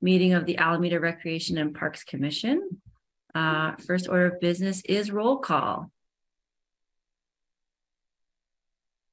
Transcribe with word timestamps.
meeting 0.00 0.34
of 0.34 0.46
the 0.46 0.58
Alameda 0.58 0.98
Recreation 1.00 1.58
and 1.58 1.74
Parks 1.74 2.04
Commission. 2.04 2.80
Uh, 3.34 3.76
first 3.76 4.08
order 4.08 4.26
of 4.26 4.40
business 4.40 4.82
is 4.84 5.10
roll 5.12 5.38
call. 5.38 5.90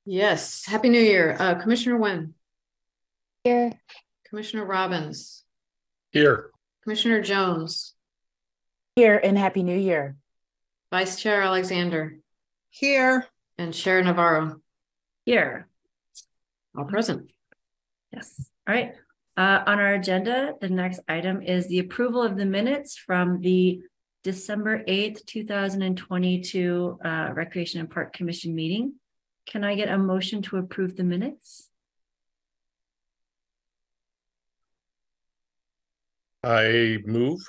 Yes, 0.05 0.65
Happy 0.65 0.89
New 0.89 1.01
Year. 1.01 1.35
Uh, 1.39 1.55
Commissioner 1.55 1.97
Wynn, 1.97 2.33
Here. 3.43 3.71
Commissioner 4.29 4.65
Robbins, 4.65 5.43
Here, 6.11 6.51
Commissioner 6.83 7.21
Jones, 7.21 7.93
Here 8.95 9.19
and 9.23 9.37
Happy 9.37 9.63
New 9.63 9.77
Year. 9.77 10.15
Vice 10.91 11.19
Chair 11.19 11.41
Alexander, 11.41 12.17
Here, 12.69 13.25
and 13.57 13.73
Chair 13.73 14.03
Navarro, 14.03 14.61
Here, 15.25 15.67
all 16.77 16.85
present. 16.85 17.31
yes, 18.13 18.51
all 18.67 18.75
right. 18.75 18.93
Uh, 19.37 19.61
on 19.67 19.79
our 19.79 19.93
agenda, 19.93 20.53
the 20.61 20.69
next 20.69 21.01
item 21.09 21.41
is 21.41 21.67
the 21.67 21.79
approval 21.79 22.23
of 22.23 22.37
the 22.37 22.45
minutes 22.45 22.97
from 22.97 23.41
the 23.41 23.81
December 24.23 24.83
eighth, 24.87 25.25
two 25.25 25.45
thousand 25.45 25.81
and 25.81 25.97
twenty-two 25.97 26.97
uh, 27.03 27.29
Recreation 27.33 27.79
and 27.79 27.91
Park 27.91 28.13
Commission 28.13 28.55
meeting. 28.55 28.93
Can 29.45 29.63
I 29.63 29.75
get 29.75 29.89
a 29.89 29.97
motion 29.97 30.41
to 30.43 30.57
approve 30.57 30.95
the 30.95 31.03
minutes? 31.03 31.69
I 36.43 36.99
move. 37.05 37.41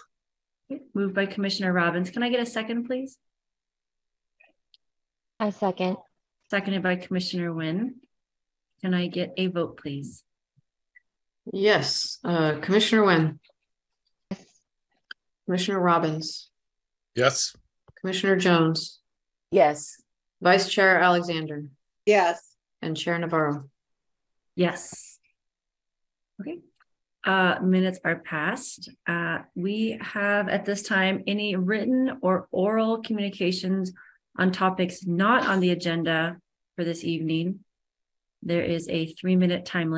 Moved 0.93 1.15
by 1.15 1.27
Commissioner 1.27 1.73
Robbins. 1.73 2.11
Can 2.11 2.23
I 2.23 2.29
get 2.29 2.41
a 2.41 2.47
second, 2.47 2.87
please? 2.87 3.17
I 5.39 5.51
second. 5.51 5.97
Seconded 6.51 6.83
by 6.83 6.97
Commissioner 6.97 7.53
Wynn. 7.55 7.97
Can 8.83 8.93
I 8.93 9.07
get 9.07 9.35
a 9.37 9.47
vote, 9.47 9.79
please? 9.79 10.25
Yes, 11.53 12.19
uh, 12.25 12.57
Commissioner 12.61 13.05
Wynn, 13.05 13.41
Commissioner 15.47 15.81
Robbins, 15.81 16.51
Yes, 17.15 17.57
Commissioner 18.01 18.37
Jones, 18.37 19.01
Yes. 19.51 20.03
Vice 20.43 20.69
Chair 20.69 20.99
Alexander, 20.99 21.65
yes, 22.05 22.55
and 22.83 22.97
Chair 22.97 23.19
Navarro. 23.19 23.71
Yes. 24.55 25.19
Okay. 26.41 26.61
Uh, 27.25 27.59
minutes 27.63 27.99
are 28.05 28.17
passed. 28.17 28.91
Uh, 29.07 29.39
we 29.55 29.99
have 30.01 30.49
at 30.49 30.65
this 30.65 30.83
time 30.83 31.25
any 31.27 31.57
written 31.57 32.19
or 32.23 32.47
oral 32.53 33.03
communications 33.03 33.93
on 34.39 34.53
topics 34.53 35.07
not 35.07 35.47
on 35.47 35.61
the 35.61 35.71
agenda 35.71 36.37
for 36.77 36.85
this 36.85 37.03
evening. 37.03 37.61
There 38.43 38.63
is 38.63 38.89
a 38.89 39.07
three-minute 39.07 39.65
time 39.65 39.91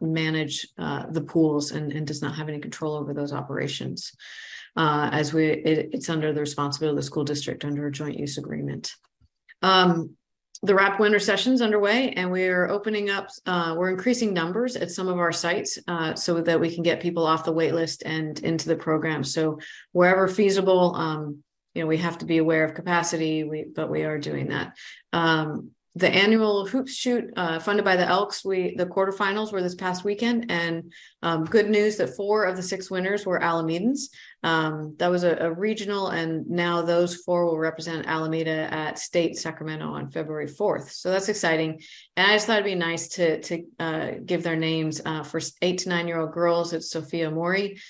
manage 0.00 0.66
uh, 0.78 1.06
the 1.10 1.20
pools 1.20 1.72
and, 1.72 1.92
and 1.92 2.06
does 2.06 2.22
not 2.22 2.36
have 2.36 2.48
any 2.48 2.60
control 2.60 2.94
over 2.94 3.12
those 3.12 3.32
operations. 3.32 4.12
Uh, 4.76 5.08
as 5.12 5.32
we, 5.32 5.46
it, 5.46 5.90
it's 5.92 6.08
under 6.08 6.32
the 6.32 6.40
responsibility 6.40 6.94
of 6.94 6.96
the 6.96 7.06
school 7.06 7.24
district 7.24 7.64
under 7.64 7.86
a 7.86 7.92
joint 7.92 8.18
use 8.18 8.38
agreement. 8.38 8.92
Um, 9.62 10.16
the 10.62 10.74
wrap 10.74 10.98
winter 10.98 11.18
session's 11.18 11.60
underway 11.60 12.10
and 12.12 12.30
we're 12.30 12.68
opening 12.68 13.10
up, 13.10 13.28
uh, 13.46 13.74
we're 13.76 13.90
increasing 13.90 14.32
numbers 14.32 14.76
at 14.76 14.90
some 14.90 15.08
of 15.08 15.18
our 15.18 15.32
sites 15.32 15.78
uh, 15.88 16.14
so 16.14 16.40
that 16.40 16.58
we 16.58 16.74
can 16.74 16.82
get 16.82 17.00
people 17.00 17.26
off 17.26 17.44
the 17.44 17.52
wait 17.52 17.74
list 17.74 18.02
and 18.04 18.38
into 18.40 18.68
the 18.68 18.76
program. 18.76 19.22
So 19.22 19.58
wherever 19.92 20.26
feasible, 20.26 20.94
um, 20.96 21.42
you 21.74 21.82
know, 21.82 21.88
we 21.88 21.98
have 21.98 22.18
to 22.18 22.24
be 22.24 22.38
aware 22.38 22.64
of 22.64 22.74
capacity, 22.74 23.44
we, 23.44 23.64
but 23.64 23.90
we 23.90 24.04
are 24.04 24.18
doing 24.18 24.48
that. 24.48 24.74
Um, 25.12 25.72
the 25.96 26.08
annual 26.08 26.66
hoops 26.66 26.92
shoot 26.92 27.32
uh, 27.36 27.60
funded 27.60 27.84
by 27.84 27.94
the 27.94 28.06
Elks. 28.06 28.44
We 28.44 28.74
the 28.74 28.86
quarterfinals 28.86 29.52
were 29.52 29.62
this 29.62 29.76
past 29.76 30.02
weekend, 30.02 30.50
and 30.50 30.92
um, 31.22 31.44
good 31.44 31.70
news 31.70 31.98
that 31.98 32.16
four 32.16 32.44
of 32.44 32.56
the 32.56 32.64
six 32.64 32.90
winners 32.90 33.24
were 33.24 33.38
Alamedans. 33.38 34.08
Um, 34.42 34.96
that 34.98 35.10
was 35.10 35.22
a, 35.22 35.36
a, 35.36 35.52
regional, 35.52 36.08
and 36.08 36.50
now 36.50 36.82
those 36.82 37.16
four 37.16 37.46
will 37.46 37.58
represent 37.58 38.08
Alameda 38.08 38.74
at 38.74 38.98
State 38.98 39.38
Sacramento 39.38 39.86
on 39.86 40.10
February 40.10 40.48
fourth. 40.48 40.90
So 40.90 41.10
that's 41.10 41.28
exciting. 41.28 41.80
And 42.16 42.28
I 42.28 42.34
just 42.34 42.48
thought 42.48 42.58
it'd 42.58 42.64
be 42.64 42.74
nice 42.74 43.08
to 43.10 43.40
to 43.42 43.64
uh, 43.78 44.10
give 44.24 44.42
their 44.42 44.56
names 44.56 45.00
uh, 45.04 45.22
for 45.22 45.40
eight 45.62 45.78
to 45.78 45.90
nine 45.90 46.08
year 46.08 46.18
old 46.18 46.32
girls. 46.32 46.72
It's 46.72 46.90
Sophia 46.90 47.30
Mori. 47.30 47.80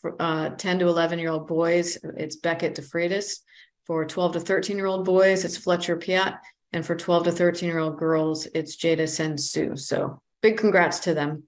For 0.00 0.14
uh, 0.22 0.50
ten 0.50 0.78
to 0.78 0.86
eleven 0.86 1.18
year 1.18 1.30
old 1.30 1.48
boys, 1.48 1.98
it's 2.16 2.36
Beckett 2.36 2.76
DeFreitas. 2.76 3.40
For 3.84 4.04
twelve 4.04 4.34
to 4.34 4.40
thirteen 4.40 4.76
year 4.76 4.86
old 4.86 5.04
boys, 5.04 5.44
it's 5.44 5.56
Fletcher 5.56 5.96
Piat 5.96 6.38
and 6.72 6.84
for 6.84 6.94
12 6.94 7.24
to 7.24 7.32
13 7.32 7.68
year 7.68 7.78
old 7.78 7.98
girls, 7.98 8.46
it's 8.54 8.76
Jada 8.76 9.08
Sensu. 9.08 9.76
So 9.76 10.20
big 10.42 10.58
congrats 10.58 11.00
to 11.00 11.14
them. 11.14 11.44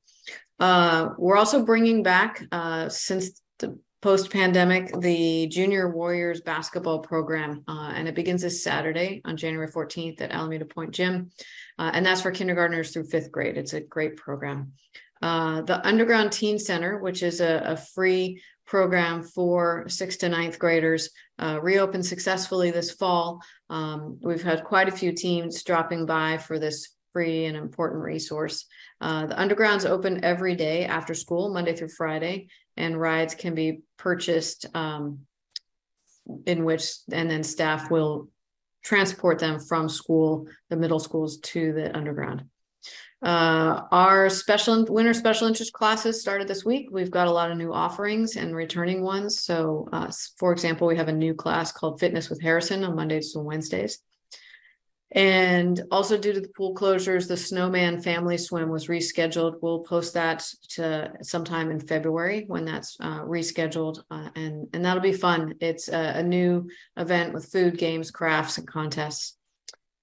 Uh, 0.59 1.11
we're 1.19 1.37
also 1.37 1.65
bringing 1.65 2.03
back, 2.03 2.45
uh, 2.53 2.89
since 2.89 3.41
the 3.59 3.79
post 4.03 4.31
pandemic, 4.31 4.93
the 5.01 5.47
Junior 5.49 5.91
Warriors 5.91 6.41
basketball 6.41 7.01
program. 7.01 7.65
Uh, 7.69 7.93
and 7.95 8.09
it 8.09 8.15
begins 8.15 8.43
this 8.43 8.63
Saturday 8.63 9.21
on 9.25 9.37
January 9.37 9.71
14th 9.71 10.21
at 10.21 10.33
Alameda 10.33 10.65
Point 10.65 10.93
Gym. 10.93 11.31
Uh, 11.79 11.91
and 11.95 12.05
that's 12.05 12.21
for 12.21 12.31
kindergartners 12.31 12.93
through 12.93 13.05
fifth 13.05 13.31
grade. 13.31 13.57
It's 13.57 13.73
a 13.73 13.81
great 13.81 14.17
program. 14.17 14.73
Uh, 15.23 15.61
the 15.63 15.87
Underground 15.87 16.33
Teen 16.33 16.59
Center, 16.59 16.99
which 16.99 17.23
is 17.23 17.41
a, 17.41 17.63
a 17.67 17.77
free 17.77 18.43
program 18.71 19.21
for 19.25 19.85
sixth 19.89 20.21
to 20.21 20.29
ninth 20.29 20.57
graders, 20.57 21.11
uh, 21.41 21.59
reopened 21.61 22.07
successfully 22.07 22.71
this 22.71 22.93
fall. 22.93 23.43
Um, 23.69 24.21
we've 24.23 24.45
had 24.45 24.63
quite 24.63 24.89
a 24.89 24.93
few 24.93 25.13
teams 25.13 25.65
dropping 25.65 26.07
by 26.07 26.39
for 26.39 26.57
this 26.61 26.95
free 27.13 27.47
and 27.47 27.57
important 27.57 28.01
resource. 28.01 28.67
Uh, 29.01 29.27
the 29.27 29.39
underground's 29.39 29.85
open 29.85 30.25
every 30.25 30.55
day 30.55 30.85
after 30.85 31.15
school, 31.15 31.53
Monday 31.53 31.75
through 31.75 31.89
Friday, 31.89 32.47
and 32.77 33.01
rides 33.01 33.35
can 33.35 33.57
be 33.57 33.81
purchased 33.97 34.67
um, 34.73 35.19
in 36.47 36.65
which, 36.65 36.93
and 37.11 37.29
then 37.29 37.43
staff 37.43 37.91
will 37.91 38.29
transport 38.85 39.41
them 39.41 39.59
from 39.59 39.89
school, 39.89 40.47
the 40.69 40.77
middle 40.77 41.01
schools 41.01 41.39
to 41.39 41.73
the 41.73 41.95
underground. 41.97 42.45
Uh, 43.23 43.83
our 43.93 44.31
special 44.31 44.87
winter 44.87 45.13
special 45.13 45.47
interest 45.47 45.73
classes 45.75 46.21
started 46.21 46.49
this 46.49 46.65
week. 46.65 46.89
We've 46.91 47.11
got 47.11 47.29
a 47.29 47.33
lot 47.33 47.51
of 47.51 47.59
new 47.59 47.73
offerings 47.73 48.37
and 48.37 48.57
returning 48.57 49.03
ones. 49.03 49.41
So, 49.41 49.89
uh, 49.93 50.11
for 50.39 50.53
example, 50.53 50.87
we 50.87 50.97
have 50.97 51.09
a 51.09 51.13
new 51.13 51.35
class 51.35 51.71
called 51.71 52.01
Fitness 52.01 52.31
with 52.31 52.41
Harrison 52.41 52.83
on 52.83 52.97
Mondays 52.97 53.35
and 53.35 53.45
Wednesdays. 53.45 53.99
And 55.13 55.83
also, 55.91 56.17
due 56.17 56.33
to 56.33 56.41
the 56.41 56.49
pool 56.57 56.75
closures, 56.75 57.27
the 57.27 57.37
Snowman 57.37 58.01
Family 58.01 58.39
Swim 58.39 58.69
was 58.69 58.87
rescheduled. 58.87 59.57
We'll 59.61 59.81
post 59.81 60.15
that 60.15 60.47
to 60.71 61.13
sometime 61.23 61.73
in 61.73 61.81
February 61.81 62.45
when 62.47 62.65
that's 62.65 62.97
uh, 63.01 63.23
rescheduled, 63.23 64.05
uh, 64.09 64.29
and 64.37 64.69
and 64.73 64.85
that'll 64.85 65.03
be 65.03 65.13
fun. 65.13 65.57
It's 65.61 65.89
a, 65.89 66.19
a 66.19 66.23
new 66.23 66.71
event 66.97 67.35
with 67.35 67.51
food, 67.51 67.77
games, 67.77 68.13
crafts, 68.13 68.59
and 68.59 68.69
contests. 68.69 69.37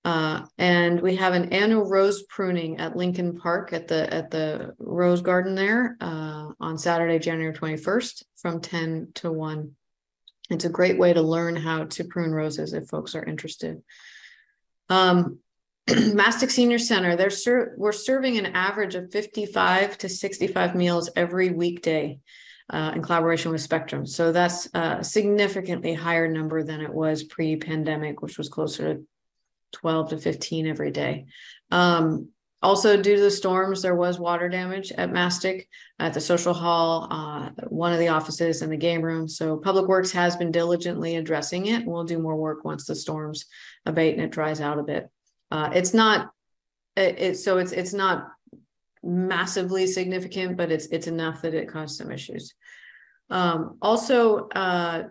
Uh, 0.07 0.45
and 0.57 1.01
we 1.01 1.17
have 1.17 1.33
an 1.33 1.51
annual 1.51 1.83
rose 1.83 2.23
pruning 2.29 2.79
at 2.79 2.95
Lincoln 2.95 3.35
Park 3.35 3.73
at 3.73 3.89
the, 3.89 4.01
at 4.13 4.31
the 4.31 4.73
Rose 4.79 5.21
Garden 5.21 5.53
there, 5.53 5.97
uh, 5.99 6.47
on 6.61 6.77
Saturday, 6.77 7.19
January 7.19 7.53
twenty-first, 7.53 8.23
from 8.37 8.61
ten 8.61 9.09
to 9.15 9.29
one. 9.29 9.75
It's 10.49 10.63
a 10.63 10.69
great 10.69 10.97
way 10.97 11.11
to 11.11 11.21
learn 11.21 11.57
how 11.57 11.83
to 11.83 12.05
prune 12.05 12.31
roses 12.31 12.71
if 12.71 12.87
folks 12.87 13.15
are 13.15 13.25
interested. 13.25 13.83
Um, 14.87 15.39
Mastick 15.89 16.51
Senior 16.51 16.79
Center, 16.79 17.17
they're 17.17 17.29
ser- 17.29 17.73
we're 17.77 17.91
serving 17.91 18.37
an 18.37 18.45
average 18.55 18.95
of 18.95 19.11
fifty-five 19.11 19.97
to 19.97 20.07
sixty-five 20.07 20.73
meals 20.73 21.09
every 21.17 21.49
weekday. 21.49 22.19
Uh, 22.69 22.91
in 22.95 23.01
collaboration 23.01 23.49
with 23.49 23.61
Spectrum. 23.61 24.05
So 24.05 24.33
that's 24.33 24.67
a 24.73 25.01
significantly 25.01 25.93
higher 25.93 26.27
number 26.27 26.63
than 26.63 26.81
it 26.81 26.93
was 26.93 27.23
pre-pandemic, 27.23 28.21
which 28.21 28.37
was 28.37 28.49
closer 28.49 28.93
to 28.93 29.03
12 29.73 30.09
to 30.09 30.17
15 30.17 30.67
every 30.67 30.91
day. 30.91 31.25
Um, 31.71 32.29
also, 32.61 32.99
due 32.99 33.15
to 33.15 33.21
the 33.21 33.29
storms, 33.29 33.83
there 33.83 33.95
was 33.95 34.17
water 34.17 34.49
damage 34.49 34.91
at 34.91 35.11
Mastick 35.11 35.69
at 35.99 36.15
the 36.15 36.21
social 36.21 36.55
hall, 36.55 37.07
uh, 37.11 37.49
one 37.67 37.93
of 37.93 37.99
the 37.99 38.07
offices, 38.07 38.63
and 38.63 38.71
the 38.71 38.77
game 38.77 39.03
room. 39.03 39.27
So, 39.27 39.57
Public 39.57 39.87
Works 39.87 40.11
has 40.13 40.35
been 40.35 40.51
diligently 40.51 41.17
addressing 41.17 41.67
it. 41.67 41.85
We'll 41.85 42.03
do 42.03 42.17
more 42.17 42.35
work 42.35 42.65
once 42.65 42.85
the 42.85 42.95
storms 42.95 43.45
abate 43.85 44.15
and 44.15 44.23
it 44.23 44.31
dries 44.31 44.59
out 44.59 44.79
a 44.79 44.83
bit. 44.83 45.07
Uh, 45.51 45.69
it's 45.73 45.93
not, 45.93 46.31
it, 46.95 47.19
it's 47.19 47.43
so 47.43 47.59
it's 47.59 47.71
it's 47.71 47.93
not 47.93 48.27
massively 49.03 49.85
significant, 49.85 50.57
but 50.57 50.71
it's 50.71 50.87
it's 50.87 51.07
enough 51.07 51.43
that 51.43 51.53
it 51.53 51.69
caused 51.69 51.95
some 51.95 52.11
issues. 52.11 52.55
Um, 53.29 53.77
also, 53.83 54.49
uh, 54.49 55.03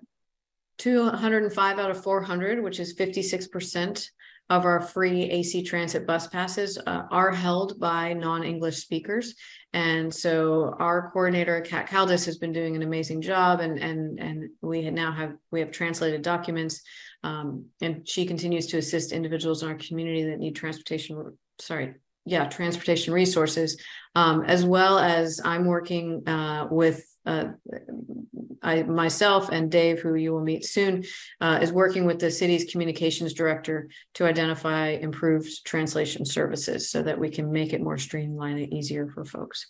205 0.78 1.78
out 1.78 1.90
of 1.90 2.02
400, 2.02 2.62
which 2.62 2.80
is 2.80 2.96
56% 2.96 4.10
of 4.48 4.64
our 4.64 4.80
free 4.80 5.24
AC 5.24 5.62
transit 5.64 6.06
bus 6.06 6.28
passes, 6.28 6.78
uh, 6.78 7.02
are 7.10 7.32
held 7.32 7.80
by 7.80 8.12
non-English 8.12 8.76
speakers. 8.76 9.34
And 9.72 10.14
so 10.14 10.74
our 10.78 11.10
coordinator, 11.10 11.60
Kat 11.60 11.88
Caldas, 11.88 12.24
has 12.26 12.38
been 12.38 12.52
doing 12.52 12.76
an 12.76 12.82
amazing 12.82 13.20
job, 13.20 13.60
and 13.60 13.78
and 13.78 14.18
and 14.18 14.50
we 14.62 14.88
now 14.90 15.12
have 15.12 15.34
we 15.50 15.60
have 15.60 15.70
translated 15.70 16.22
documents, 16.22 16.80
um, 17.22 17.66
and 17.82 18.08
she 18.08 18.24
continues 18.24 18.68
to 18.68 18.78
assist 18.78 19.12
individuals 19.12 19.62
in 19.62 19.68
our 19.68 19.74
community 19.74 20.24
that 20.24 20.38
need 20.38 20.56
transportation. 20.56 21.36
Sorry, 21.60 21.94
yeah, 22.24 22.48
transportation 22.48 23.12
resources, 23.12 23.80
um, 24.14 24.44
as 24.46 24.64
well 24.64 24.98
as 24.98 25.40
I'm 25.44 25.66
working 25.66 26.26
uh, 26.26 26.68
with 26.70 27.04
uh, 27.26 27.48
I 28.62 28.82
myself 28.84 29.50
and 29.50 29.70
Dave, 29.70 30.00
who 30.00 30.14
you 30.14 30.32
will 30.32 30.42
meet 30.42 30.64
soon, 30.64 31.04
uh, 31.40 31.58
is 31.60 31.72
working 31.72 32.06
with 32.06 32.18
the 32.18 32.30
city's 32.30 32.70
communications 32.70 33.34
director 33.34 33.88
to 34.14 34.24
identify 34.24 34.90
improved 34.90 35.64
translation 35.64 36.24
services 36.24 36.90
so 36.90 37.02
that 37.02 37.18
we 37.18 37.28
can 37.28 37.50
make 37.52 37.72
it 37.72 37.82
more 37.82 37.98
streamlined 37.98 38.60
and 38.60 38.72
easier 38.72 39.08
for 39.08 39.24
folks. 39.24 39.66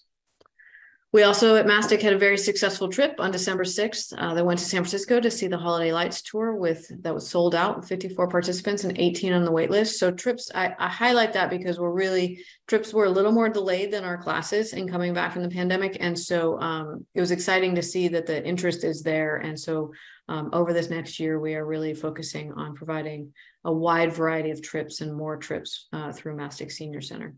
We 1.17 1.23
also 1.23 1.57
at 1.57 1.67
Mastick 1.67 2.03
had 2.03 2.13
a 2.13 2.19
very 2.19 2.37
successful 2.37 2.91
trip 2.91 3.15
on 3.21 3.31
December 3.31 3.65
6th. 3.65 4.13
Uh, 4.19 4.35
they 4.35 4.43
went 4.43 4.59
to 4.59 4.67
San 4.67 4.83
Francisco 4.83 5.19
to 5.19 5.31
see 5.31 5.47
the 5.47 5.57
Holiday 5.57 5.91
Lights 5.91 6.21
tour 6.21 6.55
with 6.55 6.93
that 7.05 7.15
was 7.15 7.27
sold 7.27 7.55
out, 7.55 7.79
with 7.79 7.89
54 7.89 8.29
participants 8.29 8.85
and 8.85 8.99
18 8.99 9.33
on 9.33 9.47
the 9.47 9.51
wait 9.51 9.71
list. 9.71 9.99
So 9.99 10.11
trips, 10.11 10.51
I, 10.55 10.75
I 10.79 10.89
highlight 10.91 11.33
that 11.33 11.49
because 11.49 11.81
we're 11.81 11.91
really 11.91 12.45
trips 12.67 12.93
were 12.93 13.07
a 13.07 13.11
little 13.11 13.33
more 13.33 13.49
delayed 13.49 13.95
than 13.95 14.05
our 14.05 14.19
classes 14.19 14.75
in 14.75 14.89
coming 14.89 15.15
back 15.15 15.33
from 15.33 15.43
the 15.43 15.49
pandemic. 15.49 15.97
And 16.01 16.19
so 16.19 16.61
um, 16.61 17.07
it 17.15 17.23
was 17.23 17.31
exciting 17.31 17.77
to 17.77 17.83
see 17.83 18.09
that 18.09 18.27
the 18.27 18.47
interest 18.47 18.85
is 18.85 19.03
there. 19.03 19.39
And 19.39 19.59
so 19.59 19.95
um, 20.29 20.51
over 20.53 20.75
this 20.75 20.91
next 20.91 21.19
year, 21.19 21.41
we 21.41 21.55
are 21.55 21.65
really 21.65 21.95
focusing 21.95 22.53
on 22.53 22.75
providing 22.75 23.33
a 23.65 23.73
wide 23.73 24.13
variety 24.13 24.51
of 24.51 24.61
trips 24.61 25.01
and 25.01 25.17
more 25.17 25.39
trips 25.39 25.89
uh, 25.95 26.13
through 26.13 26.37
Mastick 26.37 26.71
Senior 26.71 27.01
Center. 27.01 27.35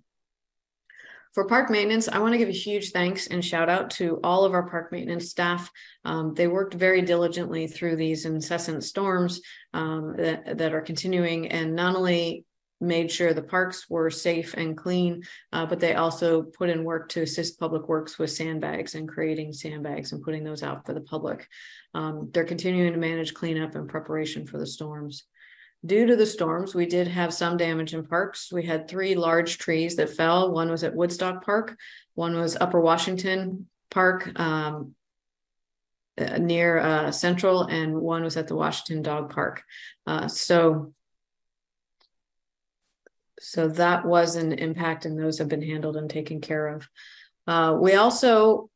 For 1.34 1.46
park 1.46 1.70
maintenance, 1.70 2.08
I 2.08 2.18
want 2.18 2.32
to 2.32 2.38
give 2.38 2.48
a 2.48 2.52
huge 2.52 2.90
thanks 2.90 3.26
and 3.26 3.44
shout 3.44 3.68
out 3.68 3.90
to 3.92 4.18
all 4.24 4.44
of 4.44 4.54
our 4.54 4.68
park 4.68 4.90
maintenance 4.92 5.30
staff. 5.30 5.70
Um, 6.04 6.34
they 6.34 6.46
worked 6.46 6.74
very 6.74 7.02
diligently 7.02 7.66
through 7.66 7.96
these 7.96 8.24
incessant 8.24 8.82
storms 8.82 9.40
um, 9.74 10.14
that, 10.16 10.58
that 10.58 10.74
are 10.74 10.80
continuing 10.80 11.48
and 11.48 11.74
not 11.74 11.96
only 11.96 12.44
made 12.80 13.10
sure 13.10 13.34
the 13.34 13.42
parks 13.42 13.90
were 13.90 14.10
safe 14.10 14.54
and 14.54 14.76
clean, 14.76 15.22
uh, 15.52 15.66
but 15.66 15.80
they 15.80 15.94
also 15.94 16.42
put 16.42 16.70
in 16.70 16.84
work 16.84 17.08
to 17.10 17.22
assist 17.22 17.58
Public 17.58 17.88
Works 17.88 18.18
with 18.18 18.30
sandbags 18.30 18.94
and 18.94 19.08
creating 19.08 19.52
sandbags 19.52 20.12
and 20.12 20.22
putting 20.22 20.44
those 20.44 20.62
out 20.62 20.86
for 20.86 20.94
the 20.94 21.00
public. 21.00 21.48
Um, 21.94 22.30
they're 22.32 22.44
continuing 22.44 22.92
to 22.92 22.98
manage 22.98 23.34
cleanup 23.34 23.74
and 23.74 23.88
preparation 23.88 24.46
for 24.46 24.58
the 24.58 24.66
storms. 24.66 25.24
Due 25.86 26.06
to 26.06 26.16
the 26.16 26.26
storms, 26.26 26.74
we 26.74 26.86
did 26.86 27.06
have 27.06 27.32
some 27.32 27.56
damage 27.56 27.94
in 27.94 28.04
parks. 28.04 28.52
We 28.52 28.64
had 28.66 28.88
three 28.88 29.14
large 29.14 29.58
trees 29.58 29.94
that 29.96 30.10
fell. 30.10 30.50
One 30.50 30.70
was 30.70 30.82
at 30.82 30.94
Woodstock 30.94 31.44
Park, 31.44 31.76
one 32.14 32.34
was 32.36 32.56
Upper 32.56 32.80
Washington 32.80 33.68
Park 33.90 34.38
um, 34.40 34.94
uh, 36.18 36.38
near 36.38 36.78
uh, 36.78 37.12
Central, 37.12 37.62
and 37.62 37.94
one 37.94 38.24
was 38.24 38.36
at 38.36 38.48
the 38.48 38.56
Washington 38.56 39.02
Dog 39.02 39.30
Park. 39.30 39.62
Uh, 40.04 40.26
so, 40.26 40.92
so 43.38 43.68
that 43.68 44.04
was 44.04 44.34
an 44.34 44.52
impact, 44.52 45.04
and 45.04 45.16
those 45.16 45.38
have 45.38 45.48
been 45.48 45.62
handled 45.62 45.96
and 45.96 46.10
taken 46.10 46.40
care 46.40 46.66
of. 46.66 46.88
Uh, 47.46 47.78
we 47.80 47.94
also 47.94 48.68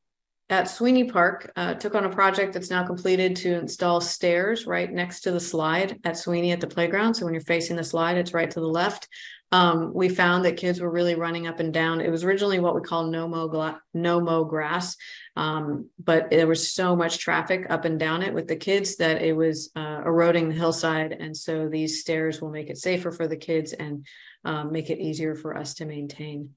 at 0.52 0.68
Sweeney 0.68 1.04
Park, 1.04 1.50
uh, 1.56 1.72
took 1.74 1.94
on 1.94 2.04
a 2.04 2.10
project 2.10 2.52
that's 2.52 2.68
now 2.68 2.86
completed 2.86 3.34
to 3.36 3.54
install 3.54 4.02
stairs 4.02 4.66
right 4.66 4.92
next 4.92 5.22
to 5.22 5.32
the 5.32 5.40
slide 5.40 5.98
at 6.04 6.18
Sweeney 6.18 6.52
at 6.52 6.60
the 6.60 6.66
playground. 6.66 7.14
So 7.14 7.24
when 7.24 7.32
you're 7.32 7.40
facing 7.40 7.76
the 7.76 7.84
slide, 7.84 8.18
it's 8.18 8.34
right 8.34 8.50
to 8.50 8.60
the 8.60 8.66
left. 8.66 9.08
Um, 9.50 9.92
we 9.94 10.10
found 10.10 10.44
that 10.44 10.58
kids 10.58 10.78
were 10.78 10.90
really 10.90 11.14
running 11.14 11.46
up 11.46 11.58
and 11.60 11.72
down. 11.72 12.02
It 12.02 12.10
was 12.10 12.22
originally 12.22 12.58
what 12.58 12.74
we 12.74 12.82
call 12.82 13.06
no 13.06 13.26
mo 13.26 13.48
gla- 13.48 13.80
no 13.94 14.20
mo 14.20 14.44
grass, 14.44 14.96
um, 15.36 15.88
but 16.02 16.30
there 16.30 16.46
was 16.46 16.72
so 16.72 16.96
much 16.96 17.18
traffic 17.18 17.66
up 17.70 17.84
and 17.86 17.98
down 17.98 18.22
it 18.22 18.34
with 18.34 18.46
the 18.46 18.56
kids 18.56 18.96
that 18.96 19.22
it 19.22 19.34
was 19.34 19.70
uh, 19.74 20.02
eroding 20.04 20.48
the 20.48 20.54
hillside. 20.54 21.12
And 21.12 21.34
so 21.34 21.68
these 21.68 22.00
stairs 22.00 22.40
will 22.40 22.50
make 22.50 22.68
it 22.68 22.78
safer 22.78 23.10
for 23.10 23.26
the 23.26 23.36
kids 23.36 23.72
and 23.72 24.06
um, 24.44 24.72
make 24.72 24.90
it 24.90 24.98
easier 24.98 25.34
for 25.34 25.56
us 25.56 25.74
to 25.74 25.86
maintain. 25.86 26.50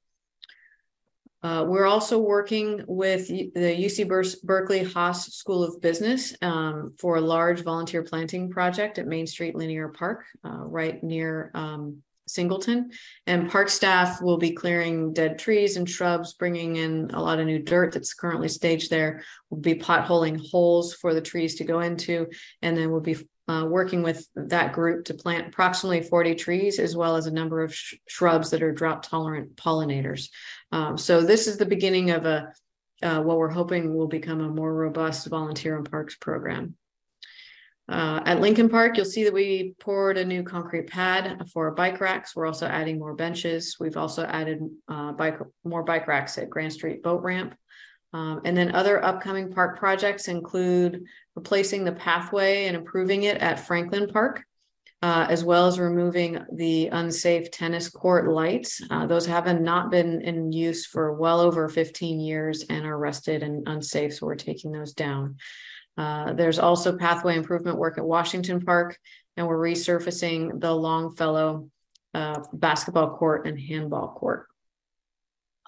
Uh, 1.46 1.64
we're 1.64 1.86
also 1.86 2.18
working 2.18 2.84
with 2.88 3.28
the 3.28 3.52
UC 3.54 4.42
Berkeley 4.44 4.84
Haas 4.84 5.32
School 5.32 5.64
of 5.64 5.80
Business 5.80 6.36
um, 6.42 6.96
for 6.98 7.18
a 7.18 7.22
large 7.22 7.62
volunteer 7.62 8.02
planting 8.02 8.50
project 8.50 8.98
at 8.98 9.06
Main 9.06 9.28
Street 9.28 9.54
Linear 9.54 9.90
Park, 9.90 10.26
uh, 10.44 10.64
right 10.66 11.04
near 11.04 11.52
um, 11.54 12.02
Singleton. 12.28 12.90
And 13.28 13.52
park 13.52 13.70
staff 13.70 14.24
will 14.24 14.40
be 14.40 14.54
clearing 14.54 15.14
dead 15.14 15.38
trees 15.38 15.78
and 15.78 15.88
shrubs, 15.88 16.34
bringing 16.34 16.78
in 16.78 17.12
a 17.14 17.22
lot 17.22 17.40
of 17.40 17.46
new 17.46 17.60
dirt 17.60 17.94
that's 17.94 18.16
currently 18.16 18.50
staged 18.50 18.90
there. 18.90 19.24
We'll 19.52 19.62
be 19.62 19.76
potholing 19.76 20.42
holes 20.50 20.96
for 20.96 21.14
the 21.14 21.22
trees 21.22 21.54
to 21.58 21.64
go 21.64 21.82
into, 21.82 22.26
and 22.64 22.76
then 22.76 22.90
we'll 22.90 23.02
be 23.02 23.18
uh, 23.48 23.66
working 23.70 24.02
with 24.02 24.28
that 24.36 24.74
group 24.74 25.06
to 25.06 25.14
plant 25.14 25.48
approximately 25.48 26.02
40 26.02 26.36
trees, 26.36 26.80
as 26.80 26.96
well 26.96 27.16
as 27.16 27.28
a 27.28 27.32
number 27.32 27.62
of 27.62 27.74
sh- 27.74 27.96
shrubs 28.08 28.50
that 28.50 28.64
are 28.64 28.72
drought 28.72 29.04
tolerant 29.04 29.56
pollinators. 29.56 30.30
Um, 30.72 30.98
so 30.98 31.22
this 31.22 31.48
is 31.48 31.58
the 31.58 31.66
beginning 31.66 32.12
of 32.12 32.26
a 32.26 32.54
uh, 33.04 33.22
what 33.22 33.38
we're 33.38 33.50
hoping 33.50 33.94
will 33.94 34.08
become 34.08 34.42
a 34.42 34.48
more 34.48 34.74
robust 34.74 35.28
volunteer 35.28 35.76
and 35.78 35.90
parks 35.90 36.16
program. 36.16 36.76
Uh, 37.88 38.20
at 38.26 38.42
Lincoln 38.42 38.68
Park, 38.68 38.98
you'll 38.98 39.06
see 39.06 39.26
that 39.26 39.34
we 39.34 39.76
poured 39.80 40.18
a 40.18 40.26
new 40.26 40.42
concrete 40.42 40.88
pad 40.88 41.48
for 41.54 41.70
bike 41.72 42.02
racks. 42.02 42.36
We're 42.36 42.48
also 42.48 42.66
adding 42.66 42.98
more 42.98 43.14
benches. 43.14 43.78
We've 43.80 43.98
also 43.98 44.24
added 44.24 44.60
uh, 44.88 45.12
bike 45.12 45.38
more 45.64 45.84
bike 45.84 46.08
racks 46.08 46.38
at 46.38 46.50
Grand 46.50 46.74
Street 46.74 47.04
Boat 47.04 47.22
Ramp. 47.22 47.56
Um, 48.14 48.42
and 48.46 48.56
then 48.56 48.74
other 48.74 49.04
upcoming 49.04 49.52
park 49.52 49.78
projects 49.78 50.30
include 50.30 51.04
replacing 51.36 51.84
the 51.84 51.92
pathway 51.92 52.66
and 52.66 52.76
improving 52.76 53.24
it 53.24 53.38
at 53.38 53.68
Franklin 53.68 54.08
Park 54.08 54.44
uh, 55.06 55.28
as 55.30 55.44
well 55.44 55.68
as 55.68 55.78
removing 55.78 56.44
the 56.52 56.88
unsafe 56.88 57.52
tennis 57.52 57.90
court 57.90 58.28
lights. 58.28 58.82
Uh, 58.90 59.06
those 59.06 59.28
haven't 59.28 59.62
not 59.62 59.92
been 59.92 60.20
in 60.22 60.52
use 60.52 60.88
for 60.88 61.14
well 61.14 61.40
over 61.42 61.70
15 61.70 62.20
years 62.20 62.64
and 62.72 62.88
are 62.88 62.98
rusted 62.98 63.44
and 63.44 63.68
unsafe, 63.68 64.16
so 64.16 64.26
we're 64.26 64.34
taking 64.34 64.72
those 64.72 64.94
down. 64.94 65.38
Uh, 65.96 66.34
there's 66.34 66.58
also 66.58 66.98
pathway 66.98 67.38
improvement 67.38 67.78
work 67.78 68.00
at 68.00 68.04
Washington 68.04 68.60
Park, 68.60 68.98
and 69.38 69.46
we're 69.46 69.60
resurfacing 69.60 70.60
the 70.60 70.74
Longfellow 70.74 71.70
uh, 72.16 72.40
basketball 72.52 73.16
court 73.16 73.46
and 73.46 73.60
handball 73.60 74.08
court. 74.08 74.48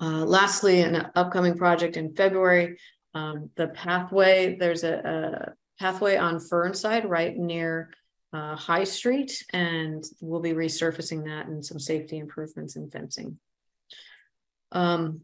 Uh, 0.01 0.25
lastly, 0.25 0.81
an 0.81 1.11
upcoming 1.13 1.55
project 1.55 1.95
in 1.95 2.15
February, 2.15 2.79
um, 3.13 3.51
the 3.55 3.67
pathway, 3.67 4.57
there's 4.59 4.83
a, 4.83 4.95
a 4.95 5.53
pathway 5.79 6.17
on 6.17 6.39
Fernside 6.39 7.07
right 7.07 7.37
near 7.37 7.91
uh, 8.37 8.55
High 8.55 8.83
Street, 8.83 9.43
and 9.51 10.03
we'll 10.21 10.41
be 10.41 10.53
resurfacing 10.53 11.25
that 11.25 11.47
and 11.47 11.65
some 11.65 11.79
safety 11.79 12.17
improvements 12.17 12.75
and 12.75 12.91
fencing. 12.91 13.39
Um, 14.71 15.21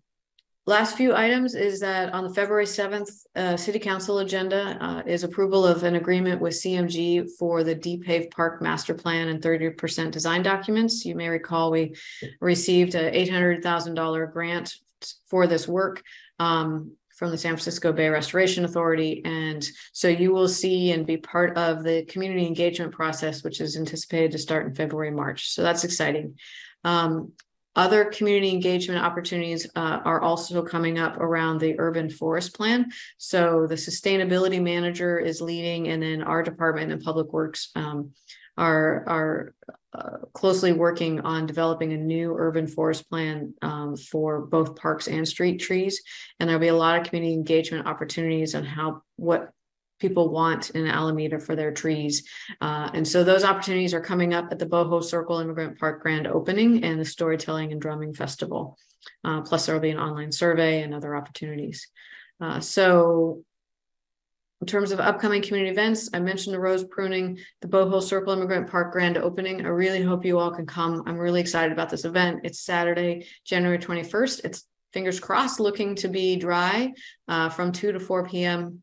last 0.66 0.98
few 0.98 1.14
items 1.14 1.54
is 1.54 1.80
that 1.82 2.14
on 2.14 2.24
the 2.24 2.34
February 2.34 2.66
seventh, 2.66 3.10
uh, 3.36 3.56
city 3.56 3.78
council 3.78 4.20
agenda, 4.20 4.78
uh, 4.82 5.04
is 5.06 5.24
approval 5.24 5.66
of 5.66 5.84
an 5.84 5.96
agreement 5.96 6.42
with 6.42 6.54
CMG 6.54 7.30
for 7.38 7.64
the 7.64 7.76
De-Pave 7.76 8.32
Park 8.32 8.62
Master 8.62 8.94
Plan 8.96 9.28
and 9.28 9.42
thirty 9.42 9.70
percent 9.70 10.12
design 10.12 10.42
documents. 10.42 11.06
You 11.06 11.16
may 11.16 11.30
recall 11.30 11.70
we 11.70 11.96
received 12.42 12.96
a 12.96 13.16
eight 13.16 13.30
hundred 13.30 13.62
thousand 13.62 13.94
dollar 13.94 14.26
grant 14.26 14.76
for 15.28 15.46
this 15.46 15.68
work, 15.68 16.02
um, 16.40 16.94
from 17.24 17.32
the 17.32 17.38
San 17.38 17.52
Francisco 17.54 17.94
Bay 17.94 18.10
Restoration 18.10 18.66
Authority. 18.66 19.22
And 19.24 19.66
so 19.94 20.10
you 20.10 20.34
will 20.34 20.50
see 20.50 20.92
and 20.92 21.08
be 21.08 21.16
part 21.16 21.58
of 21.58 21.82
the 21.82 22.04
community 22.04 22.46
engagement 22.46 22.92
process, 22.92 23.46
which 23.46 23.62
is 23.62 23.78
anticipated 23.78 24.34
to 24.34 24.38
start 24.38 24.68
in 24.68 24.76
February, 24.76 25.10
March. 25.10 25.50
So 25.52 25.64
that's 25.64 25.86
exciting. 25.86 26.38
Um, 26.84 27.32
other 27.78 28.04
community 28.04 28.50
engagement 28.50 29.06
opportunities 29.06 29.66
uh, 29.74 30.02
are 30.04 30.20
also 30.20 30.64
coming 30.64 31.00
up 31.00 31.16
around 31.16 31.62
the 31.62 31.80
urban 31.80 32.10
forest 32.10 32.58
plan. 32.58 32.92
So 33.18 33.68
the 33.68 33.76
sustainability 33.76 34.62
manager 34.62 35.18
is 35.18 35.40
leading, 35.40 35.88
and 35.88 36.04
then 36.04 36.24
our 36.24 36.44
department 36.44 36.92
and 36.92 37.02
public 37.02 37.32
works 37.32 37.72
um, 37.76 38.12
are 38.58 39.04
are 39.08 39.56
uh, 39.94 40.18
closely 40.34 40.74
working 40.74 41.20
on 41.22 41.46
developing 41.46 41.94
a 41.94 41.98
new 41.98 42.36
urban 42.36 42.68
forest 42.68 43.08
plan 43.10 43.54
um, 43.62 43.96
for 43.96 44.42
both 44.42 44.76
parks 44.76 45.08
and 45.08 45.28
street 45.28 45.58
trees. 45.58 46.02
And 46.40 46.50
there'll 46.50 46.60
be 46.60 46.70
a 46.70 46.76
lot 46.76 47.00
of 47.00 47.08
community 47.08 47.34
engagement 47.34 47.88
opportunities 47.88 48.56
on 48.56 48.66
how 48.66 49.04
what 49.18 49.52
people 50.00 50.30
want 50.30 50.72
in 50.72 50.88
Alameda 50.88 51.40
for 51.40 51.56
their 51.56 51.72
trees. 51.72 52.28
Uh, 52.60 52.90
and 52.94 53.08
so 53.08 53.24
those 53.24 53.44
opportunities 53.44 53.94
are 53.94 54.02
coming 54.02 54.34
up 54.34 54.50
at 54.52 54.60
the 54.60 54.66
Bohol 54.66 55.04
Circle 55.04 55.40
Immigrant 55.40 55.80
Park 55.80 56.02
Grand 56.02 56.28
Opening 56.28 56.84
and 56.84 57.00
the 57.00 57.06
Storytelling 57.06 57.72
and 57.72 57.82
Drumming 57.82 58.14
Festival. 58.14 58.78
Uh, 59.24 59.42
plus, 59.42 59.66
there 59.66 59.76
will 59.76 59.82
be 59.82 59.92
an 59.92 60.00
online 60.00 60.32
survey 60.32 60.82
and 60.82 60.94
other 60.94 61.16
opportunities. 61.16 61.88
Uh, 62.42 62.60
so, 62.60 63.44
in 64.64 64.68
terms 64.68 64.94
of 64.94 65.02
upcoming 65.02 65.42
community 65.42 65.70
events, 65.70 66.10
I 66.14 66.20
mentioned 66.20 66.54
the 66.54 66.60
rose 66.60 66.86
pruning, 66.86 67.38
the 67.60 67.68
Bohol 67.68 68.02
Circle 68.02 68.32
Immigrant 68.32 68.70
Park 68.70 68.94
Grand 68.94 69.18
Opening. 69.18 69.66
I 69.66 69.68
really 69.68 70.02
hope 70.02 70.24
you 70.24 70.40
all 70.40 70.52
can 70.52 70.66
come. 70.66 71.04
I'm 71.06 71.18
really 71.18 71.42
excited 71.42 71.74
about 71.74 71.90
this 71.90 72.06
event. 72.06 72.40
It's 72.46 72.62
Saturday, 72.62 73.28
January 73.44 73.78
21st. 73.78 74.46
It's 74.46 74.66
fingers 74.94 75.20
crossed 75.20 75.60
looking 75.60 75.96
to 75.96 76.08
be 76.08 76.38
dry 76.38 76.94
uh, 77.28 77.50
from 77.50 77.74
2 77.74 77.92
to 77.92 78.00
4 78.00 78.26
p.m 78.30 78.82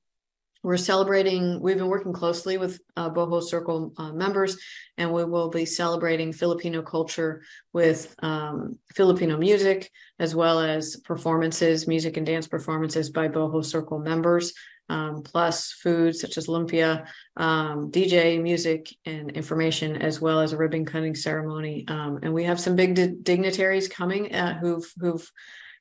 we're 0.62 0.76
celebrating, 0.76 1.60
we've 1.60 1.78
been 1.78 1.88
working 1.88 2.12
closely 2.12 2.58
with 2.58 2.80
uh, 2.96 3.08
Bohol 3.08 3.42
Circle 3.42 3.94
uh, 3.96 4.12
members, 4.12 4.58
and 4.98 5.10
we 5.10 5.24
will 5.24 5.48
be 5.48 5.64
celebrating 5.64 6.32
Filipino 6.32 6.82
culture 6.82 7.42
with 7.72 8.14
um, 8.18 8.78
Filipino 8.94 9.38
music, 9.38 9.90
as 10.18 10.34
well 10.34 10.60
as 10.60 10.96
performances, 10.96 11.88
music 11.88 12.18
and 12.18 12.26
dance 12.26 12.46
performances 12.46 13.08
by 13.08 13.26
Bohol 13.26 13.64
Circle 13.64 14.00
members, 14.00 14.52
um, 14.90 15.22
plus 15.22 15.72
food 15.72 16.16
such 16.16 16.36
as 16.36 16.48
lumpia, 16.48 17.06
um, 17.36 17.90
DJ, 17.90 18.42
music, 18.42 18.94
and 19.06 19.30
information, 19.30 19.96
as 19.96 20.20
well 20.20 20.40
as 20.40 20.52
a 20.52 20.56
ribbon 20.56 20.84
cutting 20.84 21.14
ceremony. 21.14 21.84
Um, 21.88 22.18
and 22.22 22.34
we 22.34 22.44
have 22.44 22.60
some 22.60 22.76
big 22.76 22.94
di- 22.94 23.14
dignitaries 23.22 23.88
coming 23.88 24.34
uh, 24.34 24.58
who've, 24.58 24.92
who've 24.98 25.30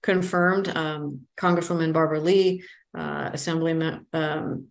confirmed 0.03 0.69
um, 0.75 1.21
Congresswoman 1.37 1.91
Barbara 1.91 2.19
Lee, 2.21 2.63
uh, 2.97 3.31
Assemblyman 3.33 4.05
um, 4.13 4.67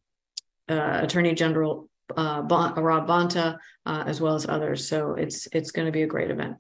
uh, 0.68 1.00
Attorney 1.02 1.35
General 1.35 1.88
uh, 2.16 2.42
bon- 2.42 2.75
Rob 2.75 3.09
Bonta, 3.09 3.59
uh, 3.85 4.04
as 4.07 4.21
well 4.21 4.35
as 4.35 4.49
others. 4.49 4.88
So 4.88 5.14
it's 5.14 5.49
it's 5.52 5.71
going 5.71 5.87
to 5.87 5.92
be 5.92 6.02
a 6.02 6.07
great 6.07 6.30
event. 6.30 6.57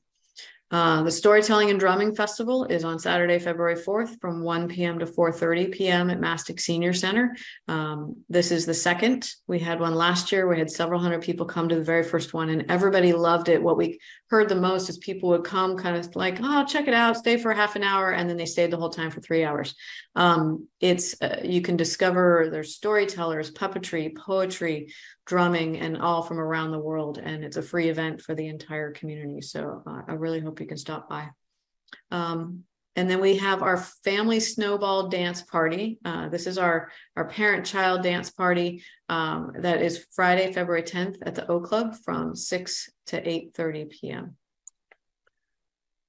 Uh, 0.70 1.02
the 1.02 1.10
Storytelling 1.10 1.70
and 1.70 1.80
Drumming 1.80 2.14
Festival 2.14 2.64
is 2.66 2.84
on 2.84 2.98
Saturday, 2.98 3.38
February 3.38 3.76
4th 3.76 4.20
from 4.20 4.42
1 4.42 4.68
p.m. 4.68 4.98
to 4.98 5.06
4.30 5.06 5.72
p.m. 5.72 6.10
at 6.10 6.20
Mastick 6.20 6.60
Senior 6.60 6.92
Center. 6.92 7.34
Um, 7.68 8.16
this 8.28 8.50
is 8.50 8.66
the 8.66 8.74
second. 8.74 9.30
We 9.46 9.58
had 9.58 9.80
one 9.80 9.94
last 9.94 10.30
year. 10.30 10.46
We 10.46 10.58
had 10.58 10.70
several 10.70 11.00
hundred 11.00 11.22
people 11.22 11.46
come 11.46 11.70
to 11.70 11.74
the 11.74 11.84
very 11.84 12.04
first 12.04 12.34
one 12.34 12.50
and 12.50 12.70
everybody 12.70 13.14
loved 13.14 13.48
it. 13.48 13.62
What 13.62 13.78
we 13.78 13.98
heard 14.28 14.50
the 14.50 14.56
most 14.56 14.90
is 14.90 14.98
people 14.98 15.30
would 15.30 15.44
come 15.44 15.78
kind 15.78 15.96
of 15.96 16.14
like, 16.14 16.38
oh, 16.42 16.64
check 16.66 16.86
it 16.86 16.94
out, 16.94 17.16
stay 17.16 17.38
for 17.38 17.54
half 17.54 17.74
an 17.74 17.82
hour. 17.82 18.10
And 18.10 18.28
then 18.28 18.36
they 18.36 18.44
stayed 18.44 18.70
the 18.70 18.76
whole 18.76 18.90
time 18.90 19.10
for 19.10 19.20
three 19.20 19.44
hours. 19.44 19.74
Um, 20.18 20.66
it's, 20.80 21.14
uh, 21.22 21.40
you 21.44 21.62
can 21.62 21.76
discover 21.76 22.48
there's 22.50 22.74
storytellers, 22.74 23.52
puppetry, 23.52 24.16
poetry, 24.16 24.92
drumming 25.26 25.78
and 25.78 25.96
all 25.96 26.22
from 26.22 26.40
around 26.40 26.72
the 26.72 26.78
world. 26.80 27.18
And 27.22 27.44
it's 27.44 27.56
a 27.56 27.62
free 27.62 27.88
event 27.88 28.20
for 28.20 28.34
the 28.34 28.48
entire 28.48 28.90
community. 28.90 29.40
So 29.42 29.82
uh, 29.86 30.02
I 30.08 30.14
really 30.14 30.40
hope 30.40 30.58
you 30.58 30.66
can 30.66 30.76
stop 30.76 31.08
by. 31.08 31.28
Um, 32.10 32.64
and 32.96 33.08
then 33.08 33.20
we 33.20 33.36
have 33.36 33.62
our 33.62 33.76
family 33.76 34.40
snowball 34.40 35.08
dance 35.08 35.42
party. 35.42 36.00
Uh, 36.04 36.28
this 36.28 36.48
is 36.48 36.58
our, 36.58 36.90
our 37.14 37.28
parent 37.28 37.64
child 37.64 38.02
dance 38.02 38.28
party 38.28 38.82
um, 39.08 39.52
that 39.60 39.80
is 39.80 40.04
Friday, 40.16 40.52
February 40.52 40.82
10th 40.82 41.18
at 41.22 41.36
the 41.36 41.46
O 41.46 41.60
Club 41.60 41.94
from 42.04 42.34
6 42.34 42.90
to 43.06 43.22
8.30 43.22 43.90
p.m. 43.90 44.36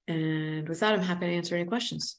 And 0.08 0.68
with 0.68 0.80
that, 0.80 0.94
I'm 0.94 1.04
happy 1.04 1.28
to 1.28 1.34
answer 1.34 1.56
any 1.56 1.66
questions. 1.66 2.19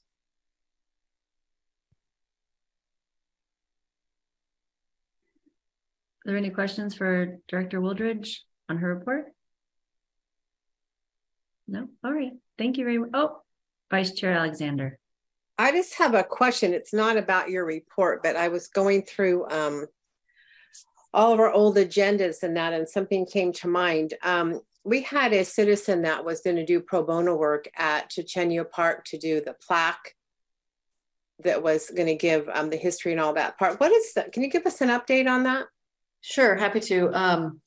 There 6.30 6.36
any 6.36 6.50
questions 6.50 6.94
for 6.94 7.40
Director 7.48 7.80
Wooldridge 7.80 8.36
on 8.68 8.78
her 8.78 8.94
report? 8.94 9.32
No, 11.66 11.88
all 12.04 12.12
right, 12.12 12.30
thank 12.56 12.78
you 12.78 12.84
very 12.84 12.98
much. 12.98 13.10
Oh, 13.14 13.40
Vice 13.90 14.12
Chair 14.12 14.34
Alexander. 14.34 14.96
I 15.58 15.72
just 15.72 15.94
have 15.94 16.14
a 16.14 16.22
question. 16.22 16.72
It's 16.72 16.94
not 16.94 17.16
about 17.16 17.50
your 17.50 17.64
report, 17.64 18.22
but 18.22 18.36
I 18.36 18.46
was 18.46 18.68
going 18.68 19.02
through 19.02 19.48
um 19.50 19.86
all 21.12 21.32
of 21.32 21.40
our 21.40 21.50
old 21.50 21.76
agendas 21.76 22.44
and 22.44 22.56
that, 22.56 22.74
and 22.74 22.88
something 22.88 23.26
came 23.26 23.52
to 23.54 23.66
mind. 23.66 24.14
Um, 24.22 24.60
we 24.84 25.02
had 25.02 25.32
a 25.32 25.44
citizen 25.44 26.02
that 26.02 26.24
was 26.24 26.42
going 26.42 26.54
to 26.54 26.64
do 26.64 26.78
pro 26.78 27.02
bono 27.02 27.34
work 27.34 27.68
at 27.76 28.12
Chochenyo 28.12 28.70
Park 28.70 29.04
to 29.06 29.18
do 29.18 29.40
the 29.40 29.56
plaque 29.66 30.14
that 31.42 31.60
was 31.60 31.90
going 31.90 32.06
to 32.06 32.14
give 32.14 32.48
um 32.54 32.70
the 32.70 32.76
history 32.76 33.10
and 33.10 33.20
all 33.20 33.32
that 33.32 33.58
part. 33.58 33.80
What 33.80 33.90
is 33.90 34.14
that? 34.14 34.30
Can 34.30 34.44
you 34.44 34.48
give 34.48 34.66
us 34.66 34.80
an 34.80 34.90
update 34.90 35.28
on 35.28 35.42
that? 35.42 35.66
Sure, 36.20 36.56
happy 36.56 36.80
to. 36.80 37.10
Um, 37.12 37.60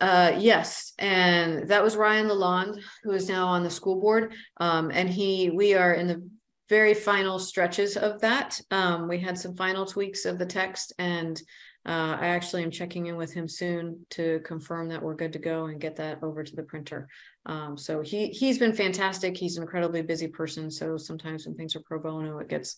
uh, 0.00 0.32
yes, 0.38 0.92
and 0.98 1.68
that 1.68 1.82
was 1.82 1.96
Ryan 1.96 2.28
Lalonde, 2.28 2.80
who 3.02 3.12
is 3.12 3.28
now 3.28 3.46
on 3.48 3.64
the 3.64 3.70
school 3.70 4.00
board. 4.00 4.32
Um, 4.58 4.90
and 4.92 5.08
he, 5.10 5.50
we 5.50 5.74
are 5.74 5.92
in 5.92 6.06
the 6.06 6.28
very 6.68 6.94
final 6.94 7.38
stretches 7.38 7.96
of 7.96 8.20
that. 8.20 8.60
Um, 8.70 9.08
we 9.08 9.18
had 9.18 9.38
some 9.38 9.56
final 9.56 9.86
tweaks 9.86 10.24
of 10.24 10.38
the 10.38 10.46
text 10.46 10.92
and 10.98 11.40
uh, 11.86 12.18
I 12.20 12.26
actually 12.28 12.64
am 12.64 12.70
checking 12.70 13.06
in 13.06 13.16
with 13.16 13.32
him 13.32 13.48
soon 13.48 14.04
to 14.10 14.40
confirm 14.44 14.88
that 14.90 15.02
we're 15.02 15.14
good 15.14 15.32
to 15.32 15.38
go 15.38 15.66
and 15.66 15.80
get 15.80 15.96
that 15.96 16.22
over 16.22 16.44
to 16.44 16.54
the 16.56 16.62
printer. 16.62 17.08
Um, 17.46 17.78
so 17.78 18.02
he 18.02 18.28
he's 18.28 18.58
been 18.58 18.74
fantastic. 18.74 19.38
He's 19.38 19.56
an 19.56 19.62
incredibly 19.62 20.02
busy 20.02 20.28
person. 20.28 20.70
So 20.70 20.98
sometimes 20.98 21.46
when 21.46 21.54
things 21.54 21.74
are 21.76 21.82
pro 21.86 21.98
bono, 21.98 22.38
it 22.40 22.48
gets 22.48 22.76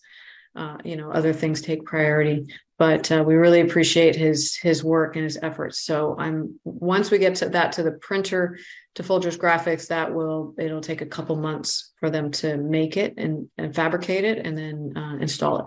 uh, 0.55 0.77
you 0.83 0.95
know 0.95 1.11
other 1.11 1.33
things 1.33 1.61
take 1.61 1.85
priority 1.85 2.45
but 2.77 3.11
uh, 3.11 3.23
we 3.25 3.35
really 3.35 3.61
appreciate 3.61 4.15
his 4.15 4.55
his 4.55 4.83
work 4.83 5.15
and 5.15 5.23
his 5.23 5.37
efforts 5.41 5.79
so 5.83 6.15
i'm 6.19 6.59
once 6.63 7.09
we 7.11 7.17
get 7.17 7.35
to 7.35 7.49
that 7.49 7.71
to 7.71 7.83
the 7.83 7.91
printer 7.93 8.57
to 8.95 9.03
folgers 9.03 9.37
graphics 9.37 9.87
that 9.87 10.13
will 10.13 10.53
it'll 10.59 10.81
take 10.81 11.01
a 11.01 11.05
couple 11.05 11.35
months 11.35 11.91
for 11.99 12.09
them 12.09 12.31
to 12.31 12.57
make 12.57 12.97
it 12.97 13.13
and, 13.17 13.49
and 13.57 13.73
fabricate 13.73 14.25
it 14.25 14.45
and 14.45 14.57
then 14.57 14.93
uh, 14.95 15.15
install 15.17 15.59
it 15.59 15.65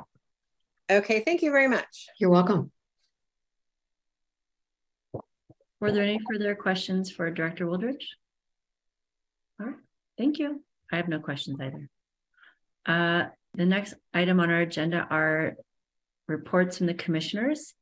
Okay, 0.91 1.23
thank 1.25 1.41
you 1.41 1.50
very 1.50 1.69
much. 1.69 2.07
you're 2.19 2.31
welcome 2.31 2.71
Were 5.81 5.93
there 5.93 6.03
any 6.03 6.19
further 6.31 6.55
questions 6.55 7.11
for 7.11 7.31
Director 7.31 7.67
Wooldridge? 7.67 8.07
All 9.61 9.67
right, 9.67 9.76
thank 10.17 10.38
you. 10.38 10.62
I 10.91 10.97
have 10.97 11.09
no 11.09 11.19
questions 11.19 11.61
either. 11.61 11.91
The 13.54 13.66
next 13.66 13.94
item 14.12 14.40
on 14.40 14.50
our 14.50 14.61
agenda 14.61 15.06
are 15.08 15.54
reports 16.26 16.78
from 16.78 16.88
the 16.88 16.94
commissioners. 16.94 17.75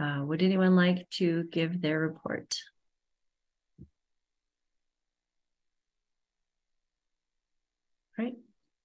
Uh, 0.00 0.22
would 0.24 0.42
anyone 0.42 0.76
like 0.76 1.08
to 1.10 1.44
give 1.44 1.82
their 1.82 1.98
report? 1.98 2.56
Right, 8.16 8.34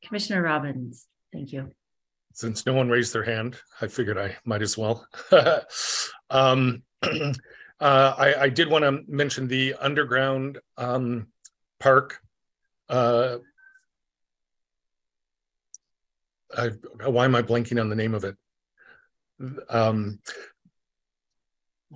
Commissioner 0.03 0.43
Robbins, 0.43 1.07
thank 1.31 1.53
you. 1.53 1.71
Since 2.33 2.65
no 2.65 2.73
one 2.73 2.89
raised 2.89 3.13
their 3.13 3.23
hand, 3.23 3.57
I 3.79 3.87
figured 3.87 4.17
I 4.17 4.35
might 4.43 4.61
as 4.61 4.77
well. 4.77 5.07
um, 6.29 6.83
uh, 7.03 7.33
I, 7.79 8.35
I 8.41 8.49
did 8.49 8.67
want 8.67 8.83
to 8.83 9.03
mention 9.07 9.47
the 9.47 9.75
underground 9.79 10.59
um, 10.77 11.27
park. 11.79 12.19
Uh, 12.89 13.37
I, 16.57 16.69
why 17.09 17.25
am 17.25 17.35
I 17.35 17.41
blanking 17.41 17.79
on 17.79 17.89
the 17.89 17.95
name 17.95 18.13
of 18.13 18.23
it? 18.23 18.35
Um, 19.69 20.19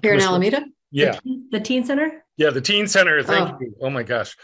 here 0.02 0.14
in 0.14 0.22
alameda 0.22 0.66
yeah, 0.92 1.20
The 1.52 1.60
teen 1.60 1.84
center? 1.84 2.24
yeah, 2.38 2.50
the 2.50 2.62
teen 2.62 2.88
center. 2.88 3.22
Thank 3.24 3.50
Oh. 3.50 3.58
you. 3.60 3.76
Oh 3.82 3.90
my 3.90 4.04
gosh. 4.04 4.36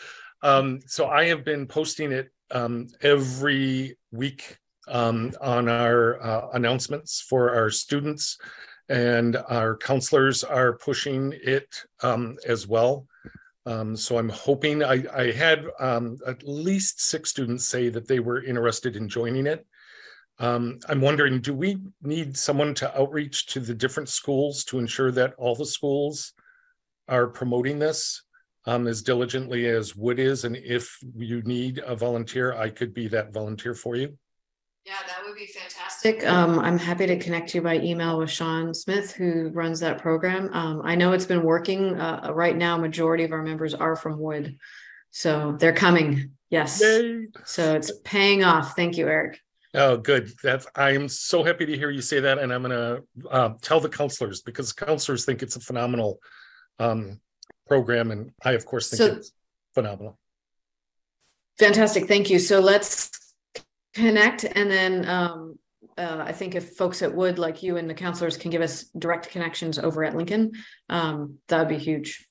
Um, 0.42 0.80
so 0.88 1.08
I 1.08 1.26
have 1.26 1.46
been 1.46 1.68
posting 1.68 2.12
it 2.12 2.32
um, 2.52 2.88
every 3.02 3.98
week 4.12 4.58
um, 4.88 5.32
on 5.40 5.70
our 5.70 6.22
uh, 6.22 6.50
announcements 6.54 7.22
for 7.22 7.54
our 7.56 7.70
students. 7.70 8.38
And 8.90 9.38
our 9.48 9.78
counselors 9.78 10.44
are 10.44 10.74
pushing 10.74 11.34
it 11.42 11.74
um, 12.02 12.38
as 12.46 12.68
well. 12.68 13.08
Um, 13.66 13.96
so 13.96 14.18
I'm 14.18 14.28
hoping, 14.28 14.84
I, 14.84 15.06
I 15.16 15.32
had 15.32 15.66
um, 15.80 16.18
at 16.28 16.44
least 16.44 17.02
six 17.02 17.30
students 17.30 17.64
say 17.64 17.88
that 17.88 18.10
they 18.10 18.20
were 18.20 18.44
interested 18.44 18.98
in 18.98 19.08
joining 19.08 19.48
it. 19.48 19.66
Um, 20.40 20.80
I'm 20.90 21.02
wondering, 21.02 21.42
do 21.42 21.54
we 21.54 21.78
need 22.02 22.36
someone 22.36 22.74
to 22.76 23.00
outreach 23.00 23.46
to 23.48 23.60
the 23.60 23.74
different 23.74 24.10
schools 24.10 24.64
to 24.66 24.80
ensure 24.80 25.12
that 25.12 25.34
all 25.38 25.56
the 25.56 25.66
schools 25.66 26.34
are 27.08 27.28
promoting 27.28 27.80
this 27.80 28.24
um, 28.66 28.88
as 28.88 29.02
diligently 29.02 29.68
as 29.68 29.96
Wood 29.96 30.20
is? 30.20 30.44
And 30.44 30.56
if 30.56 30.98
you 31.16 31.42
need 31.44 31.82
a 31.86 31.96
volunteer, 31.96 32.54
I 32.54 32.70
could 32.70 32.94
be 32.94 33.08
that 33.10 33.32
volunteer 33.32 33.76
for 33.76 33.96
you. 33.96 34.18
Yeah, 34.86 34.96
that 35.08 35.24
would 35.26 35.36
be 35.36 35.46
fantastic. 35.46 36.28
Um, 36.28 36.60
I'm 36.60 36.78
happy 36.78 37.06
to 37.06 37.18
connect 37.18 37.56
you 37.56 37.62
by 37.62 37.78
email 37.78 38.18
with 38.18 38.30
Sean 38.30 38.74
Smith, 38.74 39.14
who 39.14 39.50
runs 39.50 39.80
that 39.80 40.02
program. 40.02 40.50
Um, 40.52 40.82
I 40.84 40.96
know 40.96 41.14
it's 41.14 41.26
been 41.26 41.44
working. 41.44 41.98
Uh, 41.98 42.32
right 42.34 42.58
now, 42.58 42.78
majority 42.78 43.24
of 43.24 43.32
our 43.32 43.44
members 43.44 43.74
are 43.74 43.96
from 43.96 44.20
Wood. 44.20 44.58
So 45.12 45.56
they're 45.58 45.72
coming. 45.72 46.32
Yes. 46.50 46.82
Yay. 46.82 47.28
So 47.46 47.76
it's 47.76 47.94
paying 48.04 48.44
off. 48.44 48.76
Thank 48.76 48.98
you, 48.98 49.08
Eric. 49.08 49.40
Oh, 49.76 49.98
good. 49.98 50.32
That's, 50.44 50.68
I 50.76 50.92
am 50.92 51.10
so 51.10 51.44
happy 51.44 51.66
to 51.66 51.76
hear 51.78 51.90
you 51.90 52.02
say 52.02 52.20
that. 52.20 52.38
And 52.38 52.54
I'm 52.54 52.62
gonna 52.62 53.00
uh, 53.30 53.50
tell 53.62 53.80
the 53.80 53.90
counselors 53.90 54.42
because 54.42 54.72
counselors 54.72 55.26
think 55.26 55.42
it's 55.42 55.56
a 55.56 55.60
phenomenal 55.60 56.20
um, 56.80 57.20
program. 57.68 58.12
And 58.12 58.32
I, 58.44 58.52
of 58.52 58.66
course, 58.66 58.90
think 58.90 58.98
So- 58.98 59.18
it's 59.18 59.32
phenomenal. 59.74 60.20
Fantastic. 61.60 62.08
Thank 62.08 62.30
you. 62.30 62.40
So 62.40 62.60
let's 62.60 63.12
connect 63.94 64.44
and 64.44 64.72
then 64.72 65.08
um, 65.08 65.60
uh, 65.98 66.24
I 66.26 66.32
think 66.32 66.56
if 66.56 66.72
folks 66.72 67.02
at 67.02 67.14
Wood, 67.14 67.38
like 67.38 67.62
you 67.62 67.78
and 67.78 67.90
the 67.90 67.94
counselors 67.94 68.38
can 68.38 68.50
give 68.50 68.62
us 68.62 68.86
direct 68.98 69.30
connections 69.30 69.78
over 69.78 70.04
at 70.04 70.16
Lincoln, 70.16 70.54
um, 70.90 71.38
that'd 71.48 71.68
be 71.68 71.78
huge. 71.78 72.28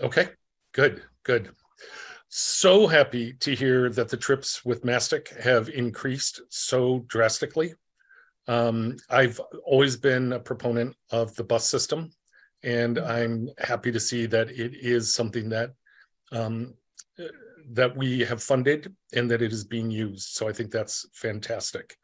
Okay, 0.00 0.28
good, 0.72 1.02
good. 1.22 1.50
So 2.36 2.88
happy 2.88 3.34
to 3.34 3.54
hear 3.54 3.88
that 3.90 4.08
the 4.08 4.16
trips 4.16 4.64
with 4.64 4.84
Mastick 4.84 5.28
have 5.40 5.68
increased 5.68 6.40
so 6.48 7.04
drastically. 7.06 7.74
Um, 8.48 8.96
I've 9.08 9.40
always 9.64 9.96
been 9.96 10.32
a 10.32 10.40
proponent 10.40 10.96
of 11.12 11.32
the 11.36 11.44
bus 11.44 11.70
system, 11.70 12.10
and 12.64 12.98
I'm 12.98 13.50
happy 13.58 13.92
to 13.92 14.00
see 14.00 14.26
that 14.26 14.50
it 14.50 14.74
is 14.74 15.14
something 15.14 15.48
that 15.50 15.74
um, 16.32 16.74
that 17.70 17.96
we 17.96 18.24
have 18.24 18.42
funded 18.42 18.92
and 19.12 19.30
that 19.30 19.40
it 19.40 19.52
is 19.52 19.62
being 19.62 19.92
used. 19.92 20.30
So 20.30 20.48
I 20.48 20.52
think 20.52 20.72
that's 20.72 21.06
fantastic. 21.12 21.96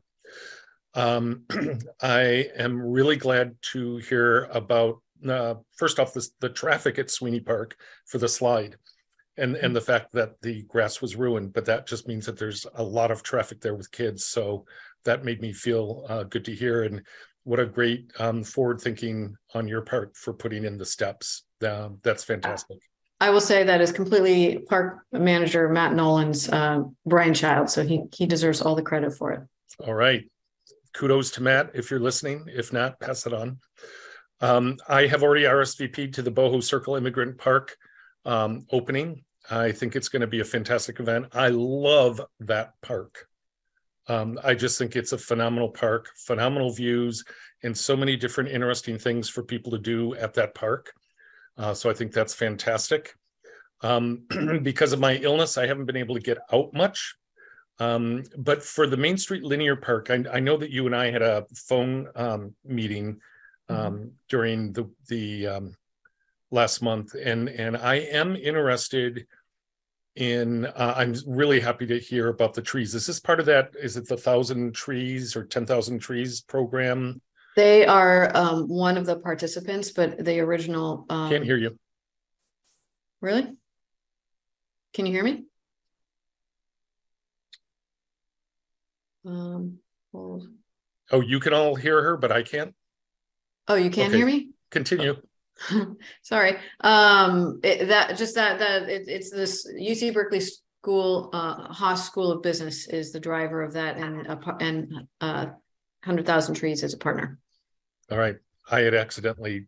Um, 0.95 1.43
I 2.03 2.51
am 2.57 2.81
really 2.81 3.17
glad 3.17 3.57
to 3.73 3.97
hear 3.97 4.45
about 4.53 5.03
uh, 5.29 5.55
first 5.77 5.99
off, 5.99 6.15
this, 6.15 6.31
the 6.39 6.51
traffic 6.51 7.01
at 7.01 7.11
Sweeney 7.11 7.41
Park 7.41 7.77
for 8.07 8.19
the 8.19 8.29
slide 8.29 8.77
and, 9.37 9.57
and 9.57 9.75
the 9.75 9.81
fact 9.81 10.13
that 10.13 10.41
the 10.43 10.63
grass 10.63 11.01
was 11.01 11.17
ruined, 11.17 11.53
but 11.53 11.65
that 11.67 11.87
just 11.87 12.07
means 12.07 12.27
that 12.27 12.39
there's 12.39 12.67
a 12.75 12.83
lot 12.83 13.11
of 13.11 13.23
traffic 13.23 13.61
there 13.61 13.75
with 13.75 13.91
kids. 13.91 14.27
So 14.27 14.65
that 15.05 15.25
made 15.25 15.41
me 15.41 15.53
feel 15.53 16.05
uh, 16.09 16.25
good 16.25 16.45
to 16.47 16.55
hear. 16.55 16.83
And 16.85 17.03
what 17.45 17.61
a 17.61 17.67
great 17.67 18.11
um, 18.19 18.45
forward 18.45 18.81
thinking 18.81 19.35
on 19.55 19.67
your 19.67 19.83
part 19.83 20.17
for 20.17 20.33
putting 20.33 20.65
in 20.65 20.77
the 20.77 20.85
steps. 20.85 21.45
Um, 21.67 21.99
that's 22.03 22.25
fantastic. 22.25 22.79
I 23.21 23.31
will 23.31 23.41
say 23.41 23.65
that 23.65 23.83
is 23.83 23.93
completely 23.93 24.61
park 24.61 25.01
manager 25.13 25.69
Matt 25.69 25.95
Nolan's 25.95 26.49
uh, 26.49 26.85
brainchild, 27.05 27.69
so 27.69 27.85
he 27.85 28.05
he 28.15 28.25
deserves 28.25 28.63
all 28.63 28.75
the 28.75 28.83
credit 28.83 29.13
for 29.13 29.33
it. 29.33 29.41
All 29.87 29.95
right. 29.95 30.25
Kudos 30.95 31.31
to 31.33 31.43
Matt 31.43 31.71
if 31.75 31.91
you're 31.91 32.01
listening. 32.01 32.47
If 32.49 32.73
not, 32.73 32.99
pass 32.99 33.27
it 33.27 33.35
on. 33.35 33.59
Um, 34.41 34.79
I 34.89 35.07
have 35.07 35.23
already 35.23 35.45
RSVP'd 35.45 36.15
to 36.15 36.23
the 36.23 36.31
Bohol 36.31 36.63
Circle 36.63 36.97
Immigrant 36.97 37.37
Park 37.37 37.77
um, 38.25 38.67
opening. 38.71 39.25
I 39.51 39.73
think 39.73 39.97
it's 39.97 40.09
going 40.09 40.21
to 40.21 40.27
be 40.27 40.41
a 40.41 40.45
fantastic 40.45 41.01
event. 41.01 41.27
I 41.33 41.49
love 41.49 42.21
that 42.41 42.75
park. 42.83 43.27
Um, 44.09 44.39
I 44.43 44.55
just 44.55 44.79
think 44.79 44.97
it's 44.97 45.13
a 45.13 45.19
phenomenal 45.19 45.69
park, 45.69 46.09
phenomenal 46.17 46.73
views, 46.73 47.25
and 47.63 47.77
so 47.77 47.97
many 47.97 48.17
different 48.17 48.51
interesting 48.51 48.99
things 48.99 49.29
for 49.29 49.43
people 49.43 49.73
to 49.73 49.79
do 49.79 50.15
at 50.15 50.35
that 50.35 50.55
park. 50.55 50.93
Uh, 51.57 51.75
so 51.75 51.91
I 51.91 51.95
think 51.95 52.13
that's 52.13 52.35
fantastic. 52.35 53.15
Um, 53.83 54.27
because 54.63 54.93
of 54.93 55.01
my 55.01 55.17
illness, 55.17 55.59
I 55.59 55.67
haven't 55.67 55.87
been 55.87 55.97
able 55.97 56.15
to 56.15 56.21
get 56.21 56.39
out 56.53 56.73
much. 56.75 57.15
Um, 57.79 58.25
but 58.37 58.63
for 58.63 58.87
the 58.87 58.97
Main 58.97 59.17
Street 59.17 59.43
Linear 59.43 59.77
Park, 59.77 60.11
I, 60.11 60.25
I 60.33 60.41
know 60.41 60.57
that 60.59 60.71
you 60.71 60.87
and 60.87 60.95
I 60.95 61.11
had 61.11 61.23
a 61.23 61.47
phone 61.55 62.09
um, 62.15 62.55
meeting 62.65 63.21
um, 63.71 64.13
during 64.29 64.73
the 64.73 64.91
the 65.09 65.47
um, 65.47 65.77
last 66.51 66.83
month, 66.83 67.15
and 67.15 67.49
and 67.49 67.77
I 67.77 67.97
am 67.97 68.37
interested 68.37 69.27
in. 70.17 70.67
Uh, 70.67 70.95
I'm 70.97 71.15
really 71.27 71.61
happy 71.61 71.87
to 71.87 71.99
hear 71.99 72.29
about 72.29 72.55
the 72.55 72.63
trees. 72.63 72.95
Is 72.95 73.07
this 73.07 73.21
part 73.21 73.41
of 73.41 73.47
that? 73.47 73.73
Is 73.81 73.97
it 73.97 74.09
the 74.09 74.17
thousand 74.17 74.75
trees 74.75 75.37
or 75.37 75.45
ten 75.45 75.67
thousand 75.67 76.01
trees 76.01 76.41
program? 76.41 77.21
They 77.57 77.85
are 77.85 78.31
um, 78.37 78.69
one 78.69 78.97
of 78.97 79.07
the 79.07 79.17
participants, 79.19 79.91
but 79.91 80.25
the 80.25 80.41
original. 80.41 81.07
Um, 81.11 81.31
Can't 81.31 81.45
hear 81.45 81.57
you. 81.57 81.79
Really? 83.21 83.47
Can 84.95 85.07
you 85.07 85.13
hear 85.13 85.25
me? 85.25 85.45
Um, 89.27 89.79
hold. 90.13 90.49
Oh, 91.11 91.21
you 91.21 91.41
can 91.41 91.53
all 91.53 91.75
hear 91.75 92.03
her, 92.03 92.17
but 92.17 92.33
I 92.33 92.43
can't. 92.43 92.75
oh, 93.69 93.75
you 93.75 93.91
can't 93.91 94.09
Okay. 94.09 94.17
hear 94.19 94.27
me? 94.27 94.51
Continue. 94.71 95.17
Sorry, 96.23 96.57
um, 96.81 97.61
it, 97.63 97.89
that, 97.89 98.17
just 98.17 98.35
that, 98.35 98.59
that, 98.59 98.89
it, 98.89 99.09
it's 99.09 99.31
this 99.31 99.67
UC 99.69 100.15
Berkeley 100.15 100.41
School, 100.41 101.31
uh, 101.33 101.73
Haas 101.73 102.07
School 102.07 102.33
of 102.33 102.43
Business 102.43 102.89
is 102.89 103.13
the 103.13 103.21
driver 103.21 103.63
of 103.63 103.75
that 103.75 103.97
and, 103.97 104.27
and, 104.61 105.07
uh, 105.21 105.47
Hundred 106.05 106.27
Thousand 106.27 106.55
Trees 106.55 106.83
is 106.83 106.95
a 106.95 106.99
partner. 106.99 107.39
All 108.11 108.19
right. 108.19 108.37
I 108.71 108.81
had 108.81 108.95
accidentally 108.95 109.67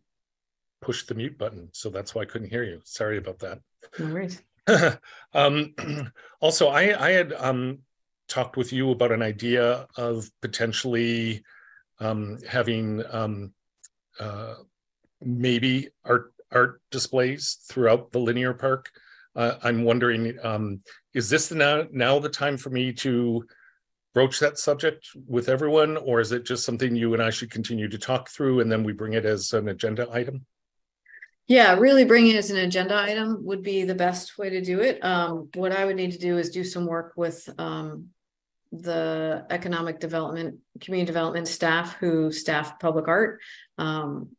pushed 0.81 1.07
the 1.07 1.15
mute 1.15 1.37
button, 1.37 1.69
so 1.73 1.89
that's 1.89 2.15
why 2.15 2.23
I 2.23 2.25
couldn't 2.25 2.49
hear 2.49 2.63
you. 2.63 2.81
Sorry 2.83 3.17
about 3.17 3.39
that. 3.39 3.59
No 3.99 4.13
worries. 4.13 4.41
um, 5.33 5.75
also, 6.41 6.69
I, 6.69 7.07
I 7.07 7.11
had 7.11 7.33
um, 7.33 7.79
talked 8.27 8.57
with 8.57 8.73
you 8.73 8.91
about 8.91 9.11
an 9.11 9.21
idea 9.21 9.87
of 9.97 10.29
potentially 10.41 11.43
um, 11.99 12.39
having 12.47 13.03
um, 13.11 13.53
uh, 14.19 14.55
maybe 15.25 15.89
art 16.05 16.33
art 16.51 16.81
displays 16.91 17.59
throughout 17.67 18.11
the 18.11 18.19
linear 18.19 18.53
park. 18.53 18.89
Uh, 19.35 19.55
I'm 19.63 19.83
wondering, 19.83 20.37
um, 20.43 20.81
is 21.13 21.29
this 21.29 21.51
now 21.51 21.85
now 21.91 22.19
the 22.19 22.29
time 22.29 22.57
for 22.57 22.69
me 22.69 22.93
to 22.93 23.45
broach 24.13 24.39
that 24.39 24.59
subject 24.59 25.07
with 25.27 25.49
everyone, 25.49 25.97
or 25.97 26.19
is 26.19 26.31
it 26.31 26.45
just 26.45 26.65
something 26.65 26.95
you 26.95 27.13
and 27.13 27.23
I 27.23 27.31
should 27.31 27.49
continue 27.49 27.89
to 27.89 27.97
talk 27.97 28.29
through, 28.29 28.59
and 28.59 28.71
then 28.71 28.83
we 28.83 28.93
bring 28.93 29.13
it 29.13 29.25
as 29.25 29.53
an 29.53 29.69
agenda 29.69 30.07
item? 30.11 30.45
Yeah, 31.47 31.75
really 31.75 32.05
bringing 32.05 32.35
it 32.35 32.37
as 32.37 32.51
an 32.51 32.57
agenda 32.57 32.95
item 32.95 33.43
would 33.45 33.63
be 33.63 33.83
the 33.83 33.95
best 33.95 34.37
way 34.37 34.49
to 34.49 34.61
do 34.61 34.81
it. 34.81 35.03
Um, 35.03 35.49
what 35.55 35.71
I 35.71 35.85
would 35.85 35.95
need 35.95 36.11
to 36.11 36.19
do 36.19 36.37
is 36.37 36.49
do 36.49 36.63
some 36.63 36.85
work 36.85 37.13
with, 37.15 37.49
um. 37.57 38.09
The 38.75 39.45
economic 39.51 39.99
development, 39.99 40.57
community 40.79 41.05
development 41.05 41.47
staff 41.47 41.95
who 41.99 42.31
staff 42.31 42.79
public 42.79 43.07
art. 43.07 43.39
Um. 43.77 44.29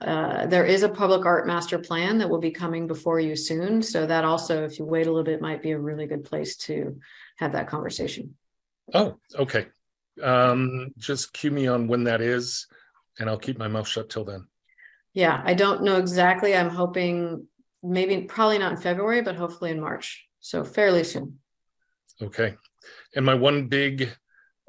Uh, 0.00 0.46
there 0.46 0.66
is 0.66 0.82
a 0.82 0.88
public 0.88 1.24
art 1.24 1.46
master 1.46 1.78
plan 1.78 2.18
that 2.18 2.28
will 2.28 2.38
be 2.38 2.50
coming 2.50 2.86
before 2.86 3.18
you 3.18 3.34
soon, 3.34 3.82
so 3.82 4.06
that 4.06 4.24
also, 4.24 4.64
if 4.64 4.78
you 4.78 4.84
wait 4.84 5.06
a 5.06 5.10
little 5.10 5.24
bit, 5.24 5.40
might 5.40 5.62
be 5.62 5.70
a 5.70 5.78
really 5.78 6.06
good 6.06 6.24
place 6.24 6.56
to 6.56 6.98
have 7.38 7.52
that 7.52 7.68
conversation. 7.68 8.34
Oh, 8.92 9.18
okay. 9.34 9.66
Um, 10.22 10.92
just 10.98 11.32
cue 11.32 11.50
me 11.50 11.66
on 11.66 11.88
when 11.88 12.04
that 12.04 12.20
is, 12.20 12.66
and 13.18 13.28
I'll 13.28 13.38
keep 13.38 13.58
my 13.58 13.68
mouth 13.68 13.88
shut 13.88 14.10
till 14.10 14.24
then. 14.24 14.46
Yeah, 15.14 15.40
I 15.44 15.54
don't 15.54 15.82
know 15.82 15.96
exactly. 15.96 16.54
I'm 16.54 16.68
hoping 16.68 17.46
maybe, 17.82 18.22
probably 18.22 18.58
not 18.58 18.72
in 18.72 18.78
February, 18.78 19.22
but 19.22 19.36
hopefully 19.36 19.70
in 19.70 19.80
March, 19.80 20.26
so 20.40 20.62
fairly 20.62 21.04
soon. 21.04 21.38
Okay. 22.20 22.54
And 23.14 23.24
my 23.24 23.34
one 23.34 23.68
big 23.68 24.10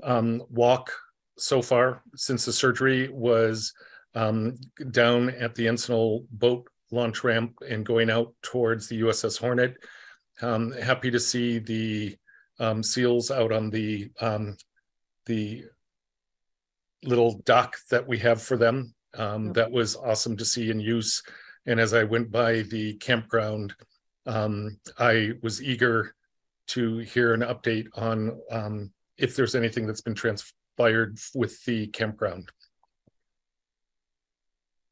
um, 0.03 0.41
walk 0.49 0.93
so 1.37 1.61
far 1.61 2.01
since 2.15 2.45
the 2.45 2.53
surgery 2.53 3.09
was 3.09 3.73
um, 4.15 4.55
down 4.91 5.29
at 5.29 5.55
the 5.55 5.65
Encinal 5.65 6.25
boat 6.31 6.67
launch 6.91 7.23
ramp 7.23 7.53
and 7.67 7.85
going 7.85 8.09
out 8.09 8.33
towards 8.41 8.87
the 8.87 9.01
USS 9.01 9.39
Hornet. 9.39 9.75
Um, 10.41 10.71
happy 10.71 11.11
to 11.11 11.19
see 11.19 11.59
the 11.59 12.15
um, 12.59 12.81
seals 12.83 13.31
out 13.31 13.51
on 13.51 13.69
the 13.69 14.09
um, 14.19 14.57
the 15.25 15.65
little 17.03 17.41
dock 17.45 17.75
that 17.89 18.07
we 18.07 18.17
have 18.19 18.41
for 18.41 18.57
them. 18.57 18.93
Um, 19.15 19.53
that 19.53 19.71
was 19.71 19.95
awesome 19.95 20.37
to 20.37 20.45
see 20.45 20.69
in 20.69 20.79
use. 20.79 21.23
And 21.65 21.79
as 21.79 21.93
I 21.93 22.03
went 22.03 22.31
by 22.31 22.61
the 22.63 22.93
campground, 22.95 23.73
um, 24.25 24.79
I 24.97 25.33
was 25.41 25.61
eager 25.61 26.15
to 26.67 26.99
hear 26.99 27.33
an 27.33 27.41
update 27.41 27.87
on 27.95 28.39
um, 28.51 28.91
if 29.17 29.35
there's 29.35 29.55
anything 29.55 29.87
that's 29.87 30.01
been 30.01 30.15
transpired 30.15 31.17
with 31.33 31.63
the 31.65 31.87
campground. 31.87 32.49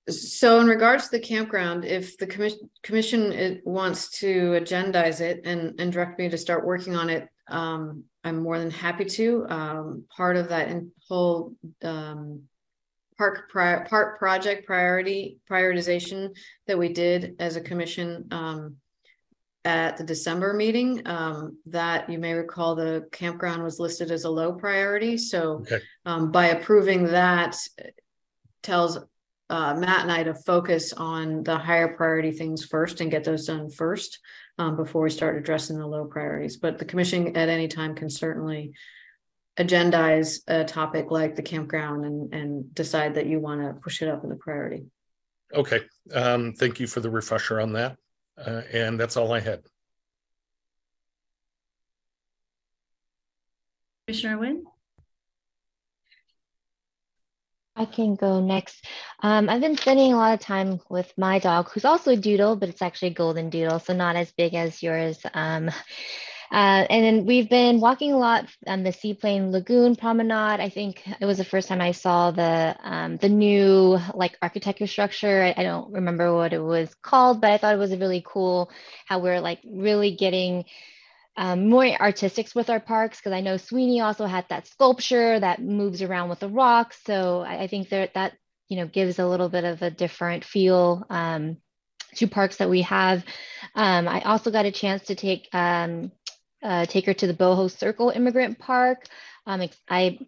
So 0.07 0.59
in 0.59 0.67
regards 0.67 1.05
to 1.05 1.11
the 1.11 1.19
campground, 1.19 1.83
if 1.83 2.17
the 2.17 2.27
commission, 2.27 2.69
commission 2.83 3.31
it 3.31 3.65
wants 3.65 4.19
to 4.19 4.51
agendize 4.51 5.19
it 5.19 5.41
and, 5.45 5.79
and 5.79 5.91
direct 5.91 6.19
me 6.19 6.29
to 6.29 6.37
start 6.37 6.65
working 6.65 6.95
on 6.95 7.09
it, 7.09 7.27
um, 7.47 8.03
I'm 8.23 8.41
more 8.43 8.59
than 8.59 8.69
happy 8.69 9.05
to. 9.05 9.45
Um, 9.49 10.05
part 10.15 10.37
of 10.37 10.49
that 10.49 10.69
in 10.69 10.91
whole, 11.07 11.55
um, 11.83 12.43
park 13.17 13.49
park 13.51 14.19
project 14.19 14.67
priority 14.67 15.39
prioritization 15.49 16.35
that 16.67 16.77
we 16.77 16.89
did 16.89 17.35
as 17.39 17.55
a 17.55 17.61
commission, 17.61 18.27
um, 18.31 18.75
at 19.63 19.97
the 19.97 20.03
December 20.03 20.53
meeting, 20.53 21.01
um, 21.07 21.57
that 21.65 22.07
you 22.09 22.19
may 22.19 22.33
recall 22.33 22.75
the 22.75 23.07
campground 23.11 23.63
was 23.63 23.79
listed 23.79 24.11
as 24.11 24.25
a 24.25 24.29
low 24.29 24.53
priority. 24.53 25.17
So, 25.17 25.61
Okay. 25.61 25.79
um, 26.05 26.31
by 26.31 26.47
approving 26.47 27.05
that 27.05 27.57
tells 28.61 28.99
uh, 29.49 29.75
Matt 29.75 30.01
and 30.01 30.12
I 30.12 30.23
to 30.23 30.34
focus 30.34 30.93
on 30.93 31.43
the 31.43 31.58
higher 31.58 31.95
priority 31.95 32.31
things 32.31 32.65
first 32.65 33.01
and 33.01 33.12
get 33.12 33.23
those 33.23 33.45
done 33.45 33.69
first 33.69 34.19
um, 34.58 34.75
before 34.75 35.03
we 35.03 35.10
start 35.10 35.38
addressing 35.38 35.77
the 35.77 35.88
low 35.88 36.05
priorities. 36.05 36.58
But 36.58 36.79
the 36.79 36.86
commission 36.86 37.36
at 37.36 37.49
any 37.49 37.67
time 37.67 37.95
can 37.95 38.10
certainly 38.10 38.73
agendize 39.58 40.39
a 40.47 40.65
topic 40.65 41.12
like 41.12 41.36
the 41.36 41.41
campground 41.41 42.05
and, 42.05 42.34
and 42.34 42.73
decide 42.73 43.15
that 43.15 43.27
you 43.27 43.39
want 43.39 43.62
to 43.62 43.79
push 43.81 44.01
it 44.01 44.10
up 44.10 44.23
in 44.23 44.29
the 44.29 44.36
priority. 44.36 44.86
Okay, 45.53 45.81
um, 46.13 46.53
thank 46.53 46.79
you 46.79 46.88
for 46.88 46.99
the 46.99 47.10
refresher 47.10 47.62
on 47.62 47.73
that. 47.73 47.97
Uh, 48.38 48.62
and 48.73 48.99
that's 48.99 49.15
all 49.15 49.31
I 49.31 49.39
had. 49.39 49.62
Commissioner 54.08 54.38
Wynn? 54.38 54.65
I 57.75 57.85
can 57.85 58.15
go 58.15 58.39
next. 58.39 58.85
Um, 59.21 59.49
I've 59.49 59.61
been 59.61 59.77
spending 59.77 60.13
a 60.13 60.17
lot 60.17 60.33
of 60.33 60.39
time 60.39 60.79
with 60.89 61.11
my 61.17 61.39
dog, 61.39 61.69
who's 61.71 61.85
also 61.85 62.11
a 62.11 62.15
doodle, 62.15 62.55
but 62.55 62.69
it's 62.69 62.81
actually 62.81 63.09
a 63.09 63.13
golden 63.15 63.49
doodle, 63.49 63.79
so 63.79 63.93
not 63.93 64.15
as 64.15 64.31
big 64.31 64.53
as 64.53 64.81
yours. 64.81 65.19
Um, 65.33 65.69
uh, 66.51 66.85
and 66.89 67.03
then 67.03 67.25
we've 67.25 67.49
been 67.49 67.81
walking 67.81 68.13
a 68.13 68.17
lot 68.17 68.45
on 68.65 68.83
the 68.83 68.93
Seaplane 68.93 69.51
Lagoon 69.51 69.97
Promenade. 69.97 70.61
I 70.61 70.69
think 70.69 71.01
it 71.19 71.25
was 71.25 71.38
the 71.38 71.43
first 71.43 71.67
time 71.67 71.81
I 71.81 71.91
saw 71.91 72.31
the 72.31 72.77
um, 72.81 73.17
the 73.17 73.29
new 73.29 73.99
like 74.13 74.38
architecture 74.41 74.88
structure. 74.88 75.43
I, 75.43 75.53
I 75.57 75.63
don't 75.63 75.91
remember 75.91 76.33
what 76.33 76.53
it 76.53 76.63
was 76.63 76.93
called, 77.01 77.41
but 77.41 77.51
I 77.51 77.57
thought 77.57 77.73
it 77.73 77.79
was 77.79 77.95
really 77.97 78.23
cool 78.25 78.69
how 79.05 79.19
we're 79.19 79.41
like 79.41 79.59
really 79.65 80.15
getting 80.15 80.63
um, 81.38 81.69
more 81.69 81.86
artistics 82.00 82.56
with 82.56 82.69
our 82.69 82.80
parks 82.80 83.17
because 83.17 83.34
I 83.34 83.41
know 83.41 83.58
Sweeney 83.58 84.02
also 84.02 84.26
had 84.26 84.48
that 84.50 84.67
sculpture 84.67 85.39
that 85.39 85.62
moves 85.62 86.02
around 86.02 86.30
with 86.30 86.39
the 86.39 86.50
rocks. 86.50 87.00
So 87.06 87.41
I, 87.41 87.63
I 87.63 87.67
think 87.67 87.89
that 87.89 88.13
that 88.13 88.34
you 88.69 88.78
know 88.78 88.88
gives 88.88 89.19
a 89.19 89.28
little 89.28 89.50
bit 89.50 89.63
of 89.63 89.82
a 89.82 89.91
different 89.91 90.45
feel 90.45 91.06
um, 91.10 91.58
to 92.15 92.28
parks 92.28 92.58
that 92.58 92.69
we 92.69 92.84
have. 92.84 93.26
Um, 93.76 94.08
I 94.08 94.21
also 94.21 94.52
got 94.52 94.65
a 94.65 94.71
chance 94.71 95.04
to 95.04 95.15
take 95.15 95.50
um, 95.54 96.12
uh, 96.63 96.86
take 96.86 97.06
her 97.06 97.13
to 97.13 97.28
the 97.28 97.34
Bohol 97.34 97.69
Circle 97.69 98.12
Immigrant 98.12 98.58
Park. 98.58 99.06
Um, 99.45 99.67
I 99.89 100.19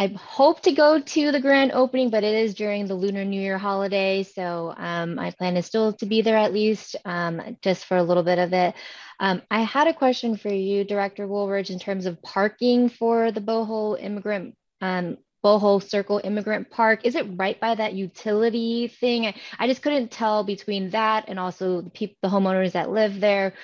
I 0.00 0.06
hope 0.06 0.62
to 0.62 0.72
go 0.72 1.00
to 1.00 1.32
the 1.32 1.40
grand 1.40 1.72
opening, 1.72 2.10
but 2.10 2.22
it 2.22 2.34
is 2.34 2.54
during 2.54 2.86
the 2.86 2.94
Lunar 2.94 3.24
New 3.24 3.40
Year 3.40 3.58
holiday, 3.58 4.22
so 4.22 4.72
um, 4.76 5.16
my 5.16 5.32
plan 5.32 5.56
is 5.56 5.66
still 5.66 5.92
to 5.94 6.06
be 6.06 6.22
there 6.22 6.36
at 6.36 6.52
least 6.52 6.94
um, 7.04 7.56
just 7.62 7.84
for 7.84 7.96
a 7.96 8.02
little 8.04 8.22
bit 8.22 8.38
of 8.38 8.52
it. 8.52 8.74
Um, 9.18 9.42
I 9.50 9.62
had 9.62 9.88
a 9.88 9.92
question 9.92 10.36
for 10.36 10.50
you, 10.50 10.84
Director 10.84 11.26
Wooldridge, 11.26 11.70
in 11.70 11.80
terms 11.80 12.06
of 12.06 12.22
parking 12.22 12.88
for 12.88 13.32
the 13.32 13.40
Bohol 13.40 13.96
Immigrant 14.00 14.54
um, 14.80 15.18
Bohol 15.44 15.82
Circle 15.82 16.20
Immigrant 16.22 16.70
Park. 16.70 17.00
Is 17.04 17.16
it 17.16 17.26
right 17.36 17.58
by 17.58 17.74
that 17.74 17.94
utility 17.94 18.86
thing? 18.86 19.26
I, 19.26 19.34
I 19.58 19.66
just 19.66 19.82
couldn't 19.82 20.12
tell 20.12 20.44
between 20.44 20.90
that 20.90 21.24
and 21.26 21.40
also 21.40 21.80
the 21.80 22.16
the 22.22 22.28
homeowners 22.28 22.72
that 22.72 22.90
live 22.90 23.18
there, 23.18 23.54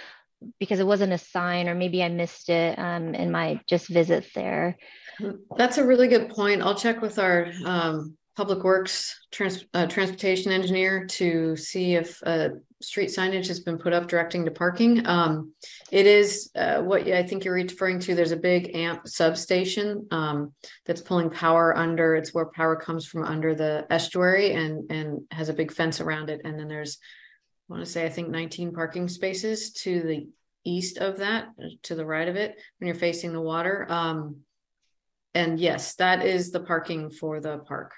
because 0.59 0.80
it 0.80 0.87
wasn't 0.87 1.12
a 1.12 1.18
sign, 1.18 1.68
or 1.68 1.74
maybe 1.74 2.02
I 2.02 2.09
missed 2.09 2.48
it 2.48 2.78
um, 2.78 3.14
in 3.14 3.30
my 3.30 3.61
just 3.68 3.88
visit 3.88 4.26
there. 4.35 4.76
That's 5.57 5.78
a 5.78 5.87
really 5.87 6.09
good 6.09 6.30
point. 6.30 6.62
I'll 6.62 6.74
check 6.74 7.00
with 7.00 7.18
our 7.18 7.52
um, 7.64 8.16
public 8.37 8.64
works 8.64 9.20
trans- 9.30 9.64
uh, 9.74 9.87
transportation 9.87 10.50
engineer 10.50 11.07
to 11.07 11.57
see 11.57 11.94
if 11.94 12.20
uh, 12.26 12.48
street 12.83 13.09
signage 13.09 13.46
has 13.46 13.61
been 13.61 13.78
put 13.78 13.92
up 13.92 14.09
directing 14.09 14.44
to 14.44 14.50
parking. 14.50 15.07
Um, 15.07 15.52
it 15.92 16.07
is 16.07 16.50
uh, 16.57 16.83
what 16.83 17.07
I 17.07 17.22
think 17.22 17.44
you're 17.44 17.54
referring 17.54 18.00
to. 18.00 18.14
There's 18.14 18.33
a 18.33 18.37
big 18.37 18.74
amp 18.74 19.07
substation 19.07 20.09
um, 20.11 20.52
that's 20.85 21.00
pulling 21.00 21.30
power 21.30 21.76
under. 21.76 22.16
It's 22.16 22.35
where 22.35 22.46
power 22.46 22.74
comes 22.74 23.07
from 23.07 23.22
under 23.22 23.54
the 23.54 23.87
estuary 23.88 24.52
and 24.52 24.90
and 24.90 25.20
has 25.30 25.48
a 25.48 25.54
big 25.54 25.72
fence 25.72 26.00
around 26.00 26.28
it. 26.28 26.40
And 26.44 26.59
then 26.59 26.68
there's, 26.68 26.98
want 27.74 27.84
to 27.84 27.90
say, 27.92 28.06
I 28.06 28.08
think 28.08 28.28
19 28.28 28.72
parking 28.72 29.08
spaces 29.08 29.72
to 29.72 30.00
the 30.02 30.28
east 30.64 30.98
of 30.98 31.18
that, 31.18 31.48
to 31.82 31.94
the 31.94 32.06
right 32.06 32.28
of 32.28 32.37
it, 32.37 32.56
when 32.78 32.87
you're 32.87 32.94
facing 32.94 33.32
the 33.32 33.40
water. 33.40 33.87
Um, 33.88 34.37
and 35.34 35.58
yes, 35.58 35.96
that 35.96 36.24
is 36.24 36.52
the 36.52 36.60
parking 36.60 37.10
for 37.10 37.40
the 37.40 37.58
park. 37.58 37.92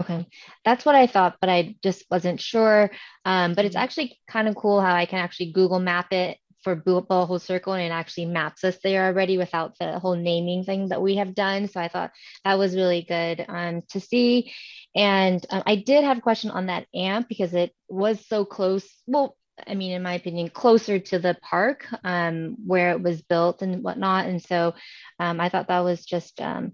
Okay, 0.00 0.26
that's 0.64 0.86
what 0.86 0.94
I 0.94 1.06
thought, 1.06 1.36
but 1.40 1.50
I 1.50 1.76
just 1.82 2.04
wasn't 2.10 2.40
sure. 2.40 2.90
Um, 3.26 3.52
but 3.52 3.66
it's 3.66 3.76
Mhm. 3.76 3.80
actually 3.80 4.18
kind 4.26 4.48
of 4.48 4.56
cool 4.56 4.80
how 4.80 4.94
I 4.94 5.04
can 5.04 5.18
actually 5.18 5.52
Google 5.52 5.78
map 5.80 6.12
it 6.12 6.38
for 6.64 6.74
Bohol 6.74 7.38
Circle 7.40 7.74
and 7.74 7.82
it 7.82 7.94
actually 7.94 8.26
maps 8.26 8.64
us 8.64 8.78
there 8.82 9.06
already 9.06 9.36
without 9.36 9.76
the 9.78 9.98
whole 9.98 10.14
naming 10.14 10.64
thing 10.64 10.88
that 10.88 11.02
we 11.02 11.16
have 11.16 11.34
done. 11.34 11.68
So 11.68 11.80
I 11.80 11.88
thought 11.88 12.12
that 12.44 12.58
was 12.58 12.74
really 12.74 13.02
good 13.02 13.44
um, 13.48 13.82
to 13.90 14.00
see. 14.00 14.52
And 14.94 15.44
uh, 15.50 15.62
I 15.66 15.76
did 15.76 16.04
have 16.04 16.18
a 16.18 16.22
question 16.22 16.50
on 16.50 16.66
that 16.66 16.86
amp 16.94 17.28
because 17.28 17.54
it 17.54 17.74
was 17.88 18.24
so 18.26 18.44
close. 18.44 18.88
Well, 19.06 19.36
I 19.66 19.74
mean, 19.74 19.92
in 19.92 20.02
my 20.02 20.14
opinion, 20.14 20.48
closer 20.50 20.98
to 20.98 21.18
the 21.18 21.36
park 21.42 21.86
um, 22.04 22.56
where 22.66 22.92
it 22.92 23.02
was 23.02 23.22
built 23.22 23.62
and 23.62 23.82
whatnot. 23.82 24.26
And 24.26 24.42
so 24.42 24.74
um, 25.18 25.40
I 25.40 25.48
thought 25.48 25.68
that 25.68 25.80
was 25.80 26.04
just 26.04 26.40
um, 26.40 26.72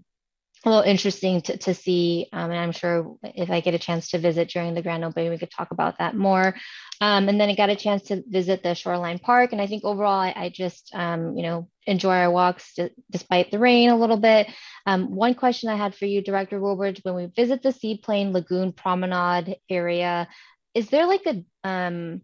a 0.65 0.69
little 0.69 0.83
interesting 0.83 1.41
to, 1.41 1.57
to 1.57 1.73
see. 1.73 2.27
Um, 2.33 2.51
and 2.51 2.59
I'm 2.59 2.71
sure 2.71 3.15
if 3.23 3.49
I 3.49 3.61
get 3.61 3.73
a 3.73 3.79
chance 3.79 4.09
to 4.09 4.17
visit 4.17 4.49
during 4.49 4.73
the 4.73 4.81
grand 4.81 5.05
opening, 5.05 5.29
we 5.29 5.37
could 5.37 5.51
talk 5.51 5.71
about 5.71 5.99
that 5.99 6.15
more. 6.15 6.55
Um, 7.01 7.29
and 7.29 7.39
then 7.39 7.49
I 7.49 7.55
got 7.55 7.69
a 7.69 7.75
chance 7.75 8.03
to 8.03 8.23
visit 8.27 8.61
the 8.61 8.75
Shoreline 8.75 9.19
Park. 9.19 9.53
And 9.53 9.61
I 9.61 9.67
think 9.67 9.85
overall, 9.85 10.19
I, 10.19 10.33
I 10.35 10.49
just, 10.49 10.91
um, 10.93 11.37
you 11.37 11.43
know, 11.43 11.69
enjoy 11.85 12.15
our 12.15 12.31
walks 12.31 12.73
d- 12.75 12.89
despite 13.09 13.51
the 13.51 13.59
rain 13.59 13.89
a 13.89 13.97
little 13.97 14.17
bit. 14.17 14.47
Um, 14.85 15.15
one 15.15 15.33
question 15.33 15.69
I 15.69 15.75
had 15.75 15.95
for 15.95 16.05
you, 16.05 16.21
Director 16.21 16.59
Wooldridge, 16.59 17.03
when 17.03 17.15
we 17.15 17.27
visit 17.27 17.63
the 17.63 17.71
Seaplane 17.71 18.33
Lagoon 18.33 18.73
Promenade 18.73 19.57
area, 19.69 20.27
is 20.73 20.89
there 20.89 21.07
like 21.07 21.25
a, 21.25 21.43
um, 21.67 22.21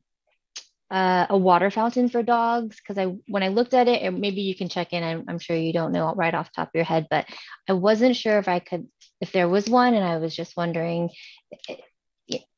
uh, 0.92 1.26
a 1.30 1.38
water 1.38 1.72
fountain 1.72 2.10
for 2.10 2.22
dogs 2.24 2.78
because 2.78 2.98
I 2.98 3.16
when 3.28 3.44
I 3.44 3.50
looked 3.50 3.74
at 3.74 3.88
it, 3.88 4.02
and 4.02 4.20
maybe 4.20 4.42
you 4.42 4.56
can 4.56 4.70
check 4.70 4.94
in. 4.94 5.04
I'm, 5.04 5.26
I'm 5.28 5.40
sure 5.40 5.56
you 5.56 5.74
don't 5.74 5.92
know 5.92 6.14
right 6.14 6.34
off 6.34 6.52
top 6.52 6.70
of 6.70 6.76
your 6.76 6.84
head, 6.84 7.08
but 7.10 7.26
I 7.68 7.74
wasn't 7.74 8.16
sure 8.16 8.38
if 8.38 8.48
I 8.48 8.60
could 8.60 8.88
if 9.22 9.32
there 9.32 9.50
was 9.50 9.68
one, 9.68 9.94
and 9.94 10.06
I 10.06 10.18
was 10.18 10.36
just 10.36 10.56
wondering 10.56 11.10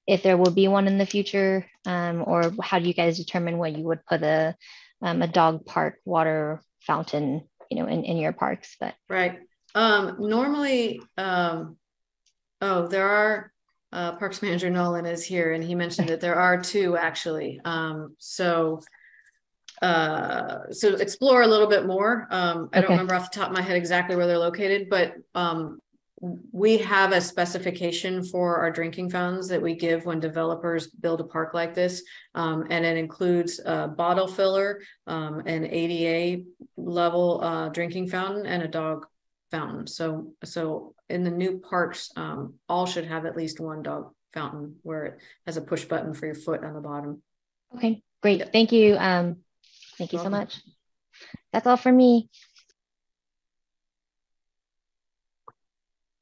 if 0.08 0.24
there 0.24 0.38
will 0.38 0.52
be 0.52 0.68
one 0.68 0.88
in 0.88 0.98
the 0.98 1.06
future, 1.06 1.66
um, 1.86 2.24
or 2.26 2.54
how 2.62 2.80
do 2.80 2.88
you 2.88 2.94
guys 2.94 3.18
determine 3.18 3.58
when 3.58 3.76
you 3.78 3.84
would 3.86 4.06
put 4.06 4.24
a 4.24 4.56
um, 5.02 5.22
a 5.22 5.28
dog 5.28 5.66
park 5.66 6.00
water 6.06 6.62
fountain, 6.82 7.48
you 7.70 7.78
know, 7.78 7.88
in, 7.88 8.04
in 8.04 8.18
your 8.18 8.34
parks? 8.34 8.76
But 8.80 8.96
Right. 9.10 9.40
Um, 9.76 10.16
normally, 10.20 11.02
um, 11.18 11.78
oh, 12.62 12.88
there 12.88 13.08
are, 13.08 13.52
uh, 13.92 14.14
Parks 14.14 14.42
Manager 14.42 14.70
Nolan 14.70 15.06
is 15.06 15.24
here 15.24 15.54
and 15.54 15.64
he 15.64 15.76
mentioned 15.76 16.10
that 16.10 16.22
there 16.22 16.36
are 16.36 16.62
two 16.62 16.98
actually. 16.98 17.60
Um, 17.64 18.16
so, 18.20 18.82
uh, 19.82 20.72
so 20.72 20.96
explore 20.96 21.44
a 21.44 21.48
little 21.48 21.68
bit 21.68 21.86
more. 21.86 22.28
Um, 22.32 22.70
I 22.74 22.82
don't 22.82 22.92
remember 22.92 23.16
off 23.16 23.32
the 23.32 23.40
top 23.40 23.50
of 23.50 23.56
my 23.56 23.62
head 23.62 23.78
exactly 23.78 24.16
where 24.16 24.28
they're 24.28 24.38
located, 24.38 24.90
but, 24.90 25.14
um, 25.36 25.80
we 26.52 26.80
have 26.80 27.12
a 27.12 27.22
specification 27.22 28.24
for 28.24 28.58
our 28.58 28.72
drinking 28.72 29.12
fountains 29.12 29.48
that 29.50 29.62
we 29.62 29.76
give 29.76 30.06
when 30.06 30.20
developers 30.20 30.88
build 30.88 31.22
a 31.22 31.24
park 31.24 31.54
like 31.54 31.76
this. 31.76 32.04
Um, 32.34 32.66
and 32.72 32.84
it 32.86 32.98
includes 32.98 33.60
a 33.64 33.88
bottle 33.88 34.28
filler, 34.28 34.82
um, 35.06 35.44
an 35.46 35.66
ADA 35.66 36.44
level, 36.76 37.42
uh, 37.44 37.70
drinking 37.70 38.08
fountain 38.08 38.48
and 38.48 38.64
a 38.64 38.68
dog 38.68 39.06
fountain. 39.52 39.86
So, 39.86 40.34
so 40.44 40.96
in 41.10 41.24
the 41.24 41.32
new 41.32 41.60
parks, 41.60 42.12
um, 42.16 42.56
all 42.68 42.86
should 42.86 43.06
have 43.06 43.26
at 43.26 43.38
least 43.38 43.60
one 43.60 43.84
dog 43.84 44.12
fountain 44.34 44.76
where 44.84 45.06
it 45.06 45.20
has 45.46 45.58
a 45.58 45.62
push 45.62 45.86
button 45.86 46.14
for 46.14 46.26
your 46.26 46.36
foot 46.36 46.64
on 46.64 46.74
the 46.74 46.82
bottom. 46.82 47.22
okay, 47.76 48.02
great. 48.22 48.40
Yep. 48.40 48.54
Thank 48.54 48.72
you. 48.72 48.98
Um, 48.98 49.38
thank 49.98 50.14
you 50.14 50.20
so 50.20 50.30
much. 50.30 50.62
That's 51.52 51.66
all 51.66 51.78
for 51.78 51.92
me. 51.92 52.30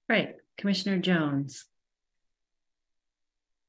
Right, 0.08 0.36
Commissioner 0.58 1.00
Jones. 1.00 1.66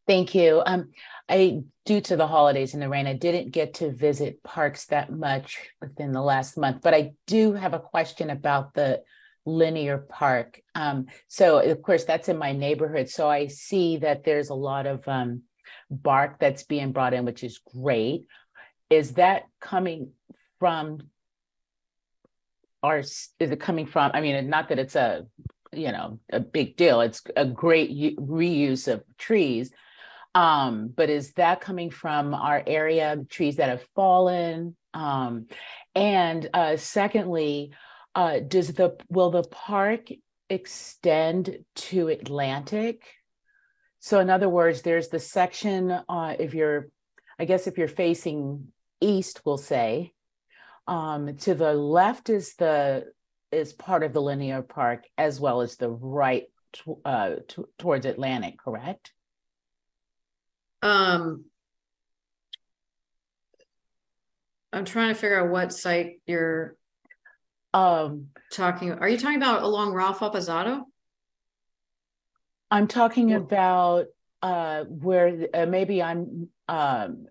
Thank 0.07 0.35
you. 0.35 0.63
Um, 0.65 0.91
I, 1.29 1.63
due 1.85 2.01
to 2.03 2.17
the 2.17 2.29
holidays 2.29 2.75
and 2.75 2.83
the 2.83 2.89
rain, 2.89 3.07
I 3.07 3.15
didn't 3.15 3.51
get 3.51 3.75
to 3.75 3.91
visit 3.91 4.43
parks 4.45 4.87
that 4.87 5.11
much 5.11 5.59
within 5.81 6.13
the 6.13 6.23
last 6.23 6.57
month, 6.57 6.83
but 6.83 6.95
I 6.95 7.15
do 7.27 7.55
have 7.55 7.75
a 7.75 7.81
question 7.81 8.31
about 8.31 8.75
the 8.75 9.03
linear 9.47 9.99
park. 9.99 10.61
Um, 10.75 11.07
so 11.29 11.61
of 11.61 11.81
course 11.81 12.05
that's 12.05 12.29
in 12.29 12.37
my 12.37 12.53
neighborhood. 12.53 13.09
So 13.09 13.31
I 13.31 13.47
see 13.47 13.99
that 13.99 14.25
there's 14.25 14.51
a 14.51 14.55
lot 14.55 14.87
of 14.87 15.07
um, 15.09 15.43
bark 15.91 16.39
that's 16.39 16.65
being 16.65 16.93
brought 16.93 17.15
in, 17.15 17.25
which 17.25 17.45
is 17.45 17.61
great. 17.75 18.27
Is 18.91 19.13
that 19.13 19.45
coming 19.61 20.11
from 20.59 20.99
our, 22.83 22.99
is 22.99 23.31
it 23.39 23.61
coming 23.61 23.87
from, 23.87 24.11
I 24.15 24.21
mean, 24.21 24.51
not 24.51 24.69
that 24.69 24.79
it's 24.79 24.97
a, 24.97 25.27
you 25.73 25.93
know, 25.93 26.19
a 26.33 26.41
big 26.41 26.77
deal. 26.77 27.01
It's 27.01 27.23
a 27.37 27.47
great 27.47 27.91
u- 27.91 28.17
reuse 28.17 28.93
of 28.93 29.03
trees. 29.19 29.73
Um, 30.35 30.93
but 30.95 31.09
is 31.09 31.33
that 31.33 31.61
coming 31.61 31.91
from 31.91 32.35
our 32.35 32.63
area, 32.67 33.17
trees 33.29 33.57
that 33.57 33.71
have 33.71 33.83
fallen? 33.95 34.77
Um, 34.93 35.47
and 35.95 36.49
uh, 36.53 36.77
secondly, 36.77 37.73
uh, 38.17 38.41
does 38.41 38.69
the 38.69 38.97
will 39.11 39.31
the 39.31 39.43
park 39.45 40.09
extend 40.49 41.59
to 41.75 42.09
Atlantic? 42.09 43.03
So 44.01 44.21
in 44.21 44.31
other 44.31 44.49
words, 44.49 44.83
there's 44.83 45.09
the 45.09 45.21
section 45.21 45.91
uh, 45.91 46.35
if 46.39 46.55
you're, 46.55 46.89
I 47.39 47.45
guess 47.45 47.67
if 47.67 47.77
you're 47.77 47.89
facing 47.89 48.73
east, 49.01 49.43
we'll 49.45 49.59
say, 49.59 50.13
um, 50.87 51.37
to 51.39 51.55
the 51.55 51.75
left 51.75 52.31
is 52.31 52.55
the 52.55 53.05
is 53.53 53.73
part 53.73 54.03
of 54.03 54.13
the 54.13 54.23
linear 54.23 54.63
park 54.63 55.05
as 55.19 55.39
well 55.39 55.61
as 55.61 55.77
the 55.77 55.91
right 55.91 56.45
t- 56.73 56.93
uh, 57.05 57.37
t- 57.47 57.63
towards 57.79 58.07
Atlantic, 58.07 58.59
correct? 58.59 59.13
Um. 60.83 61.45
I'm 64.73 64.85
trying 64.85 65.15
to 65.15 65.15
figure 65.15 65.41
out 65.43 65.51
what 65.51 65.73
site 65.73 66.21
you're 66.27 66.77
Um, 67.75 68.29
talking, 68.53 68.93
are 68.93 69.09
you 69.09 69.19
talking 69.19 69.37
about 69.37 69.63
along 69.63 69.93
Ralph 69.93 70.21
Appezzato? 70.21 70.83
I'm 72.71 72.89
talking 72.89 73.33
about 73.33 74.07
uh, 74.43 74.85
where 74.85 75.47
uh, 75.55 75.67
maybe 75.67 76.03
I'm 76.03 76.49
um, 76.69 77.27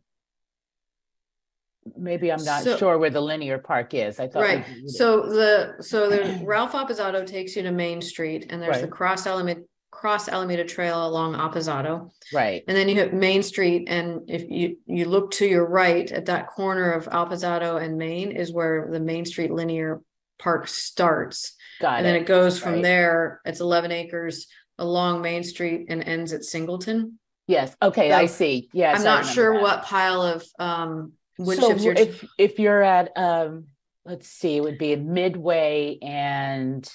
maybe 1.97 2.31
I'm 2.31 2.43
not 2.43 2.63
So- 2.63 2.77
sure 2.77 2.97
where 2.97 3.09
the 3.09 3.21
linear 3.21 3.57
park 3.57 3.93
is. 3.93 4.19
I 4.19 4.27
thought 4.27 4.41
Right, 4.43 4.65
so 4.87 5.27
the, 5.27 5.75
so 5.81 6.09
the 6.09 6.41
Ralph 6.45 6.71
Appezzato 6.73 7.25
takes 7.25 7.55
you 7.55 7.63
to 7.63 7.71
Main 7.71 8.01
Street 8.01 8.47
and 8.49 8.61
there's 8.61 8.81
the 8.81 8.87
cross 8.87 9.27
element, 9.27 9.65
cross 9.91 10.27
Alameda 10.29 10.63
Trail 10.63 11.05
along 11.05 11.35
Appezzato. 11.35 12.11
right, 12.33 12.63
And 12.67 12.75
then 12.75 12.89
you 12.89 12.95
hit 12.95 13.13
Main 13.13 13.43
Street 13.43 13.87
and 13.87 14.21
if 14.29 14.49
you, 14.49 14.77
you 14.87 15.05
look 15.05 15.31
to 15.31 15.45
your 15.45 15.65
right 15.67 16.09
at 16.11 16.25
that 16.25 16.47
corner 16.47 16.91
of 16.91 17.05
Appezzato 17.07 17.79
and 17.81 17.97
Main 17.97 18.31
is 18.31 18.51
where 18.53 18.87
the 18.91 18.99
Main 18.99 19.25
Street 19.25 19.51
linear 19.51 20.01
park 20.37 20.67
starts. 20.67 21.55
got 21.79 21.97
And 21.97 22.05
then 22.05 22.15
it. 22.15 22.21
it 22.21 22.27
goes 22.27 22.59
from 22.59 22.73
Right. 22.75 22.83
there, 22.83 23.41
it's 23.45 23.59
eleven 23.59 23.91
acres 23.91 24.47
along 24.77 25.21
Main 25.21 25.43
Street 25.43 25.85
and 25.89 26.03
ends 26.03 26.33
at 26.33 26.43
Singleton. 26.43 27.19
Yes, 27.47 27.75
okay, 27.81 28.11
I 28.11 28.25
see. 28.25 28.69
Yes, 28.73 28.97
I'm 28.97 29.03
not 29.03 29.25
sure 29.25 29.53
that. 29.53 29.61
what 29.61 29.83
pile 29.83 30.21
of 30.21 30.43
um 30.59 31.13
wood 31.37 31.57
so 31.59 31.69
chips 31.69 31.83
you're. 31.83 31.93
if 31.93 32.25
if 32.37 32.59
you're 32.59 32.81
at 32.81 33.11
um, 33.15 33.65
let's 34.05 34.27
see, 34.27 34.57
it 34.57 34.63
would 34.63 34.77
be 34.77 34.95
Midway 34.95 35.97
and. 36.01 36.89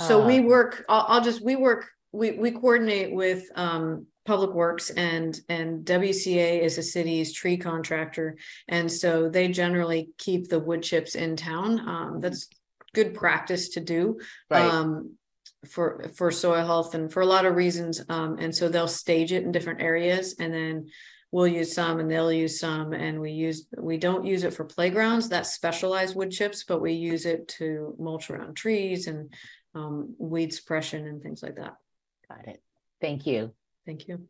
So 0.00 0.24
we 0.24 0.38
uh, 0.38 0.42
work, 0.42 0.84
I'll, 0.88 1.04
I'll 1.08 1.20
just, 1.20 1.44
we 1.44 1.56
work, 1.56 1.90
we, 2.12 2.32
we 2.32 2.50
coordinate 2.50 3.12
with, 3.14 3.44
um, 3.54 4.06
Public 4.28 4.52
Works 4.52 4.90
and, 4.90 5.40
and 5.48 5.86
WCA 5.86 6.60
is 6.60 6.76
the 6.76 6.82
city's 6.82 7.32
tree 7.32 7.56
contractor. 7.56 8.36
And 8.68 8.92
so 8.92 9.30
they 9.30 9.48
generally 9.48 10.10
keep 10.18 10.48
the 10.48 10.60
wood 10.60 10.82
chips 10.82 11.14
in 11.14 11.34
town. 11.34 11.80
Um, 11.88 12.20
that's 12.20 12.46
good 12.94 13.14
practice 13.14 13.70
to 13.70 13.80
do. 13.80 14.20
Right, 14.50 14.70
Um, 14.70 15.14
for, 15.66 16.10
for 16.14 16.30
soil 16.30 16.64
health 16.64 16.94
and 16.94 17.10
for 17.10 17.22
a 17.22 17.26
lot 17.26 17.46
of 17.46 17.56
reasons. 17.56 18.04
Um, 18.10 18.36
and 18.38 18.54
so 18.54 18.68
they'll 18.68 18.86
stage 18.86 19.32
it 19.32 19.44
in 19.44 19.50
different 19.50 19.80
areas 19.80 20.36
and 20.38 20.52
then 20.52 20.88
we'll 21.32 21.48
use 21.48 21.74
some 21.74 21.98
and 21.98 22.10
they'll 22.10 22.30
use 22.30 22.60
some 22.60 22.92
and 22.92 23.20
we 23.20 23.32
use, 23.32 23.66
we 23.78 23.96
don't 23.96 24.26
use 24.26 24.44
it 24.44 24.52
for 24.52 24.64
playgrounds, 24.64 25.30
that's 25.30 25.54
specialized 25.54 26.14
wood 26.14 26.30
chips, 26.30 26.64
but 26.64 26.82
we 26.82 26.92
use 26.92 27.24
it 27.24 27.48
to 27.48 27.96
mulch 27.98 28.28
around 28.28 28.56
trees 28.56 29.06
and 29.06 29.32
um, 29.74 30.14
weed 30.18 30.52
suppression 30.52 31.06
and 31.06 31.22
things 31.22 31.42
like 31.42 31.56
that. 31.56 31.76
Got 32.28 32.48
it. 32.48 32.62
Thank 33.00 33.26
you. 33.26 33.52
Thank 33.86 34.08
you. 34.08 34.28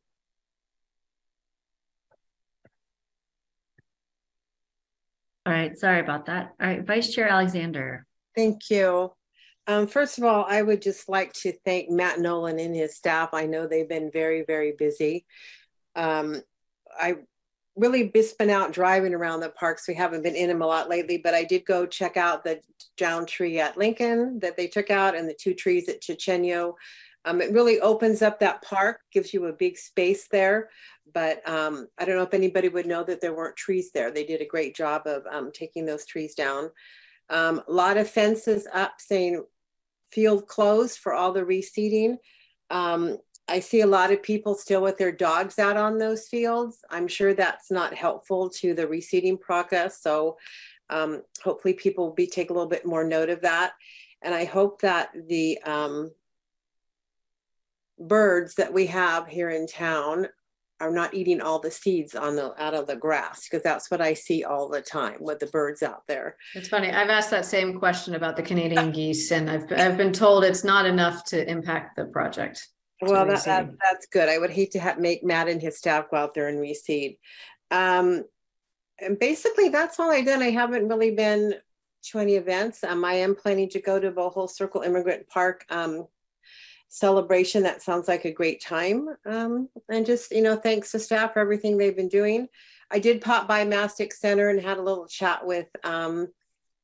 All 5.46 5.52
right, 5.52 5.76
sorry 5.78 6.00
about 6.00 6.26
that. 6.26 6.54
All 6.60 6.66
right, 6.66 6.86
Vice 6.86 7.12
Chair 7.12 7.28
Alexander. 7.28 8.06
Thank 8.36 8.68
you. 8.70 9.12
Um, 9.66 9.86
first 9.86 10.18
of 10.18 10.24
all, 10.24 10.44
I 10.46 10.60
would 10.62 10.82
just 10.82 11.08
like 11.08 11.32
to 11.34 11.52
thank 11.64 11.90
Matt 11.90 12.20
Nolan 12.20 12.58
and 12.58 12.74
his 12.74 12.96
staff. 12.96 13.30
I 13.32 13.46
know 13.46 13.66
they've 13.66 13.88
been 13.88 14.10
very, 14.10 14.44
very 14.46 14.72
busy. 14.78 15.26
Um, 15.96 16.42
I 16.98 17.16
really 17.76 18.10
just 18.14 18.38
been 18.38 18.50
out 18.50 18.72
driving 18.72 19.14
around 19.14 19.40
the 19.40 19.50
parks. 19.50 19.88
We 19.88 19.94
haven't 19.94 20.22
been 20.22 20.34
in 20.34 20.48
them 20.48 20.62
a 20.62 20.66
lot 20.66 20.88
lately, 20.88 21.18
but 21.18 21.34
I 21.34 21.44
did 21.44 21.64
go 21.64 21.86
check 21.86 22.16
out 22.16 22.44
the 22.44 22.60
down 22.96 23.24
tree 23.24 23.58
at 23.58 23.78
Lincoln 23.78 24.40
that 24.40 24.56
they 24.56 24.66
took 24.66 24.90
out 24.90 25.16
and 25.16 25.28
the 25.28 25.36
two 25.38 25.54
trees 25.54 25.88
at 25.88 26.02
Chochenyo. 26.02 26.74
Um, 27.28 27.42
it 27.42 27.52
really 27.52 27.78
opens 27.80 28.22
up 28.22 28.40
that 28.40 28.62
park, 28.62 29.00
gives 29.12 29.34
you 29.34 29.46
a 29.46 29.52
big 29.52 29.76
space 29.76 30.28
there. 30.28 30.70
But 31.12 31.46
um, 31.48 31.88
I 31.98 32.04
don't 32.04 32.16
know 32.16 32.22
if 32.22 32.32
anybody 32.32 32.68
would 32.68 32.86
know 32.86 33.04
that 33.04 33.20
there 33.20 33.34
weren't 33.34 33.56
trees 33.56 33.90
there. 33.92 34.10
They 34.10 34.24
did 34.24 34.40
a 34.40 34.46
great 34.46 34.74
job 34.74 35.02
of 35.06 35.24
um, 35.30 35.50
taking 35.52 35.84
those 35.84 36.06
trees 36.06 36.34
down. 36.34 36.70
Um, 37.28 37.62
a 37.68 37.72
lot 37.72 37.98
of 37.98 38.08
fences 38.08 38.66
up 38.72 38.94
saying 38.98 39.44
field 40.10 40.46
closed 40.46 40.98
for 40.98 41.12
all 41.12 41.32
the 41.32 41.42
reseeding. 41.42 42.16
Um, 42.70 43.18
I 43.46 43.60
see 43.60 43.82
a 43.82 43.86
lot 43.86 44.10
of 44.10 44.22
people 44.22 44.54
still 44.54 44.82
with 44.82 44.96
their 44.96 45.12
dogs 45.12 45.58
out 45.58 45.76
on 45.76 45.98
those 45.98 46.28
fields. 46.28 46.78
I'm 46.90 47.08
sure 47.08 47.34
that's 47.34 47.70
not 47.70 47.94
helpful 47.94 48.48
to 48.60 48.72
the 48.72 48.86
reseeding 48.86 49.38
process. 49.38 50.00
So 50.02 50.38
um, 50.88 51.22
hopefully 51.42 51.74
people 51.74 52.06
will 52.06 52.14
be 52.14 52.26
take 52.26 52.48
a 52.48 52.54
little 52.54 52.68
bit 52.68 52.86
more 52.86 53.04
note 53.04 53.28
of 53.28 53.42
that. 53.42 53.72
And 54.22 54.34
I 54.34 54.46
hope 54.46 54.80
that 54.80 55.10
the 55.28 55.58
birds 57.98 58.54
that 58.56 58.72
we 58.72 58.86
have 58.86 59.26
here 59.26 59.50
in 59.50 59.66
town 59.66 60.28
are 60.80 60.90
not 60.92 61.14
eating 61.14 61.40
all 61.40 61.58
the 61.58 61.70
seeds 61.70 62.14
on 62.14 62.36
the 62.36 62.54
out 62.62 62.74
of 62.74 62.86
the 62.86 62.94
grass 62.94 63.48
because 63.48 63.62
that's 63.64 63.90
what 63.90 64.00
I 64.00 64.14
see 64.14 64.44
all 64.44 64.68
the 64.68 64.80
time 64.80 65.16
with 65.20 65.40
the 65.40 65.46
birds 65.46 65.82
out 65.82 66.02
there. 66.06 66.36
It's 66.54 66.68
funny. 66.68 66.90
I've 66.90 67.10
asked 67.10 67.30
that 67.30 67.44
same 67.44 67.78
question 67.78 68.14
about 68.14 68.36
the 68.36 68.42
Canadian 68.42 68.92
geese 68.92 69.32
and 69.32 69.50
I've, 69.50 69.70
I've 69.72 69.96
been 69.96 70.12
told 70.12 70.44
it's 70.44 70.64
not 70.64 70.86
enough 70.86 71.24
to 71.26 71.50
impact 71.50 71.96
the 71.96 72.04
project. 72.04 72.68
Well, 73.00 73.26
that, 73.26 73.44
that, 73.44 73.70
that's 73.82 74.06
good. 74.06 74.28
I 74.28 74.38
would 74.38 74.50
hate 74.50 74.72
to 74.72 74.80
have, 74.80 74.98
make 74.98 75.24
Matt 75.24 75.48
and 75.48 75.62
his 75.62 75.78
staff 75.78 76.10
go 76.10 76.16
out 76.16 76.34
there 76.34 76.48
and 76.48 76.58
reseed. 76.58 77.18
Um, 77.70 78.24
and 79.00 79.18
basically 79.18 79.68
that's 79.68 79.98
all 79.98 80.10
I 80.10 80.22
done. 80.22 80.42
I 80.42 80.50
haven't 80.50 80.88
really 80.88 81.12
been 81.12 81.54
to 82.10 82.18
any 82.18 82.34
events. 82.34 82.82
Um, 82.84 83.04
I 83.04 83.14
am 83.14 83.34
planning 83.34 83.68
to 83.70 83.80
go 83.80 83.98
to 83.98 84.10
the 84.10 84.28
whole 84.28 84.48
Circle 84.48 84.82
Immigrant 84.82 85.28
Park, 85.28 85.64
um, 85.70 86.06
celebration. 86.88 87.62
That 87.62 87.82
sounds 87.82 88.08
like 88.08 88.24
a 88.24 88.32
great 88.32 88.60
time. 88.62 89.08
Um, 89.26 89.68
and 89.88 90.06
just, 90.06 90.30
you 90.30 90.42
know, 90.42 90.56
thanks 90.56 90.92
to 90.92 90.98
staff 90.98 91.32
for 91.32 91.40
everything 91.40 91.76
they've 91.76 91.96
been 91.96 92.08
doing. 92.08 92.48
I 92.90 92.98
did 92.98 93.20
pop 93.20 93.46
by 93.46 93.64
Mastick 93.64 94.14
Center 94.14 94.48
and 94.48 94.60
had 94.60 94.78
a 94.78 94.82
little 94.82 95.06
chat 95.06 95.46
with, 95.46 95.68
um, 95.84 96.28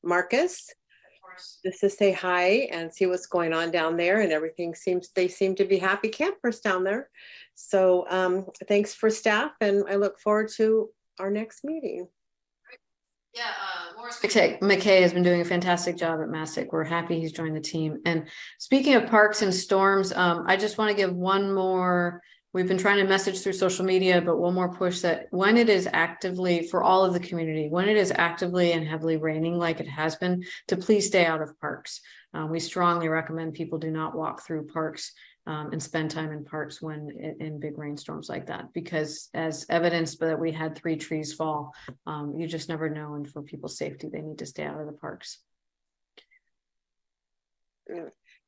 Marcus 0.02 0.70
just 1.64 1.80
to 1.80 1.90
say 1.90 2.12
hi 2.12 2.68
and 2.70 2.92
see 2.92 3.06
what's 3.06 3.26
going 3.26 3.52
on 3.52 3.70
down 3.70 3.96
there 3.96 4.20
and 4.20 4.32
everything 4.32 4.74
seems 4.74 5.10
they 5.10 5.28
seem 5.28 5.54
to 5.54 5.64
be 5.64 5.78
happy 5.78 6.08
campers 6.08 6.60
down 6.60 6.84
there 6.84 7.10
so 7.54 8.06
um 8.08 8.46
thanks 8.68 8.94
for 8.94 9.10
staff 9.10 9.52
and 9.60 9.84
i 9.88 9.96
look 9.96 10.18
forward 10.18 10.48
to 10.48 10.88
our 11.18 11.30
next 11.30 11.64
meeting 11.64 12.06
Yeah, 13.34 13.42
uh, 13.50 13.96
Morris 13.96 14.20
McKay, 14.22 14.60
McKay 14.60 15.00
has 15.00 15.12
been 15.12 15.24
doing 15.24 15.40
a 15.40 15.44
fantastic 15.44 15.96
job 15.96 16.20
at 16.20 16.28
Mastick. 16.28 16.72
We're 16.72 16.84
happy 16.84 17.18
he's 17.18 17.32
joined 17.32 17.56
the 17.56 17.60
team. 17.60 17.98
And 18.06 18.28
speaking 18.58 18.94
of 18.94 19.08
parks 19.08 19.42
and 19.42 19.52
storms, 19.52 20.12
um, 20.12 20.44
I 20.46 20.56
just 20.56 20.78
want 20.78 20.90
to 20.90 20.96
give 20.96 21.12
one 21.12 21.52
more. 21.52 22.22
We've 22.52 22.68
been 22.68 22.78
trying 22.78 22.98
to 22.98 23.08
message 23.08 23.40
through 23.40 23.54
social 23.54 23.84
media, 23.84 24.20
but 24.20 24.38
one 24.38 24.54
more 24.54 24.72
push 24.72 25.00
that 25.00 25.26
when 25.30 25.56
it 25.56 25.68
is 25.68 25.88
actively 25.92 26.68
for 26.68 26.84
all 26.84 27.04
of 27.04 27.12
the 27.12 27.18
community, 27.18 27.66
when 27.68 27.88
it 27.88 27.96
is 27.96 28.12
actively 28.14 28.70
and 28.70 28.86
heavily 28.86 29.16
raining 29.16 29.58
like 29.58 29.80
it 29.80 29.88
has 29.88 30.14
been, 30.14 30.44
to 30.68 30.76
please 30.76 31.08
stay 31.08 31.26
out 31.26 31.42
of 31.42 31.58
parks. 31.60 32.02
Uh, 32.32 32.46
we 32.46 32.60
strongly 32.60 33.08
recommend 33.08 33.54
people 33.54 33.80
do 33.80 33.90
not 33.90 34.16
walk 34.16 34.46
through 34.46 34.68
parks 34.68 35.10
um, 35.46 35.72
and 35.72 35.82
spend 35.82 36.10
time 36.10 36.32
in 36.32 36.44
parks 36.44 36.80
when 36.80 37.10
in, 37.10 37.36
in 37.40 37.60
big 37.60 37.78
rainstorms 37.78 38.28
like 38.28 38.46
that, 38.46 38.72
because 38.72 39.28
as 39.34 39.66
evidenced 39.68 40.20
that 40.20 40.38
we 40.38 40.52
had 40.52 40.74
three 40.74 40.96
trees 40.96 41.32
fall, 41.32 41.74
um, 42.06 42.34
you 42.36 42.46
just 42.46 42.68
never 42.68 42.88
know. 42.88 43.14
And 43.14 43.28
for 43.28 43.42
people's 43.42 43.76
safety, 43.76 44.08
they 44.08 44.20
need 44.20 44.38
to 44.38 44.46
stay 44.46 44.64
out 44.64 44.80
of 44.80 44.86
the 44.86 44.92
parks. 44.92 45.38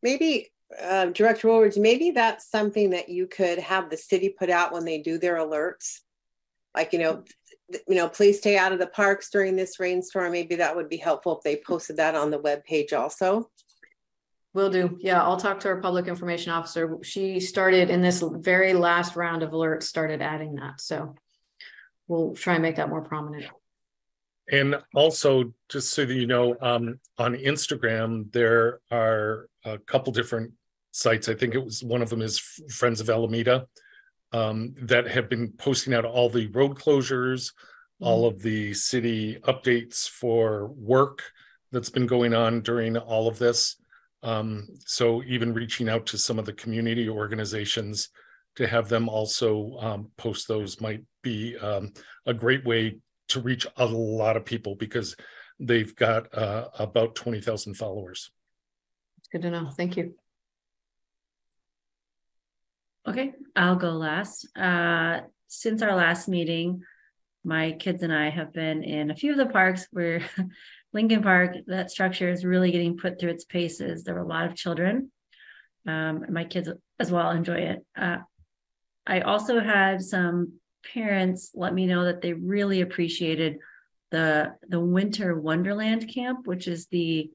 maybe 0.03 0.51
uh, 0.83 1.07
director 1.07 1.49
wooldridge 1.49 1.81
maybe 1.81 2.11
that's 2.11 2.51
something 2.51 2.91
that 2.91 3.09
you 3.09 3.27
could 3.27 3.59
have 3.59 3.89
the 3.89 3.97
city 3.97 4.29
put 4.29 4.51
out 4.51 4.73
when 4.73 4.85
they 4.85 4.99
do 4.99 5.19
their 5.19 5.37
alerts 5.37 6.01
like 6.75 6.93
you 6.93 6.99
know 6.99 7.23
you 7.89 7.95
know 7.95 8.09
please 8.09 8.39
stay 8.39 8.57
out 8.57 8.73
of 8.73 8.79
the 8.79 8.87
parks 8.87 9.31
during 9.31 9.55
this 9.55 9.79
rainstorm 9.79 10.33
maybe 10.33 10.57
that 10.57 10.75
would 10.75 10.89
be 10.89 10.97
helpful 10.97 11.37
if 11.37 11.43
they 11.43 11.63
posted 11.65 11.97
that 11.97 12.15
on 12.15 12.31
the 12.31 12.39
web 12.39 12.65
page 12.65 12.93
also 12.93 13.49
Will 14.57 14.71
do. 14.71 14.97
Yeah, 15.01 15.23
I'll 15.23 15.37
talk 15.37 15.61
to 15.61 15.69
our 15.69 15.81
public 15.83 16.09
information 16.09 16.51
officer. 16.51 16.97
She 17.03 17.41
started 17.41 17.91
in 17.91 18.01
this 18.01 18.25
very 18.27 18.73
last 18.73 19.15
round 19.15 19.43
of 19.43 19.51
alerts, 19.51 19.83
started 19.83 20.23
adding 20.23 20.55
that, 20.55 20.81
so. 20.81 21.15
We'll 22.09 22.35
try 22.35 22.55
and 22.55 22.63
make 22.63 22.77
that 22.77 22.89
more 22.89 23.03
prominent. 23.03 23.47
And 24.51 24.77
also, 24.95 25.53
just 25.69 25.91
so 25.91 26.07
that 26.07 26.15
you 26.15 26.27
know, 26.27 26.57
um, 26.63 27.01
on 27.19 27.35
Instagram, 27.35 28.33
there 28.33 28.81
are 28.91 29.49
a 29.65 29.77
couple 29.77 30.13
different 30.13 30.53
sites. 30.93 31.29
I 31.29 31.35
think 31.35 31.55
it 31.55 31.65
was 31.65 31.83
one 31.83 32.01
of 32.01 32.09
them 32.09 32.23
is 32.23 32.39
Friends 32.71 33.01
of 33.01 33.11
Alameda. 33.11 33.67
Um, 34.33 34.75
that 34.83 35.07
have 35.09 35.29
been 35.29 35.53
posting 35.53 35.95
out 35.95 36.05
all 36.05 36.31
the 36.31 36.47
road 36.47 36.79
closures, 36.79 37.53
all 38.01 38.27
of 38.27 38.41
the 38.41 38.73
city 38.73 39.39
updates 39.43 40.09
for 40.09 40.69
work 40.69 41.23
that's 41.73 41.91
been 41.91 42.07
going 42.07 42.35
on 42.35 42.63
during 42.63 42.97
all 42.97 43.29
of 43.29 43.39
this. 43.39 43.77
Um, 44.23 44.69
so 44.85 45.23
even 45.25 45.55
reaching 45.55 45.89
out 45.89 46.07
to 46.07 46.19
some 46.19 46.39
of 46.39 46.47
the 46.47 46.53
community 46.53 47.09
organizations 47.09 48.09
to 48.57 48.67
have 48.67 48.89
them 48.89 49.09
also 49.09 49.77
um, 49.81 50.11
post 50.17 50.49
those 50.49 50.81
might 50.81 51.03
be 51.23 51.57
um, 51.59 51.93
a 52.27 52.35
great 52.35 52.65
way 52.65 52.99
to 53.29 53.41
reach 53.41 53.67
a 53.77 53.85
lot 53.85 54.37
of 54.37 54.45
people 54.45 54.75
because 54.75 55.17
they've 55.61 55.95
got 55.95 56.33
uh, 56.37 56.69
about 56.79 57.15
20,000 57.15 57.75
followers. 57.75 58.31
It's 59.19 59.29
good 59.29 59.43
to 59.43 59.51
know. 59.51 59.71
Thank 59.71 59.97
you. 59.97 60.15
Okay, 63.07 63.33
I'll 63.55 63.77
go 63.77 63.91
last. 63.91 64.49
Uh, 64.57 65.21
since 65.47 65.83
our 65.83 65.95
last 65.95 66.29
meeting, 66.29 66.83
my 67.45 67.73
kids 67.73 68.03
and 68.03 68.13
I 68.13 68.31
have 68.31 68.53
been 68.53 68.83
in 68.83 69.11
a 69.11 69.15
few 69.15 69.31
of 69.31 69.39
the 69.39 69.47
parks 69.47 69.87
where 69.93 70.23
Lincoln 70.97 71.23
Park, 71.23 71.57
that 71.67 71.91
structure 71.91 72.31
is 72.31 72.43
really 72.43 72.73
getting 72.73 72.97
put 72.97 73.21
through 73.21 73.31
its 73.31 73.45
paces. 73.45 74.03
There 74.03 74.15
were 74.15 74.23
a 74.23 74.27
lot 74.27 74.47
of 74.47 74.57
children. 74.57 75.13
Um, 75.87 76.25
my 76.31 76.45
kids 76.45 76.71
as 76.99 77.13
well 77.13 77.31
enjoy 77.31 77.59
it. 77.59 77.85
Uh, 77.95 78.17
I 79.07 79.21
also 79.21 79.61
had 79.61 80.01
some 80.01 80.55
parents 80.95 81.51
let 81.55 81.75
me 81.75 81.85
know 81.85 82.05
that 82.07 82.23
they 82.23 82.33
really 82.33 82.81
appreciated 82.81 83.59
the 84.11 84.55
the 84.69 84.81
winter 84.81 85.39
wonderland 85.39 86.09
camp 86.15 86.47
which 86.47 86.69
is 86.69 86.87
the 86.87 87.29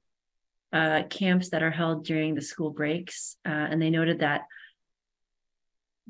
uh, 0.72 1.04
camps 1.10 1.50
that 1.50 1.62
are 1.62 1.70
held 1.70 2.06
during 2.06 2.34
the 2.34 2.42
school 2.42 2.70
breaks 2.70 3.36
uh, 3.46 3.50
and 3.50 3.82
they 3.82 3.90
noted 3.90 4.20
that 4.20 4.44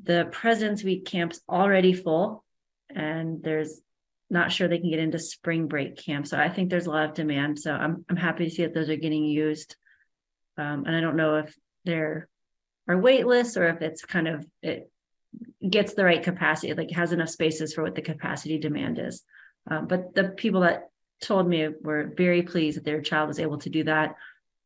the 0.04 0.28
president's 0.30 0.84
week 0.84 1.04
camp's 1.04 1.40
already 1.48 1.92
full 1.92 2.44
and 2.94 3.42
there's 3.42 3.80
not 4.32 4.50
sure 4.50 4.66
they 4.66 4.78
can 4.78 4.90
get 4.90 4.98
into 4.98 5.18
spring 5.18 5.68
break 5.68 5.96
camp 5.96 6.26
so 6.26 6.38
i 6.38 6.48
think 6.48 6.70
there's 6.70 6.86
a 6.86 6.90
lot 6.90 7.08
of 7.08 7.14
demand 7.14 7.58
so 7.58 7.72
i'm, 7.72 8.04
I'm 8.08 8.16
happy 8.16 8.44
to 8.44 8.50
see 8.50 8.62
that 8.62 8.74
those 8.74 8.90
are 8.90 8.96
getting 8.96 9.24
used 9.24 9.76
um, 10.58 10.84
and 10.86 10.96
i 10.96 11.00
don't 11.00 11.16
know 11.16 11.36
if 11.36 11.54
there 11.84 12.28
are 12.88 12.98
wait 12.98 13.26
lists 13.26 13.56
or 13.56 13.68
if 13.68 13.80
it's 13.82 14.04
kind 14.04 14.26
of 14.26 14.44
it 14.62 14.90
gets 15.68 15.94
the 15.94 16.04
right 16.04 16.22
capacity, 16.22 16.74
like 16.74 16.90
has 16.90 17.12
enough 17.12 17.30
spaces 17.30 17.72
for 17.72 17.82
what 17.82 17.94
the 17.94 18.02
capacity 18.02 18.58
demand 18.58 18.98
is. 18.98 19.22
Um, 19.70 19.86
but 19.86 20.14
the 20.14 20.30
people 20.30 20.62
that 20.62 20.90
told 21.20 21.48
me 21.48 21.68
were 21.82 22.12
very 22.16 22.42
pleased 22.42 22.76
that 22.76 22.84
their 22.84 23.00
child 23.00 23.28
was 23.28 23.38
able 23.38 23.58
to 23.58 23.70
do 23.70 23.84
that 23.84 24.16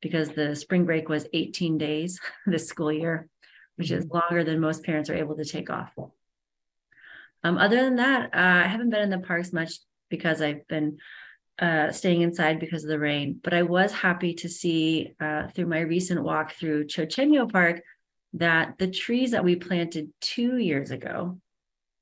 because 0.00 0.30
the 0.30 0.56
spring 0.56 0.84
break 0.84 1.08
was 1.08 1.26
18 1.32 1.78
days 1.78 2.20
this 2.46 2.66
school 2.66 2.92
year, 2.92 3.28
which 3.76 3.90
is 3.90 4.06
longer 4.06 4.42
than 4.44 4.60
most 4.60 4.84
parents 4.84 5.10
are 5.10 5.16
able 5.16 5.36
to 5.36 5.44
take 5.44 5.70
off. 5.70 5.92
Um, 7.44 7.58
other 7.58 7.76
than 7.76 7.96
that, 7.96 8.34
uh, 8.34 8.64
I 8.64 8.66
haven't 8.66 8.90
been 8.90 9.02
in 9.02 9.10
the 9.10 9.18
parks 9.26 9.52
much 9.52 9.74
because 10.08 10.40
I've 10.42 10.66
been 10.68 10.98
uh, 11.58 11.90
staying 11.90 12.22
inside 12.22 12.60
because 12.60 12.84
of 12.84 12.90
the 12.90 12.98
rain. 12.98 13.40
But 13.42 13.54
I 13.54 13.62
was 13.62 13.92
happy 13.92 14.34
to 14.34 14.48
see 14.48 15.14
uh, 15.20 15.48
through 15.48 15.66
my 15.66 15.80
recent 15.80 16.22
walk 16.22 16.52
through 16.52 16.86
Chochenyo 16.86 17.50
Park 17.50 17.82
that 18.34 18.78
the 18.78 18.90
trees 18.90 19.30
that 19.30 19.44
we 19.44 19.56
planted 19.56 20.10
two 20.20 20.58
years 20.58 20.90
ago 20.90 21.38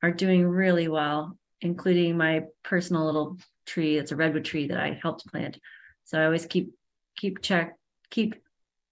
are 0.02 0.10
doing 0.10 0.46
really 0.46 0.88
well, 0.88 1.38
including 1.60 2.16
my 2.16 2.44
personal 2.62 3.04
little 3.04 3.38
tree. 3.66 3.96
It's 3.96 4.12
a 4.12 4.16
redwood 4.16 4.44
tree 4.44 4.68
that 4.68 4.80
I 4.80 4.98
helped 5.00 5.26
plant. 5.26 5.58
So 6.04 6.20
I 6.20 6.24
always 6.24 6.46
keep 6.46 6.74
keep 7.16 7.40
check 7.40 7.76
keep 8.10 8.34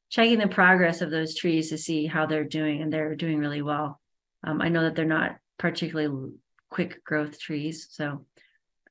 checking 0.09 0.39
the 0.39 0.49
progress 0.49 1.01
of 1.01 1.11
those 1.11 1.35
trees 1.35 1.71
to 1.71 1.79
see 1.79 2.07
how 2.07 2.27
they're 2.27 2.45
doing, 2.45 2.83
and 2.83 2.93
they're 2.93 3.17
doing 3.17 3.39
really 3.39 3.63
well. 3.63 4.01
Um, 4.45 4.61
I 4.61 4.69
know 4.69 4.83
that 4.83 4.95
they're 4.95 5.05
not 5.05 5.37
particularly 5.63 6.33
quick 6.71 7.05
growth 7.05 7.39
trees, 7.39 7.87
so 7.89 8.27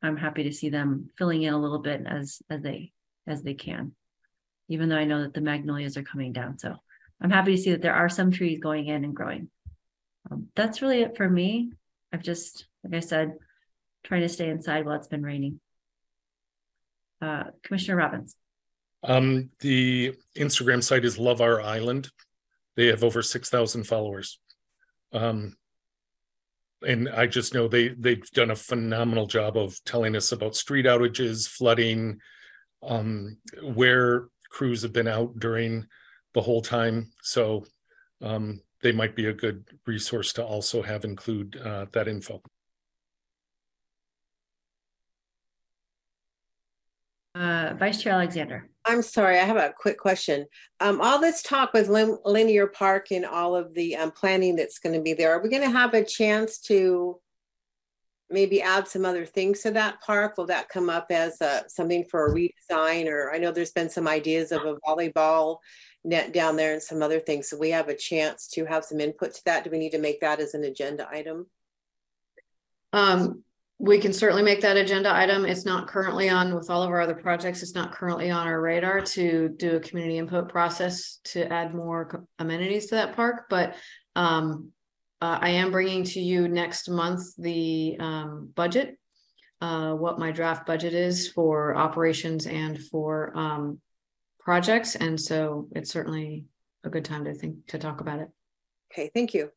I'm 0.02 0.16
happy 0.16 0.44
to 0.44 0.54
see 0.54 0.70
them 0.70 1.10
filling 1.18 1.44
in 1.44 1.54
a 1.54 1.60
little 1.60 1.80
bit 1.80 2.02
as 2.08 2.42
as 2.50 2.62
they 2.62 2.94
as 3.28 3.44
they 3.44 3.56
can, 3.56 3.92
even 4.70 4.88
though 4.88 4.96
I 4.96 5.04
know 5.04 5.22
that 5.22 5.34
the 5.34 5.42
magnolias 5.42 5.98
are 5.98 6.04
coming 6.04 6.32
down. 6.32 6.58
So 6.58 6.74
I'm 7.22 7.30
happy 7.30 7.58
to 7.58 7.62
see 7.62 7.72
that 7.72 7.82
there 7.82 7.94
are 7.94 8.08
some 8.08 8.32
trees 8.32 8.62
going 8.62 8.88
in 8.88 9.04
and 9.04 9.14
growing. 9.14 9.50
Um, 10.32 10.48
that's 10.56 10.82
really 10.82 11.02
it 11.02 11.18
for 11.18 11.30
me. 11.30 11.74
I've 12.14 12.24
just, 12.24 12.66
like 12.86 12.96
I 12.96 13.02
said, 13.02 13.34
trying 14.06 14.22
to 14.22 14.30
stay 14.30 14.50
inside 14.50 14.86
while 14.86 14.96
it's 14.96 15.08
been 15.08 15.24
raining. 15.24 15.60
Uh, 17.22 17.44
Commissioner 17.64 17.98
Robbins. 17.98 18.36
Um, 19.04 19.50
the 19.60 20.16
Instagram 20.38 20.82
site 20.82 21.04
is 21.04 21.18
Love 21.20 21.42
Our 21.42 21.62
Island. 21.62 22.10
They 22.78 22.88
have 22.88 23.04
over 23.04 23.22
6,000 23.22 23.84
followers. 23.84 24.40
Um, 25.12 25.58
and 26.88 27.10
I 27.10 27.28
just 27.28 27.54
know 27.54 27.67
they 27.67 27.89
they've 27.89 28.30
done 28.32 28.52
a 28.52 28.56
phenomenal 28.56 29.28
job 29.28 29.58
of 29.58 29.78
telling 29.86 30.15
us 30.15 30.32
about 30.32 30.56
street 30.56 30.86
outages, 30.86 31.48
flooding, 31.48 32.20
um, 32.84 33.38
where 33.62 34.28
crews 34.50 34.82
have 34.82 34.94
been 34.94 35.08
out 35.08 35.39
during 35.39 35.86
the 36.34 36.41
whole 36.41 36.62
time. 36.62 37.12
So 37.22 37.65
um, 38.22 38.62
they 38.82 38.91
might 38.91 39.15
be 39.15 39.28
a 39.28 39.34
good 39.34 39.65
resource 39.86 40.34
to 40.34 40.44
also 40.46 40.82
have 40.82 41.06
include 41.06 41.58
uh, 41.58 41.86
that 41.91 42.08
info. 42.08 42.41
Uh, 47.36 47.74
Vice 47.78 48.02
Chair 48.02 48.13
Alexander. 48.13 48.71
I'm 48.84 49.02
sorry, 49.02 49.38
I 49.38 49.44
have 49.44 49.58
a 49.58 49.74
quick 49.78 49.98
question. 49.98 50.48
Um, 50.80 51.02
all 51.02 51.20
this 51.20 51.44
talk 51.44 51.74
with 51.74 51.88
Lin 51.88 52.17
Linear 52.26 52.67
Park 52.67 53.12
and 53.12 53.26
all 53.26 53.56
of 53.56 53.74
the 53.76 53.96
um, 53.96 54.12
planning 54.12 54.56
that's 54.56 54.80
going 54.80 54.96
to 54.96 55.02
be 55.02 55.13
there, 55.13 55.32
are 55.32 55.41
we 55.41 55.50
going 55.50 55.62
to 55.62 55.70
have 55.70 55.94
a 55.94 56.04
chance 56.04 56.60
to 56.62 57.20
maybe 58.32 58.62
add 58.62 58.88
some 58.88 59.06
other 59.06 59.26
things 59.26 59.62
to 59.62 59.72
that 59.72 60.02
park? 60.02 60.38
Will 60.38 60.48
that 60.48 60.70
come 60.70 60.89
up 60.89 61.08
as 61.12 61.39
a, 61.41 61.63
something 61.67 62.06
for 62.06 62.26
a 62.26 62.34
redesign? 62.34 63.08
Or 63.08 63.32
I 63.32 63.38
know 63.38 63.52
there's 63.52 63.72
been 63.72 63.89
some 63.89 64.08
ideas 64.08 64.52
of 64.52 64.65
a 64.65 64.76
volleyball 64.88 65.58
net 66.04 66.34
down 66.34 66.56
there 66.56 66.74
and 66.74 66.82
some 66.82 67.04
other 67.04 67.20
things. 67.20 67.50
So 67.50 67.58
we 67.58 67.70
have 67.70 67.89
a 67.89 67.96
chance 67.96 68.48
to 68.54 68.65
have 68.65 68.84
some 68.84 69.00
input 69.00 69.36
to 69.36 69.41
that. 69.46 69.63
Do 69.63 69.70
we 69.70 69.78
need 69.78 69.91
to 69.91 70.00
make 70.00 70.22
that 70.22 70.39
as 70.39 70.56
an 70.56 70.63
agenda 70.63 71.08
item? 71.12 71.48
Um, 72.94 73.44
we 73.82 73.98
can 73.98 74.13
certainly 74.13 74.44
make 74.44 74.62
that 74.62 74.78
agenda 74.78 75.12
item. 75.12 75.44
It's 75.44 75.65
not 75.65 75.88
currently 75.88 76.30
on 76.30 76.54
with 76.54 76.70
all 76.70 76.84
of 76.84 76.91
our 76.91 77.02
other 77.02 77.15
projects. 77.15 77.63
It's 77.63 77.74
not 77.74 77.91
currently 77.91 78.30
on 78.30 78.46
our 78.46 78.62
radar 78.62 79.02
to 79.02 79.50
do 79.50 79.78
a 79.78 79.80
community 79.80 80.20
input 80.20 80.50
process 80.50 81.17
to 81.24 81.52
add 81.52 81.74
more 81.74 82.28
amenities 82.38 82.86
to 82.88 82.96
that 82.96 83.15
park. 83.15 83.46
But 83.50 83.76
um, 84.15 84.70
uh, 85.20 85.39
I 85.41 85.50
am 85.50 85.72
bringing 85.72 86.04
to 86.04 86.20
you 86.20 86.48
next 86.48 86.89
month 86.89 87.24
the 87.39 87.98
um, 88.00 88.52
budget, 88.54 89.00
uh, 89.62 89.94
what 89.94 90.20
my 90.20 90.32
draft 90.32 90.67
budget 90.67 90.94
is 90.94 91.28
for 91.30 91.76
operations 91.76 92.46
and 92.46 92.80
for 92.80 93.36
um, 93.36 93.82
projects. 94.39 94.96
And 94.96 95.20
so 95.20 95.70
it's 95.72 95.89
certainly 95.89 96.46
a 96.84 96.89
good 96.89 97.04
time 97.04 97.26
to 97.26 97.34
think 97.34 97.65
to 97.70 97.80
talk 97.80 98.00
about 98.00 98.20
it. 98.20 98.30
Okay, 98.94 99.10
thank 99.12 99.34
you. 99.34 99.50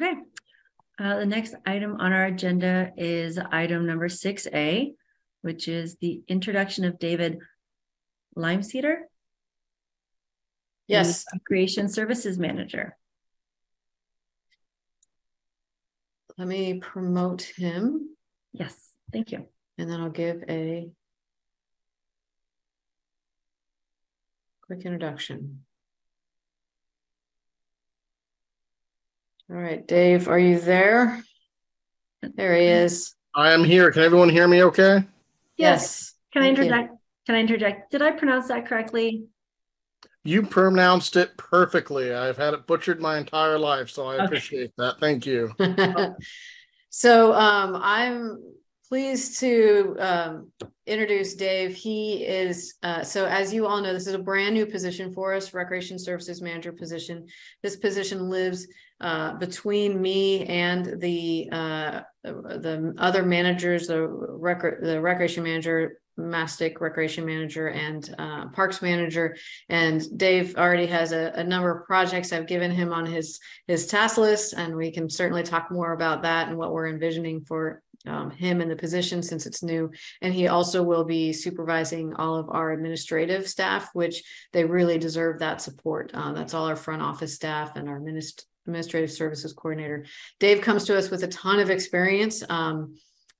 Okay. 0.00 0.14
Uh, 0.98 1.18
the 1.18 1.26
next 1.26 1.54
item 1.66 1.96
on 1.98 2.12
our 2.12 2.26
agenda 2.26 2.92
is 2.96 3.38
item 3.38 3.86
number 3.86 4.08
six 4.08 4.46
A, 4.52 4.94
which 5.42 5.66
is 5.66 5.96
the 6.00 6.22
introduction 6.28 6.84
of 6.84 6.98
David 6.98 7.38
Limecedar. 8.36 9.08
Yes. 10.86 11.24
Creation 11.46 11.88
Services 11.88 12.38
Manager. 12.38 12.96
Let 16.36 16.48
me 16.48 16.78
promote 16.80 17.42
him 17.42 18.10
Yes, 18.52 18.74
thank 19.12 19.32
you. 19.32 19.46
and 19.78 19.90
then 19.90 20.00
I'll 20.00 20.10
give 20.10 20.42
a 20.48 20.88
quick 24.66 24.84
introduction. 24.84 25.64
All 29.50 29.56
right, 29.56 29.86
Dave, 29.86 30.28
are 30.28 30.38
you 30.38 30.58
there? 30.58 31.22
There 32.22 32.56
he 32.56 32.64
is. 32.66 33.14
I 33.34 33.52
am 33.52 33.62
here. 33.62 33.90
Can 33.92 34.02
everyone 34.02 34.30
hear 34.30 34.48
me 34.48 34.62
okay? 34.62 35.04
Yes. 35.58 36.14
Can 36.32 36.42
I 36.42 36.46
thank 36.46 36.58
you. 36.58 36.64
interject? 36.64 36.94
Can 37.26 37.34
I 37.34 37.40
interject? 37.40 37.90
Did 37.90 38.00
I 38.00 38.12
pronounce 38.12 38.48
that 38.48 38.66
correctly? 38.66 39.24
You 40.24 40.42
pronounced 40.44 41.16
it 41.16 41.36
perfectly. 41.36 42.14
I've 42.14 42.38
had 42.38 42.54
it 42.54 42.66
butchered 42.66 43.02
my 43.02 43.18
entire 43.18 43.58
life, 43.58 43.90
so 43.90 44.06
I 44.06 44.14
Okay. 44.14 44.24
appreciate 44.24 44.72
that. 44.78 44.98
Thank 44.98 45.26
you. 45.26 45.52
so 46.88 47.34
um, 47.34 47.76
I'm 47.76 48.38
pleased 48.88 49.40
to 49.40 49.96
um, 49.98 50.52
introduce 50.86 51.34
Dave. 51.34 51.74
He 51.74 52.24
is, 52.24 52.74
uh, 52.82 53.02
so 53.02 53.26
as 53.26 53.52
you 53.52 53.66
all 53.66 53.82
know, 53.82 53.92
this 53.92 54.06
is 54.06 54.14
a 54.14 54.18
brand 54.18 54.54
new 54.54 54.64
position 54.64 55.12
for 55.12 55.34
us, 55.34 55.52
Recreation 55.52 55.98
Services 55.98 56.40
Manager 56.40 56.72
position. 56.72 57.26
This 57.62 57.76
position 57.76 58.30
lives 58.30 58.66
uh, 59.04 59.34
between 59.34 60.00
me 60.00 60.46
and 60.46 60.98
the 60.98 61.46
uh, 61.52 62.00
the 62.22 62.94
other 62.96 63.22
managers, 63.22 63.86
the 63.86 64.08
rec- 64.08 64.80
the 64.80 64.98
recreation 64.98 65.44
manager, 65.44 65.98
Mastick 66.16 66.80
recreation 66.80 67.26
manager, 67.26 67.68
and 67.68 68.14
uh, 68.18 68.48
parks 68.48 68.80
manager. 68.80 69.36
And 69.68 70.02
Dave 70.16 70.56
already 70.56 70.86
has 70.86 71.12
a, 71.12 71.32
a 71.34 71.44
number 71.44 71.70
of 71.70 71.86
projects 71.86 72.32
I've 72.32 72.46
given 72.46 72.70
him 72.70 72.94
on 72.94 73.04
his 73.04 73.38
his 73.66 73.86
task 73.86 74.16
list, 74.16 74.54
and 74.54 74.74
we 74.74 74.90
can 74.90 75.10
certainly 75.10 75.42
talk 75.42 75.70
more 75.70 75.92
about 75.92 76.22
that 76.22 76.48
and 76.48 76.56
what 76.56 76.72
we're 76.72 76.88
envisioning 76.88 77.42
for 77.42 77.82
um, 78.06 78.30
him 78.30 78.62
in 78.62 78.70
the 78.70 78.76
position 78.76 79.22
since 79.22 79.44
it's 79.44 79.62
new. 79.62 79.90
And 80.22 80.32
he 80.32 80.48
also 80.48 80.82
will 80.82 81.04
be 81.04 81.34
supervising 81.34 82.14
all 82.14 82.36
of 82.36 82.48
our 82.48 82.72
administrative 82.72 83.46
staff, 83.48 83.90
which 83.92 84.22
they 84.54 84.64
really 84.64 84.96
deserve 84.96 85.40
that 85.40 85.60
support. 85.60 86.10
Uh, 86.14 86.32
that's 86.32 86.54
all 86.54 86.66
our 86.66 86.76
front 86.76 87.02
office 87.02 87.34
staff 87.34 87.76
and 87.76 87.86
our 87.86 88.00
minist- 88.00 88.44
administrative 88.66 89.10
services 89.10 89.52
coordinator. 89.52 90.06
Dave 90.40 90.60
comes 90.60 90.84
to 90.84 90.96
us 90.96 91.10
with 91.10 91.22
a 91.22 91.28
ton 91.28 91.60
of 91.60 91.70
experience. 91.70 92.42
Um, 92.48 92.96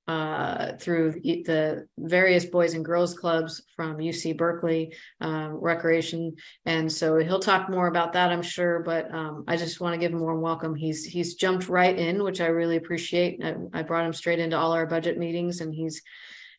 uh, 0.07 0.73
through 0.77 1.13
the 1.13 1.87
various 1.97 2.45
boys 2.45 2.75
and 2.75 2.85
girls 2.85 3.15
clubs 3.15 3.63
from 3.75 3.97
UC 3.97 4.37
Berkeley 4.37 4.93
um, 5.19 5.53
Recreation, 5.53 6.35
and 6.65 6.91
so 6.91 7.17
he'll 7.17 7.39
talk 7.39 7.69
more 7.69 7.87
about 7.87 8.13
that, 8.13 8.31
I'm 8.31 8.43
sure. 8.43 8.83
But 8.83 9.11
um, 9.11 9.45
I 9.47 9.57
just 9.57 9.81
want 9.81 9.93
to 9.95 9.99
give 9.99 10.11
him 10.11 10.19
a 10.19 10.21
warm 10.21 10.41
welcome. 10.41 10.75
He's 10.75 11.05
he's 11.05 11.33
jumped 11.35 11.69
right 11.69 11.97
in, 11.97 12.21
which 12.21 12.39
I 12.39 12.47
really 12.47 12.75
appreciate. 12.75 13.43
I, 13.43 13.55
I 13.73 13.81
brought 13.81 14.05
him 14.05 14.13
straight 14.13 14.39
into 14.39 14.57
all 14.57 14.73
our 14.73 14.85
budget 14.85 15.17
meetings, 15.17 15.59
and 15.61 15.73
he's 15.73 16.03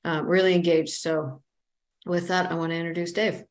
um, 0.05 0.27
really 0.27 0.55
engaged. 0.55 0.95
So, 0.95 1.43
with 2.05 2.29
that, 2.29 2.51
I 2.51 2.55
want 2.55 2.73
to 2.73 2.77
introduce 2.77 3.13
Dave. 3.13 3.45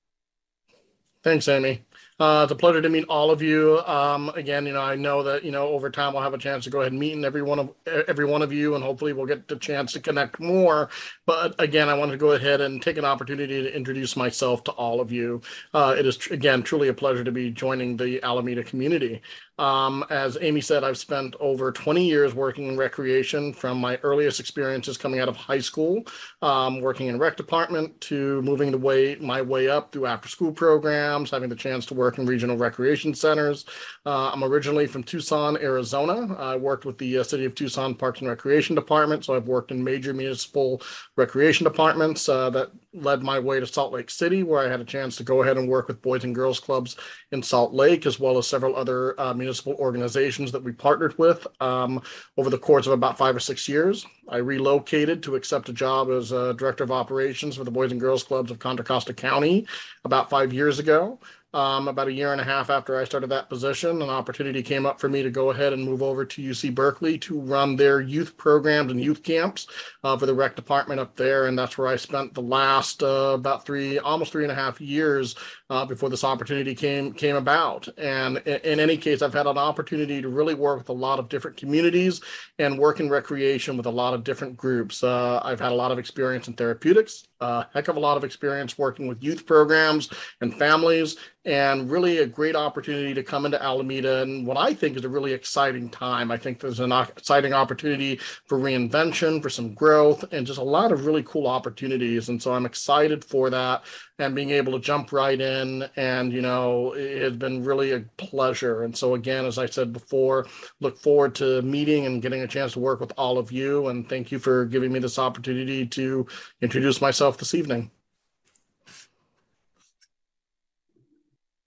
Thanks, 1.23 1.47
Amy. 1.47 1.85
Uh, 2.17 2.41
it's 2.43 2.51
a 2.53 2.55
pleasure 2.55 2.81
to 2.81 2.87
meet 2.87 3.03
all 3.09 3.29
of 3.29 3.41
you. 3.41 3.79
Um, 3.85 4.29
again, 4.35 4.65
you 4.65 4.71
know, 4.71 4.79
I 4.81 4.95
know 4.95 5.21
that 5.23 5.43
you 5.43 5.51
know 5.51 5.67
over 5.67 5.89
time 5.89 6.13
we'll 6.13 6.23
have 6.23 6.33
a 6.33 6.37
chance 6.37 6.63
to 6.63 6.69
go 6.69 6.79
ahead 6.79 6.93
and 6.93 6.99
meet 6.99 7.11
and 7.11 7.25
every 7.25 7.41
one 7.41 7.59
of 7.59 7.73
every 8.07 8.23
one 8.23 8.41
of 8.41 8.53
you, 8.53 8.73
and 8.73 8.81
hopefully 8.81 9.11
we'll 9.11 9.25
get 9.25 9.49
the 9.49 9.57
chance 9.57 9.91
to 9.93 9.99
connect 9.99 10.39
more. 10.39 10.89
But 11.25 11.55
again, 11.59 11.89
I 11.89 11.93
want 11.95 12.11
to 12.11 12.17
go 12.17 12.31
ahead 12.31 12.61
and 12.61 12.81
take 12.81 12.97
an 12.97 13.03
opportunity 13.03 13.63
to 13.63 13.75
introduce 13.75 14.15
myself 14.15 14.63
to 14.63 14.71
all 14.71 15.01
of 15.01 15.11
you. 15.11 15.41
Uh, 15.73 15.93
it 15.99 16.05
is 16.05 16.15
tr- 16.15 16.33
again 16.33 16.63
truly 16.63 16.87
a 16.87 16.93
pleasure 16.93 17.25
to 17.25 17.33
be 17.33 17.51
joining 17.51 17.97
the 17.97 18.23
Alameda 18.23 18.63
community. 18.63 19.21
Um, 19.57 20.05
as 20.09 20.37
Amy 20.41 20.61
said, 20.61 20.83
I've 20.83 20.97
spent 20.97 21.35
over 21.39 21.71
20 21.71 22.05
years 22.05 22.33
working 22.33 22.67
in 22.67 22.77
recreation 22.77 23.53
from 23.53 23.79
my 23.79 23.97
earliest 24.03 24.39
experiences 24.39 24.97
coming 24.97 25.19
out 25.19 25.29
of 25.29 25.35
high 25.35 25.59
school, 25.59 26.03
um, 26.41 26.81
working 26.81 27.07
in 27.07 27.17
rec 27.19 27.37
department 27.37 27.99
to 28.01 28.41
moving 28.41 28.71
the 28.71 28.77
way 28.77 29.15
my 29.15 29.41
way 29.41 29.69
up 29.69 29.91
through 29.91 30.07
after 30.07 30.27
school 30.27 30.51
programs, 30.51 31.31
having 31.31 31.49
the 31.49 31.55
chance 31.55 31.85
to 31.85 31.93
work 31.93 32.17
in 32.17 32.25
regional 32.25 32.57
recreation 32.57 33.13
centers. 33.13 33.65
Uh, 34.05 34.31
I'm 34.31 34.43
originally 34.43 34.87
from 34.87 35.03
Tucson, 35.03 35.57
Arizona. 35.57 36.35
I 36.35 36.57
worked 36.57 36.85
with 36.85 36.97
the 36.97 37.19
uh, 37.19 37.23
City 37.23 37.45
of 37.45 37.55
Tucson 37.55 37.95
Parks 37.95 38.19
and 38.19 38.29
Recreation 38.29 38.75
Department, 38.75 39.23
so 39.23 39.35
I've 39.35 39.47
worked 39.47 39.71
in 39.71 39.83
major 39.83 40.13
municipal 40.13 40.81
recreation 41.15 41.63
departments 41.63 42.27
uh, 42.27 42.49
that 42.49 42.71
led 42.93 43.21
my 43.21 43.39
way 43.39 43.59
to 43.59 43.67
Salt 43.67 43.93
Lake 43.93 44.09
City, 44.09 44.43
where 44.43 44.61
I 44.65 44.69
had 44.69 44.79
a 44.79 44.85
chance 44.85 45.15
to 45.17 45.23
go 45.23 45.43
ahead 45.43 45.57
and 45.57 45.67
work 45.67 45.87
with 45.87 46.01
Boys 46.01 46.23
and 46.23 46.33
Girls 46.33 46.59
Clubs 46.59 46.95
in 47.31 47.43
Salt 47.43 47.73
Lake, 47.73 48.05
as 48.05 48.19
well 48.19 48.37
as 48.37 48.47
several 48.47 48.75
other 48.75 49.19
uh, 49.19 49.33
municipal 49.45 49.75
organizations 49.75 50.51
that 50.51 50.63
we 50.63 50.71
partnered 50.71 51.15
with 51.19 51.45
um, 51.61 52.01
over 52.35 52.49
the 52.49 52.57
course 52.57 52.87
of 52.87 52.93
about 52.93 53.15
five 53.15 53.35
or 53.35 53.39
six 53.39 53.69
years. 53.69 54.05
I 54.27 54.37
relocated 54.37 55.21
to 55.23 55.35
accept 55.35 55.69
a 55.69 55.73
job 55.73 56.09
as 56.09 56.31
a 56.31 56.55
director 56.55 56.83
of 56.83 56.91
operations 56.91 57.55
for 57.55 57.63
the 57.63 57.69
Boys 57.69 57.91
and 57.91 58.01
Girls 58.01 58.23
Clubs 58.23 58.49
of 58.49 58.57
Contra 58.57 58.83
Costa 58.83 59.13
County 59.13 59.67
about 60.03 60.31
five 60.31 60.51
years 60.51 60.79
ago. 60.79 61.19
Um, 61.55 61.87
about 61.87 62.09
a 62.09 62.11
year 62.11 62.33
and 62.33 62.41
a 62.41 62.43
half 62.43 62.69
after 62.69 62.99
I 62.99 63.05
started 63.05 63.29
that 63.29 63.47
position, 63.47 64.01
an 64.01 64.09
opportunity 64.09 64.61
came 64.61 64.85
up 64.85 64.99
for 64.99 65.07
me 65.07 65.23
to 65.23 65.29
go 65.29 65.51
ahead 65.51 65.71
and 65.71 65.85
move 65.85 66.03
over 66.03 66.25
to 66.25 66.41
UC 66.41 66.75
Berkeley 66.75 67.17
to 67.19 67.39
run 67.39 67.77
their 67.77 68.01
youth 68.01 68.35
programs 68.35 68.91
and 68.91 68.99
youth 68.99 69.23
camps 69.23 69.65
uh, 70.03 70.17
for 70.17 70.25
the 70.25 70.33
rec 70.33 70.57
department 70.57 70.99
up 70.99 71.15
there. 71.15 71.47
And 71.47 71.57
that's 71.57 71.77
where 71.77 71.87
I 71.87 71.95
spent 71.95 72.33
the 72.33 72.41
last 72.41 73.01
uh, 73.01 73.31
about 73.35 73.65
three, 73.65 73.99
almost 73.99 74.33
three 74.33 74.43
and 74.43 74.51
a 74.51 74.55
half 74.55 74.81
years 74.81 75.33
uh, 75.69 75.85
before 75.85 76.09
this 76.09 76.25
opportunity 76.25 76.75
came 76.75 77.13
came 77.13 77.37
about. 77.37 77.87
And 77.97 78.39
in, 78.39 78.59
in, 78.73 78.79
any 78.81 78.97
case, 78.97 79.21
I've 79.21 79.33
had 79.33 79.47
an 79.47 79.57
opportunity 79.57 80.21
to 80.21 80.27
really 80.27 80.55
work 80.55 80.79
with 80.79 80.89
a 80.89 80.93
lot 80.93 81.19
of 81.19 81.29
different 81.29 81.55
communities 81.55 82.19
and 82.59 82.77
work 82.77 82.99
in 82.99 83.09
recreation 83.09 83.77
with 83.77 83.85
a 83.85 83.91
lot 83.91 84.13
of 84.13 84.25
different 84.25 84.57
groups. 84.57 85.05
Uh, 85.05 85.39
I've 85.41 85.61
had 85.61 85.71
a 85.71 85.75
lot 85.75 85.93
of 85.93 85.99
experience 85.99 86.49
in 86.49 86.53
therapeutics, 86.55 87.23
a 87.41 87.65
heck 87.73 87.87
of 87.87 87.95
a 87.95 87.99
lot 87.99 88.17
of 88.17 88.23
experience 88.23 88.77
working 88.77 89.07
with 89.07 89.23
youth 89.23 89.45
programs 89.45 90.09
and 90.41 90.53
families, 90.53 91.17
and 91.45 91.91
really 91.91 92.17
a 92.19 92.25
great 92.25 92.55
opportunity 92.55 93.13
to 93.13 93.21
come 93.21 93.45
into 93.45 93.61
Alameda 93.61 94.23
and 94.23 94.47
what 94.47 94.57
I 94.57 94.73
think 94.73 94.97
is 94.97 95.05
a 95.05 95.09
really 95.09 95.31
exciting 95.31 95.89
time. 95.89 96.31
I 96.31 96.37
think 96.37 96.59
there's 96.59 96.79
an 96.79 96.91
exciting 96.91 97.53
opportunity 97.53 98.19
for 98.45 98.57
reinvention, 98.57 99.43
for 99.43 99.49
some 99.49 99.75
growth, 99.75 100.25
and 100.31 100.47
just 100.47 100.59
a 100.59 100.63
lot 100.63 100.91
of 100.91 101.05
really 101.05 101.21
cool 101.23 101.45
opportunities. 101.45 102.29
And 102.29 102.41
so 102.41 102.53
I'm 102.53 102.65
excited 102.65 103.23
for 103.23 103.51
that 103.51 103.83
and 104.17 104.33
being 104.33 104.51
able 104.51 104.71
to 104.71 104.79
jump 104.79 105.11
right 105.11 105.39
in. 105.39 105.87
And, 105.97 106.31
you 106.31 106.41
know, 106.41 106.93
it 106.93 107.21
has 107.21 107.35
been 107.35 107.63
really 107.63 107.91
a 107.91 107.99
pleasure. 108.17 108.83
And 108.83 108.97
so, 108.97 109.13
again, 109.13 109.45
as 109.45 109.59
I 109.59 109.65
said 109.65 109.93
before, 109.93 110.47
look 110.79 110.97
forward 110.97 111.35
to 111.35 111.61
meeting 111.61 112.05
and 112.05 112.21
getting 112.21 112.41
a 112.41 112.47
chance 112.47 112.73
to 112.73 112.79
work 112.79 112.99
with 112.99 113.11
all 113.17 113.37
of 113.37 113.51
you. 113.51 113.89
And 113.89 114.07
thank 114.07 114.31
you 114.31 114.39
for 114.39 114.65
giving 114.65 114.91
me 114.91 114.99
this 114.99 115.19
opportunity 115.19 115.85
to 115.87 116.25
introduce 116.61 117.01
myself 117.01 117.24
this 117.31 117.53
evening. 117.53 117.91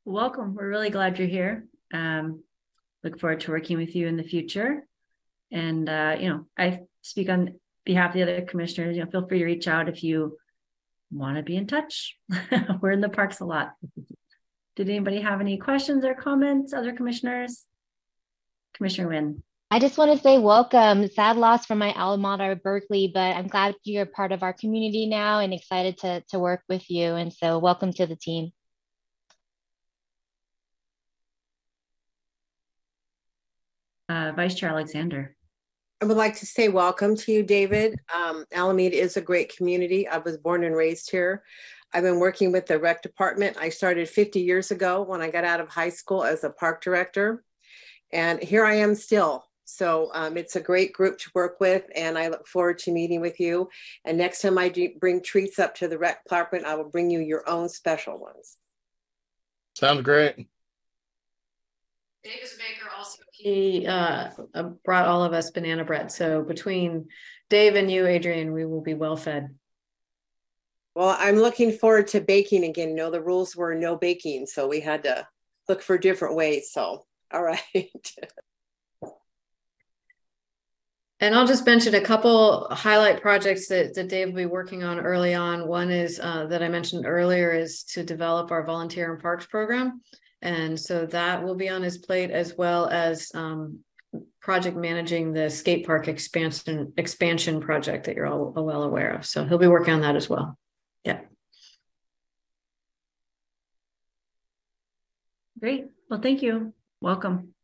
Welcome. 0.04 0.54
We're 0.54 0.68
really 0.68 0.90
glad 0.90 1.18
you're 1.18 1.28
here. 1.28 1.66
Um, 1.92 2.42
look 3.04 3.20
forward 3.20 3.40
to 3.40 3.50
working 3.50 3.76
with 3.76 3.94
you 3.94 4.06
in 4.06 4.16
the 4.16 4.22
future. 4.22 4.86
And, 5.52 5.88
uh, 5.88 6.16
you 6.18 6.28
know, 6.28 6.46
I 6.56 6.80
speak 7.02 7.28
on 7.28 7.54
behalf 7.84 8.10
of 8.10 8.14
the 8.14 8.22
other 8.22 8.42
commissioners. 8.42 8.96
You 8.96 9.04
know, 9.04 9.10
feel 9.10 9.26
free 9.26 9.40
to 9.40 9.44
reach 9.44 9.68
out 9.68 9.88
if 9.88 10.02
you 10.02 10.38
want 11.10 11.36
to 11.36 11.42
be 11.42 11.56
in 11.56 11.66
touch. 11.66 12.16
We're 12.80 12.92
in 12.92 13.00
the 13.00 13.08
parks 13.08 13.40
a 13.40 13.44
lot. 13.44 13.74
Did 14.76 14.88
anybody 14.88 15.20
have 15.20 15.40
any 15.40 15.58
questions 15.58 16.04
or 16.04 16.14
comments, 16.14 16.72
other 16.72 16.92
commissioners? 16.92 17.64
Commissioner 18.74 19.08
Wynn. 19.08 19.42
I 19.70 19.80
just 19.80 19.98
want 19.98 20.10
to 20.16 20.22
say 20.22 20.38
welcome. 20.38 21.06
Sad 21.08 21.36
loss 21.36 21.66
from 21.66 21.76
my 21.76 21.92
alma 21.92 22.16
mater, 22.16 22.56
Berkeley, 22.56 23.10
but 23.12 23.36
I'm 23.36 23.48
glad 23.48 23.74
you're 23.84 24.06
part 24.06 24.32
of 24.32 24.42
our 24.42 24.54
community 24.54 25.06
now 25.06 25.40
and 25.40 25.52
excited 25.52 25.98
to, 25.98 26.24
to 26.30 26.38
work 26.38 26.62
with 26.70 26.88
you. 26.90 27.12
And 27.16 27.30
so 27.30 27.58
welcome 27.58 27.92
to 27.92 28.06
the 28.06 28.16
team. 28.16 28.50
Uh, 34.08 34.32
Vice 34.34 34.54
Chair 34.54 34.70
Alexander. 34.70 35.36
I 36.00 36.06
would 36.06 36.16
like 36.16 36.36
to 36.36 36.46
say 36.46 36.68
welcome 36.70 37.14
to 37.16 37.32
you, 37.32 37.42
David. 37.42 38.00
Um, 38.14 38.46
Alameda 38.54 38.96
is 38.96 39.18
a 39.18 39.20
great 39.20 39.54
community. 39.54 40.08
I 40.08 40.16
was 40.16 40.38
born 40.38 40.64
and 40.64 40.74
raised 40.74 41.10
here. 41.10 41.42
I've 41.92 42.04
been 42.04 42.20
working 42.20 42.52
with 42.52 42.64
the 42.64 42.78
rec 42.78 43.02
department. 43.02 43.58
I 43.60 43.68
started 43.68 44.08
50 44.08 44.40
years 44.40 44.70
ago 44.70 45.02
when 45.02 45.20
I 45.20 45.30
got 45.30 45.44
out 45.44 45.60
of 45.60 45.68
high 45.68 45.90
school 45.90 46.24
as 46.24 46.42
a 46.42 46.48
park 46.48 46.82
director. 46.82 47.44
And 48.10 48.42
here 48.42 48.64
I 48.64 48.76
am 48.76 48.94
still. 48.94 49.44
So 49.68 50.10
um, 50.14 50.38
it's 50.38 50.56
a 50.56 50.60
great 50.60 50.94
group 50.94 51.18
to 51.18 51.30
work 51.34 51.60
with, 51.60 51.84
and 51.94 52.16
I 52.16 52.28
look 52.28 52.46
forward 52.46 52.78
to 52.80 52.90
meeting 52.90 53.20
with 53.20 53.38
you. 53.38 53.68
And 54.04 54.16
next 54.16 54.40
time 54.40 54.56
I 54.56 54.72
bring 54.98 55.22
treats 55.22 55.58
up 55.58 55.74
to 55.76 55.88
the 55.88 55.98
rec 55.98 56.24
department, 56.24 56.64
I 56.64 56.74
will 56.74 56.88
bring 56.88 57.10
you 57.10 57.20
your 57.20 57.46
own 57.46 57.68
special 57.68 58.18
ones. 58.18 58.56
Sounds 59.74 60.00
great. 60.00 60.36
Dave 62.24 62.42
is 62.42 62.54
a 62.54 62.56
baker 62.56 62.88
also. 62.96 63.22
He 63.32 63.86
uh, 63.86 64.30
uh, 64.54 64.62
brought 64.84 65.06
all 65.06 65.22
of 65.22 65.34
us 65.34 65.50
banana 65.50 65.84
bread. 65.84 66.10
So 66.10 66.42
between 66.42 67.08
Dave 67.50 67.74
and 67.74 67.90
you, 67.90 68.06
Adrian, 68.06 68.54
we 68.54 68.64
will 68.64 68.80
be 68.80 68.94
well 68.94 69.16
fed. 69.16 69.54
Well, 70.94 71.14
I'm 71.18 71.36
looking 71.36 71.72
forward 71.72 72.08
to 72.08 72.20
baking 72.22 72.64
again. 72.64 72.88
You 72.88 72.94
know, 72.96 73.10
the 73.10 73.22
rules 73.22 73.54
were 73.54 73.74
no 73.74 73.96
baking, 73.96 74.46
so 74.46 74.66
we 74.66 74.80
had 74.80 75.02
to 75.02 75.28
look 75.68 75.82
for 75.82 75.98
different 75.98 76.36
ways. 76.36 76.72
So, 76.72 77.04
all 77.30 77.42
right. 77.74 78.12
And 81.20 81.34
I'll 81.34 81.46
just 81.46 81.66
mention 81.66 81.94
a 81.94 82.00
couple 82.00 82.68
highlight 82.70 83.20
projects 83.20 83.66
that, 83.68 83.94
that 83.94 84.08
Dave 84.08 84.28
will 84.28 84.36
be 84.36 84.46
working 84.46 84.84
on 84.84 85.00
early 85.00 85.34
on. 85.34 85.66
One 85.66 85.90
is 85.90 86.20
uh, 86.20 86.46
that 86.46 86.62
I 86.62 86.68
mentioned 86.68 87.06
earlier 87.06 87.52
is 87.52 87.82
to 87.84 88.04
develop 88.04 88.52
our 88.52 88.64
volunteer 88.64 89.12
and 89.12 89.20
parks 89.20 89.44
program. 89.46 90.00
And 90.42 90.78
so 90.78 91.06
that 91.06 91.42
will 91.42 91.56
be 91.56 91.68
on 91.68 91.82
his 91.82 91.98
plate 91.98 92.30
as 92.30 92.56
well 92.56 92.86
as 92.86 93.32
um, 93.34 93.80
project 94.40 94.76
managing 94.76 95.32
the 95.32 95.50
skate 95.50 95.84
park 95.84 96.06
expansion 96.06 96.92
expansion 96.96 97.60
project 97.60 98.06
that 98.06 98.14
you're 98.14 98.26
all 98.26 98.52
well 98.52 98.84
aware 98.84 99.10
of. 99.10 99.26
So 99.26 99.44
he'll 99.44 99.58
be 99.58 99.66
working 99.66 99.94
on 99.94 100.02
that 100.02 100.14
as 100.14 100.28
well. 100.28 100.56
Yeah. 101.02 101.20
Great. 105.58 105.86
Well, 106.08 106.20
thank 106.20 106.42
you. 106.42 106.72
Welcome. 107.00 107.54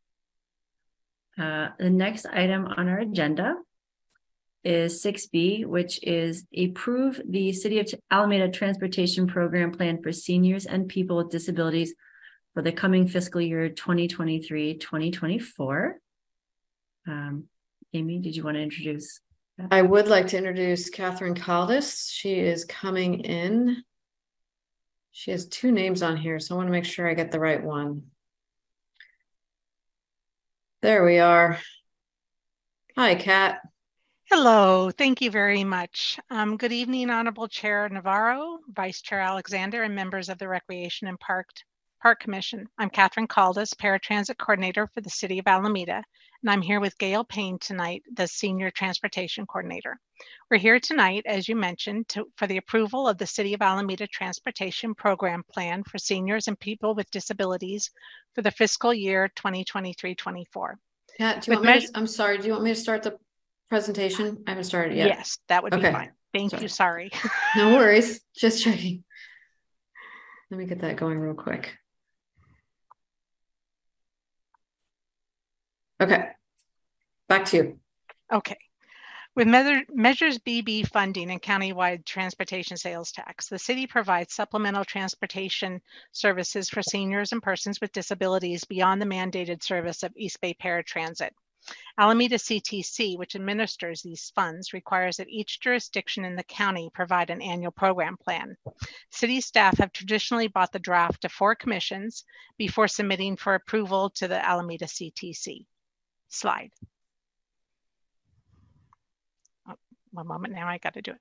Uh, 1.38 1.68
the 1.78 1.90
next 1.90 2.26
item 2.26 2.66
on 2.66 2.88
our 2.88 2.98
agenda 2.98 3.54
is 4.62 5.02
six 5.02 5.26
B, 5.26 5.64
which 5.64 5.98
is 6.02 6.44
approve 6.56 7.20
the 7.28 7.52
City 7.52 7.80
of 7.80 7.92
Alameda 8.10 8.48
Transportation 8.48 9.26
Program 9.26 9.72
Plan 9.72 10.00
for 10.02 10.12
seniors 10.12 10.66
and 10.66 10.88
people 10.88 11.16
with 11.16 11.30
disabilities 11.30 11.94
for 12.54 12.62
the 12.62 12.72
coming 12.72 13.06
fiscal 13.06 13.40
year 13.40 13.68
2023-2024. 13.68 15.92
Um, 17.06 17.44
Amy, 17.92 18.20
did 18.20 18.34
you 18.34 18.42
want 18.42 18.56
to 18.56 18.62
introduce? 18.62 19.20
I 19.70 19.82
would 19.82 20.08
like 20.08 20.28
to 20.28 20.38
introduce 20.38 20.88
Catherine 20.88 21.34
Caldas. 21.34 22.10
She 22.10 22.40
is 22.40 22.64
coming 22.64 23.20
in. 23.20 23.84
She 25.12 25.30
has 25.30 25.46
two 25.46 25.70
names 25.70 26.02
on 26.02 26.16
here, 26.16 26.40
so 26.40 26.54
I 26.54 26.56
want 26.56 26.68
to 26.68 26.72
make 26.72 26.86
sure 26.86 27.06
I 27.08 27.14
get 27.14 27.30
the 27.30 27.38
right 27.38 27.62
one. 27.62 28.04
There 30.84 31.02
we 31.02 31.18
are. 31.18 31.58
Hi, 32.94 33.14
Kat. 33.14 33.58
Hello, 34.30 34.90
thank 34.90 35.22
you 35.22 35.30
very 35.30 35.64
much. 35.64 36.20
Um, 36.28 36.58
good 36.58 36.72
evening, 36.72 37.08
Honorable 37.08 37.48
Chair 37.48 37.88
Navarro, 37.88 38.58
Vice 38.70 39.00
Chair 39.00 39.20
Alexander, 39.20 39.82
and 39.84 39.94
members 39.94 40.28
of 40.28 40.36
the 40.36 40.46
Recreation 40.46 41.08
and 41.08 41.18
Park, 41.18 41.48
Park 42.02 42.20
Commission. 42.20 42.68
I'm 42.76 42.90
Catherine 42.90 43.26
Caldas, 43.26 43.72
Paratransit 43.72 44.36
Coordinator 44.36 44.86
for 44.92 45.00
the 45.00 45.08
City 45.08 45.38
of 45.38 45.46
Alameda, 45.46 46.04
and 46.44 46.50
I'm 46.50 46.60
here 46.60 46.78
with 46.78 46.98
Gail 46.98 47.24
Payne 47.24 47.58
tonight, 47.58 48.02
the 48.12 48.28
Senior 48.28 48.70
Transportation 48.70 49.46
Coordinator. 49.46 49.98
We're 50.50 50.58
here 50.58 50.78
tonight, 50.78 51.22
as 51.24 51.48
you 51.48 51.56
mentioned, 51.56 52.06
to, 52.08 52.26
for 52.36 52.46
the 52.46 52.58
approval 52.58 53.08
of 53.08 53.16
the 53.16 53.26
City 53.26 53.54
of 53.54 53.62
Alameda 53.62 54.06
Transportation 54.06 54.94
Program 54.94 55.42
Plan 55.50 55.82
for 55.84 55.96
seniors 55.96 56.46
and 56.46 56.60
people 56.60 56.94
with 56.94 57.10
disabilities 57.10 57.90
for 58.34 58.42
the 58.42 58.50
fiscal 58.50 58.92
year 58.92 59.30
2023-24. 59.36 60.74
Kat, 61.16 61.40
do 61.40 61.50
you 61.50 61.58
With 61.58 61.66
want 61.66 61.80
me 61.80 61.86
to, 61.86 61.92
I'm 61.94 62.06
sorry, 62.06 62.36
do 62.36 62.46
you 62.46 62.52
want 62.52 62.64
me 62.64 62.74
to 62.74 62.78
start 62.78 63.02
the 63.04 63.16
presentation? 63.70 64.42
I 64.46 64.50
haven't 64.50 64.64
started 64.64 64.98
yet. 64.98 65.06
Yes, 65.06 65.38
that 65.48 65.62
would 65.62 65.72
be 65.72 65.80
fine. 65.80 66.12
Thank 66.34 66.50
Sorry. 66.50 66.62
you, 66.62 66.68
sorry. 66.68 67.10
No 67.56 67.74
worries, 67.74 68.20
just 68.36 68.62
checking. 68.62 69.02
Let 70.50 70.58
me 70.58 70.66
get 70.66 70.80
that 70.80 70.96
going 70.96 71.18
real 71.18 71.32
quick. 71.32 71.72
Okay. 76.04 76.28
Back 77.28 77.46
to 77.46 77.56
you. 77.56 77.80
Okay. 78.30 78.58
With 79.34 79.48
Measure- 79.48 79.86
Measures 79.88 80.38
BB 80.38 80.86
funding 80.86 81.30
and 81.30 81.40
countywide 81.42 82.04
transportation 82.04 82.76
sales 82.76 83.10
tax, 83.10 83.48
the 83.48 83.58
city 83.58 83.86
provides 83.86 84.34
supplemental 84.34 84.84
transportation 84.84 85.80
services 86.12 86.68
for 86.68 86.82
seniors 86.82 87.32
and 87.32 87.42
persons 87.42 87.80
with 87.80 87.92
disabilities 87.92 88.64
beyond 88.64 89.00
the 89.00 89.06
mandated 89.06 89.62
service 89.62 90.02
of 90.02 90.12
East 90.14 90.40
Bay 90.42 90.54
Paratransit. 90.54 91.30
Alameda 91.96 92.36
CTC, 92.36 93.16
which 93.16 93.34
administers 93.34 94.02
these 94.02 94.30
funds, 94.34 94.74
requires 94.74 95.16
that 95.16 95.30
each 95.30 95.60
jurisdiction 95.60 96.26
in 96.26 96.36
the 96.36 96.44
county 96.44 96.90
provide 96.92 97.30
an 97.30 97.40
annual 97.40 97.72
program 97.72 98.18
plan. 98.18 98.54
City 99.10 99.40
staff 99.40 99.78
have 99.78 99.90
traditionally 99.90 100.46
brought 100.46 100.72
the 100.72 100.78
draft 100.78 101.22
to 101.22 101.28
four 101.30 101.54
commissions 101.54 102.24
before 102.58 102.86
submitting 102.86 103.36
for 103.36 103.54
approval 103.54 104.10
to 104.10 104.28
the 104.28 104.46
Alameda 104.46 104.84
CTC. 104.84 105.64
Slide. 106.34 106.72
Oh, 109.68 109.76
one 110.10 110.26
moment 110.26 110.52
now, 110.52 110.66
I 110.66 110.78
got 110.78 110.94
to 110.94 111.02
do 111.02 111.12
it. 111.12 111.20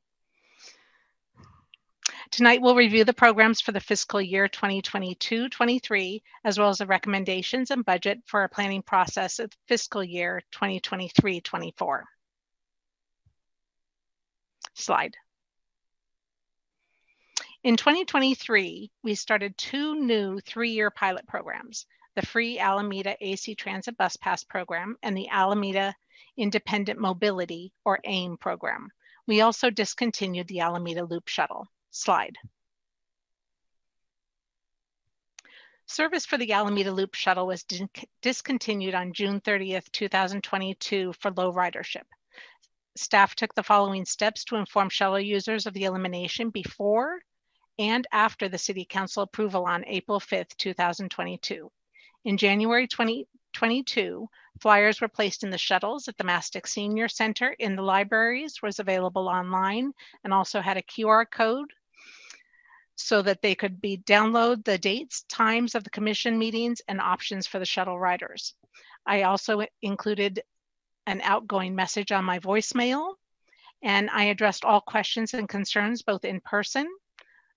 Tonight, 2.31 2.63
we'll 2.63 2.75
review 2.75 3.03
the 3.03 3.13
programs 3.13 3.61
for 3.61 3.71
the 3.71 3.79
fiscal 3.79 4.19
year 4.19 4.47
2022-23, 4.47 6.23
as 6.43 6.57
well 6.57 6.69
as 6.69 6.79
the 6.79 6.87
recommendations 6.87 7.69
and 7.69 7.85
budget 7.85 8.21
for 8.25 8.39
our 8.39 8.49
planning 8.49 8.81
process 8.81 9.37
of 9.37 9.53
fiscal 9.67 10.03
year 10.03 10.41
2023-24. 10.51 12.01
Slide. 14.73 15.15
In 17.63 17.77
2023, 17.77 18.91
we 19.03 19.13
started 19.13 19.55
two 19.59 19.93
new 19.93 20.39
three-year 20.39 20.89
pilot 20.89 21.27
programs, 21.27 21.85
the 22.15 22.25
free 22.25 22.59
Alameda 22.59 23.15
AC 23.19 23.55
Transit 23.55 23.97
Bus 23.97 24.15
Pass 24.17 24.43
program 24.43 24.97
and 25.01 25.17
the 25.17 25.29
Alameda 25.29 25.95
Independent 26.37 26.99
Mobility 26.99 27.73
or 27.85 27.99
AIM 28.03 28.37
program. 28.37 28.89
We 29.27 29.41
also 29.41 29.69
discontinued 29.69 30.47
the 30.47 30.59
Alameda 30.59 31.03
Loop 31.03 31.27
Shuttle. 31.27 31.67
Slide. 31.91 32.35
Service 35.85 36.25
for 36.25 36.37
the 36.37 36.53
Alameda 36.53 36.91
Loop 36.91 37.13
Shuttle 37.13 37.45
was 37.45 37.65
discontinued 38.21 38.95
on 38.95 39.13
June 39.13 39.41
30th, 39.41 39.91
2022 39.91 41.13
for 41.13 41.31
low 41.31 41.53
ridership. 41.53 42.05
Staff 42.95 43.35
took 43.35 43.53
the 43.53 43.63
following 43.63 44.05
steps 44.05 44.43
to 44.45 44.55
inform 44.55 44.89
shuttle 44.89 45.19
users 45.19 45.65
of 45.65 45.73
the 45.73 45.83
elimination 45.83 46.49
before 46.51 47.19
and 47.79 48.07
after 48.11 48.47
the 48.47 48.57
City 48.57 48.85
Council 48.85 49.23
approval 49.23 49.65
on 49.65 49.83
April 49.85 50.19
5th, 50.19 50.55
2022. 50.57 51.71
In 52.25 52.37
January 52.37 52.87
2022, 52.87 54.29
flyers 54.61 55.01
were 55.01 55.09
placed 55.09 55.43
in 55.43 55.49
the 55.49 55.57
shuttles 55.57 56.07
at 56.07 56.17
the 56.17 56.23
Mastick 56.23 56.67
Senior 56.67 57.09
Center 57.09 57.49
in 57.59 57.75
the 57.75 57.81
libraries, 57.81 58.61
was 58.61 58.79
available 58.79 59.27
online, 59.27 59.91
and 60.23 60.33
also 60.33 60.61
had 60.61 60.77
a 60.77 60.83
QR 60.83 61.29
code 61.29 61.73
so 62.95 63.21
that 63.21 63.41
they 63.41 63.55
could 63.55 63.81
be 63.81 63.97
download 63.97 64.63
the 64.63 64.77
dates, 64.77 65.23
times 65.23 65.75
of 65.75 65.83
the 65.83 65.89
commission 65.89 66.37
meetings, 66.37 66.81
and 66.87 67.01
options 67.01 67.45
for 67.45 67.59
the 67.59 67.65
shuttle 67.65 67.99
riders. 67.99 68.53
I 69.05 69.23
also 69.23 69.65
included 69.81 70.41
an 71.05 71.19
outgoing 71.21 71.75
message 71.75 72.13
on 72.13 72.23
my 72.23 72.39
voicemail, 72.39 73.15
and 73.81 74.09
I 74.09 74.25
addressed 74.25 74.63
all 74.63 74.79
questions 74.79 75.33
and 75.33 75.49
concerns 75.49 76.03
both 76.03 76.23
in 76.23 76.39
person 76.39 76.87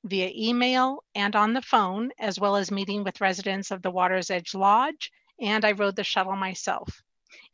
via 0.06 0.30
email 0.34 1.02
and 1.14 1.34
on 1.34 1.52
the 1.52 1.62
phone, 1.62 2.10
as 2.18 2.38
well 2.38 2.56
as 2.56 2.70
meeting 2.70 3.02
with 3.02 3.20
residents 3.20 3.70
of 3.70 3.82
the 3.82 3.90
Water's 3.90 4.30
Edge 4.30 4.54
Lodge, 4.54 5.10
and 5.40 5.64
I 5.64 5.72
rode 5.72 5.96
the 5.96 6.04
shuttle 6.04 6.36
myself. 6.36 7.02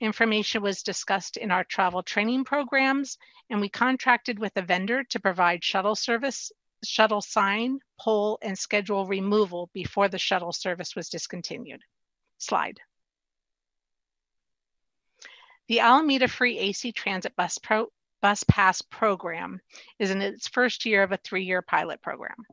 Information 0.00 0.62
was 0.62 0.82
discussed 0.82 1.36
in 1.36 1.50
our 1.50 1.64
travel 1.64 2.03
training 2.03 2.44
programs, 2.44 3.16
and 3.48 3.61
we 3.61 3.68
contracted 3.68 4.38
with 4.38 4.53
a 4.57 4.62
vendor 4.62 5.03
to 5.05 5.20
provide 5.20 5.64
shuttle 5.64 5.94
service, 5.94 6.53
shuttle 6.84 7.22
sign, 7.22 7.78
pole, 7.98 8.38
and 8.42 8.59
schedule 8.59 9.07
removal 9.07 9.70
before 9.72 10.09
the 10.09 10.18
shuttle 10.18 10.53
service 10.53 10.94
was 10.94 11.09
discontinued. 11.09 11.80
Slide. 12.38 12.78
The 15.68 15.80
Alameda 15.80 16.28
Free 16.28 16.59
AC 16.59 16.92
Transit 16.92 17.34
Bus 17.34 17.59
Pro 17.59 17.88
Bus 18.22 18.44
Pass 18.44 18.80
program 18.82 19.60
is 19.98 20.12
in 20.12 20.22
its 20.22 20.46
first 20.46 20.86
year 20.86 21.02
of 21.02 21.10
a 21.10 21.16
three-year 21.18 21.60
pilot 21.60 22.00
program. 22.00 22.46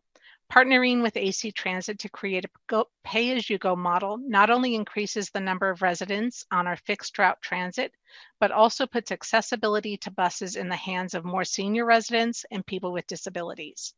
Partnering 0.51 1.03
with 1.03 1.15
AC 1.15 1.51
Transit 1.51 1.99
to 1.99 2.09
create 2.09 2.43
a 2.43 2.84
pay-as-you-go 3.03 3.76
model 3.76 4.17
not 4.17 4.49
only 4.49 4.74
increases 4.74 5.30
the 5.30 5.39
number 5.39 5.70
of 5.70 5.84
residents 5.84 6.43
on 6.51 6.65
our 6.65 6.76
fixed 6.76 7.20
route 7.20 7.39
transit, 7.43 7.93
but 8.39 8.51
also 8.51 8.88
puts 8.88 9.11
accessibility 9.11 9.95
to 9.97 10.09
buses 10.09 10.55
in 10.55 10.70
the 10.70 10.76
hands 10.76 11.13
of 11.13 11.24
more 11.24 11.45
senior 11.45 11.86
residents 11.86 12.45
and 12.49 12.65
people 12.65 12.91
with 12.91 13.05
disabilities. 13.05 13.93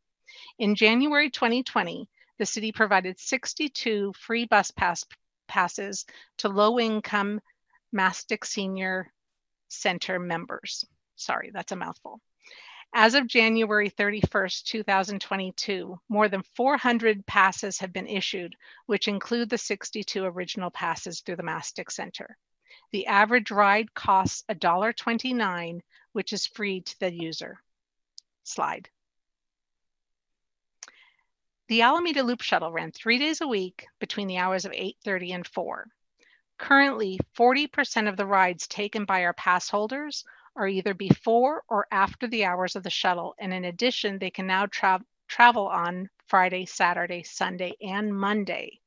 In 0.59 0.75
January 0.75 1.29
2020, 1.29 2.09
the 2.37 2.45
city 2.45 2.73
provided 2.73 3.17
62 3.17 4.11
free 4.19 4.45
bus 4.45 4.71
pass 4.71 5.05
passes 5.47 6.05
to 6.39 6.49
low-income 6.49 7.39
Mastick 7.93 8.43
Senior 8.43 9.09
Center 9.69 10.19
members. 10.19 10.85
Sorry, 11.21 11.51
that's 11.53 11.71
a 11.71 11.75
mouthful. 11.75 12.19
As 12.93 13.13
of 13.15 13.27
January 13.27 13.89
31st, 13.89 14.65
2022, 14.65 15.97
more 16.09 16.27
than 16.27 16.43
400 16.55 17.25
passes 17.25 17.79
have 17.79 17.93
been 17.93 18.07
issued, 18.07 18.55
which 18.85 19.07
include 19.07 19.49
the 19.49 19.57
62 19.57 20.25
original 20.25 20.69
passes 20.71 21.21
through 21.21 21.37
the 21.37 21.43
Mastick 21.43 21.89
Center. 21.89 22.37
The 22.91 23.07
average 23.07 23.49
ride 23.49 23.93
costs 23.93 24.43
$1.29, 24.49 25.81
which 26.11 26.33
is 26.33 26.47
free 26.47 26.81
to 26.81 26.99
the 26.99 27.13
user. 27.13 27.61
Slide. 28.43 28.89
The 31.69 31.83
Alameda 31.83 32.23
Loop 32.23 32.41
Shuttle 32.41 32.73
ran 32.73 32.91
three 32.91 33.17
days 33.17 33.39
a 33.39 33.47
week 33.47 33.87
between 33.99 34.27
the 34.27 34.39
hours 34.39 34.65
of 34.65 34.73
8.30 34.73 35.35
and 35.35 35.47
4. 35.47 35.87
Currently, 36.57 37.19
40% 37.37 38.09
of 38.09 38.17
the 38.17 38.25
rides 38.25 38.67
taken 38.67 39.05
by 39.05 39.23
our 39.23 39.33
pass 39.33 39.69
holders 39.69 40.25
are 40.55 40.67
either 40.67 40.93
before 40.93 41.63
or 41.67 41.87
after 41.91 42.27
the 42.27 42.45
hours 42.45 42.75
of 42.75 42.83
the 42.83 42.89
shuttle. 42.89 43.35
And 43.39 43.53
in 43.53 43.65
addition, 43.65 44.19
they 44.19 44.31
can 44.31 44.47
now 44.47 44.65
tra 44.65 45.01
travel 45.27 45.67
on 45.67 46.09
Friday, 46.27 46.65
Saturday, 46.65 47.23
Sunday, 47.23 47.73
and 47.81 48.15
Monday. 48.15 48.81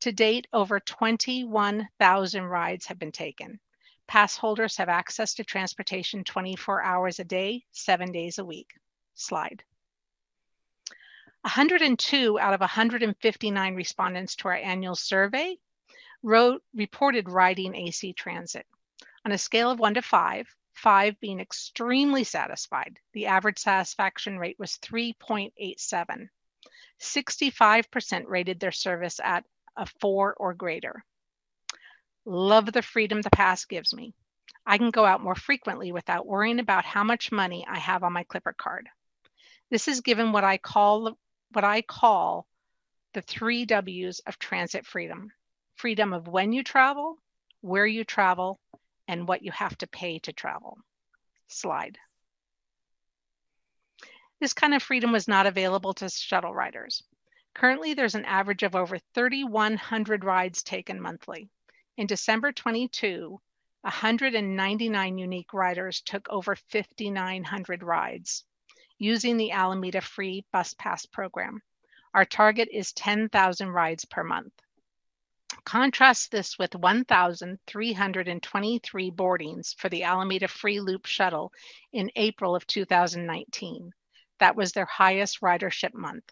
To 0.00 0.12
date, 0.12 0.48
over 0.52 0.80
21,000 0.80 2.44
rides 2.44 2.86
have 2.86 2.98
been 2.98 3.12
taken. 3.12 3.60
Pass 4.06 4.36
holders 4.36 4.76
have 4.76 4.88
access 4.88 5.34
to 5.34 5.44
transportation 5.44 6.24
24 6.24 6.82
hours 6.82 7.20
a 7.20 7.24
day, 7.24 7.64
seven 7.72 8.12
days 8.12 8.38
a 8.38 8.44
week. 8.44 8.72
Slide. 9.14 9.62
102 11.42 12.38
out 12.38 12.54
of 12.54 12.60
159 12.60 13.74
respondents 13.74 14.36
to 14.36 14.48
our 14.48 14.56
annual 14.56 14.94
survey 14.94 15.56
wrote, 16.22 16.62
reported 16.74 17.28
riding 17.28 17.74
AC 17.74 18.12
transit. 18.12 18.66
On 19.24 19.32
a 19.32 19.38
scale 19.38 19.70
of 19.70 19.78
one 19.78 19.94
to 19.94 20.02
five, 20.02 20.46
five 20.74 21.18
being 21.20 21.40
extremely 21.40 22.24
satisfied. 22.24 22.98
The 23.12 23.26
average 23.26 23.58
satisfaction 23.58 24.38
rate 24.38 24.58
was 24.58 24.78
3.87. 24.78 26.28
65% 27.00 28.24
rated 28.26 28.60
their 28.60 28.72
service 28.72 29.20
at 29.22 29.44
a 29.76 29.86
four 30.00 30.34
or 30.34 30.54
greater. 30.54 31.04
Love 32.24 32.72
the 32.72 32.82
freedom 32.82 33.20
the 33.20 33.30
pass 33.30 33.64
gives 33.64 33.94
me. 33.94 34.14
I 34.64 34.78
can 34.78 34.90
go 34.90 35.04
out 35.04 35.22
more 35.22 35.34
frequently 35.34 35.90
without 35.90 36.26
worrying 36.26 36.60
about 36.60 36.84
how 36.84 37.02
much 37.02 37.32
money 37.32 37.66
I 37.68 37.78
have 37.78 38.04
on 38.04 38.12
my 38.12 38.22
Clipper 38.22 38.52
card. 38.52 38.88
This 39.70 39.88
is 39.88 40.02
given 40.02 40.32
what 40.32 40.44
I 40.44 40.58
call 40.58 41.18
what 41.50 41.64
I 41.64 41.82
call 41.82 42.46
the 43.14 43.22
three 43.22 43.64
W's 43.64 44.20
of 44.20 44.38
transit 44.38 44.86
freedom. 44.86 45.32
Freedom 45.74 46.12
of 46.12 46.28
when 46.28 46.52
you 46.52 46.62
travel, 46.62 47.16
where 47.60 47.86
you 47.86 48.04
travel, 48.04 48.60
and 49.12 49.28
what 49.28 49.42
you 49.42 49.52
have 49.52 49.76
to 49.76 49.86
pay 49.86 50.18
to 50.20 50.32
travel. 50.32 50.78
Slide. 51.46 51.98
This 54.40 54.54
kind 54.54 54.72
of 54.72 54.82
freedom 54.82 55.12
was 55.12 55.28
not 55.28 55.46
available 55.46 55.92
to 55.94 56.08
shuttle 56.08 56.54
riders. 56.54 57.02
Currently, 57.54 57.92
there's 57.92 58.14
an 58.14 58.24
average 58.24 58.62
of 58.62 58.74
over 58.74 58.96
3,100 59.14 60.24
rides 60.24 60.62
taken 60.62 60.98
monthly. 60.98 61.50
In 61.98 62.06
December 62.06 62.52
22, 62.52 63.38
199 63.82 65.18
unique 65.18 65.52
riders 65.52 66.00
took 66.00 66.26
over 66.30 66.56
5,900 66.56 67.82
rides 67.82 68.44
using 68.96 69.36
the 69.36 69.50
Alameda 69.50 70.00
Free 70.00 70.46
Bus 70.52 70.72
Pass 70.72 71.04
program. 71.04 71.60
Our 72.14 72.24
target 72.24 72.70
is 72.72 72.94
10,000 72.94 73.68
rides 73.68 74.06
per 74.06 74.24
month. 74.24 74.54
Contrast 75.64 76.32
this 76.32 76.58
with 76.58 76.74
1,323 76.74 79.10
boardings 79.10 79.76
for 79.78 79.88
the 79.88 80.02
Alameda 80.02 80.48
Free 80.48 80.80
Loop 80.80 81.06
Shuttle 81.06 81.52
in 81.92 82.10
April 82.16 82.56
of 82.56 82.66
2019. 82.66 83.92
That 84.40 84.56
was 84.56 84.72
their 84.72 84.86
highest 84.86 85.40
ridership 85.40 85.94
month. 85.94 86.28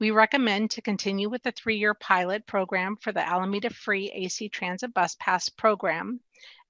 We 0.00 0.10
recommend 0.10 0.72
to 0.72 0.82
continue 0.82 1.30
with 1.30 1.44
the 1.44 1.52
three-year 1.52 1.94
pilot 1.94 2.44
program 2.46 2.96
for 2.96 3.12
the 3.12 3.24
Alameda 3.24 3.70
Free 3.70 4.10
AC 4.10 4.48
Transit 4.48 4.92
Bus 4.92 5.14
Pass 5.20 5.48
program, 5.48 6.18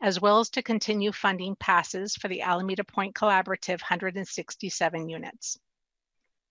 as 0.03 0.21
well 0.21 0.41
as 0.41 0.51
to 0.51 0.63
continue 0.63 1.13
funding 1.13 1.57
passes 1.57 2.15
for 2.15 2.29
the 2.29 2.43
Alameda 2.43 2.85
Point 2.85 3.15
Collaborative 3.15 3.81
167 3.81 5.09
units. 5.09 5.59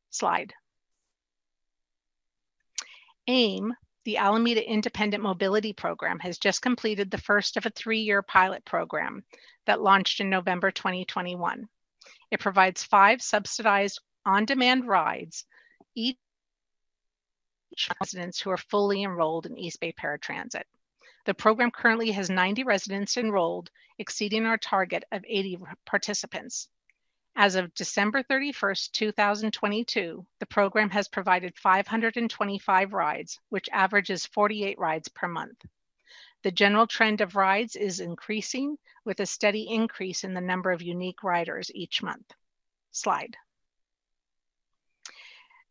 Slide. 0.10 0.56
AIM, 3.28 3.76
the 4.06 4.18
Alameda 4.18 4.68
Independent 4.70 5.24
Mobility 5.24 5.74
Program, 5.74 6.20
has 6.20 6.38
just 6.38 6.62
completed 6.62 7.10
the 7.10 7.18
first 7.18 7.58
of 7.58 7.66
a 7.66 7.70
three-year 7.70 8.22
pilot 8.22 8.66
program 8.66 9.24
that 9.66 9.82
launched 9.82 10.20
in 10.20 10.30
November 10.30 10.72
2021. 10.72 11.68
It 12.32 12.40
provides 12.40 12.84
five 12.84 13.22
subsidized 13.22 14.02
on-demand 14.26 14.88
rides, 14.88 15.46
each 15.96 16.18
residents 18.02 18.40
who 18.40 18.50
are 18.50 18.58
fully 18.58 19.04
enrolled 19.04 19.46
in 19.46 19.58
East 19.58 19.80
Bay 19.80 19.94
Paratransit. 19.94 20.64
The 21.26 21.34
program 21.34 21.72
currently 21.72 22.12
has 22.12 22.30
90 22.30 22.64
residents 22.64 23.18
enrolled, 23.18 23.70
exceeding 23.98 24.46
our 24.46 24.58
target 24.58 25.04
of 25.12 25.24
80 25.26 25.60
participants. 25.86 26.68
As 27.36 27.56
of 27.56 27.74
December 27.74 28.22
31st, 28.22 28.92
2022, 28.92 30.26
the 30.40 30.46
program 30.46 30.92
has 30.92 31.08
provided 31.08 31.58
525 31.58 32.94
rides, 32.94 33.40
which 33.50 33.70
averages 33.72 34.28
48 34.28 34.78
rides 34.78 35.08
per 35.10 35.28
month. 35.28 35.66
The 36.44 36.52
general 36.52 36.86
trend 36.86 37.22
of 37.22 37.36
rides 37.36 37.76
is 37.76 38.00
increasing 38.00 38.78
with 39.04 39.20
a 39.20 39.26
steady 39.26 39.68
increase 39.68 40.24
in 40.24 40.36
the 40.36 40.42
number 40.42 40.72
of 40.72 40.84
unique 40.84 41.24
riders 41.24 41.72
each 41.74 42.04
month. 42.04 42.32
Slide. 42.92 43.36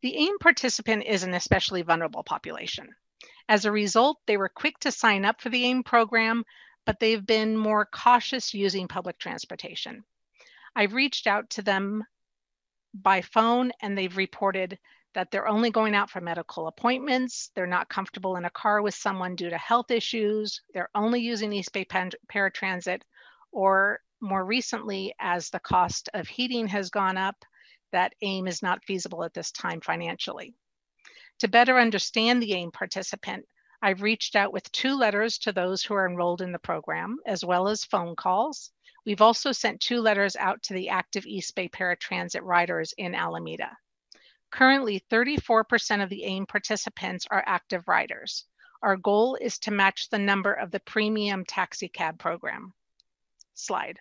The 0.00 0.16
AIM 0.16 0.38
participant 0.40 1.04
is 1.04 1.22
an 1.22 1.34
especially 1.34 1.82
vulnerable 1.82 2.24
population. 2.24 2.92
As 3.48 3.64
a 3.66 3.72
result, 3.72 4.18
they 4.26 4.36
were 4.36 4.48
quick 4.48 4.80
to 4.80 4.90
sign 4.90 5.24
up 5.24 5.40
for 5.40 5.48
the 5.48 5.64
AIM 5.64 5.84
program, 5.84 6.44
but 6.86 6.98
they've 6.98 7.24
been 7.24 7.56
more 7.56 7.86
cautious 7.86 8.52
using 8.52 8.88
public 8.88 9.18
transportation. 9.18 10.04
I've 10.74 10.94
reached 10.94 11.26
out 11.26 11.50
to 11.50 11.62
them 11.62 12.04
by 12.94 13.22
phone 13.22 13.72
and 13.80 13.96
they've 13.96 14.16
reported 14.16 14.78
that 15.14 15.30
they're 15.30 15.48
only 15.48 15.70
going 15.70 15.94
out 15.94 16.10
for 16.10 16.20
medical 16.20 16.68
appointments. 16.68 17.50
They're 17.54 17.66
not 17.66 17.88
comfortable 17.88 18.36
in 18.36 18.44
a 18.46 18.50
car 18.50 18.80
with 18.80 18.94
someone 18.94 19.36
due 19.36 19.50
to 19.50 19.58
health 19.58 19.90
issues. 19.90 20.62
They're 20.72 20.88
only 20.94 21.20
using 21.20 21.52
East 21.52 21.72
Bay 21.72 21.84
Paratransit, 21.84 23.02
or 23.50 24.00
more 24.20 24.44
recently, 24.44 25.14
as 25.20 25.50
the 25.50 25.60
cost 25.60 26.08
of 26.14 26.28
heating 26.28 26.66
has 26.68 26.88
gone 26.90 27.18
up, 27.18 27.36
that 27.92 28.14
AIM 28.22 28.46
is 28.48 28.62
not 28.62 28.84
feasible 28.86 29.24
at 29.24 29.34
this 29.34 29.52
time 29.52 29.80
financially. 29.82 30.54
To 31.40 31.48
better 31.48 31.78
understand 31.78 32.42
the 32.42 32.54
AIM 32.54 32.70
participant, 32.70 33.44
I've 33.82 34.00
reached 34.00 34.36
out 34.36 34.52
with 34.52 34.70
two 34.72 34.96
letters 34.96 35.38
to 35.38 35.52
those 35.52 35.82
who 35.82 35.94
are 35.94 36.08
enrolled 36.08 36.40
in 36.40 36.52
the 36.52 36.58
program, 36.58 37.18
as 37.26 37.44
well 37.44 37.68
as 37.68 37.84
phone 37.84 38.16
calls. 38.16 38.70
We've 39.04 39.20
also 39.20 39.52
sent 39.52 39.80
two 39.80 40.00
letters 40.00 40.36
out 40.36 40.62
to 40.64 40.74
the 40.74 40.90
active 40.90 41.26
East 41.26 41.54
Bay 41.54 41.68
paratransit 41.68 42.42
riders 42.42 42.94
in 42.96 43.14
Alameda. 43.14 43.76
Currently, 44.50 45.02
34% 45.10 46.02
of 46.02 46.08
the 46.08 46.24
AIM 46.24 46.46
participants 46.46 47.26
are 47.30 47.42
active 47.44 47.88
riders. 47.88 48.44
Our 48.82 48.96
goal 48.96 49.36
is 49.36 49.58
to 49.60 49.70
match 49.70 50.08
the 50.08 50.18
number 50.18 50.52
of 50.52 50.70
the 50.70 50.80
premium 50.80 51.44
taxi 51.44 51.88
cab 51.88 52.18
program. 52.18 52.74
Slide. 53.54 53.98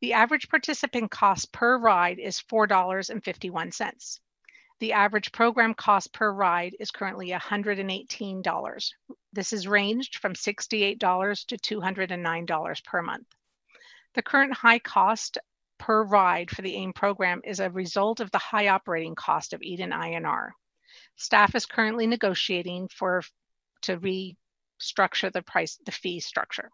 The 0.00 0.14
average 0.14 0.48
participant 0.48 1.10
cost 1.10 1.52
per 1.52 1.78
ride 1.78 2.18
is 2.18 2.40
$4.51. 2.40 4.20
The 4.80 4.92
average 4.94 5.30
program 5.30 5.74
cost 5.74 6.12
per 6.12 6.32
ride 6.32 6.74
is 6.80 6.90
currently 6.90 7.28
$118. 7.30 8.92
This 9.32 9.52
has 9.52 9.66
ranged 9.66 10.18
from 10.18 10.34
$68 10.34 11.46
to 11.46 11.78
$209 11.78 12.84
per 12.84 13.02
month. 13.02 13.26
The 14.14 14.22
current 14.22 14.52
high 14.52 14.78
cost 14.78 15.38
per 15.78 16.04
ride 16.04 16.50
for 16.50 16.60
the 16.60 16.76
AIM 16.76 16.92
program 16.92 17.40
is 17.44 17.58
a 17.58 17.70
result 17.70 18.20
of 18.20 18.30
the 18.30 18.38
high 18.38 18.68
operating 18.68 19.14
cost 19.14 19.52
of 19.52 19.62
Eden 19.62 19.92
I&R. 19.92 20.54
Staff 21.16 21.54
is 21.54 21.66
currently 21.66 22.06
negotiating 22.06 22.88
for 22.88 23.22
to 23.82 23.98
restructure 23.98 25.32
the 25.32 25.42
price, 25.42 25.78
the 25.86 25.92
fee 25.92 26.20
structure. 26.20 26.70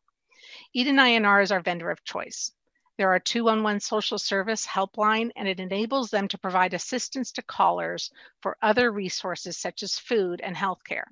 Eden 0.72 0.98
I&R 0.98 1.40
is 1.40 1.52
our 1.52 1.60
vendor 1.60 1.90
of 1.90 2.04
choice. 2.04 2.52
There 2.96 3.12
are 3.12 3.20
211 3.20 3.80
social 3.80 4.18
service 4.18 4.66
helpline, 4.66 5.30
and 5.36 5.46
it 5.46 5.60
enables 5.60 6.10
them 6.10 6.26
to 6.28 6.38
provide 6.38 6.74
assistance 6.74 7.30
to 7.32 7.42
callers 7.42 8.10
for 8.40 8.56
other 8.60 8.90
resources 8.90 9.56
such 9.56 9.84
as 9.84 9.98
food 9.98 10.40
and 10.40 10.56
healthcare. 10.56 11.04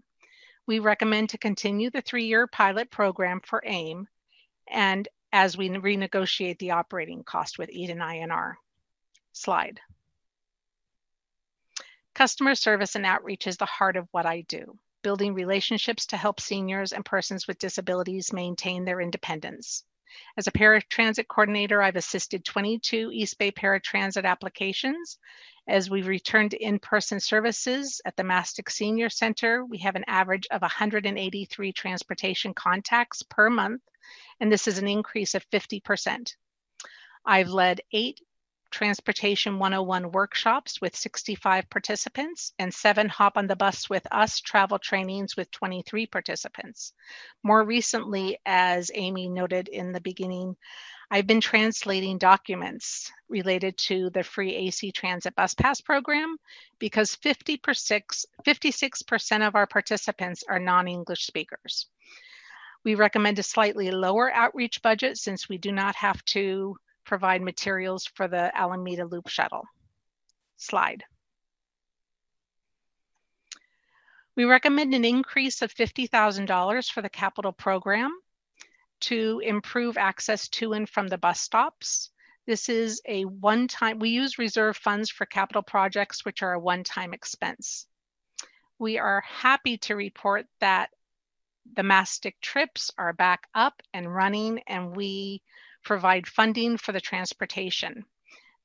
We 0.67 0.81
recommend 0.81 1.31
to 1.31 1.39
continue 1.39 1.91
the 1.91 2.01
three-year 2.01 2.49
pilot 2.49 2.91
program 2.91 3.41
for 3.41 3.62
AIM 3.64 4.09
and 4.69 5.09
as 5.33 5.57
we 5.57 5.69
renegotiate 5.69 6.59
the 6.59 6.73
operating 6.73 7.23
cost 7.23 7.59
with 7.59 7.71
Eden 7.71 8.01
I&R. 8.01 8.59
Slide. 9.33 9.81
Customer 12.14 12.55
service 12.55 12.95
and 12.95 13.05
outreach 13.05 13.47
is 13.47 13.59
the 13.59 13.67
heart 13.67 13.97
of 13.97 14.09
what 14.11 14.27
I 14.27 14.41
do, 14.41 14.79
building 15.03 15.35
relationships 15.35 16.07
to 16.07 16.17
help 16.17 16.41
seniors 16.41 16.93
and 16.93 17.05
persons 17.05 17.47
with 17.47 17.59
disabilities 17.59 18.33
maintain 18.33 18.85
their 18.85 19.01
independence. 19.01 19.85
As 20.36 20.46
a 20.46 20.52
paratransit 20.52 21.28
coordinator, 21.28 21.82
I've 21.82 21.96
assisted 21.96 22.44
22 22.44 23.11
East 23.12 23.38
Bay 23.38 23.50
paratransit 23.50 24.24
applications. 24.24 25.18
As 25.68 25.90
we 25.90 26.02
return 26.02 26.48
to 26.50 26.62
in-person 26.62 27.20
services 27.20 28.00
at 28.04 28.16
the 28.16 28.24
Mastick 28.24 28.70
Senior 28.70 29.09
Center, 29.09 29.64
we 29.64 29.78
have 29.78 29.96
an 29.96 30.04
average 30.07 30.46
of 30.50 30.62
183 30.62 31.72
transportation 31.72 32.54
contacts 32.54 33.22
per 33.22 33.50
month, 33.50 33.82
and 34.38 34.52
this 34.52 34.68
is 34.68 34.78
an 34.78 34.86
increase 34.86 35.34
of 35.34 35.48
50%. 35.50 36.34
I've 37.24 37.48
led 37.48 37.80
eight 37.92 38.20
Transportation 38.71 39.59
101 39.59 40.12
workshops 40.12 40.81
with 40.81 40.97
65 40.97 41.69
participants 41.71 42.53
and 42.59 42.73
seven 42.73 43.09
Hop 43.09 43.37
on 43.37 43.47
the 43.47 43.57
Bus 43.57 43.89
with 43.89 44.07
Us 44.11 44.41
travel 44.41 44.79
trainings 44.79 45.37
with 45.37 45.51
23 45.51 46.07
participants. 46.07 46.93
More 47.43 47.64
recently, 47.64 48.39
as 48.45 48.91
Amy 48.95 49.29
noted 49.29 49.69
in 49.69 49.93
the 49.93 50.01
beginning, 50.01 50.57
I've 51.11 51.27
been 51.27 51.41
translating 51.41 52.19
documents 52.19 53.11
related 53.29 53.79
to 53.79 54.11
the 54.11 54.25
free 54.25 54.55
AC 54.55 54.91
Transit 54.91 55.37
Bus 55.37 55.55
Pass 55.55 55.81
program 55.81 56.37
because 56.79 57.17
56% 57.17 59.47
of 59.47 59.55
our 59.55 59.69
participants 59.69 60.43
are 60.49 60.59
non-English 60.59 61.27
speakers. 61.27 61.87
We 62.85 62.97
recommend 62.97 63.39
a 63.39 63.45
slightly 63.45 63.91
lower 63.91 64.33
outreach 64.33 64.83
budget 64.83 65.19
since 65.19 65.49
we 65.49 65.59
do 65.59 65.73
not 65.73 65.97
have 65.97 66.25
to 66.27 66.77
provide 67.07 67.40
materials 67.40 68.04
for 68.04 68.28
the 68.28 68.54
Alameda 68.54 69.07
Loop 69.07 69.28
Shuttle. 69.28 69.64
Slide. 70.59 71.04
We 74.36 74.44
recommend 74.44 74.94
an 74.94 75.04
increase 75.07 75.62
of 75.62 75.72
$50,000 75.72 76.90
for 76.90 77.00
the 77.00 77.09
capital 77.09 77.52
program. 77.52 78.11
to 79.00 79.40
improve 79.44 79.96
access 79.98 80.48
to 80.48 80.72
and 80.72 80.88
from 80.88 81.09
the 81.09 81.18
bus 81.18 81.40
stops. 81.40 82.11
This 82.46 82.68
is 82.68 83.02
a 83.07 83.24
one-time, 83.24 83.98
we 83.98 84.11
use 84.11 84.38
reserve 84.38 84.76
funds 84.76 85.11
for 85.11 85.26
capital 85.26 85.62
projects, 85.62 86.24
which 86.24 86.42
are 86.42 86.52
a 86.52 86.61
one-time 86.61 87.12
expense. 87.12 87.86
We 88.78 88.98
are 88.98 89.22
happy 89.26 89.78
to 89.78 89.96
report 89.96 90.46
that 90.61 90.90
the 91.74 91.82
Mastick 91.82 92.40
trips 92.40 92.90
are 92.96 93.12
back 93.12 93.48
up 93.54 93.82
and 93.92 94.14
running 94.14 94.61
and 94.66 94.94
we 94.94 95.42
provide 95.87 96.26
funding 96.26 96.76
for 96.76 96.91
the 96.91 97.01
transportation. 97.01 98.05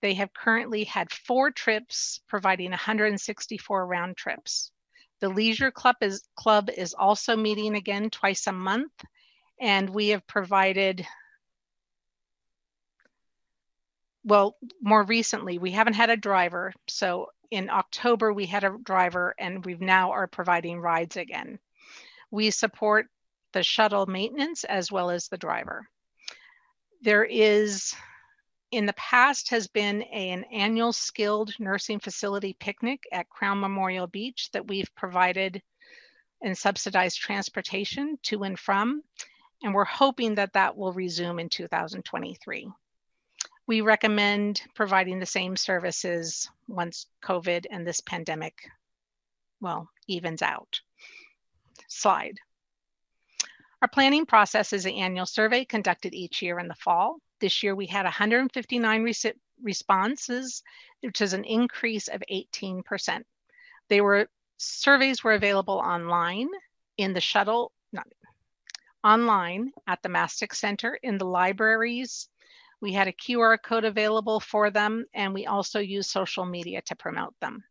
They 0.02 0.16
have 0.16 0.34
currently 0.34 0.84
had 0.86 1.14
four 1.14 1.52
trips 1.52 2.20
providing 2.28 2.72
164 2.72 3.86
round 3.86 4.18
trips. 4.18 4.72
The 5.20 5.30
Leisure 5.30 5.70
Club 5.70 5.98
is, 6.02 6.28
Club 6.36 6.72
is 6.76 6.96
also 6.96 7.38
meeting 7.38 7.76
again 7.76 8.10
twice 8.10 8.48
a 8.48 8.52
month 8.52 8.92
and 9.60 9.88
we 9.88 10.10
have 10.10 10.26
provided 10.26 11.06
well, 14.24 14.56
more 14.82 15.04
recently, 15.04 15.58
we 15.58 15.72
haven't 15.72 15.96
had 15.96 16.12
a 16.12 16.18
driver. 16.18 16.74
So 16.88 17.28
in 17.50 17.70
October, 17.70 18.34
we 18.34 18.46
had 18.46 18.64
a 18.64 18.78
driver 18.84 19.34
and 19.40 19.66
we've 19.66 19.82
now 19.82 20.12
are 20.12 20.28
providing 20.28 20.80
rides 20.80 21.18
again. 21.18 21.60
We 22.30 22.52
support 22.52 23.08
the 23.54 23.64
shuttle 23.64 24.06
maintenance 24.06 24.64
as 24.64 24.92
well 24.92 25.10
as 25.10 25.28
the 25.28 25.38
driver. 25.38 25.88
There 27.02 27.24
is, 27.24 27.96
in 28.72 28.86
the 28.86 28.94
past, 28.94 29.50
has 29.50 29.68
been 29.68 30.04
a, 30.04 30.30
an 30.30 30.44
annual 30.46 30.94
skilled 30.94 31.54
nursing 31.60 32.00
facility 32.00 32.56
picnic 32.60 33.04
at 33.12 33.30
Crown 33.30 33.60
Memorial 33.60 34.08
Beach 34.08 34.50
that 34.54 34.68
we've 34.68 34.94
provided 34.96 35.62
and 36.42 36.58
subsidized 36.58 37.20
transportation 37.20 38.18
to 38.24 38.44
and 38.44 38.58
from. 38.58 39.04
And 39.64 39.74
we're 39.74 39.86
hoping 39.86 40.36
that 40.36 40.54
that 40.54 40.76
will 40.76 40.94
resume 40.94 41.40
in 41.40 41.50
2023 41.50 42.68
we 43.72 43.80
recommend 43.80 44.62
providing 44.76 45.20
the 45.20 45.26
same 45.26 45.56
services 45.56 46.50
once 46.68 47.06
COVID 47.24 47.66
and 47.72 47.88
this 47.88 48.02
pandemic, 48.02 48.68
well, 49.62 49.90
evens 50.08 50.42
out. 50.42 50.82
Slide. 51.88 52.38
Our 53.82 53.88
planning 53.88 54.26
process 54.26 54.74
is 54.74 54.86
an 54.86 54.94
annual 54.94 55.26
survey 55.26 55.66
conducted 55.66 56.14
each 56.14 56.42
year 56.42 56.60
in 56.60 56.68
the 56.68 56.76
fall. 56.76 57.18
This 57.40 57.64
year 57.64 57.76
we 57.76 57.88
had 57.88 58.06
159 58.06 59.14
responses, 59.62 60.64
which 61.02 61.22
is 61.22 61.34
an 61.34 61.44
increase 61.46 62.08
of 62.08 62.22
18%. 62.32 63.24
They 63.90 64.02
were 64.02 64.30
surveys 64.58 65.24
were 65.24 65.34
available 65.34 65.80
online 65.80 66.50
in 66.98 67.14
the 67.14 67.22
shuttle, 67.22 67.72
not 67.92 68.08
online 69.04 69.72
at 69.88 70.02
the 70.04 70.10
Mastick 70.10 70.54
Center, 70.54 71.00
in 71.02 71.18
the 71.18 71.26
libraries, 71.26 72.30
we 72.82 72.94
had 72.94 73.08
a 73.08 73.14
QR 73.14 73.62
code 73.62 73.86
available 73.86 74.40
for 74.40 74.72
them, 74.72 75.06
and 75.14 75.34
we 75.34 75.46
also 75.46 75.80
use 75.80 76.10
social 76.10 76.46
media 76.46 76.82
to 76.84 76.96
promote 76.96 77.40
them. 77.40 77.64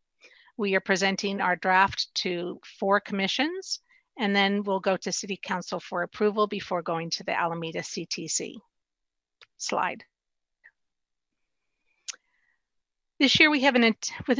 We 0.56 0.76
are 0.76 0.80
presenting 0.80 1.40
our 1.40 1.56
draft 1.56 2.08
to 2.16 2.61
four 2.78 3.00
commissions, 3.00 3.80
and 4.20 4.36
then 4.36 4.62
we'll 4.62 4.80
go 4.80 4.98
to 4.98 5.10
City 5.10 5.40
Council 5.42 5.80
for 5.80 6.02
approval 6.02 6.46
before 6.46 6.82
going 6.82 7.08
to 7.08 7.24
the 7.24 7.36
Alameda 7.36 7.78
CTC. 7.80 8.56
Slide. 9.56 10.04
This 13.18 13.40
year 13.40 13.50
we 13.50 13.62
have 13.62 13.76
an 13.76 13.94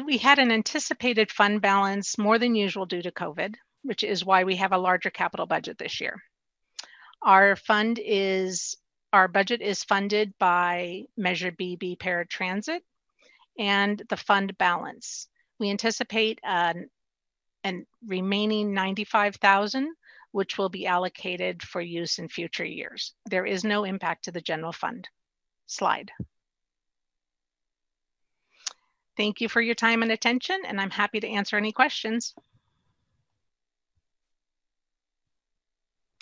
we 0.05 0.19
had 0.19 0.39
an 0.39 0.53
anticipated 0.53 1.33
fund 1.33 1.63
balance 1.63 2.19
more 2.19 2.39
than 2.39 2.55
usual 2.55 2.85
due 2.85 3.03
to 3.03 3.11
COVID, 3.11 3.55
which 3.83 4.03
is 4.03 4.25
why 4.25 4.45
we 4.45 4.57
have 4.57 4.73
a 4.73 4.79
larger 4.79 5.11
capital 5.11 5.47
budget 5.47 5.79
this 5.79 6.01
year. 6.01 6.23
Our 7.23 7.57
fund 7.57 7.99
is 8.03 8.77
our 9.15 9.29
budget 9.29 9.63
is 9.63 9.83
funded 9.85 10.35
by 10.39 11.05
Measure 11.17 11.53
BB 11.53 11.99
Paratransit 11.99 12.81
and 13.59 14.03
the 14.11 14.17
fund 14.17 14.57
balance. 14.59 15.27
We 15.59 15.71
anticipate 15.71 16.39
an, 16.43 16.91
an 17.65 17.87
remaining 18.07 18.73
95,000 18.75 19.95
which 20.33 20.59
will 20.59 20.69
be 20.69 20.87
allocated 20.87 21.63
for 21.63 21.81
use 21.81 22.19
in 22.19 22.29
future 22.29 22.65
years. 22.65 23.15
There 23.29 23.47
is 23.47 23.65
no 23.65 23.85
impact 23.85 24.25
to 24.25 24.33
the 24.33 24.41
general 24.41 24.73
fund. 24.73 25.09
Slide. 25.67 26.11
Thank 29.17 29.41
you 29.41 29.49
for 29.49 29.61
your 29.61 29.75
time 29.75 30.03
and 30.03 30.13
attention, 30.13 30.63
and 30.67 30.81
I'm 30.81 30.91
happy 30.91 31.21
to 31.21 31.29
answer 31.29 31.57
any 31.57 31.73
questions. 31.73 32.35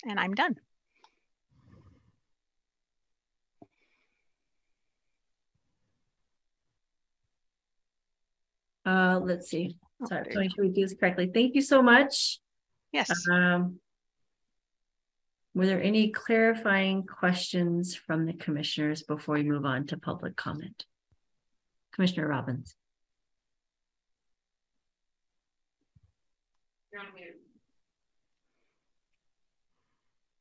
And 0.09 0.19
I'm 0.19 0.35
done. 0.35 0.57
Uh, 8.87 9.21
let's 9.23 9.51
see. 9.51 9.77
Sorry, 10.07 10.25
let 10.35 10.37
me 10.37 10.49
sure 10.49 10.65
we 10.65 10.71
do 10.71 10.83
this 10.83 10.95
correctly. 10.95 11.31
Thank 11.33 11.55
you 11.55 11.63
so 11.63 11.83
much. 11.83 12.39
Yes. 12.93 13.11
Um, 13.31 13.81
were 15.55 15.67
there 15.67 15.83
any 15.83 16.11
clarifying 16.11 17.05
questions 17.05 17.97
from 17.97 18.27
the 18.27 18.33
commissioners 18.33 19.03
before 19.03 19.35
we 19.35 19.43
move 19.43 19.65
on 19.65 19.87
to 19.89 19.97
public 19.97 20.37
comment? 20.37 20.85
Commissioner 21.93 22.29
Robbins. 22.29 22.75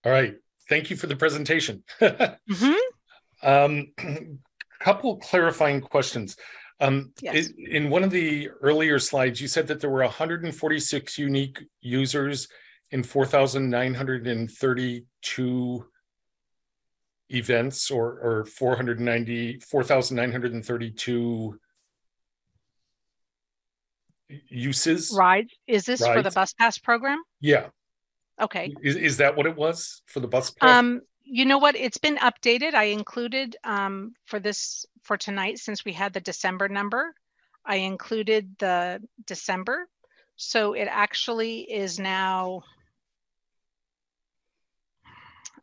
All 0.06 0.12
right. 0.12 0.36
Thank 0.70 0.90
you 0.90 0.96
for 0.96 1.08
the 1.08 1.16
presentation. 1.16 1.84
mm 2.02 2.38
-hmm. 2.48 2.76
um, 3.44 3.94
couple 4.80 5.18
clarifying 5.18 5.82
questions. 5.82 6.38
Um, 6.80 7.12
yes. 7.22 7.50
in 7.58 7.90
one 7.90 8.04
of 8.04 8.12
the 8.12 8.50
earlier 8.62 9.00
slides, 9.00 9.42
you 9.42 9.48
said 9.48 9.66
that 9.68 9.82
there 9.82 9.90
were 9.90 10.04
146 10.04 11.18
unique 11.18 11.64
users 11.82 12.48
in 12.92 13.02
4,932 13.04 15.86
events 17.30 17.92
or, 17.92 18.20
or 18.20 18.46
490, 18.46 19.60
4,932 19.60 21.60
uses. 24.50 25.14
Rides. 25.18 25.54
Is 25.66 25.86
this 25.86 26.02
rides? 26.02 26.14
for 26.14 26.22
the 26.22 26.30
bus 26.32 26.54
pass 26.54 26.78
program? 26.78 27.24
Yeah. 27.42 27.70
Okay. 28.40 28.72
Is, 28.84 28.96
is 28.96 29.18
that 29.18 29.36
what 29.36 29.48
it 29.48 29.56
was 29.56 30.04
for 30.06 30.20
the 30.20 30.28
bus 30.28 30.52
pass? 30.52 30.70
Um, 30.70 31.02
you 31.30 31.46
know 31.46 31.58
what? 31.58 31.76
It's 31.76 31.98
been 31.98 32.18
updated. 32.18 32.74
I 32.74 32.86
included 32.86 33.58
um, 33.64 34.14
for 34.26 34.40
this 34.40 34.86
for 35.04 35.18
tonight 35.18 35.60
since 35.60 35.84
we 35.84 35.94
had 35.94 36.14
the 36.14 36.22
December 36.22 36.70
number. 36.70 37.14
I 37.66 37.78
included 37.78 38.56
the 38.60 39.02
December, 39.26 39.88
so 40.38 40.74
it 40.74 40.88
actually 40.90 41.60
is 41.62 42.00
now 42.00 42.64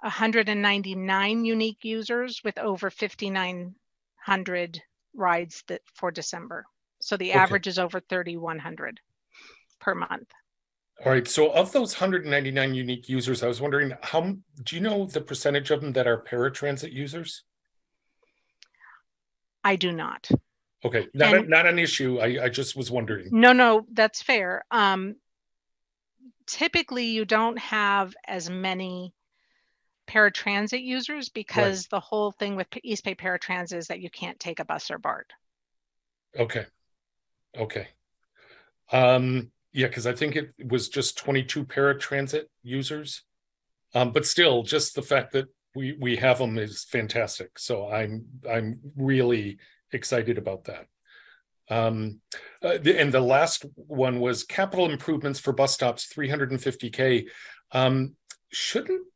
199 0.01 1.45
unique 1.47 1.83
users 1.83 2.43
with 2.45 2.59
over 2.59 2.91
5,900 2.91 4.83
rides 5.15 5.65
that 5.69 5.81
for 5.95 6.11
December. 6.11 6.67
So 7.01 7.17
the 7.17 7.31
okay. 7.31 7.39
average 7.39 7.67
is 7.67 7.79
over 7.79 8.01
3,100 8.01 9.01
per 9.81 9.95
month. 9.95 10.31
All 11.05 11.13
right. 11.13 11.29
So 11.29 11.53
of 11.53 11.73
those 11.73 11.95
199 11.95 12.75
unique 12.75 13.09
users, 13.09 13.43
I 13.43 13.49
was 13.49 13.61
wondering 13.61 13.93
how 14.03 14.37
do 14.63 14.77
you 14.77 14.81
know 14.81 15.05
the 15.05 15.21
percentage 15.21 15.71
of 15.71 15.83
them 15.83 15.93
that 15.93 16.07
are 16.07 16.23
paratransit 16.23 16.93
users? 16.93 17.45
I 19.63 19.77
do 19.77 19.93
not. 19.93 20.31
Okay, 20.85 21.09
not, 21.15 21.35
and, 21.35 21.47
a, 21.47 21.49
not 21.49 21.67
an 21.67 21.79
issue. 21.79 22.19
I, 22.19 22.45
I 22.45 22.49
just 22.51 22.77
was 22.77 22.91
wondering. 22.91 23.29
No, 23.33 23.53
no, 23.53 23.87
that's 23.91 24.23
fair. 24.23 24.65
Um, 24.71 25.17
typically, 26.47 27.07
you 27.07 27.25
don't 27.25 27.59
have 27.59 28.15
as 28.27 28.51
many 28.51 29.15
paratransit 30.07 30.83
users 30.83 31.31
because 31.31 31.85
right. 31.85 31.91
the 31.91 32.01
whole 32.01 32.33
thing 32.33 32.57
with 32.57 32.67
East 32.83 33.05
Bay 33.05 33.15
Paratransit 33.15 33.77
is 33.77 33.87
that 33.89 34.01
you 34.01 34.11
can't 34.11 34.39
take 34.39 34.61
a 34.61 34.65
bus 34.65 34.91
or 34.91 34.99
BART. 34.99 35.33
Okay. 36.39 36.67
Okay. 37.57 37.89
Um, 38.93 39.51
yeah, 39.75 39.89
because 39.89 40.07
I 40.07 40.13
think 40.13 40.37
it 40.37 40.53
was 40.65 40.89
just 40.89 41.19
22 41.19 41.65
paratransit 41.65 42.45
users. 42.63 43.23
Um, 43.93 44.13
but 44.13 44.25
still, 44.25 44.63
just 44.63 44.95
the 44.95 45.03
fact 45.03 45.33
that 45.33 45.47
we 45.75 45.97
we 46.01 46.17
have 46.17 46.39
them 46.39 46.57
is 46.59 46.85
fantastic. 46.85 47.59
So 47.59 47.89
I'm 47.89 48.25
I'm 48.49 48.79
really 48.97 49.59
excited 49.93 50.39
about 50.39 50.65
that. 50.65 50.87
Um, 51.69 52.21
uh, 52.63 52.79
the, 52.81 53.01
and 53.01 53.13
the 53.13 53.21
last 53.21 53.67
one 53.75 54.21
was 54.21 54.45
capital 54.45 54.91
improvements 54.91 55.41
for 55.41 55.53
bus 55.53 55.75
stops, 55.75 56.07
350k. 56.15 57.27
Um, 57.73 58.15
shouldn't 58.53 59.07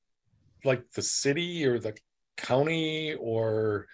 like 0.65 0.91
the 0.93 1.03
city 1.03 1.67
or 1.67 1.79
the 1.79 1.97
county 2.37 3.15
or 3.15 3.87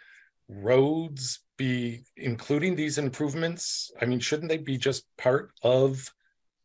roads 0.49 1.41
be 1.59 2.05
including 2.17 2.75
these 2.75 2.97
improvements? 2.97 3.91
I 4.01 4.07
mean, 4.07 4.21
shouldn't 4.21 4.49
they 4.49 4.59
be 4.59 4.79
just 4.79 5.05
part 5.19 5.51
of 5.63 6.11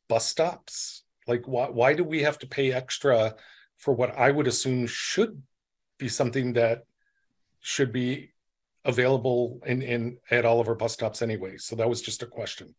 bus 0.10 0.26
stops? 0.26 1.04
Like, 1.28 1.48
why, 1.48 1.70
why 1.70 1.94
do 1.94 2.04
we 2.04 2.24
have 2.24 2.40
to 2.40 2.48
pay 2.48 2.74
extra 2.74 3.36
for 3.78 3.94
what 3.94 4.18
I 4.18 4.32
would 4.32 4.48
assume 4.48 4.88
should 4.88 5.42
be 5.98 6.10
something 6.10 6.54
that 6.54 6.84
should 7.62 7.94
be 7.94 8.32
available 8.86 9.62
in, 9.66 9.82
in, 9.82 10.18
at 10.32 10.46
all 10.46 10.60
of 10.60 10.68
our 10.68 10.76
bus 10.76 10.94
stops 10.94 11.22
anyway. 11.22 11.58
So 11.58 11.76
that 11.76 11.90
was 11.90 12.02
just 12.02 12.24
a 12.24 12.28
question. 12.28 12.74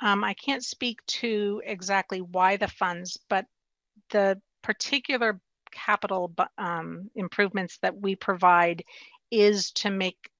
Um, 0.00 0.22
I 0.24 0.34
can't 0.34 0.64
speak 0.64 1.04
to 1.06 1.62
exactly 1.64 2.20
why 2.20 2.56
the 2.56 2.68
funds, 2.68 3.18
but 3.28 3.46
the 4.10 4.40
particular 4.62 5.40
capital 5.72 6.34
um, 6.58 7.10
improvements 7.14 7.78
that 7.82 7.96
we 7.96 8.14
provide 8.14 8.84
is 9.30 9.70
to 9.72 9.90
make 9.90 10.30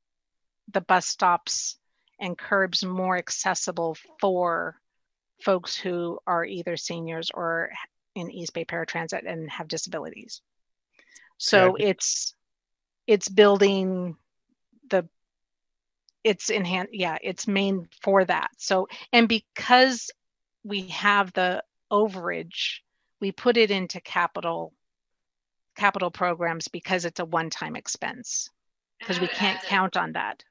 the 0.73 0.81
bus 0.81 1.07
stops 1.07 1.79
and 2.21 2.37
curbs 2.37 2.85
more 2.85 3.17
accessible 3.17 3.97
for 4.21 4.77
folks 5.41 5.76
who 5.76 6.18
are 6.26 6.45
either 6.45 6.76
seniors 6.76 7.30
or 7.32 7.70
in 8.14 8.30
East 8.30 8.55
Bay 8.55 8.64
Paratransit 8.64 9.30
and 9.30 9.51
have 9.51 9.68
disabilities. 9.68 10.41
So 11.39 11.76
it's 11.78 12.34
it's 13.07 13.28
building 13.28 14.16
the 14.89 15.09
it's 16.24 16.51
enhanced 16.51 16.95
yeah 16.95 17.18
it's 17.22 17.47
main 17.47 17.89
for 18.03 18.24
that 18.24 18.51
so 18.59 18.89
and 19.12 19.28
because 19.28 20.11
we 20.64 20.89
have 20.89 21.32
the 21.34 21.62
overage 21.93 22.78
we 23.20 23.30
put 23.30 23.57
it 23.57 23.70
into 23.70 24.01
capital 24.01 24.72
capital 25.76 26.11
programs 26.11 26.68
because 26.68 27.05
it's 27.05 27.20
a 27.20 27.24
one-time 27.24 27.76
expense 27.76 28.51
because 28.99 29.20
we 29.20 29.28
can't 29.28 29.62
count 29.62 29.97
on 29.97 30.12
that 30.12 30.43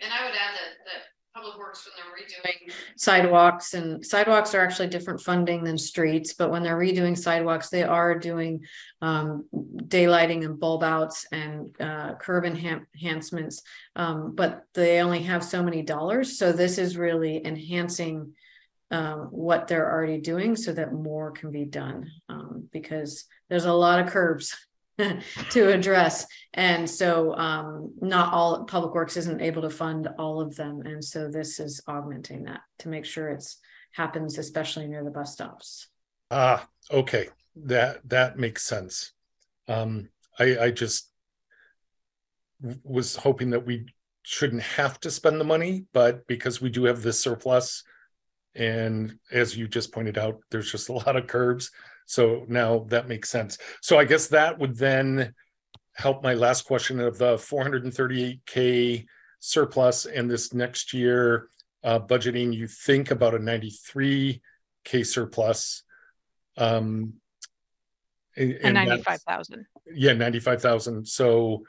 And 0.00 0.12
I 0.12 0.24
would 0.24 0.34
add 0.34 0.54
that, 0.54 0.84
that 0.86 1.02
Public 1.34 1.58
Works, 1.58 1.86
when 1.86 1.94
they're 1.96 2.26
redoing 2.26 2.72
sidewalks 2.96 3.74
and 3.74 4.04
sidewalks 4.04 4.52
are 4.52 4.62
actually 4.62 4.88
different 4.88 5.20
funding 5.20 5.62
than 5.62 5.78
streets, 5.78 6.34
but 6.34 6.50
when 6.50 6.64
they're 6.64 6.76
redoing 6.76 7.16
sidewalks, 7.16 7.68
they 7.68 7.84
are 7.84 8.18
doing 8.18 8.64
um, 9.00 9.44
daylighting 9.54 10.44
and 10.44 10.58
bulb 10.58 10.82
outs 10.82 11.26
and 11.30 11.74
uh, 11.80 12.14
curb 12.16 12.44
enhan- 12.44 12.84
enhancements. 12.94 13.62
Um, 13.94 14.34
but 14.34 14.64
they 14.74 15.00
only 15.00 15.22
have 15.22 15.44
so 15.44 15.62
many 15.62 15.82
dollars. 15.82 16.36
So 16.36 16.50
this 16.50 16.78
is 16.78 16.96
really 16.96 17.46
enhancing 17.46 18.34
um, 18.90 19.28
what 19.30 19.68
they're 19.68 19.90
already 19.90 20.20
doing 20.20 20.56
so 20.56 20.72
that 20.72 20.92
more 20.92 21.30
can 21.30 21.52
be 21.52 21.64
done. 21.64 22.10
Um, 22.28 22.68
because 22.72 23.24
there's 23.48 23.66
a 23.66 23.72
lot 23.72 24.00
of 24.00 24.10
curbs 24.10 24.56
to 25.50 25.72
address. 25.72 26.26
And 26.54 26.88
so 26.88 27.34
um, 27.34 27.94
not 28.00 28.32
all 28.32 28.64
Public 28.64 28.94
Works 28.94 29.16
isn't 29.16 29.40
able 29.40 29.62
to 29.62 29.70
fund 29.70 30.08
all 30.18 30.40
of 30.40 30.56
them. 30.56 30.82
And 30.84 31.04
so 31.04 31.28
this 31.28 31.60
is 31.60 31.80
augmenting 31.86 32.44
that 32.44 32.60
to 32.80 32.88
make 32.88 33.04
sure 33.04 33.28
it's 33.28 33.58
happens, 33.92 34.38
especially 34.38 34.86
near 34.86 35.04
the 35.04 35.10
bus 35.10 35.32
stops. 35.32 35.88
Ah, 36.30 36.68
okay, 36.90 37.28
that, 37.56 38.08
that 38.08 38.38
makes 38.38 38.62
sense. 38.62 39.12
Um, 39.68 40.08
I, 40.38 40.58
I 40.58 40.70
just 40.70 41.10
was 42.84 43.16
hoping 43.16 43.50
that 43.50 43.66
we 43.66 43.86
shouldn't 44.22 44.62
have 44.62 45.00
to 45.00 45.10
spend 45.10 45.40
the 45.40 45.44
money, 45.44 45.86
but 45.92 46.26
because 46.26 46.60
we 46.60 46.70
do 46.70 46.84
have 46.84 47.02
this 47.02 47.20
surplus. 47.20 47.82
And 48.54 49.18
as 49.32 49.56
you 49.56 49.68
just 49.68 49.92
pointed 49.92 50.18
out, 50.18 50.40
there's 50.50 50.70
just 50.70 50.88
a 50.88 50.92
lot 50.92 51.16
of 51.16 51.26
curbs. 51.26 51.70
So 52.06 52.44
now 52.48 52.86
that 52.88 53.08
makes 53.08 53.30
sense. 53.30 53.58
So 53.82 53.98
I 53.98 54.04
guess 54.04 54.28
that 54.28 54.58
would 54.58 54.76
then 54.76 55.34
help 55.94 56.22
my 56.22 56.34
last 56.34 56.62
question 56.62 57.00
of 57.00 57.18
the 57.18 57.38
four 57.38 57.62
hundred 57.62 57.84
and 57.84 57.94
thirty-eight 57.94 58.40
K 58.46 59.06
surplus 59.38 60.06
and 60.06 60.30
this 60.30 60.52
next 60.52 60.92
year 60.92 61.48
uh, 61.82 61.98
budgeting, 61.98 62.54
you 62.54 62.66
think 62.66 63.10
about 63.10 63.34
a 63.34 63.38
ninety-three 63.38 64.42
K 64.84 65.02
surplus. 65.02 65.82
Um. 66.56 67.14
and- 68.36 68.52
and 68.52 68.64
and 68.64 68.74
ninety-five 68.74 69.22
thousand 69.22 69.66
yeah, 69.92 70.12
ninety-five 70.12 70.62
thousand, 70.62 71.06
so, 71.06 71.64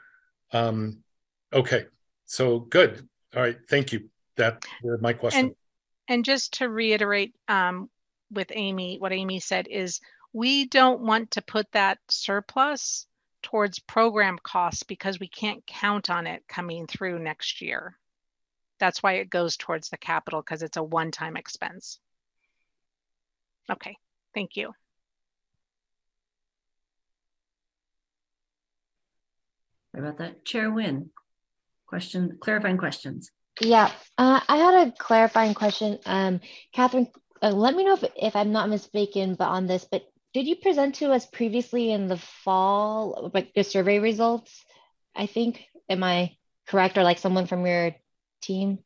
um, 0.52 1.02
okay, 1.52 1.86
so 2.24 2.60
good, 2.60 3.08
all 3.34 3.42
right, 3.42 3.58
thank 3.68 3.92
you, 3.92 4.08
that 4.36 4.64
were 4.82 4.96
my 4.98 5.12
question. 5.12 5.56
And 6.08 6.24
just 6.24 6.54
to 6.58 6.68
reiterate 6.68 7.34
um, 7.48 7.90
with 8.30 8.52
Amy, 8.54 8.98
what 8.98 9.12
Amy 9.12 9.40
said 9.40 9.66
is 9.68 10.00
we 10.32 10.66
don't 10.66 11.00
want 11.00 11.32
to 11.32 11.42
put 11.42 11.70
that 11.72 11.98
surplus 12.08 13.06
towards 13.42 13.78
program 13.80 14.38
costs 14.42 14.82
because 14.82 15.20
we 15.20 15.28
can't 15.28 15.66
count 15.66 16.08
on 16.10 16.26
it 16.26 16.42
coming 16.48 16.86
through 16.86 17.18
next 17.18 17.60
year. 17.60 17.98
That's 18.78 19.02
why 19.02 19.14
it 19.14 19.30
goes 19.30 19.56
towards 19.56 19.90
the 19.90 19.96
capital 19.96 20.40
because 20.40 20.62
it's 20.62 20.76
a 20.76 20.82
one-time 20.82 21.36
expense. 21.36 21.98
Okay, 23.70 23.96
thank 24.34 24.56
you. 24.56 24.72
Sorry 29.92 30.06
about 30.06 30.18
that. 30.18 30.44
Chair 30.44 30.70
Wynn. 30.70 31.10
Question, 31.86 32.38
clarifying 32.40 32.78
questions. 32.78 33.30
Yeah, 33.60 33.92
uh, 34.16 34.40
I 34.48 34.56
had 34.56 34.88
a 34.88 34.92
clarifying 34.92 35.52
question. 35.52 35.98
Um, 36.06 36.40
Catherine, 36.72 37.08
uh, 37.42 37.50
let 37.50 37.74
me 37.74 37.84
know 37.84 37.94
if, 37.94 38.04
if 38.16 38.34
I'm 38.34 38.50
not 38.50 38.70
mistaken, 38.70 39.34
but 39.34 39.48
on 39.48 39.66
this, 39.66 39.86
but 39.90 40.02
did 40.32 40.46
you 40.46 40.56
present 40.56 40.96
to 40.96 41.12
us 41.12 41.26
previously 41.26 41.90
in 41.90 42.08
the 42.08 42.16
fall, 42.16 43.30
like 43.34 43.54
the 43.54 43.64
survey 43.64 43.98
results? 43.98 44.64
I 45.14 45.26
think, 45.26 45.64
am 45.88 46.02
I 46.02 46.36
correct? 46.66 46.96
Or 46.96 47.02
like 47.02 47.18
someone 47.18 47.46
from 47.46 47.66
your 47.66 47.94
team? 48.40 48.78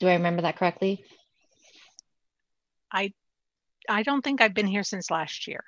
Do 0.00 0.08
I 0.08 0.14
remember 0.14 0.42
that 0.42 0.56
correctly? 0.56 1.04
I 2.92 3.12
I 3.88 4.02
don't 4.02 4.22
think 4.22 4.40
I've 4.40 4.54
been 4.54 4.66
here 4.66 4.84
since 4.84 5.10
last 5.10 5.46
year. 5.48 5.64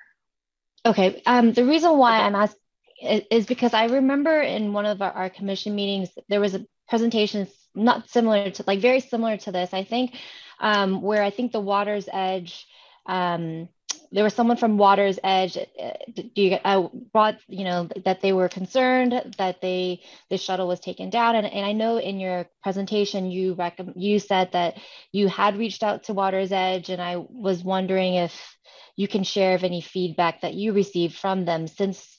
Okay, 0.85 1.21
um, 1.25 1.53
the 1.53 1.65
reason 1.65 1.97
why. 1.97 2.19
I'm 2.19 2.35
asking 2.35 2.61
is 3.31 3.45
because 3.45 3.73
I 3.73 3.85
remember 3.85 4.39
in 4.39 4.73
one 4.73 4.85
of 4.85 5.01
our, 5.01 5.11
our 5.11 5.29
commission 5.29 5.75
meetings, 5.75 6.09
there 6.29 6.39
was 6.39 6.55
a 6.55 6.65
presentation 6.87 7.47
not 7.73 8.09
similar 8.09 8.49
to, 8.51 8.63
like 8.67 8.79
very 8.79 8.99
similar 8.99 9.37
to 9.37 9.51
this, 9.51 9.73
I 9.73 9.83
think, 9.83 10.15
um, 10.59 11.01
where 11.01 11.23
I 11.23 11.29
think 11.29 11.51
the 11.51 11.59
Water's 11.59 12.07
Edge, 12.11 12.65
um, 13.05 13.67
there 14.11 14.23
was 14.23 14.33
someone 14.33 14.57
from 14.57 14.77
Water's 14.77 15.19
Edge, 15.23 15.57
uh, 15.57 15.91
do 16.15 16.41
you, 16.41 16.57
I 16.63 16.87
brought, 17.11 17.37
you 17.47 17.63
know, 17.63 17.89
that 18.05 18.21
they 18.21 18.33
were 18.33 18.49
concerned 18.49 19.35
that 19.37 19.61
they, 19.61 20.01
the 20.29 20.37
shuttle 20.37 20.67
was 20.67 20.79
taken 20.79 21.09
down. 21.09 21.35
And, 21.35 21.47
and 21.47 21.65
I 21.65 21.71
know 21.73 21.97
in 21.97 22.19
your 22.19 22.47
presentation, 22.63 23.31
you 23.31 23.53
recommend, 23.53 24.01
you 24.01 24.19
said 24.19 24.51
that 24.53 24.77
you 25.11 25.27
had 25.27 25.57
reached 25.57 25.83
out 25.83 26.03
to 26.03 26.13
Water's 26.13 26.51
Edge 26.51 26.89
and 26.89 27.01
I 27.01 27.17
was 27.17 27.63
wondering 27.63 28.15
if 28.15 28.57
you 28.95 29.07
can 29.07 29.23
share 29.23 29.55
of 29.55 29.63
any 29.63 29.81
feedback 29.81 30.41
that 30.41 30.53
you 30.53 30.73
received 30.73 31.15
from 31.15 31.45
them 31.45 31.67
since 31.67 32.11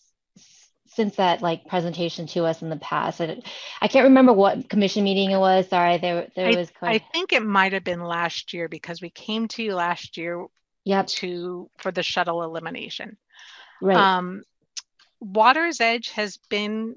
since 0.96 1.16
that 1.16 1.42
like 1.42 1.66
presentation 1.66 2.26
to 2.26 2.44
us 2.44 2.62
in 2.62 2.70
the 2.70 2.76
past. 2.76 3.20
I, 3.20 3.42
I 3.82 3.88
can't 3.88 4.04
remember 4.04 4.32
what 4.32 4.68
commission 4.70 5.04
meeting 5.04 5.30
it 5.30 5.38
was. 5.38 5.68
Sorry, 5.68 5.98
there 5.98 6.28
there 6.34 6.56
was 6.56 6.72
I 6.80 6.98
think 6.98 7.32
it 7.32 7.44
might 7.44 7.74
have 7.74 7.84
been 7.84 8.02
last 8.02 8.54
year 8.54 8.68
because 8.68 9.02
we 9.02 9.10
came 9.10 9.46
to 9.48 9.62
you 9.62 9.74
last 9.74 10.16
year 10.16 10.46
yep, 10.86 11.12
to, 11.18 11.70
for 11.78 11.92
the 11.92 12.02
shuttle 12.02 12.42
elimination. 12.44 13.18
right. 13.80 14.12
Um, 14.18 14.44
Water's 15.20 15.80
Edge 15.80 16.10
has 16.10 16.38
been, 16.48 16.96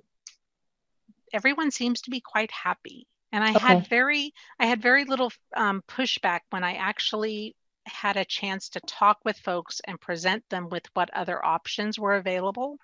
everyone 1.33 1.71
seems 1.71 2.01
to 2.03 2.11
be 2.11 2.21
quite 2.21 2.51
happy. 2.51 3.07
And 3.31 3.43
I 3.43 3.51
Okay. 3.55 3.83
had 3.83 3.87
very, 3.87 4.33
I 4.59 4.65
had 4.67 4.81
very 4.81 5.05
little 5.05 5.31
um, 5.55 5.83
pushback 5.87 6.41
when 6.51 6.63
I 6.63 6.75
actually 6.75 7.55
had 7.85 8.17
a 8.17 8.25
chance 8.25 8.69
to 8.69 8.81
talk 8.81 9.19
with 9.25 9.37
folks 9.37 9.81
and 9.87 9.99
present 10.01 10.43
them 10.49 10.69
with 10.69 10.85
what 10.93 11.09
other 11.13 11.43
options 11.45 11.99
were 11.99 12.15
available 12.15 12.77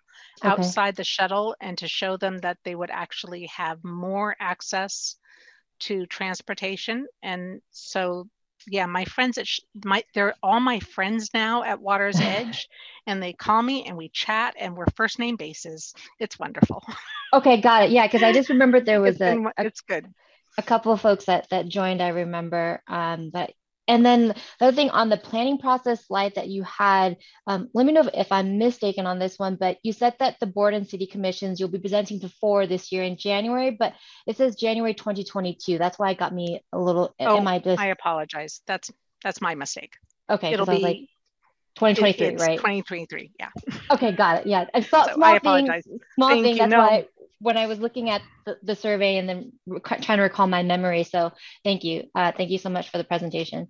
Okay. 0.46 0.74
outside 0.74 0.96
the 0.96 1.04
shuttle 1.04 1.56
and 1.62 1.78
to 1.80 1.88
show 1.88 2.18
them 2.18 2.40
that 2.40 2.58
they 2.64 2.76
would 2.76 2.92
actually 2.92 3.48
have 3.48 3.84
more 3.84 4.36
access 4.40 5.16
to 5.80 6.06
transportation. 6.08 7.08
And 7.24 7.62
so, 7.72 8.30
yeah, 8.68 8.86
my 8.86 9.06
friends 9.06 9.38
at, 9.38 9.48
Sh- 9.48 9.62
my, 9.84 10.04
they're 10.14 10.36
all 10.44 10.60
my 10.60 10.80
friends 10.80 11.30
now 11.34 11.64
at 11.64 11.82
Water's 11.82 12.20
Edge 12.22 12.70
and 13.08 13.22
they 13.22 13.34
call 13.34 13.62
me 13.62 13.86
and 13.86 13.98
we 13.98 14.10
chat 14.10 14.56
and 14.60 14.76
we're 14.76 14.86
first 14.96 15.20
name 15.20 15.36
bases. 15.36 15.94
It's 16.20 16.40
wonderful. 16.40 16.84
Okay, 17.34 17.62
got 17.62 17.84
it. 17.84 17.92
Yeah, 17.92 18.08
because 18.08 18.24
I 18.24 18.32
just 18.34 18.50
remembered 18.50 18.86
there 18.86 19.02
was 19.02 19.20
It's 19.20 19.22
a, 19.22 19.38
been, 19.38 19.48
a, 19.58 19.66
it's 19.66 19.82
good. 19.82 20.06
a 20.58 20.64
couple 20.64 20.92
of 20.92 21.02
folks 21.02 21.26
that 21.26 21.48
that 21.50 21.68
joined 21.68 22.02
i 22.02 22.10
remember 22.10 22.82
um 22.88 23.30
but 23.32 23.52
and 23.88 24.06
then 24.06 24.30
the 24.30 24.36
other 24.68 24.76
thing 24.76 24.90
on 24.90 25.10
the 25.10 25.18
planning 25.18 25.58
process 25.58 26.06
slide 26.08 26.34
that 26.36 26.48
you 26.48 26.64
had 26.64 27.18
um, 27.48 27.70
let 27.74 27.86
me 27.86 27.94
know 27.94 28.02
if, 28.02 28.10
if 28.14 28.32
i'm 28.32 28.58
mistaken 28.58 29.06
on 29.06 29.20
this 29.20 29.38
one 29.38 29.56
but 29.60 29.78
you 29.84 29.94
said 29.94 30.14
that 30.20 30.36
the 30.40 30.46
board 30.48 30.74
and 30.74 30.88
city 30.88 31.06
commissions 31.08 31.60
you'll 31.60 31.70
be 31.70 31.80
presenting 31.80 32.20
to 32.20 32.30
four 32.42 32.66
this 32.68 32.92
year 32.92 33.04
in 33.04 33.18
january 33.18 33.72
but 33.72 33.94
it 34.28 34.38
says 34.38 34.56
january 34.56 34.94
2022 34.94 35.78
that's 35.78 36.00
why 36.00 36.12
it 36.12 36.18
got 36.18 36.34
me 36.34 36.62
a 36.74 36.80
little 36.80 37.14
Oh, 37.20 37.38
am 37.38 37.48
i 37.48 37.60
just 37.60 37.82
I 37.82 37.88
apologize. 37.88 38.62
That's, 38.68 38.92
that's 39.24 39.42
my 39.42 39.56
mistake. 39.56 39.94
Okay, 40.30 40.52
It'll 40.52 40.70
I 40.70 40.74
like 40.78 40.96
be. 40.98 41.02
it- 41.04 41.10
2023 41.76 42.28
it's 42.28 42.42
right 42.42 42.58
2023, 42.58 43.32
yeah. 43.38 43.50
okay 43.92 44.14
got 44.14 44.40
it 44.42 44.48
yeah 44.48 44.64
i 44.74 44.80
saw 44.80 45.04
So 45.04 45.12
I 45.12 45.14
small 45.16 45.36
apologize. 45.36 45.84
things 45.86 46.02
small 46.16 46.30
Thank 46.30 46.44
thing 46.46 46.58
that's 46.58 46.72
why 46.72 47.06
when 47.40 47.58
i 47.58 47.68
was 47.68 47.80
looking 47.80 48.10
at 48.10 48.22
the, 48.46 48.58
the 48.64 48.76
survey 48.78 49.18
and 49.18 49.28
then 49.28 49.52
trying 49.84 50.20
to 50.20 50.24
recall 50.24 50.48
my 50.48 50.64
memory 50.64 51.04
so 51.04 51.34
thank 51.66 51.84
you 51.84 52.04
uh, 52.16 52.32
thank 52.32 52.50
you 52.50 52.58
so 52.58 52.70
much 52.70 52.90
for 52.90 52.98
the 52.98 53.04
presentation 53.04 53.70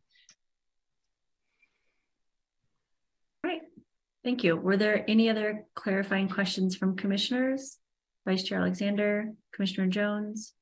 Thank 4.26 4.44
you. 4.44 4.58
Were 4.58 4.76
there 4.76 5.06
any 5.08 5.30
other 5.30 5.66
clarifying 5.76 6.30
questions 6.30 6.76
from 6.76 6.98
commissioners? 6.98 7.78
Vice 8.26 8.42
Chair 8.42 8.58
Alexander, 8.58 9.32
Commissioner 9.54 9.86
Jones? 9.86 10.54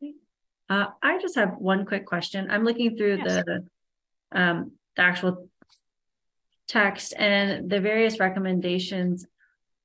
Okay. 0.00 0.12
Uh, 0.70 0.86
I 1.02 1.18
just 1.20 1.34
have 1.34 1.56
one 1.58 1.84
quick 1.84 2.06
question. 2.06 2.48
I'm 2.48 2.62
looking 2.62 2.96
through 2.96 3.16
Yes. 3.16 3.44
the, 3.44 3.66
um, 4.30 4.70
the 4.94 5.02
actual 5.02 5.50
text 6.68 7.12
and 7.18 7.68
the 7.68 7.80
various 7.80 8.20
recommendations. 8.20 9.26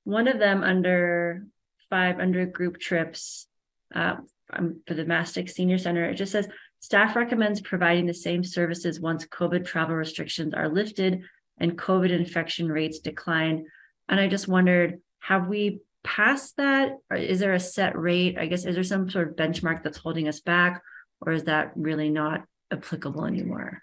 One 0.03 0.27
of 0.27 0.38
them 0.38 0.63
under 0.63 1.47
five, 1.89 2.19
under 2.19 2.45
group 2.45 2.79
trips, 2.79 3.47
uh, 3.95 4.17
um, 4.53 4.83
for 4.85 4.93
the 4.93 5.05
Mastick 5.05 5.49
Senior 5.49 5.79
Center, 5.79 6.05
it 6.05 6.15
just 6.15 6.33
says, 6.33 6.47
staff 6.81 7.15
recommends 7.15 7.61
providing 7.61 8.05
the 8.05 8.13
same 8.13 8.43
services 8.43 8.99
once 8.99 9.25
COVID 9.25 9.65
travel 9.65 9.95
restrictions 9.95 10.53
are 10.53 10.69
lifted 10.69 11.23
and 11.58 11.78
COVID 11.78 12.12
infection 12.12 12.72
rates 12.72 12.99
decline. 12.99 13.66
And 14.10 14.20
I 14.20 14.28
just 14.28 14.47
wondered, 14.47 15.01
have 15.20 15.47
we 15.47 15.82
passed 16.03 16.58
that? 16.58 16.91
Or 17.10 17.18
is 17.18 17.39
there 17.39 17.53
a 17.53 17.60
set 17.60 17.97
rate? 17.97 18.38
I 18.38 18.45
guess, 18.45 18.66
is 18.66 18.76
there 18.76 18.84
some 18.84 19.10
sort 19.10 19.30
of 19.30 19.36
benchmark 19.36 19.84
that's 19.84 19.97
holding 19.97 20.28
us 20.28 20.39
back? 20.39 20.82
Or 21.22 21.34
is 21.34 21.45
that 21.45 21.72
really 21.76 22.10
not 22.10 22.43
applicable 22.72 23.26
anymore? 23.26 23.82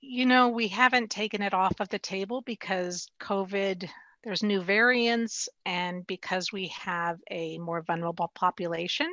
You 0.00 0.26
know, 0.26 0.48
we 0.48 0.68
haven't 0.68 1.10
taken 1.10 1.42
it 1.42 1.54
off 1.54 1.80
of 1.80 1.88
the 1.88 1.98
table 1.98 2.42
because 2.42 3.08
COVID, 3.20 3.88
there's 4.24 4.42
new 4.42 4.60
variants 4.60 5.48
and 5.64 6.06
because 6.06 6.52
we 6.52 6.68
have 6.68 7.18
a 7.30 7.58
more 7.58 7.82
vulnerable 7.82 8.30
population. 8.34 9.06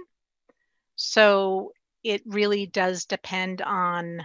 So 0.96 1.74
it 2.04 2.22
really 2.26 2.66
does 2.66 3.06
depend 3.06 3.62
on 3.62 4.22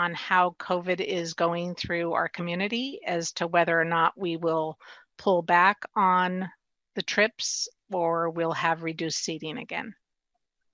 on 0.00 0.14
how 0.14 0.56
COVID 0.58 1.00
is 1.00 1.34
going 1.34 1.74
through 1.74 2.14
our 2.14 2.28
community 2.28 3.00
as 3.06 3.32
to 3.32 3.46
whether 3.46 3.78
or 3.78 3.84
not 3.84 4.14
we 4.16 4.36
will 4.36 4.78
pull 5.18 5.42
back 5.42 5.84
on 5.94 6.48
the 6.94 7.02
trips 7.02 7.68
or 7.92 8.30
we'll 8.30 8.52
have 8.52 8.82
reduced 8.82 9.22
seating 9.22 9.58
again. 9.58 9.94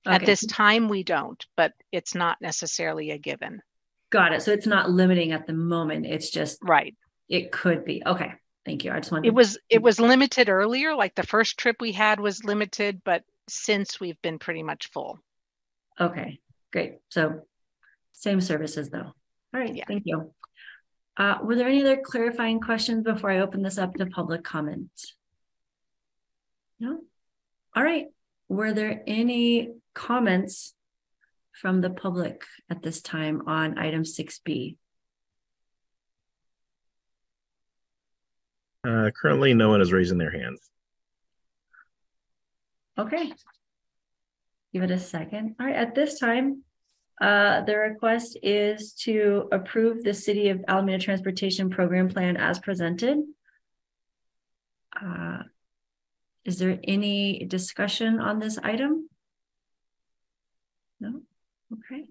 At 0.07 0.25
this 0.25 0.47
time, 0.47 0.89
we 0.89 1.03
don't, 1.03 1.45
but 1.57 1.73
it's 1.91 2.15
not 2.15 2.41
necessarily 2.41 3.11
a 3.11 3.19
given. 3.19 3.61
Got 4.11 4.33
it. 4.33 4.43
So 4.43 4.53
it's 4.53 4.67
not 4.67 4.89
limiting 4.89 5.33
at 5.33 5.49
the 5.49 5.53
moment. 5.53 6.07
It's 6.07 6.31
just, 6.31 6.59
Right. 6.63 6.95
it 7.29 7.51
could 7.51 7.85
be. 7.85 8.05
Okay, 8.07 8.33
thank 8.65 8.85
you. 8.85 8.93
I 8.93 9.01
just 9.01 9.11
wanted. 9.11 9.27
It 9.27 9.35
was 9.35 9.59
it 9.69 9.83
was 9.83 9.99
limited 9.99 10.49
earlier, 10.49 10.95
like 10.95 11.17
the 11.17 11.27
first 11.27 11.59
trip 11.59 11.77
we 11.81 11.91
had 11.91 12.21
was 12.21 12.45
limited, 12.45 13.03
but 13.05 13.25
since 13.49 13.99
we've 13.99 14.21
been 14.23 14.39
pretty 14.39 14.63
much 14.63 14.93
full. 14.93 15.19
Okay, 15.99 16.39
great. 16.73 16.99
So 17.09 17.41
same 18.17 18.41
services 18.41 18.89
though. 18.91 19.13
All 19.55 19.61
right, 19.61 19.75
Yeah. 19.75 19.85
thank 19.87 20.05
you. 20.07 20.33
Uh, 21.19 21.39
were 21.43 21.55
there 21.55 21.69
any 21.69 21.83
other 21.83 21.97
clarifying 21.99 22.61
questions 22.61 23.05
before 23.05 23.31
I 23.31 23.41
open 23.41 23.63
this 23.63 23.79
up 23.79 23.95
to 23.95 24.07
public 24.07 24.43
comment? 24.43 24.91
No? 26.81 27.01
All 27.75 27.83
right. 27.85 28.07
Were 28.49 28.73
there 28.73 29.03
any 29.07 29.75
comments 29.95 30.75
from 31.53 31.81
the 31.81 31.91
public 31.91 32.45
at 32.71 32.83
this 32.83 33.01
time 33.01 33.43
on 33.47 33.79
item 33.79 34.05
six 34.05 34.39
B? 34.41 34.77
Uh, 38.87 39.11
currently, 39.21 39.53
no 39.55 39.69
one 39.71 39.81
is 39.81 39.93
raising 39.93 40.19
their 40.19 40.31
hand. 40.31 40.59
Okay. 42.99 43.33
Give 44.73 44.83
it 44.83 44.91
a 44.91 44.99
second. 44.99 45.57
All 45.59 45.67
right, 45.67 45.75
at 45.75 45.95
this 45.95 46.19
time, 46.19 46.63
uh, 47.21 47.63
the 47.63 47.77
request 47.77 48.37
is 48.43 48.93
to 48.93 49.49
approve 49.51 50.05
the 50.05 50.13
City 50.13 50.51
of 50.51 50.63
Alameda 50.69 50.99
Transportation 50.99 51.71
Program 51.71 52.09
Plan 52.09 52.37
as 52.37 52.59
presented. 52.59 53.19
Uh, 55.01 55.43
Is 56.45 56.59
there 56.59 56.79
any 56.85 57.45
discussion 57.45 58.21
on 58.21 58.39
this 58.39 58.59
item? 58.63 59.09
No? 61.01 61.23
Okay. 61.73 62.05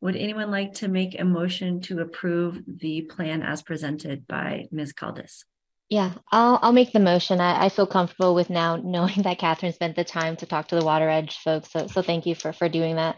Would 0.00 0.16
anyone 0.16 0.50
like 0.50 0.74
to 0.74 0.88
make 0.88 1.18
a 1.18 1.24
motion 1.24 1.80
to 1.82 2.00
approve 2.00 2.62
the 2.66 3.02
plan 3.02 3.42
as 3.42 3.62
presented 3.62 4.26
by 4.26 4.66
Ms. 4.72 4.92
Caldas? 4.92 5.44
Yeah, 5.88 6.12
I'll, 6.30 6.58
I'll 6.62 6.72
make 6.72 6.92
the 6.92 7.00
motion. 7.00 7.40
I, 7.40 7.66
I 7.66 7.68
feel 7.68 7.86
comfortable 7.86 8.34
with 8.34 8.48
now 8.48 8.76
knowing 8.76 9.22
that 9.22 9.38
Catherine 9.38 9.72
spent 9.72 9.96
the 9.96 10.04
time 10.04 10.36
to 10.36 10.46
talk 10.46 10.68
to 10.68 10.76
the 10.76 10.84
Water 10.84 11.08
Edge 11.08 11.38
folks. 11.38 11.70
So, 11.72 11.86
so 11.86 12.02
thank 12.02 12.26
you 12.26 12.34
for, 12.34 12.52
for 12.52 12.68
doing 12.68 12.96
that. 12.96 13.16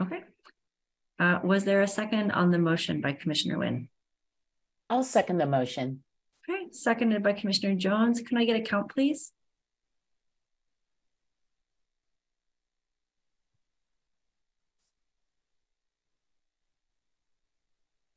Okay. 0.00 0.20
Uh, 1.18 1.38
was 1.44 1.64
there 1.64 1.82
a 1.82 1.88
second 1.88 2.32
on 2.32 2.50
the 2.50 2.58
motion 2.58 3.00
by 3.00 3.12
Commissioner 3.12 3.58
Wynn? 3.58 3.88
I'll 4.90 5.04
second 5.04 5.38
the 5.38 5.46
motion. 5.46 6.02
Okay, 6.48 6.66
seconded 6.72 7.22
by 7.22 7.32
Commissioner 7.34 7.76
Jones. 7.76 8.20
Can 8.20 8.36
I 8.38 8.44
get 8.44 8.56
a 8.56 8.62
count, 8.62 8.90
please? 8.90 9.32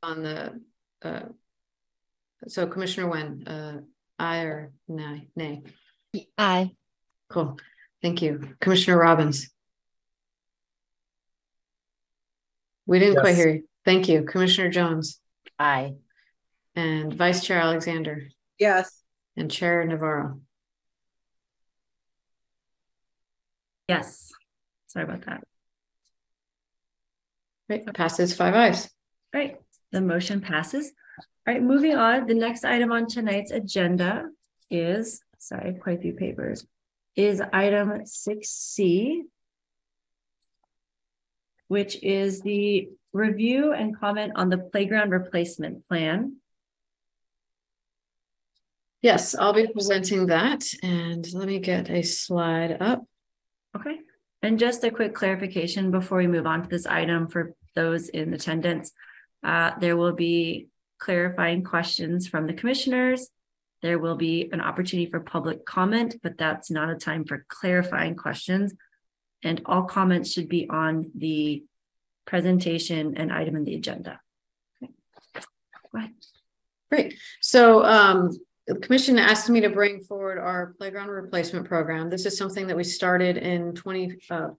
On 0.01 0.23
the, 0.23 0.61
uh, 1.03 1.21
so 2.47 2.67
Commissioner 2.67 3.09
Wynn, 3.09 3.47
uh, 3.47 3.82
aye 4.19 4.41
or 4.41 4.71
nay, 4.88 5.30
nay? 5.36 5.63
Aye. 6.38 6.71
Cool. 7.30 7.57
Thank 8.01 8.21
you. 8.21 8.55
Commissioner 8.59 8.97
Robbins. 8.97 9.49
We 12.86 12.99
didn't 12.99 13.19
quite 13.19 13.36
hear 13.36 13.49
you. 13.49 13.67
Thank 13.83 14.07
you. 14.07 14.23
Commissioner 14.23 14.69
Jones 14.69 15.19
Aye. 15.57 15.95
and 16.75 17.13
Vice 17.13 17.43
Chair 17.43 17.59
Alexander 17.59 18.27
Yes, 18.59 19.01
and 19.36 19.51
Chair 19.51 19.83
Navarro. 19.86 20.39
Yes. 23.88 24.31
Sorry 24.88 25.05
about 25.05 25.25
that. 25.25 25.43
Right, 27.67 27.93
passes 27.93 28.36
five 28.36 28.53
ayes. 28.53 28.89
Right, 29.33 29.57
the 29.91 30.01
motion 30.01 30.41
passes. 30.41 30.91
All 31.47 31.53
right, 31.53 31.61
moving 31.61 31.95
on, 31.95 32.27
the 32.27 32.33
next 32.33 32.63
item 32.63 32.91
on 32.91 33.07
tonight's 33.07 33.51
agenda 33.51 34.29
is, 34.71 35.21
sorry, 35.38 35.73
quite 35.81 35.99
a 35.99 36.01
few 36.01 36.13
papers, 36.13 36.65
is 37.15 37.41
item 37.53 38.05
six 38.05 38.49
C. 38.49 39.23
Which 41.68 42.01
is 42.03 42.41
the 42.41 42.89
review 43.16 43.74
and 43.74 43.97
comment 43.97 44.34
on 44.36 44.49
the 44.49 44.57
playground 44.57 45.11
replacement 45.11 45.88
plan. 45.88 46.38
Yes, 49.01 49.36
I'll 49.36 49.53
be 49.53 49.68
presenting 49.68 50.28
that 50.28 50.63
and 50.84 51.26
let 51.34 51.47
me 51.47 51.59
get 51.59 51.89
a 51.89 52.01
slide 52.01 52.78
up. 52.82 53.05
Okay, 53.76 53.99
and 54.41 54.59
just 54.59 54.84
a 54.84 54.91
quick 54.91 55.13
clarification 55.13 55.91
before 55.91 56.18
we 56.18 56.28
move 56.28 56.45
on 56.45 56.63
to 56.63 56.70
this 56.70 56.86
item 56.86 57.28
for 57.28 57.53
those 57.76 58.09
in 58.09 58.34
attendance. 58.34 58.91
Uh, 59.43 59.72
there 59.80 59.95
will 59.95 60.13
be 60.13 60.68
clarifying 60.97 61.63
questions 61.63 62.28
from 62.28 62.47
the 62.47 62.53
commissioners. 62.53 63.30
There 63.82 63.99
will 63.99 64.16
be 64.16 64.49
an 64.51 64.61
opportunity 64.61 65.09
for 65.09 65.20
public 65.20 65.66
comment, 65.66 66.16
but 66.24 66.38
that's 66.38 66.72
not 66.72 66.89
a 66.89 66.95
time 66.95 67.26
for 67.26 67.45
clarifying 67.47 68.16
questions. 68.16 68.74
And 69.46 69.62
all 69.66 69.84
comments 69.84 70.32
should 70.34 70.50
be 70.50 70.68
on 70.70 71.12
the 71.16 71.64
presentation 72.26 73.16
and 73.20 73.32
item 73.32 73.56
in 73.56 73.64
the 73.64 73.76
agenda. 73.76 74.20
Okay. 74.84 74.91
Go 75.91 76.00
ahead. 76.00 76.14
Great. 76.91 77.14
So 77.41 77.86
um, 77.86 78.32
the 78.68 78.76
commission 78.76 79.20
asked 79.20 79.50
me 79.50 79.62
to 79.62 79.70
bring 79.70 80.02
forward 80.02 80.39
our 80.39 80.74
playground 80.78 81.10
replacement 81.10 81.66
program. 81.68 82.10
This 82.10 82.26
is 82.26 82.38
something 82.38 82.68
that 82.68 82.76
we 82.76 82.84
started 82.84 83.38
in 83.38 83.74
twenty 83.76 84.18
uh. 84.30 84.50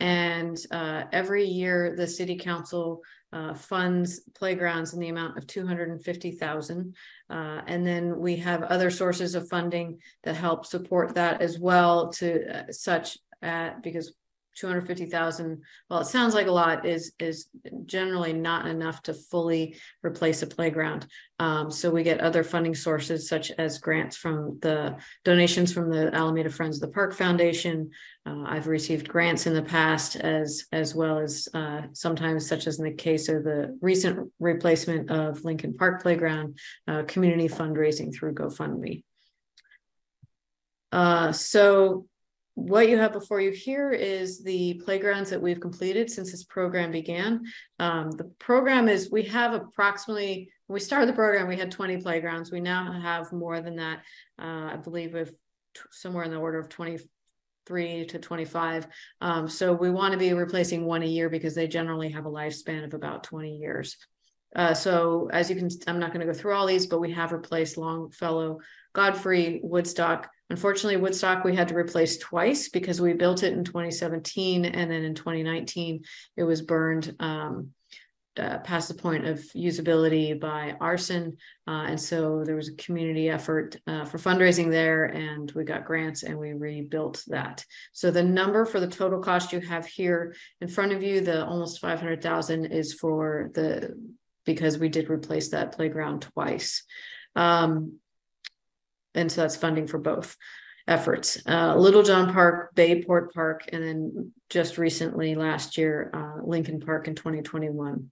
And 0.00 0.56
uh, 0.72 1.04
every 1.12 1.44
year, 1.44 1.94
the 1.96 2.06
city 2.06 2.36
council 2.36 3.02
uh, 3.32 3.54
funds 3.54 4.22
playgrounds 4.34 4.92
in 4.94 5.00
the 5.00 5.10
amount 5.10 5.38
of 5.38 5.46
two 5.46 5.64
hundred 5.64 5.90
and 5.90 6.02
fifty 6.02 6.32
thousand. 6.32 6.96
Uh, 7.30 7.60
and 7.72 7.86
then 7.86 8.18
we 8.18 8.36
have 8.48 8.62
other 8.64 8.90
sources 8.90 9.36
of 9.36 9.48
funding 9.48 10.00
that 10.24 10.34
help 10.34 10.66
support 10.66 11.14
that 11.14 11.40
as 11.40 11.60
well 11.60 12.10
to 12.18 12.28
uh, 12.56 12.72
such 12.72 13.18
at, 13.42 13.82
because 13.82 14.12
two 14.56 14.66
hundred 14.66 14.88
fifty 14.88 15.06
thousand, 15.06 15.62
well, 15.88 16.00
it 16.00 16.06
sounds 16.06 16.34
like 16.34 16.48
a 16.48 16.52
lot, 16.52 16.84
is 16.84 17.12
is 17.20 17.46
generally 17.86 18.32
not 18.32 18.66
enough 18.66 19.00
to 19.02 19.14
fully 19.14 19.76
replace 20.02 20.42
a 20.42 20.48
playground. 20.48 21.06
Um, 21.38 21.70
so 21.70 21.90
we 21.90 22.02
get 22.02 22.20
other 22.20 22.42
funding 22.42 22.74
sources 22.74 23.28
such 23.28 23.52
as 23.52 23.78
grants 23.78 24.16
from 24.16 24.58
the 24.60 24.96
donations 25.24 25.72
from 25.72 25.92
the 25.92 26.12
Alameda 26.12 26.50
Friends 26.50 26.76
of 26.76 26.88
the 26.88 26.94
Park 26.94 27.14
Foundation. 27.14 27.90
Uh, 28.26 28.42
I've 28.46 28.66
received 28.66 29.08
grants 29.08 29.46
in 29.46 29.54
the 29.54 29.62
past 29.62 30.16
as 30.16 30.64
as 30.72 30.92
well 30.92 31.18
as 31.18 31.46
uh, 31.54 31.82
sometimes, 31.92 32.48
such 32.48 32.66
as 32.66 32.80
in 32.80 32.84
the 32.84 32.94
case 32.94 33.28
of 33.28 33.44
the 33.44 33.78
recent 33.80 34.32
replacement 34.40 35.08
of 35.10 35.44
Lincoln 35.44 35.74
Park 35.74 36.02
Playground, 36.02 36.58
uh, 36.88 37.04
community 37.06 37.48
fundraising 37.48 38.12
through 38.12 38.34
GoFundMe. 38.34 39.04
Uh, 40.90 41.30
so 41.30 42.06
what 42.58 42.88
you 42.88 42.98
have 42.98 43.12
before 43.12 43.40
you 43.40 43.50
here 43.50 43.90
is 43.90 44.42
the 44.42 44.74
playgrounds 44.84 45.30
that 45.30 45.40
we've 45.40 45.60
completed 45.60 46.10
since 46.10 46.32
this 46.32 46.44
program 46.44 46.90
began. 46.90 47.44
Um, 47.78 48.10
the 48.10 48.24
program 48.38 48.88
is, 48.88 49.10
we 49.10 49.22
have 49.24 49.54
approximately, 49.54 50.50
when 50.66 50.74
we 50.74 50.80
started 50.80 51.08
the 51.08 51.14
program, 51.14 51.46
we 51.46 51.56
had 51.56 51.70
20 51.70 51.98
playgrounds. 51.98 52.50
We 52.50 52.60
now 52.60 53.00
have 53.00 53.32
more 53.32 53.60
than 53.60 53.76
that. 53.76 54.00
Uh, 54.40 54.72
I 54.72 54.76
believe 54.76 55.14
we've 55.14 55.32
somewhere 55.92 56.24
in 56.24 56.32
the 56.32 56.36
order 56.36 56.58
of 56.58 56.68
23 56.68 58.06
to 58.06 58.18
25. 58.18 58.88
Um, 59.20 59.48
so 59.48 59.72
we 59.72 59.90
want 59.90 60.12
to 60.12 60.18
be 60.18 60.32
replacing 60.32 60.84
one 60.84 61.02
a 61.02 61.06
year 61.06 61.28
because 61.28 61.54
they 61.54 61.68
generally 61.68 62.10
have 62.10 62.26
a 62.26 62.30
lifespan 62.30 62.84
of 62.84 62.92
about 62.92 63.22
20 63.22 63.56
years. 63.56 63.96
Uh, 64.56 64.74
so 64.74 65.28
as 65.32 65.48
you 65.48 65.54
can, 65.54 65.68
I'm 65.86 66.00
not 66.00 66.12
going 66.12 66.26
to 66.26 66.32
go 66.32 66.36
through 66.36 66.54
all 66.54 66.66
these, 66.66 66.86
but 66.86 67.00
we 67.00 67.12
have 67.12 67.32
replaced 67.32 67.76
Longfellow, 67.76 68.58
Godfrey, 68.94 69.60
Woodstock. 69.62 70.28
Unfortunately, 70.50 70.96
Woodstock 70.96 71.44
we 71.44 71.54
had 71.54 71.68
to 71.68 71.76
replace 71.76 72.16
twice 72.18 72.68
because 72.68 73.00
we 73.00 73.12
built 73.12 73.42
it 73.42 73.52
in 73.52 73.64
2017 73.64 74.64
and 74.64 74.90
then 74.90 75.04
in 75.04 75.14
2019 75.14 76.02
it 76.36 76.42
was 76.42 76.62
burned 76.62 77.14
um, 77.20 77.72
uh, 78.38 78.58
past 78.58 78.88
the 78.88 78.94
point 78.94 79.26
of 79.26 79.40
usability 79.56 80.38
by 80.38 80.74
arson. 80.80 81.36
Uh, 81.66 81.86
and 81.88 82.00
so 82.00 82.44
there 82.44 82.56
was 82.56 82.68
a 82.68 82.74
community 82.74 83.28
effort 83.28 83.76
uh, 83.86 84.04
for 84.04 84.18
fundraising 84.18 84.70
there, 84.70 85.06
and 85.06 85.50
we 85.52 85.64
got 85.64 85.84
grants 85.84 86.22
and 86.22 86.38
we 86.38 86.52
rebuilt 86.52 87.22
that. 87.26 87.64
So 87.92 88.10
the 88.10 88.22
number 88.22 88.64
for 88.64 88.80
the 88.80 88.86
total 88.86 89.20
cost 89.20 89.52
you 89.52 89.60
have 89.60 89.86
here 89.86 90.34
in 90.60 90.68
front 90.68 90.92
of 90.92 91.02
you, 91.02 91.20
the 91.20 91.44
almost 91.44 91.80
500,000 91.80 92.66
is 92.66 92.94
for 92.94 93.50
the 93.54 93.94
because 94.44 94.78
we 94.78 94.88
did 94.88 95.10
replace 95.10 95.50
that 95.50 95.72
playground 95.72 96.22
twice. 96.22 96.84
Um, 97.36 97.98
and 99.14 99.30
so 99.30 99.42
that's 99.42 99.56
funding 99.56 99.86
for 99.86 99.98
both 99.98 100.36
efforts. 100.86 101.40
Uh, 101.46 101.76
Little 101.76 102.02
John 102.02 102.32
Park, 102.32 102.74
Bayport 102.74 103.32
Park, 103.34 103.68
and 103.72 103.84
then 103.84 104.32
just 104.48 104.78
recently 104.78 105.34
last 105.34 105.76
year, 105.76 106.10
uh, 106.14 106.42
Lincoln 106.42 106.80
Park 106.80 107.08
in 107.08 107.14
2021. 107.14 108.10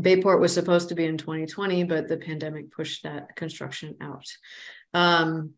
Bayport 0.00 0.40
was 0.40 0.54
supposed 0.54 0.88
to 0.88 0.94
be 0.94 1.04
in 1.04 1.18
2020, 1.18 1.84
but 1.84 2.08
the 2.08 2.16
pandemic 2.16 2.70
pushed 2.72 3.02
that 3.02 3.34
construction 3.36 3.96
out. 4.00 4.26
Um, 4.92 5.54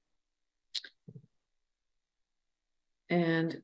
and 3.09 3.61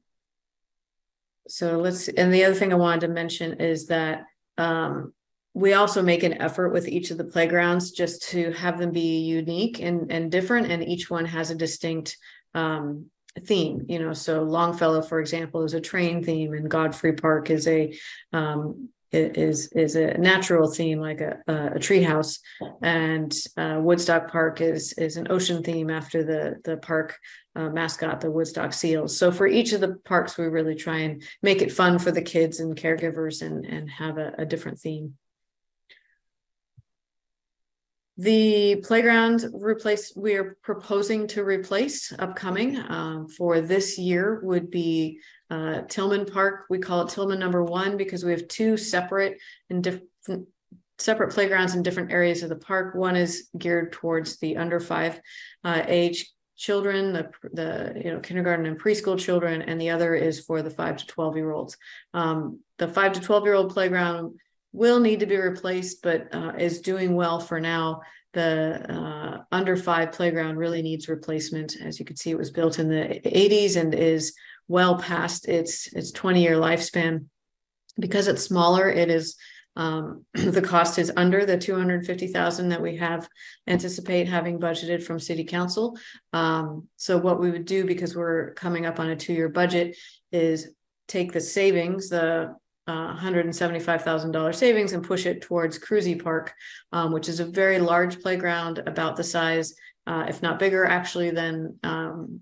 so 1.48 1.78
let's, 1.78 2.08
and 2.08 2.32
the 2.32 2.44
other 2.44 2.54
thing 2.54 2.72
I 2.72 2.76
wanted 2.76 3.02
to 3.02 3.08
mention 3.08 3.60
is 3.60 3.86
that 3.86 4.24
um, 4.56 5.12
we 5.55 5.74
also 5.74 6.03
make 6.03 6.22
an 6.22 6.40
effort 6.40 6.70
with 6.70 6.88
each 6.88 7.11
of 7.11 7.18
the 7.18 7.24
playgrounds 7.24 7.90
just 7.90 8.22
to 8.30 8.53
have 8.53 8.78
them 8.78 8.90
be 8.90 9.20
unique 9.20 9.80
and, 9.80 10.11
and 10.11 10.30
different 10.30 10.70
and 10.70 10.82
each 10.82 11.11
one 11.11 11.26
has 11.26 11.50
a 11.50 11.55
distinct 11.55 12.16
um, 12.55 13.07
theme 13.40 13.84
you 13.88 13.98
know 13.98 14.12
so 14.12 14.42
longfellow 14.42 15.00
for 15.00 15.18
example 15.20 15.62
is 15.62 15.74
a 15.74 15.80
train 15.80 16.22
theme 16.22 16.53
and 16.53 16.70
godfrey 16.70 17.14
park 17.14 17.50
is 17.50 17.66
a 17.66 17.92
um, 18.32 18.88
is 19.12 19.68
is 19.72 19.94
a 19.94 20.16
natural 20.16 20.70
theme 20.70 20.98
like 20.98 21.20
a, 21.20 21.38
a 21.46 21.78
tree 21.78 22.03
house 22.03 22.38
and 22.82 23.34
uh, 23.59 23.76
woodstock 23.78 24.30
park 24.30 24.61
is 24.61 24.94
is 24.94 25.16
an 25.16 25.26
ocean 25.30 25.62
theme 25.62 25.90
after 25.90 26.24
the 26.24 26.57
the 26.64 26.78
park 26.78 27.18
uh, 27.55 27.68
mascot 27.68 28.22
the 28.22 28.30
woodstock 28.30 28.72
seals. 28.72 29.14
So 29.14 29.30
for 29.30 29.46
each 29.46 29.74
of 29.74 29.82
the 29.82 29.96
parks 30.07 30.38
we 30.38 30.46
really 30.46 30.74
try 30.74 31.00
and 31.00 31.22
make 31.42 31.61
it 31.61 31.70
fun 31.70 31.98
for 31.98 32.11
the 32.11 32.22
kids 32.22 32.61
and 32.61 32.74
caregivers 32.74 33.42
and 33.42 33.66
and 33.66 33.90
have 33.90 34.16
a, 34.16 34.32
a 34.38 34.46
different 34.46 34.78
theme 34.78 35.14
the 38.18 38.76
playground 38.84 39.46
replace, 39.54 40.12
we 40.14 40.34
are 40.34 40.56
proposing 40.62 41.26
to 41.28 41.44
replace 41.44 42.12
upcoming 42.18 42.76
um, 42.76 43.28
for 43.28 43.60
this 43.60 43.98
year 43.98 44.40
would 44.42 44.70
be 44.70 45.20
uh, 45.50 45.82
Tillman 45.88 46.26
Park. 46.26 46.66
We 46.68 46.78
call 46.78 47.02
it 47.02 47.10
Tillman 47.10 47.38
number 47.38 47.64
one 47.64 47.96
because 47.96 48.24
we 48.24 48.32
have 48.32 48.48
two 48.48 48.76
separate 48.76 49.40
and 49.70 49.82
different 49.82 50.48
separate 50.98 51.32
playgrounds 51.32 51.74
in 51.74 51.82
different 51.82 52.12
areas 52.12 52.42
of 52.42 52.48
the 52.48 52.56
park. 52.56 52.94
One 52.94 53.16
is 53.16 53.48
geared 53.56 53.92
towards 53.92 54.38
the 54.38 54.56
under 54.56 54.78
five 54.78 55.20
uh, 55.64 55.82
age 55.86 56.30
children, 56.56 57.12
the, 57.12 57.30
the 57.52 58.00
you 58.04 58.12
know 58.12 58.20
kindergarten 58.20 58.66
and 58.66 58.80
preschool 58.80 59.18
children, 59.18 59.62
and 59.62 59.80
the 59.80 59.90
other 59.90 60.14
is 60.14 60.40
for 60.40 60.62
the 60.62 60.70
five 60.70 60.96
to 60.98 61.06
12 61.06 61.36
year 61.36 61.50
olds. 61.50 61.76
Um, 62.14 62.60
the 62.78 62.88
five 62.88 63.12
to 63.12 63.20
12 63.20 63.44
year 63.44 63.54
old 63.54 63.72
playground 63.72 64.38
will 64.73 65.01
need 65.01 65.20
to 65.20 65.27
be 65.27 65.37
replaced, 65.37 66.03
but 66.03 66.35
uh, 66.35 66.53
is 66.59 66.81
doing 66.81 67.14
well 67.14 67.41
for 67.41 67.61
now. 67.61 68.01
The 68.33 68.91
uh, 68.91 69.43
under 69.53 69.77
five 69.77 70.12
playground 70.12 70.57
really 70.57 70.81
needs 70.81 71.09
replacement. 71.09 71.77
As 71.83 71.99
you 71.99 72.07
can 72.07 72.16
see, 72.16 72.31
it 72.31 72.39
was 72.39 72.51
built 72.51 72.79
in 72.79 72.89
the 72.89 73.20
80s 73.25 73.77
and 73.77 73.95
is 73.95 74.35
well 74.68 74.99
past 74.99 75.49
its 75.49 75.93
its 75.93 76.11
20 76.12 76.43
year 76.43 76.57
lifespan. 76.57 77.27
Because 77.99 78.29
it's 78.29 78.43
smaller, 78.43 78.89
it 78.89 79.11
is 79.11 79.37
um, 79.77 80.25
the 80.35 80.62
cost 80.62 80.99
is 80.99 81.12
under 81.16 81.47
the 81.47 81.59
250,000 81.59 82.68
that 82.68 82.83
we 82.83 82.97
have 82.97 83.29
anticipate 83.66 84.29
having 84.29 84.59
budgeted 84.59 85.03
from 85.03 85.18
city 85.18 85.45
council. 85.45 85.99
Um, 86.33 86.89
so 86.97 87.18
what 87.18 87.41
we 87.41 87.51
would 87.51 87.64
do, 87.64 87.85
because 87.85 88.16
we're 88.16 88.55
coming 88.55 88.87
up 88.87 89.01
on 89.01 89.11
a 89.11 89.16
two 89.16 89.33
year 89.33 89.49
budget, 89.49 89.97
is 90.31 90.68
take 91.09 91.33
the 91.33 91.41
savings, 91.41 92.09
the 92.09 92.55
uh, 92.87 93.16
$175,000 93.16 94.55
savings 94.55 94.93
and 94.93 95.05
push 95.05 95.26
it 95.26 95.43
towards 95.43 95.78
Krusi 95.78 96.22
Park, 96.22 96.53
um, 96.93 97.12
which 97.12 97.28
is 97.28 97.41
a 97.41 97.45
very 97.45 97.78
large 97.78 98.20
playground, 98.20 98.83
about 98.87 99.16
the 99.16 99.24
size, 99.24 99.74
uh, 100.07 100.26
if 100.28 100.43
not 100.43 100.59
bigger, 100.59 100.85
actually, 100.85 101.30
than 101.30 101.78
um, 101.85 102.41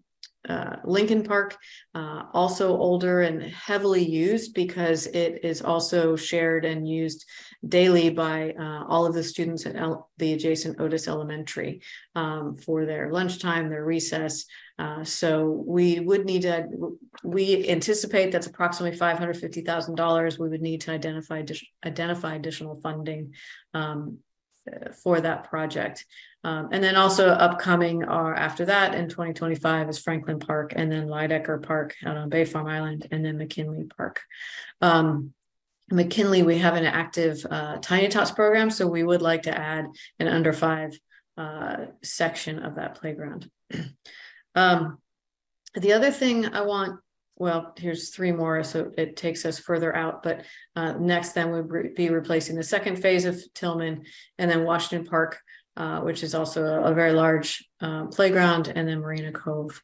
uh, 0.49 0.77
Lincoln 0.85 1.23
Park. 1.23 1.57
Uh, 1.95 2.25
also 2.33 2.77
older 2.77 3.21
and 3.21 3.43
heavily 3.43 4.05
used 4.05 4.55
because 4.55 5.07
it 5.09 5.45
is 5.45 5.61
also 5.61 6.17
shared 6.17 6.65
and 6.65 6.89
used 6.89 7.27
daily 7.67 8.11
by 8.11 8.53
uh, 8.53 8.85
all 8.89 9.07
of 9.07 9.15
the 9.15 9.23
students 9.23 9.67
at 9.67 9.77
the 10.17 10.33
adjacent 10.33 10.81
Otis 10.81 11.09
Elementary 11.09 11.83
um, 12.15 12.57
for 12.57 12.87
their 12.87 13.13
lunchtime, 13.13 13.69
their 13.69 13.85
recess. 13.85 14.47
Uh, 14.79 15.05
so 15.05 15.63
we 15.67 16.01
would 16.01 16.25
need 16.25 16.43
to, 16.43 16.67
we 17.23 17.69
anticipate 17.69 18.33
that's 18.33 18.47
approximately 18.47 18.97
five 18.97 19.19
hundred 19.19 19.37
fifty 19.37 19.61
thousand 19.61 19.95
dollars. 19.95 20.39
We 20.39 20.49
would 20.49 20.63
need 20.63 20.81
to 20.83 20.93
identify 20.93 21.45
identify 21.85 22.35
additional 22.35 22.81
funding 22.81 23.35
um, 23.75 24.19
for 25.03 25.21
that 25.21 25.45
project. 25.45 26.07
Um, 26.43 26.71
and 26.73 26.83
then 26.83 26.97
also 26.97 27.29
upcoming 27.29 28.05
are 28.05 28.35
after 28.35 28.65
that 28.67 28.95
in 28.95 29.11
2025 29.11 29.91
is 29.91 29.99
Franklin 29.99 30.39
Park 30.39 30.73
and 30.75 30.91
then 30.91 31.07
Leydecker 31.07 31.63
Park 31.63 31.95
out 32.05 32.17
on 32.17 32.31
Bay 32.31 32.47
Farm 32.47 32.67
Island 32.67 33.07
and 33.11 33.23
then 33.23 33.37
McKinley 33.37 33.85
Park. 33.85 34.23
Um, 34.81 35.35
McKinley, 35.91 36.43
we 36.43 36.59
have 36.59 36.75
an 36.75 36.85
active 36.85 37.45
uh, 37.51 37.79
Tiny 37.79 38.09
Tots 38.09 38.31
program, 38.31 38.71
so 38.71 38.87
we 38.87 39.03
would 39.03 39.23
like 39.23 39.43
to 39.43 39.57
add 39.57 39.87
an 40.19 40.29
under 40.29 40.53
five 40.53 40.99
uh, 41.37 41.87
section 42.03 42.61
of 42.61 42.77
that 42.77 42.97
playground. 42.97 43.51
Um, 44.57 44.99
the 45.75 45.93
other 45.93 46.11
thing 46.11 46.45
I 46.47 46.63
want, 46.63 46.99
well, 47.37 47.73
here's 47.77 48.11
three 48.11 48.33
more, 48.33 48.65
so 48.65 48.91
it 48.99 49.17
takes 49.17 49.45
us 49.45 49.61
further 49.61 49.95
out. 49.95 50.25
But 50.25 50.45
uh, 50.75 50.95
next, 50.95 51.35
then 51.35 51.53
we'd 51.53 51.95
be 51.95 52.11
replacing 52.11 52.57
the 52.57 52.65
second 52.65 52.97
phase 52.97 53.27
of 53.27 53.41
Tillman, 53.55 54.03
and 54.39 54.51
then 54.51 54.65
Washington 54.65 55.07
Park, 55.07 55.39
uh, 55.77 56.01
which 56.01 56.25
is 56.25 56.35
also 56.35 56.65
a, 56.65 56.91
a 56.91 56.95
very 56.95 57.13
large 57.13 57.65
uh, 57.81 58.07
playground, 58.07 58.73
and 58.75 58.89
then 58.89 58.99
Marina 58.99 59.31
Cove. 59.31 59.81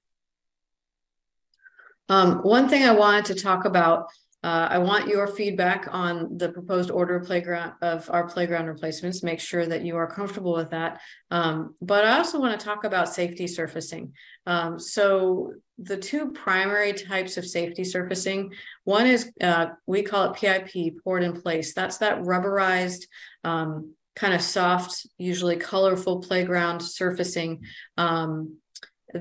Um, 2.08 2.38
one 2.38 2.68
thing 2.68 2.84
I 2.84 2.92
wanted 2.92 3.26
to 3.26 3.40
talk 3.40 3.64
about 3.64 4.06
uh, 4.44 4.68
I 4.70 4.78
want 4.78 5.08
your 5.08 5.26
feedback 5.26 5.88
on 5.90 6.36
the 6.38 6.50
proposed 6.50 6.90
order 6.90 7.16
of 7.16 7.26
playground 7.26 7.72
of 7.82 8.08
our 8.10 8.28
playground 8.28 8.66
replacements. 8.66 9.22
Make 9.22 9.40
sure 9.40 9.66
that 9.66 9.82
you 9.82 9.96
are 9.96 10.06
comfortable 10.06 10.52
with 10.52 10.70
that. 10.70 11.00
Um, 11.30 11.74
but 11.80 12.04
I 12.04 12.18
also 12.18 12.38
want 12.38 12.58
to 12.58 12.64
talk 12.64 12.84
about 12.84 13.08
safety 13.08 13.46
surfacing. 13.46 14.12
Um, 14.46 14.78
so 14.78 15.52
the 15.78 15.96
two 15.96 16.30
primary 16.32 16.92
types 16.92 17.36
of 17.36 17.46
safety 17.46 17.82
surfacing, 17.82 18.52
one 18.84 19.06
is 19.06 19.32
uh, 19.40 19.68
we 19.86 20.02
call 20.02 20.30
it 20.30 20.36
PIP, 20.36 21.02
poured 21.02 21.22
in 21.22 21.40
place. 21.40 21.74
That's 21.74 21.98
that 21.98 22.20
rubberized, 22.20 23.06
um, 23.42 23.94
kind 24.14 24.32
of 24.32 24.40
soft, 24.42 25.06
usually 25.18 25.56
colorful 25.56 26.20
playground 26.20 26.80
surfacing 26.80 27.62
um, 27.96 28.58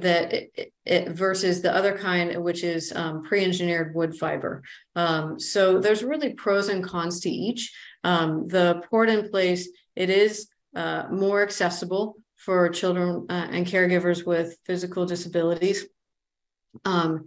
that 0.01 0.33
it, 0.33 0.73
it, 0.85 1.09
versus 1.09 1.61
the 1.61 1.75
other 1.75 1.97
kind, 1.97 2.43
which 2.43 2.63
is 2.63 2.91
um, 2.95 3.23
pre-engineered 3.23 3.95
wood 3.95 4.15
fiber. 4.15 4.63
Um, 4.95 5.39
so 5.39 5.79
there's 5.79 6.03
really 6.03 6.33
pros 6.33 6.69
and 6.69 6.83
cons 6.83 7.19
to 7.21 7.29
each. 7.29 7.73
Um, 8.03 8.47
the 8.47 8.81
poured 8.89 9.09
in 9.09 9.29
place, 9.29 9.69
it 9.95 10.09
is 10.09 10.47
uh, 10.75 11.03
more 11.11 11.41
accessible 11.41 12.17
for 12.35 12.69
children 12.69 13.25
uh, 13.29 13.47
and 13.51 13.65
caregivers 13.65 14.25
with 14.25 14.57
physical 14.65 15.05
disabilities. 15.05 15.85
Um, 16.83 17.25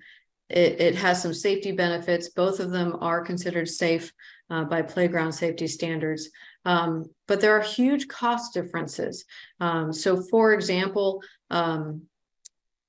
it, 0.48 0.80
it, 0.80 0.94
has 0.94 1.20
some 1.20 1.34
safety 1.34 1.72
benefits. 1.72 2.30
Both 2.30 2.60
of 2.60 2.70
them 2.70 2.96
are 3.00 3.22
considered 3.22 3.68
safe 3.68 4.12
uh, 4.50 4.64
by 4.64 4.82
playground 4.82 5.32
safety 5.32 5.66
standards. 5.66 6.30
Um, 6.64 7.06
but 7.26 7.40
there 7.40 7.56
are 7.58 7.62
huge 7.62 8.08
cost 8.08 8.54
differences. 8.54 9.24
Um, 9.60 9.92
so, 9.92 10.22
for 10.22 10.52
example, 10.52 11.22
um, 11.50 12.02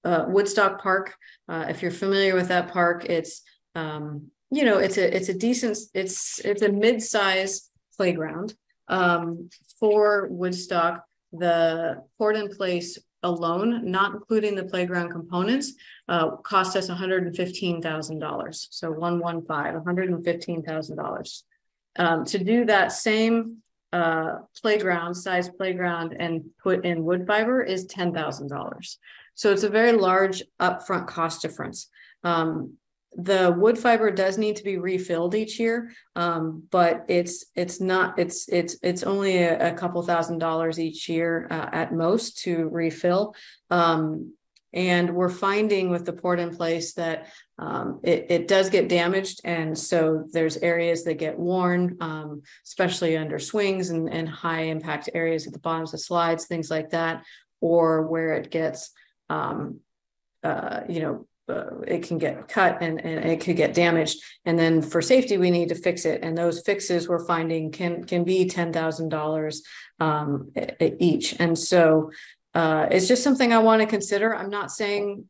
uh, 0.03 0.26
Woodstock 0.27 0.81
Park. 0.81 1.15
Uh, 1.47 1.65
if 1.69 1.81
you're 1.81 1.91
familiar 1.91 2.35
with 2.35 2.47
that 2.49 2.71
park, 2.71 3.05
it's 3.05 3.41
um, 3.76 4.27
you 4.51 4.63
know 4.63 4.77
it's 4.77 4.97
a 4.97 5.15
it's 5.15 5.30
a 5.30 5.34
decent 5.34 5.77
it's 5.93 6.39
it's 6.39 6.61
a 6.61 6.71
mid-size 6.71 7.69
playground 7.97 8.53
um, 8.88 9.49
for 9.80 10.27
Woodstock. 10.30 11.03
The 11.31 12.03
port 12.17 12.35
in 12.35 12.49
place 12.49 12.97
alone, 13.23 13.89
not 13.89 14.13
including 14.13 14.55
the 14.55 14.63
playground 14.63 15.11
components, 15.11 15.73
uh, 16.07 16.38
cost 16.38 16.76
us 16.76 16.89
$115,000. 16.89 18.67
So 18.71 18.91
115, 18.91 19.81
$115,000. 19.81 21.43
Um, 21.97 22.26
to 22.26 22.43
do 22.43 22.65
that 22.65 22.91
same 22.91 23.57
uh, 23.91 24.38
playground, 24.61 25.15
size 25.15 25.49
playground, 25.49 26.15
and 26.17 26.45
put 26.61 26.85
in 26.85 27.03
wood 27.03 27.26
fiber 27.27 27.61
is 27.61 27.88
$10,000. 27.88 28.97
So 29.40 29.53
it's 29.53 29.64
a 29.64 29.70
very 29.70 29.94
large 29.94 30.44
upfront 30.60 31.07
cost 31.07 31.41
difference. 31.41 31.88
Um, 32.26 32.74
the 33.16 33.56
wood 33.57 33.78
fiber 33.78 34.11
does 34.11 34.38
need 34.38 34.57
to 34.57 34.66
be 34.66 34.78
refilled 34.78 35.34
each 35.34 35.60
year 35.60 35.91
um, 36.16 36.64
but 36.70 37.06
it's 37.07 37.45
it's 37.56 37.80
not 37.80 38.20
it's 38.20 38.48
it's 38.49 38.78
it's 38.84 39.02
only 39.02 39.38
a, 39.38 39.72
a 39.72 39.74
couple 39.74 40.03
thousand 40.03 40.40
dollars 40.40 40.78
each 40.78 41.10
year 41.10 41.48
uh, 41.49 41.70
at 41.72 41.94
most 41.94 42.38
to 42.44 42.68
refill 42.68 43.34
um, 43.72 44.34
and 44.74 45.10
we're 45.16 45.30
finding 45.30 45.90
with 45.90 46.06
the 46.06 46.14
port 46.14 46.40
in 46.40 46.56
place 46.56 46.94
that 46.94 47.30
um, 47.57 47.99
it, 48.03 48.28
it 48.30 48.48
does 48.48 48.70
get 48.70 48.90
damaged 48.90 49.41
and 49.44 49.76
so 49.76 50.26
there's 50.32 50.57
areas 50.57 51.03
that 51.06 51.16
get 51.16 51.40
worn 51.40 51.98
um, 52.02 52.44
especially 52.68 53.18
under 53.18 53.40
swings 53.40 53.90
and, 53.90 54.07
and 54.14 54.30
high 54.30 54.64
impact 54.64 55.10
areas 55.16 55.48
at 55.48 55.53
the 55.53 55.60
bottoms 55.60 55.94
of 55.95 55.99
slides 55.99 56.45
things 56.45 56.70
like 56.70 56.91
that 56.91 57.24
or 57.60 58.06
where 58.06 58.34
it 58.34 58.52
gets 58.52 58.91
um, 59.30 59.80
uh, 60.43 60.81
you 60.88 61.01
know 61.01 61.27
uh, 61.49 61.80
it 61.88 62.03
can 62.03 62.18
get 62.18 62.47
cut 62.47 62.77
and, 62.81 63.03
and 63.03 63.26
it 63.26 63.41
could 63.41 63.56
get 63.56 63.73
damaged. 63.73 64.22
And 64.45 64.57
then 64.57 64.81
for 64.81 65.01
safety, 65.01 65.38
we 65.38 65.49
need 65.49 65.69
to 65.69 65.76
fix 65.76 66.06
it. 66.06 66.22
And 66.22 66.38
those 66.38 66.61
fixes 66.61 67.10
we're 67.10 67.26
finding 67.26 67.72
can 67.72 68.03
can 68.03 68.23
be 68.23 68.47
ten 68.47 68.72
thousand 68.72 69.10
dollars 69.10 69.64
um, 69.99 70.51
each. 70.80 71.35
And 71.39 71.57
so 71.57 72.11
uh, 72.53 72.88
it's 72.91 73.07
just 73.07 73.23
something 73.23 73.51
I 73.51 73.60
want 73.60 73.81
to 73.81 73.88
consider. 73.88 74.35
I'm 74.35 74.49
not 74.49 74.72
saying 74.72 75.27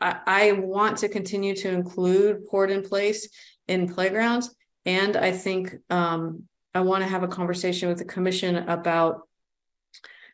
I, 0.00 0.20
I 0.26 0.52
want 0.52 0.98
to 0.98 1.08
continue 1.08 1.54
to 1.56 1.70
include 1.70 2.46
port 2.46 2.70
in 2.70 2.82
place 2.82 3.28
in 3.68 3.92
playgrounds, 3.92 4.54
and 4.84 5.16
I 5.16 5.32
think 5.32 5.74
um, 5.90 6.44
I 6.74 6.80
want 6.80 7.02
to 7.02 7.08
have 7.08 7.22
a 7.22 7.28
conversation 7.28 7.88
with 7.88 7.98
the 7.98 8.04
commission 8.04 8.56
about 8.56 9.22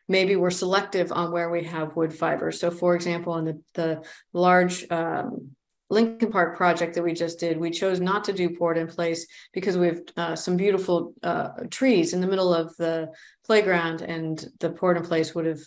maybe 0.07 0.35
we're 0.35 0.49
selective 0.49 1.11
on 1.11 1.31
where 1.31 1.49
we 1.49 1.63
have 1.63 1.95
wood 1.95 2.13
fiber. 2.13 2.51
So 2.51 2.71
for 2.71 2.95
example, 2.95 3.37
in 3.37 3.45
the, 3.45 3.61
the 3.73 4.03
large 4.33 4.89
um, 4.91 5.51
Lincoln 5.89 6.31
Park 6.31 6.55
project 6.55 6.95
that 6.95 7.03
we 7.03 7.13
just 7.13 7.39
did, 7.39 7.57
we 7.57 7.69
chose 7.69 7.99
not 7.99 8.23
to 8.25 8.33
do 8.33 8.55
port 8.55 8.77
in 8.77 8.87
place 8.87 9.27
because 9.53 9.77
we 9.77 9.87
have 9.87 10.01
uh, 10.15 10.35
some 10.35 10.55
beautiful 10.55 11.13
uh, 11.21 11.49
trees 11.69 12.13
in 12.13 12.21
the 12.21 12.27
middle 12.27 12.53
of 12.53 12.75
the 12.77 13.09
playground 13.45 14.01
and 14.01 14.45
the 14.59 14.69
port 14.69 14.97
in 14.97 15.03
place 15.03 15.35
would 15.35 15.45
have 15.45 15.59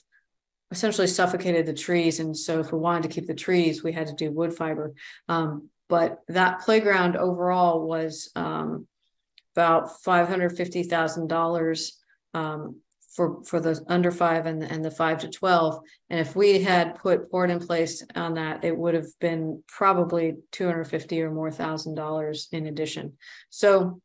essentially 0.71 1.07
suffocated 1.07 1.67
the 1.67 1.75
trees. 1.75 2.21
And 2.21 2.37
so 2.37 2.59
if 2.59 2.73
we 2.73 2.79
wanted 2.79 3.03
to 3.03 3.09
keep 3.09 3.27
the 3.27 3.35
trees, 3.35 3.85
we 3.85 3.93
had 3.93 4.07
to 4.07 4.15
do 4.15 4.33
wood 4.33 4.55
fiber. 4.55 4.95
Um, 5.29 5.69
but 5.89 6.21
that 6.29 6.61
playground 6.61 7.17
overall 7.17 7.87
was 7.87 8.31
um, 8.35 8.87
about 9.55 9.91
$550,000 10.05 11.93
um, 12.33 12.81
for 13.15 13.43
for 13.45 13.61
the 13.61 13.81
under 13.89 14.11
five 14.11 14.47
and 14.47 14.63
and 14.63 14.85
the 14.85 14.91
five 14.91 15.19
to 15.19 15.29
twelve. 15.29 15.81
And 16.11 16.19
if 16.21 16.35
we 16.35 16.63
had 16.63 16.97
put 16.97 17.31
port 17.31 17.51
in 17.51 17.61
place 17.61 18.05
on 18.15 18.35
that, 18.35 18.65
it 18.65 18.77
would 18.77 18.95
have 18.95 19.07
been 19.21 19.63
probably 19.69 20.35
two 20.51 20.67
hundred 20.67 20.85
fifty 20.85 21.23
or 21.23 21.31
more 21.31 21.51
thousand 21.51 21.95
dollars 21.95 22.49
in 22.53 22.67
addition. 22.67 23.15
So 23.51 24.01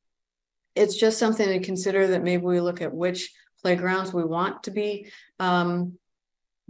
it's 0.76 0.96
just 0.96 1.18
something 1.18 1.48
to 1.48 1.60
consider 1.66 2.08
that 2.08 2.24
maybe 2.24 2.44
we 2.44 2.62
look 2.62 2.82
at 2.82 2.94
which 2.94 3.34
playgrounds 3.62 4.14
we 4.14 4.24
want 4.24 4.64
to 4.64 4.72
be 4.72 5.12
um, 5.40 5.98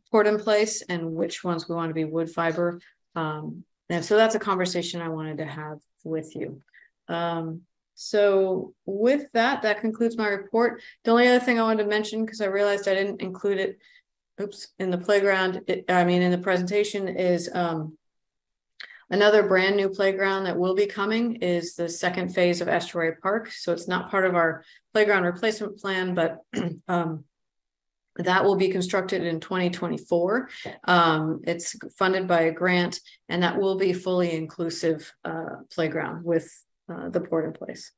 port 0.10 0.26
in 0.26 0.40
place 0.40 0.82
and 0.82 1.14
which 1.14 1.44
ones 1.44 1.68
we 1.68 1.76
want 1.76 1.90
to 1.90 1.94
be 1.94 2.06
wood 2.06 2.32
fiber. 2.32 2.80
Um, 3.16 3.64
and 3.90 4.04
so 4.04 4.16
that's 4.16 4.36
a 4.36 4.40
conversation 4.40 5.02
I 5.02 5.10
wanted 5.10 5.40
to 5.40 5.46
have 5.46 5.80
with 6.04 6.36
you. 6.36 6.62
Um, 7.08 7.62
so 8.02 8.74
with 8.86 9.30
that, 9.34 9.62
that 9.64 9.82
concludes 9.82 10.16
my 10.16 10.30
report. 10.30 10.82
The 11.04 11.12
only 11.12 11.28
other 11.28 11.44
thing 11.44 11.60
I 11.60 11.64
wanted 11.64 11.84
to 11.84 11.90
mention, 11.90 12.24
because 12.24 12.40
I 12.40 12.46
realized 12.46 12.88
I 12.88 12.94
didn't 12.94 13.22
include 13.22 13.58
it, 13.58 13.78
oops, 14.42 14.70
in 14.80 14.90
the 14.90 14.98
playground, 14.98 15.64
it, 15.68 15.84
I 15.90 16.06
mean, 16.06 16.22
in 16.22 16.32
the 16.32 16.38
presentation 16.38 17.10
is 17.10 17.50
um, 17.54 17.98
another 19.10 19.44
brand 19.44 19.76
new 19.76 19.90
playground 19.90 20.46
that 20.46 20.58
will 20.58 20.76
be 20.76 20.86
coming 20.86 21.36
is 21.42 21.76
the 21.76 21.90
second 21.90 22.34
phase 22.34 22.62
of 22.62 22.70
Estuary 22.70 23.18
Park. 23.22 23.52
So 23.52 23.74
it's 23.74 23.90
not 23.90 24.10
part 24.10 24.26
of 24.26 24.34
our 24.34 24.64
playground 24.94 25.24
replacement 25.24 25.78
plan, 25.78 26.16
but 26.16 26.38
um, 26.88 27.26
that 28.16 28.46
will 28.46 28.56
be 28.56 28.70
constructed 28.70 29.24
in 29.24 29.42
2024. 29.42 30.48
Um, 30.86 31.42
it's 31.44 31.76
funded 31.98 32.30
by 32.30 32.44
a 32.44 32.54
grant 32.54 33.02
and 33.28 33.44
that 33.44 33.60
will 33.60 33.76
be 33.76 33.92
fully 33.92 34.32
inclusive 34.32 35.14
uh, 35.26 35.58
playground 35.70 36.24
with 36.24 36.50
uh, 36.90 37.10
the 37.10 37.22
port 37.22 37.46
in 37.46 37.54
place. 37.54 37.92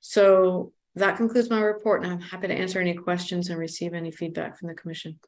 So 0.00 0.72
that 0.94 1.16
concludes 1.16 1.50
my 1.50 1.60
report 1.60 2.02
and 2.02 2.12
I'm 2.12 2.20
happy 2.20 2.48
to 2.48 2.54
answer 2.54 2.80
any 2.80 2.94
questions 2.94 3.48
and 3.48 3.58
receive 3.58 3.94
any 3.94 4.10
feedback 4.10 4.58
from 4.58 4.68
the 4.68 4.74
commission. 4.74 5.18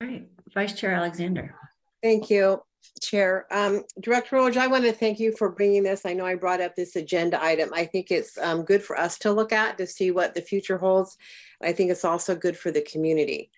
All 0.00 0.08
right, 0.08 0.26
Vice 0.54 0.74
Chair 0.74 0.92
Alexander. 0.92 1.54
Thank 2.02 2.28
you, 2.28 2.62
Chair. 3.00 3.46
Um, 3.50 3.82
Director 4.00 4.36
Roach, 4.36 4.56
I 4.56 4.66
want 4.66 4.84
to 4.84 4.92
thank 4.92 5.18
you 5.18 5.34
for 5.36 5.50
bringing 5.50 5.82
this. 5.82 6.04
I 6.04 6.12
know 6.12 6.26
I 6.26 6.34
brought 6.34 6.60
up 6.60 6.76
this 6.76 6.96
agenda 6.96 7.42
item. 7.42 7.70
I 7.72 7.86
think 7.86 8.10
it's 8.10 8.36
um, 8.38 8.64
good 8.64 8.82
for 8.82 8.98
us 8.98 9.18
to 9.20 9.32
look 9.32 9.52
at 9.52 9.78
to 9.78 9.86
see 9.86 10.10
what 10.10 10.34
the 10.34 10.42
future 10.42 10.76
holds. 10.76 11.16
I 11.62 11.72
think 11.72 11.90
it's 11.90 12.04
also 12.04 12.36
good 12.36 12.56
for 12.56 12.70
the 12.70 12.82
community. 12.82 13.50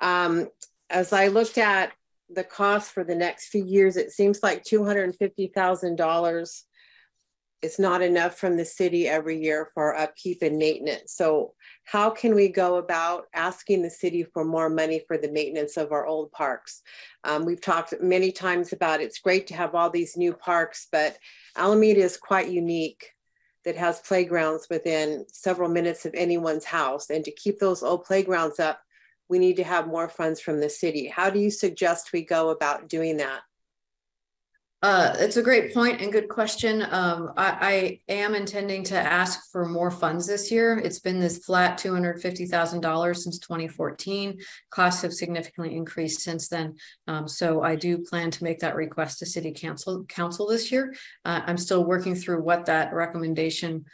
Um, 0.00 0.48
as 0.88 1.12
I 1.12 1.28
looked 1.28 1.58
at 1.58 1.92
the 2.34 2.44
cost 2.44 2.92
for 2.92 3.04
the 3.04 3.14
next 3.14 3.48
few 3.48 3.64
years, 3.64 3.96
it 3.96 4.12
seems 4.12 4.42
like 4.42 4.64
$250,000 4.64 6.62
is 7.62 7.78
not 7.78 8.02
enough 8.02 8.36
from 8.36 8.56
the 8.56 8.64
city 8.64 9.08
every 9.08 9.40
year 9.40 9.70
for 9.72 9.96
upkeep 9.96 10.42
and 10.42 10.58
maintenance. 10.58 11.14
So 11.14 11.54
how 11.84 12.10
can 12.10 12.34
we 12.34 12.48
go 12.48 12.76
about 12.76 13.26
asking 13.34 13.82
the 13.82 13.90
city 13.90 14.24
for 14.24 14.44
more 14.44 14.68
money 14.68 15.02
for 15.06 15.16
the 15.16 15.30
maintenance 15.30 15.76
of 15.76 15.92
our 15.92 16.04
old 16.04 16.32
parks? 16.32 16.82
Um, 17.22 17.44
we've 17.44 17.60
talked 17.60 17.94
many 18.00 18.32
times 18.32 18.72
about 18.72 19.00
it's 19.00 19.20
great 19.20 19.46
to 19.46 19.54
have 19.54 19.76
all 19.76 19.90
these 19.90 20.16
new 20.16 20.32
parks, 20.32 20.88
but 20.90 21.16
Alameda 21.56 22.00
is 22.00 22.16
quite 22.16 22.50
unique 22.50 23.10
that 23.64 23.76
has 23.76 24.00
playgrounds 24.00 24.66
within 24.68 25.24
several 25.32 25.68
minutes 25.68 26.04
of 26.04 26.14
anyone's 26.14 26.64
house. 26.64 27.10
And 27.10 27.24
to 27.24 27.30
keep 27.30 27.60
those 27.60 27.84
old 27.84 28.04
playgrounds 28.04 28.58
up, 28.58 28.80
we 29.28 29.38
need 29.38 29.56
to 29.56 29.64
have 29.64 29.86
more 29.86 30.08
funds 30.08 30.40
from 30.40 30.60
the 30.60 30.70
city. 30.70 31.08
How 31.08 31.30
do 31.30 31.38
you 31.38 31.50
suggest 31.50 32.12
we 32.12 32.24
go 32.24 32.50
about 32.50 32.88
doing 32.88 33.18
that? 33.18 33.40
Uh, 34.82 35.14
it's 35.20 35.36
a 35.36 35.42
great 35.42 35.72
point 35.72 36.00
and 36.00 36.10
good 36.10 36.28
question. 36.28 36.82
Um, 36.90 37.32
I, 37.36 38.00
I, 38.08 38.12
am 38.12 38.34
intending 38.34 38.82
to 38.84 38.98
ask 38.98 39.48
for 39.52 39.64
more 39.64 39.92
funds 39.92 40.26
this 40.26 40.50
year. 40.50 40.76
It's 40.76 40.98
been 40.98 41.20
this 41.20 41.38
flat 41.38 41.78
$250,000 41.78 43.16
since 43.16 43.38
2014. 43.38 44.40
Costs 44.70 45.02
have 45.02 45.12
significantly 45.12 45.76
increased 45.76 46.22
since 46.22 46.48
then. 46.48 46.74
Um, 47.06 47.28
so 47.28 47.62
I 47.62 47.76
do 47.76 47.98
plan 47.98 48.32
to 48.32 48.42
make 48.42 48.58
that 48.58 48.74
request 48.74 49.20
to 49.20 49.26
City 49.26 49.52
Council 49.52 50.04
Council 50.08 50.48
this 50.48 50.72
year. 50.72 50.92
Uh, 51.24 51.42
I'm 51.46 51.58
still 51.58 51.84
working 51.84 52.16
through 52.16 52.42
what 52.42 52.66
that 52.66 52.92
recommendation 52.92 53.84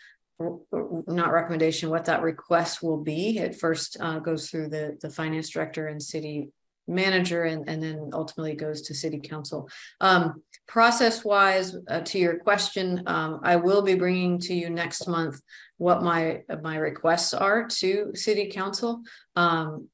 not 0.41 1.33
recommendation, 1.33 1.91
what 1.91 2.05
that 2.05 2.23
request 2.23 2.83
will 2.83 3.03
be. 3.03 3.39
It 3.39 3.59
first 3.59 3.97
uh, 4.01 4.19
goes 4.21 4.51
through 4.51 4.69
the, 4.69 4.97
the 5.01 5.11
finance 5.11 5.51
director 5.51 5.89
and 5.89 6.03
city 6.03 6.51
manager 6.87 7.45
and, 7.45 7.69
and 7.69 7.83
then 7.83 8.11
ultimately 8.13 8.55
goes 8.55 8.83
to 8.83 8.95
city 8.95 9.19
council. 9.19 9.69
Um, 10.01 10.43
process 10.67 11.25
wise, 11.25 11.77
uh, 11.89 12.01
to 12.01 12.19
your 12.19 12.39
question, 12.39 13.03
um, 13.07 13.41
I 13.43 13.57
will 13.57 13.83
be 13.83 13.95
bringing 13.95 14.39
to 14.41 14.55
you 14.55 14.71
next 14.71 15.07
month 15.07 15.41
what 15.77 16.03
my 16.03 16.43
my 16.63 16.77
requests 16.77 17.35
are 17.35 17.69
to 17.69 18.13
city 18.15 18.51
council. 18.51 19.03
Um, 19.37 19.89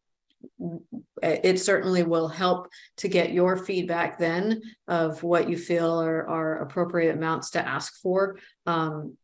it 1.23 1.59
certainly 1.59 2.03
will 2.03 2.29
help 2.29 2.69
to 2.99 3.09
get 3.09 3.33
your 3.33 3.57
feedback 3.57 4.19
then 4.19 4.63
of 4.87 5.23
what 5.23 5.49
you 5.49 5.57
feel 5.57 6.01
are, 6.03 6.29
are 6.29 6.59
appropriate 6.59 7.15
amounts 7.15 7.51
to 7.51 7.67
ask 7.67 7.95
for. 8.03 8.37
Um, 8.67 9.17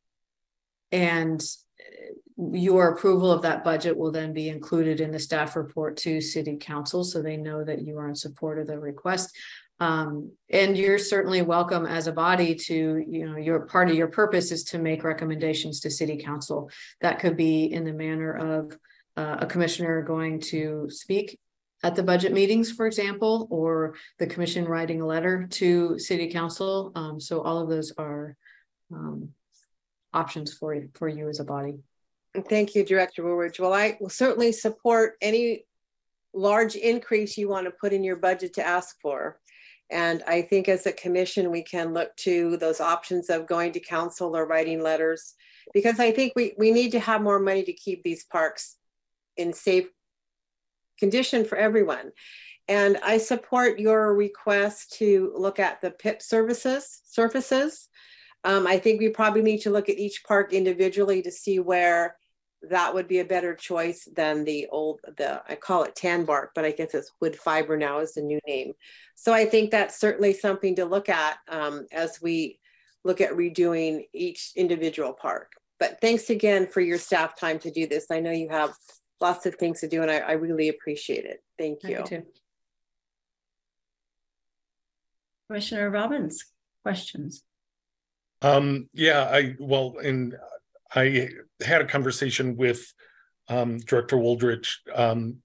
and 0.93 1.43
your 2.37 2.89
approval 2.89 3.31
of 3.31 3.43
that 3.43 3.65
budget 3.65 3.97
will 3.97 4.11
then 4.11 4.33
be 4.33 4.49
included 4.49 5.01
in 5.01 5.11
the 5.11 5.19
staff 5.19 5.57
report 5.57 5.97
to 5.99 6.21
city 6.21 6.57
council 6.57 7.05
so 7.05 7.21
they 7.21 7.37
know 7.37 7.63
that 7.63 7.83
you 7.83 7.99
are 7.99 8.09
in 8.09 8.15
support 8.15 8.59
of 8.59 8.67
the 8.67 8.79
request 8.79 9.37
um, 9.79 10.31
and 10.51 10.77
you're 10.77 10.99
certainly 10.99 11.43
welcome 11.43 11.87
as 11.87 12.07
a 12.07 12.13
body 12.13 12.55
to 12.55 13.05
you 13.07 13.29
know 13.29 13.37
your 13.37 13.61
part 13.67 13.91
of 13.91 13.97
your 13.97 14.09
purpose 14.09 14.53
is 14.53 14.65
to 14.65 14.79
make 14.79 15.05
recommendations 15.05 15.81
to 15.81 15.91
city 15.91 16.17
council 16.17 16.71
that 17.01 17.19
could 17.19 17.37
be 17.37 17.65
in 17.65 17.85
the 17.85 17.93
manner 17.93 18.33
of 18.33 18.77
uh, 19.17 19.39
a 19.41 19.47
commissioner 19.47 20.03
going 20.03 20.41
to 20.41 20.87
speak 20.89 21.39
at 21.83 21.95
the 21.95 22.03
budget 22.03 22.33
meetings, 22.33 22.71
for 22.71 22.87
example, 22.87 23.49
or 23.51 23.95
the 24.19 24.27
commission 24.27 24.67
writing 24.67 25.01
a 25.01 25.07
letter 25.07 25.47
to 25.47 25.99
city 25.99 26.31
council. 26.31 26.93
Um, 26.95 27.21
so 27.21 27.41
all 27.41 27.59
of 27.59 27.69
those 27.69 27.93
are 27.97 28.37
um, 28.93 29.31
options 30.13 30.53
for 30.53 30.75
you, 30.75 30.91
for 30.95 31.09
you 31.09 31.29
as 31.29 31.41
a 31.41 31.45
body. 31.45 31.79
Thank 32.49 32.75
you, 32.75 32.85
Director 32.85 33.23
Wooldridge. 33.23 33.59
Well, 33.59 33.73
I 33.73 33.97
will 34.01 34.09
certainly 34.09 34.53
support 34.53 35.15
any 35.21 35.65
large 36.33 36.77
increase 36.77 37.37
you 37.37 37.49
want 37.49 37.67
to 37.67 37.73
put 37.73 37.93
in 37.93 38.05
your 38.05 38.17
budget 38.17 38.55
to 38.55 38.67
ask 38.67 39.01
for. 39.01 39.41
And 39.91 40.23
I 40.29 40.43
think 40.43 40.69
as 40.69 40.87
a 40.87 40.93
commission, 40.93 41.51
we 41.51 41.63
can 41.63 41.93
look 41.93 42.15
to 42.19 42.57
those 42.59 42.81
options 42.81 43.29
of 43.29 43.49
going 43.49 43.73
to 43.73 43.81
council 43.81 44.37
or 44.37 44.47
writing 44.47 44.81
letters. 44.81 45.35
Because 45.75 45.99
I 45.99 46.13
think 46.13 46.33
we, 46.37 46.55
we 46.57 46.71
need 46.71 46.93
to 46.93 47.01
have 47.01 47.23
more 47.23 47.41
money 47.41 47.65
to 47.65 47.73
keep 47.73 48.05
these 48.05 48.25
parks 48.25 48.77
in 49.37 49.53
safe 49.53 49.89
condition 50.99 51.45
for 51.45 51.59
everyone. 51.59 52.13
And 52.69 52.99
I 53.03 53.19
support 53.19 53.81
your 53.81 54.15
request 54.15 54.93
to 54.99 55.33
look 55.37 55.59
at 55.59 55.81
the 55.81 55.91
PIP 55.91 56.23
services, 56.23 57.01
surfaces. 57.05 57.89
Um, 58.45 58.67
I 58.67 58.79
think 58.79 59.01
we 59.01 59.11
probably 59.11 59.43
need 59.43 59.63
to 59.63 59.71
look 59.71 59.89
at 59.89 59.99
each 59.99 60.25
park 60.25 60.53
individually 60.53 61.23
to 61.23 61.31
see 61.31 61.59
where 61.59 62.17
that 62.69 62.93
would 62.95 63.09
be 63.09 63.21
a 63.21 63.25
better 63.25 63.55
choice 63.55 64.07
than 64.15 64.45
the 64.45 64.67
old, 64.71 65.01
the, 65.17 65.43
I 65.49 65.55
call 65.55 65.85
it 65.85 65.97
tan 65.97 66.25
bark, 66.25 66.53
but 66.55 66.65
I 66.65 66.73
guess 66.73 66.95
it's 66.95 67.13
wood 67.21 67.37
fiber 67.37 67.77
now 67.77 68.01
is 68.01 68.15
the 68.15 68.23
new 68.23 68.39
name. 68.47 68.73
So 69.15 69.33
I 69.33 69.47
think 69.47 69.71
that's 69.71 69.99
certainly 69.99 70.35
something 70.35 70.77
to 70.77 70.85
look 70.85 71.09
at 71.09 71.39
um, 71.49 71.87
as 71.93 72.21
we 72.21 72.59
look 73.03 73.21
at 73.21 73.33
redoing 73.33 74.05
each 74.13 74.53
individual 74.57 75.15
park. 75.15 75.53
But 75.79 76.01
thanks 76.03 76.29
again 76.29 76.67
for 76.67 76.83
your 76.83 76.99
staff 76.99 77.39
time 77.39 77.59
to 77.61 77.71
do 77.71 77.87
this. 77.87 78.07
I 78.11 78.21
know 78.21 78.31
you 78.31 78.51
have 78.51 78.75
lots 79.21 79.47
of 79.47 79.55
things 79.55 79.81
to 79.81 79.89
do 79.89 80.03
and 80.03 80.11
I, 80.11 80.19
I 80.19 80.33
really 80.33 80.69
appreciate 80.69 81.25
it. 81.25 81.43
Thank 81.59 81.83
you. 81.85 82.05
too. 82.07 82.23
Commissioner 85.49 85.91
Robbins, 85.91 86.45
questions? 86.85 87.43
Um, 88.43 88.89
yeah, 88.93 89.29
I, 89.31 89.55
well, 89.59 89.97
and 90.03 90.35
I 90.95 91.31
had 91.65 91.83
a 91.83 91.87
conversation 91.87 92.57
with 92.57 92.93
um, 93.49 93.79
Director 93.79 94.17
Wooldridge 94.17 94.77
um, 94.95 95.39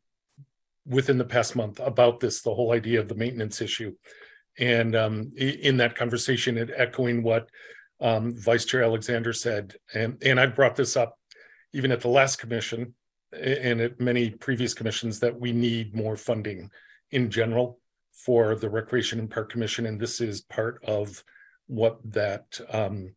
within 0.88 1.18
the 1.18 1.26
past 1.26 1.56
month 1.56 1.80
about 1.80 2.20
this, 2.20 2.42
the 2.42 2.54
whole 2.54 2.72
idea 2.72 3.00
of 3.00 3.08
the 3.08 3.16
maintenance 3.16 3.62
issue. 3.62 3.94
And 4.58 4.96
um, 4.96 5.34
in 5.36 5.78
that 5.78 5.96
conversation, 5.96 6.58
it 6.58 6.70
echoing 6.76 7.24
what 7.24 7.50
um, 8.00 8.34
Vice 8.38 8.66
Chair 8.66 8.84
Alexander 8.84 9.34
said, 9.34 9.76
and, 9.94 10.22
and 10.24 10.40
I 10.40 10.46
brought 10.46 10.76
this 10.76 10.96
up 10.96 11.18
even 11.74 11.92
at 11.92 12.02
the 12.02 12.08
last 12.08 12.38
commission 12.38 12.94
and 13.34 13.82
at 13.82 14.00
many 14.00 14.30
previous 14.30 14.74
commissions, 14.74 15.20
that 15.20 15.38
we 15.38 15.52
need 15.52 15.94
more 15.94 16.16
funding 16.16 16.70
in 17.12 17.30
general 17.30 17.80
for 18.14 18.56
the 18.56 18.70
Recreation 18.70 19.20
and 19.20 19.30
Park 19.30 19.52
Commission, 19.52 19.86
and 19.86 20.00
this 20.00 20.22
is 20.22 20.42
part 20.42 20.82
of 20.86 21.22
what 21.68 22.00
that 22.12 22.60
um, 22.70 23.14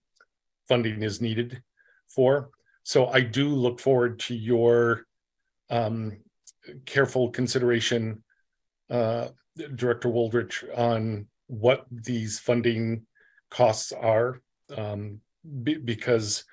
funding 0.69 1.03
is 1.03 1.21
needed 1.21 1.63
for. 2.09 2.51
So 2.83 3.07
I 3.07 3.21
do 3.21 3.49
look 3.49 3.81
forward 3.81 4.19
to 4.21 4.35
your 4.35 5.07
um, 5.71 6.19
careful 6.87 7.31
consideration, 7.31 8.23
uh, 8.91 9.29
Director 9.75 10.09
Wooldridge, 10.09 10.65
on 10.77 11.27
what 11.47 11.87
these 11.91 12.39
funding 12.39 13.07
costs 13.51 13.93
are. 13.93 14.41
Um, 14.75 15.21
be- 15.63 15.79
because 15.79 16.45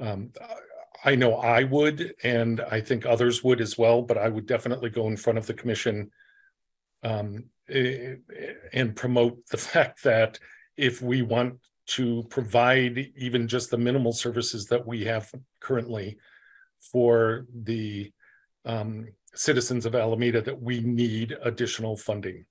um, 0.00 0.30
I 1.04 1.16
know 1.16 1.34
I 1.34 1.64
would, 1.64 2.14
and 2.22 2.60
I 2.60 2.80
think 2.80 3.04
others 3.04 3.44
would 3.44 3.60
as 3.60 3.76
well, 3.76 4.02
but 4.02 4.18
I 4.18 4.28
would 4.28 4.46
definitely 4.46 4.90
go 4.90 5.06
in 5.08 5.16
front 5.16 5.38
of 5.38 5.46
the 5.46 5.54
commission 5.54 6.10
um, 7.02 7.44
eh, 7.68 8.14
and 8.72 8.96
promote 8.96 9.46
the 9.46 9.56
fact 9.58 10.04
that 10.04 10.38
if 10.76 11.00
we 11.00 11.22
want 11.22 11.58
to 11.86 12.24
provide 12.30 13.12
even 13.16 13.46
just 13.46 13.70
the 13.70 13.78
minimal 13.78 14.12
services 14.12 14.66
that 14.66 14.86
we 14.86 15.04
have 15.04 15.30
currently 15.60 16.16
for 16.92 17.46
the 17.62 18.10
um, 18.64 19.06
citizens 19.34 19.84
of 19.84 19.94
Alameda, 19.94 20.40
that 20.40 20.60
we 20.60 20.80
need 20.80 21.36
additional 21.42 21.96
funding. 21.96 22.44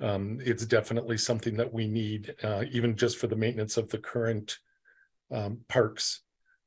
Um, 0.00 0.38
it's 0.42 0.64
definitely 0.64 1.18
something 1.18 1.56
that 1.58 1.72
we 1.72 1.86
need, 1.86 2.34
uh, 2.42 2.64
even 2.70 2.96
just 2.96 3.18
for 3.18 3.26
the 3.26 3.36
maintenance 3.36 3.76
of 3.76 3.90
the 3.90 3.98
current 3.98 4.58
um, 5.30 5.58
parks 5.68 6.22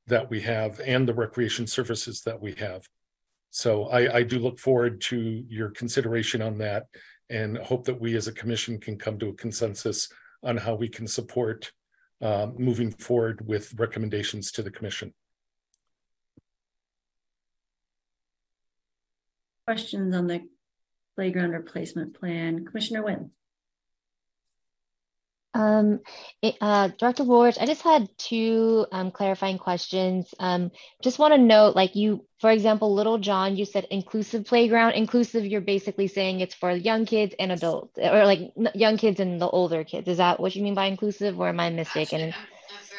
that 0.08 0.30
we 0.30 0.42
have 0.42 0.80
and 0.82 1.08
the 1.08 1.14
recreation 1.14 1.66
services 1.66 2.22
that 2.22 2.40
we 2.40 2.54
have. 2.54 2.88
So 3.50 3.86
I, 3.86 4.18
I 4.18 4.24
do 4.24 4.40
look 4.40 4.60
forward 4.60 5.02
to 5.02 5.44
your 5.48 5.70
consideration 5.70 6.42
on 6.42 6.58
that 6.60 6.86
and 7.30 7.58
hope 7.58 7.86
that 7.86 8.00
we 8.00 8.16
as 8.16 8.28
a 8.28 8.34
commission 8.34 8.80
can 8.80 8.98
come 8.98 9.18
to 9.20 9.30
a 9.30 9.34
consensus 9.34 10.10
on 10.44 10.58
how 10.58 10.76
we 10.76 10.90
can 10.90 11.08
support 11.08 11.72
uh, 12.22 12.48
moving 12.58 12.92
forward 12.92 13.46
with 13.48 13.74
recommendations 13.78 14.52
to 14.52 14.64
the 14.64 14.72
commission. 14.72 15.14
Questions 19.66 20.16
on 20.16 20.28
the 20.28 20.42
playground 21.16 21.52
replacement 21.52 22.20
plan? 22.20 22.66
Commissioner 22.66 23.04
Wynn? 23.04 23.32
Um, 25.54 26.00
it, 26.42 26.56
uh, 26.62 26.90
Director 26.98 27.24
Ward, 27.24 27.58
I 27.60 27.66
just 27.66 27.84
had 27.84 28.10
two 28.18 28.88
um, 28.92 29.12
clarifying 29.12 29.58
questions. 29.58 30.34
Um, 30.40 30.72
just 31.04 31.20
want 31.20 31.34
to 31.34 31.38
note, 31.38 31.76
like 31.76 31.96
you, 31.96 32.26
for 32.40 32.50
example, 32.50 32.94
Little 32.94 33.20
John, 33.20 33.56
you 33.56 33.66
said 33.66 33.86
inclusive 33.92 34.46
playground. 34.46 34.94
Inclusive, 34.94 35.46
you're 35.46 35.62
basically 35.62 36.08
saying 36.08 36.40
it's 36.40 36.56
for 36.56 36.72
young 36.72 37.06
kids 37.06 37.36
and 37.40 37.52
adults, 37.52 37.98
or 37.98 38.26
like 38.26 38.52
young 38.74 38.98
kids 38.98 39.20
and 39.20 39.40
the 39.40 39.48
older 39.48 39.84
kids. 39.84 40.08
Is 40.08 40.18
that 40.18 40.40
what 40.40 40.56
you 40.56 40.64
mean 40.64 40.76
by 40.76 40.86
inclusive, 40.86 41.40
or 41.40 41.50
am 41.50 41.60
I 41.60 41.70
mistaken? 41.70 42.34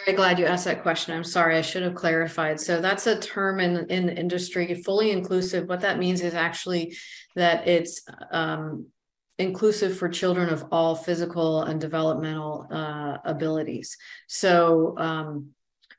Very 0.04 0.16
glad 0.16 0.38
you 0.38 0.44
asked 0.44 0.66
that 0.66 0.82
question. 0.82 1.16
I'm 1.16 1.24
sorry, 1.24 1.56
I 1.56 1.62
should 1.62 1.82
have 1.82 1.94
clarified. 1.94 2.60
So 2.60 2.80
that's 2.80 3.06
a 3.06 3.18
term 3.18 3.58
in, 3.58 3.86
in 3.88 4.06
the 4.06 4.14
industry, 4.14 4.74
fully 4.82 5.10
inclusive. 5.10 5.66
What 5.66 5.80
that 5.80 5.98
means 5.98 6.20
is 6.20 6.34
actually 6.34 6.94
that 7.36 7.66
it's 7.66 8.02
um, 8.30 8.88
inclusive 9.38 9.96
for 9.98 10.08
children 10.08 10.48
of 10.48 10.64
all 10.70 10.94
physical 10.94 11.62
and 11.62 11.80
developmental 11.80 12.66
uh, 12.70 13.18
abilities. 13.24 13.96
So, 14.28 14.94
um, 14.98 15.50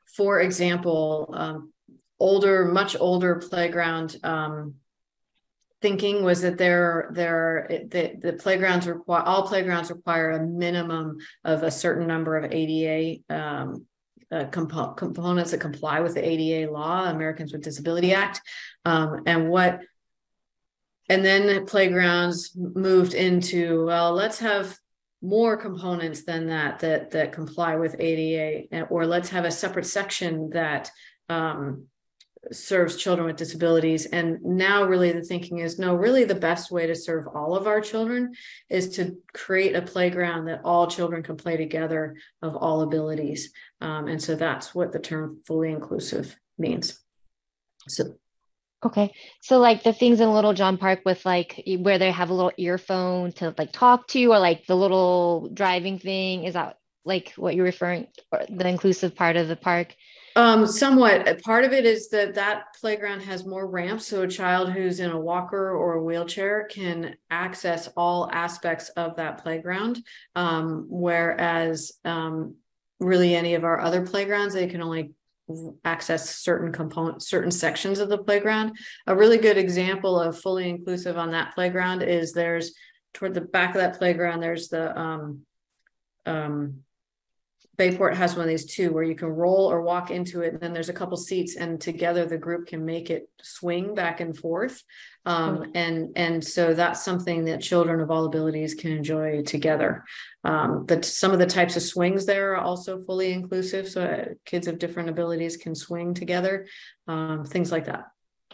for 0.04 0.40
example, 0.40 1.34
um, 1.36 1.72
older, 2.18 2.64
much 2.64 2.96
older 2.98 3.36
playground 3.36 4.16
um, 4.22 4.76
thinking 5.82 6.24
was 6.24 6.40
that 6.40 6.56
there, 6.56 7.10
there, 7.12 7.66
the, 7.68 8.14
the 8.18 8.32
playgrounds 8.32 8.86
require, 8.86 9.22
all 9.22 9.46
playgrounds 9.46 9.90
require 9.90 10.30
a 10.30 10.46
minimum 10.46 11.18
of 11.44 11.62
a 11.62 11.70
certain 11.70 12.06
number 12.06 12.36
of 12.36 12.50
ADA 12.50 13.20
um, 13.28 13.86
uh, 14.32 14.46
compo- 14.46 14.94
components 14.94 15.50
that 15.50 15.60
comply 15.60 16.00
with 16.00 16.14
the 16.14 16.26
ADA 16.26 16.72
law, 16.72 17.04
Americans 17.04 17.52
with 17.52 17.62
Disability 17.62 18.14
Act. 18.14 18.40
Um, 18.84 19.22
and 19.26 19.48
what 19.48 19.80
and 21.08 21.24
then 21.24 21.66
playgrounds 21.66 22.52
moved 22.56 23.14
into, 23.14 23.86
well, 23.86 24.12
let's 24.12 24.38
have 24.38 24.76
more 25.22 25.56
components 25.56 26.24
than 26.24 26.46
that, 26.48 26.80
that, 26.80 27.10
that 27.12 27.32
comply 27.32 27.76
with 27.76 27.96
ADA, 27.98 28.86
or 28.86 29.06
let's 29.06 29.30
have 29.30 29.44
a 29.44 29.50
separate 29.50 29.86
section 29.86 30.50
that 30.50 30.90
um, 31.28 31.86
serves 32.52 32.96
children 32.96 33.26
with 33.26 33.36
disabilities. 33.36 34.06
And 34.06 34.42
now 34.42 34.84
really 34.84 35.12
the 35.12 35.22
thinking 35.22 35.58
is, 35.58 35.78
no, 35.78 35.94
really 35.94 36.24
the 36.24 36.34
best 36.34 36.70
way 36.70 36.86
to 36.86 36.94
serve 36.94 37.26
all 37.34 37.56
of 37.56 37.66
our 37.66 37.80
children 37.80 38.34
is 38.68 38.90
to 38.96 39.16
create 39.32 39.74
a 39.74 39.82
playground 39.82 40.46
that 40.46 40.60
all 40.64 40.86
children 40.86 41.22
can 41.22 41.36
play 41.36 41.56
together 41.56 42.16
of 42.42 42.56
all 42.56 42.82
abilities. 42.82 43.52
Um, 43.80 44.08
and 44.08 44.22
so 44.22 44.34
that's 44.34 44.74
what 44.74 44.92
the 44.92 44.98
term 44.98 45.40
fully 45.46 45.70
inclusive 45.70 46.36
means. 46.58 46.98
So 47.88 48.16
Okay, 48.86 49.12
so 49.42 49.58
like 49.58 49.82
the 49.82 49.92
things 49.92 50.20
in 50.20 50.32
Little 50.32 50.52
John 50.52 50.78
Park 50.78 51.00
with 51.04 51.26
like 51.26 51.60
where 51.80 51.98
they 51.98 52.12
have 52.12 52.30
a 52.30 52.34
little 52.34 52.52
earphone 52.56 53.32
to 53.32 53.52
like 53.58 53.72
talk 53.72 54.06
to, 54.08 54.24
or 54.26 54.38
like 54.38 54.64
the 54.66 54.76
little 54.76 55.50
driving 55.52 55.98
thing, 55.98 56.44
is 56.44 56.54
that 56.54 56.78
like 57.04 57.32
what 57.34 57.56
you're 57.56 57.64
referring, 57.64 58.06
or 58.30 58.44
the 58.48 58.68
inclusive 58.68 59.16
part 59.16 59.34
of 59.34 59.48
the 59.48 59.56
park? 59.56 59.96
Um, 60.36 60.68
somewhat. 60.68 61.42
Part 61.42 61.64
of 61.64 61.72
it 61.72 61.84
is 61.84 62.10
that 62.10 62.34
that 62.34 62.74
playground 62.80 63.22
has 63.22 63.44
more 63.44 63.66
ramps, 63.66 64.06
so 64.06 64.22
a 64.22 64.28
child 64.28 64.70
who's 64.70 65.00
in 65.00 65.10
a 65.10 65.18
walker 65.18 65.72
or 65.72 65.94
a 65.94 66.02
wheelchair 66.04 66.68
can 66.70 67.16
access 67.28 67.88
all 67.96 68.30
aspects 68.30 68.90
of 68.90 69.16
that 69.16 69.42
playground. 69.42 69.98
Um, 70.36 70.86
whereas, 70.88 71.90
um, 72.04 72.54
really 73.00 73.34
any 73.34 73.54
of 73.54 73.64
our 73.64 73.80
other 73.80 74.06
playgrounds, 74.06 74.54
they 74.54 74.68
can 74.68 74.80
only 74.80 75.10
access 75.84 76.36
certain 76.36 76.72
components, 76.72 77.28
certain 77.28 77.50
sections 77.50 77.98
of 77.98 78.08
the 78.08 78.18
playground. 78.18 78.76
A 79.06 79.14
really 79.14 79.38
good 79.38 79.56
example 79.56 80.18
of 80.18 80.40
fully 80.40 80.68
inclusive 80.68 81.16
on 81.16 81.30
that 81.32 81.54
playground 81.54 82.02
is 82.02 82.32
there's 82.32 82.74
toward 83.14 83.34
the 83.34 83.40
back 83.40 83.74
of 83.74 83.80
that 83.80 83.98
playground, 83.98 84.40
there's 84.40 84.68
the, 84.68 84.98
um, 84.98 85.42
um, 86.26 86.82
Bayport 87.76 88.16
has 88.16 88.34
one 88.34 88.42
of 88.42 88.48
these 88.48 88.64
too, 88.64 88.92
where 88.92 89.02
you 89.04 89.14
can 89.14 89.28
roll 89.28 89.70
or 89.70 89.82
walk 89.82 90.10
into 90.10 90.40
it, 90.42 90.54
and 90.54 90.60
then 90.60 90.72
there's 90.72 90.88
a 90.88 90.94
couple 90.94 91.16
seats, 91.16 91.56
and 91.56 91.80
together 91.80 92.24
the 92.24 92.38
group 92.38 92.66
can 92.66 92.84
make 92.84 93.10
it 93.10 93.28
swing 93.42 93.94
back 93.94 94.20
and 94.20 94.36
forth. 94.36 94.82
Um, 95.24 95.72
and 95.74 96.10
and 96.16 96.44
so 96.44 96.72
that's 96.72 97.04
something 97.04 97.44
that 97.46 97.60
children 97.60 98.00
of 98.00 98.10
all 98.10 98.26
abilities 98.26 98.74
can 98.74 98.92
enjoy 98.92 99.42
together. 99.42 100.04
Um, 100.44 100.84
that 100.86 101.04
some 101.04 101.32
of 101.32 101.38
the 101.38 101.46
types 101.46 101.76
of 101.76 101.82
swings 101.82 102.26
there 102.26 102.52
are 102.52 102.60
also 102.60 103.00
fully 103.02 103.32
inclusive, 103.32 103.88
so 103.88 104.02
uh, 104.02 104.24
kids 104.44 104.68
of 104.68 104.78
different 104.78 105.08
abilities 105.08 105.56
can 105.56 105.74
swing 105.74 106.14
together, 106.14 106.66
um, 107.08 107.44
things 107.44 107.72
like 107.72 107.86
that. 107.86 108.04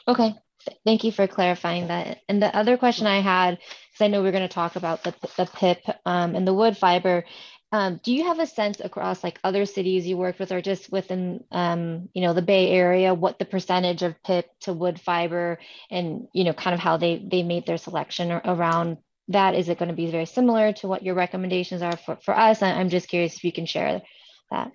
Okay, 0.09 0.35
thank 0.85 1.05
you 1.05 1.13
for 1.13 1.27
clarifying 1.27 1.89
that. 1.89 2.19
And 2.29 2.43
the 2.43 2.55
other 2.57 2.77
question 2.77 3.07
I 3.07 3.21
had, 3.21 3.59
because 3.59 4.05
I 4.05 4.09
know 4.09 4.23
we're 4.23 4.33
going 4.33 4.49
to 4.49 4.55
talk 4.55 4.77
about 4.77 5.05
the, 5.05 5.15
the 5.37 5.47
PIP 5.47 5.79
um, 6.07 6.35
and 6.35 6.47
the 6.47 6.55
wood 6.55 6.77
fiber. 6.77 7.25
Um, 7.73 8.01
do 8.05 8.13
you 8.13 8.27
have 8.27 8.39
a 8.39 8.47
sense 8.47 8.81
across 8.81 9.25
like 9.25 9.41
other 9.43 9.65
cities 9.65 10.07
you 10.07 10.19
worked 10.19 10.39
with 10.39 10.53
or 10.53 10.61
just 10.61 10.93
within, 10.93 11.43
um, 11.51 12.11
you 12.13 12.21
know, 12.21 12.35
the 12.35 12.43
Bay 12.43 12.69
Area, 12.69 13.15
what 13.15 13.39
the 13.39 13.47
percentage 13.47 14.03
of 14.03 14.23
PIP 14.23 14.47
to 14.61 14.75
wood 14.75 15.01
fiber 15.01 15.59
and, 15.91 16.29
you 16.35 16.45
know, 16.45 16.53
kind 16.53 16.75
of 16.75 16.81
how 16.81 16.99
they, 16.99 17.27
they 17.27 17.43
made 17.43 17.65
their 17.65 17.79
selection 17.79 18.31
around 18.31 18.99
that? 19.29 19.55
Is 19.55 19.71
it 19.71 19.79
going 19.79 19.89
to 19.89 19.95
be 19.95 20.11
very 20.11 20.27
similar 20.27 20.75
to 20.75 20.87
what 20.87 21.03
your 21.03 21.15
recommendations 21.15 21.81
are 21.81 21.97
for, 21.97 22.19
for 22.23 22.37
us? 22.37 22.61
I'm 22.61 22.91
just 22.91 23.09
curious 23.09 23.37
if 23.37 23.45
you 23.45 23.53
can 23.53 23.65
share 23.65 24.03
that. 24.51 24.71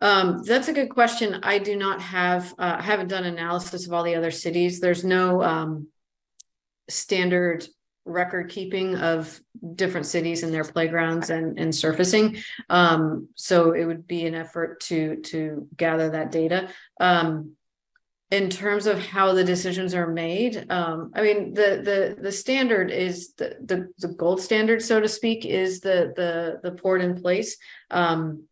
Um, 0.00 0.42
that's 0.44 0.66
a 0.66 0.72
good 0.72 0.90
question. 0.90 1.38
I 1.44 1.60
do 1.60 1.76
not 1.76 2.02
have, 2.02 2.52
uh, 2.58 2.76
I 2.78 2.82
haven't 2.82 3.08
done 3.08 3.24
analysis 3.24 3.86
of 3.86 3.92
all 3.92 4.02
the 4.02 4.16
other 4.16 4.32
cities. 4.32 4.80
There's 4.80 5.04
no 5.04 5.40
um, 5.40 5.86
standard 6.90 7.64
record 8.04 8.50
keeping 8.50 8.96
of 8.96 9.40
different 9.74 10.06
cities 10.06 10.42
and 10.42 10.52
their 10.52 10.64
playgrounds 10.64 11.30
and, 11.30 11.58
and 11.58 11.74
surfacing. 11.74 12.36
Um, 12.68 13.28
so 13.34 13.72
it 13.72 13.84
would 13.84 14.06
be 14.06 14.26
an 14.26 14.34
effort 14.34 14.80
to 14.82 15.16
to 15.22 15.68
gather 15.76 16.10
that 16.10 16.30
data. 16.30 16.68
Um, 17.00 17.52
in 18.30 18.50
terms 18.50 18.86
of 18.86 18.98
how 18.98 19.32
the 19.32 19.44
decisions 19.44 19.94
are 19.94 20.08
made, 20.08 20.66
um, 20.70 21.12
I 21.14 21.22
mean 21.22 21.54
the 21.54 21.80
the 21.84 22.22
the 22.22 22.32
standard 22.32 22.90
is 22.90 23.34
the, 23.34 23.56
the 23.62 23.88
the 23.98 24.08
gold 24.14 24.40
standard, 24.40 24.82
so 24.82 25.00
to 25.00 25.08
speak, 25.08 25.44
is 25.44 25.80
the 25.80 26.12
the 26.16 26.60
the 26.62 26.76
poured 26.76 27.02
in 27.02 27.20
place. 27.20 27.56
Um, 27.90 28.44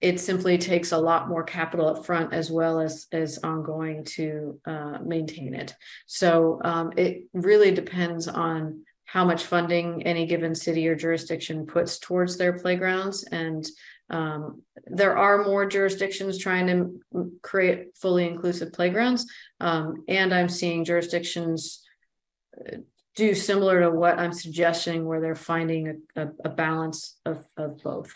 it 0.00 0.18
simply 0.18 0.56
takes 0.56 0.92
a 0.92 0.98
lot 0.98 1.28
more 1.28 1.44
capital 1.44 1.88
up 1.88 2.06
front 2.06 2.32
as 2.32 2.50
well 2.50 2.80
as 2.80 3.06
as 3.12 3.38
ongoing 3.38 4.04
to 4.04 4.58
uh, 4.64 4.98
maintain 5.04 5.54
it. 5.54 5.74
So 6.06 6.60
um, 6.64 6.92
it 6.96 7.24
really 7.34 7.70
depends 7.70 8.26
on 8.26 8.84
how 9.04 9.24
much 9.24 9.44
funding 9.44 10.04
any 10.04 10.24
given 10.24 10.54
city 10.54 10.86
or 10.86 10.94
jurisdiction 10.94 11.66
puts 11.66 11.98
towards 11.98 12.36
their 12.36 12.52
playgrounds. 12.52 13.24
And 13.24 13.66
um, 14.08 14.62
there 14.86 15.16
are 15.16 15.44
more 15.44 15.66
jurisdictions 15.66 16.38
trying 16.38 16.66
to 16.68 17.32
create 17.42 17.96
fully 17.96 18.26
inclusive 18.26 18.72
playgrounds. 18.72 19.26
Um, 19.58 20.04
and 20.06 20.32
I'm 20.32 20.48
seeing 20.48 20.84
jurisdictions 20.84 21.82
uh, 22.56 22.78
do 23.16 23.34
similar 23.34 23.80
to 23.80 23.90
what 23.90 24.18
I'm 24.18 24.32
suggesting, 24.32 25.04
where 25.04 25.20
they're 25.20 25.34
finding 25.34 26.00
a, 26.16 26.22
a, 26.22 26.28
a 26.44 26.48
balance 26.48 27.18
of, 27.26 27.44
of 27.56 27.82
both. 27.82 28.14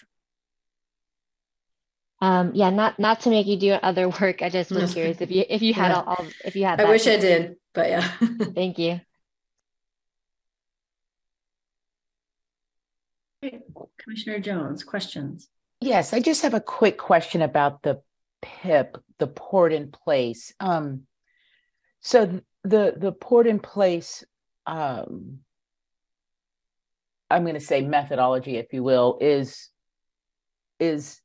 Um, 2.24 2.52
yeah, 2.54 2.70
not 2.70 2.98
not 2.98 3.20
to 3.20 3.28
make 3.30 3.46
you 3.46 3.58
do 3.58 3.72
other 3.72 4.08
work. 4.20 4.40
I 4.40 4.48
just 4.48 4.70
was 4.70 4.94
curious 4.94 5.20
if 5.20 5.30
you 5.30 5.44
if 5.46 5.60
you 5.60 5.74
had 5.74 5.90
Yeah. 5.90 6.00
all, 6.00 6.16
all 6.20 6.26
if 6.42 6.56
you 6.56 6.64
had. 6.64 6.80
I 6.80 6.84
that. 6.84 6.88
wish 6.88 7.06
I 7.06 7.18
did, 7.18 7.56
but 7.74 7.90
yeah. 7.90 8.10
Thank 8.54 8.78
you. 8.78 9.00
Commissioner 13.98 14.38
Jones, 14.38 14.84
questions? 14.84 15.50
Yes, 15.82 16.14
I 16.14 16.20
just 16.20 16.40
have 16.40 16.54
a 16.54 16.62
quick 16.62 16.96
question 16.96 17.42
about 17.42 17.82
the 17.82 18.00
PIP, 18.40 18.96
the 19.18 19.26
port 19.26 19.74
in 19.74 19.90
place. 19.90 20.54
Um, 20.60 21.02
so 22.00 22.40
the 22.62 22.94
the 22.96 23.12
port 23.12 23.46
in 23.46 23.58
place, 23.58 24.24
um, 24.64 25.40
I'm 27.30 27.42
going 27.42 27.52
to 27.52 27.60
say 27.60 27.82
methodology, 27.82 28.56
if 28.56 28.72
you 28.72 28.82
will, 28.82 29.18
is 29.20 29.68
is 30.80 31.20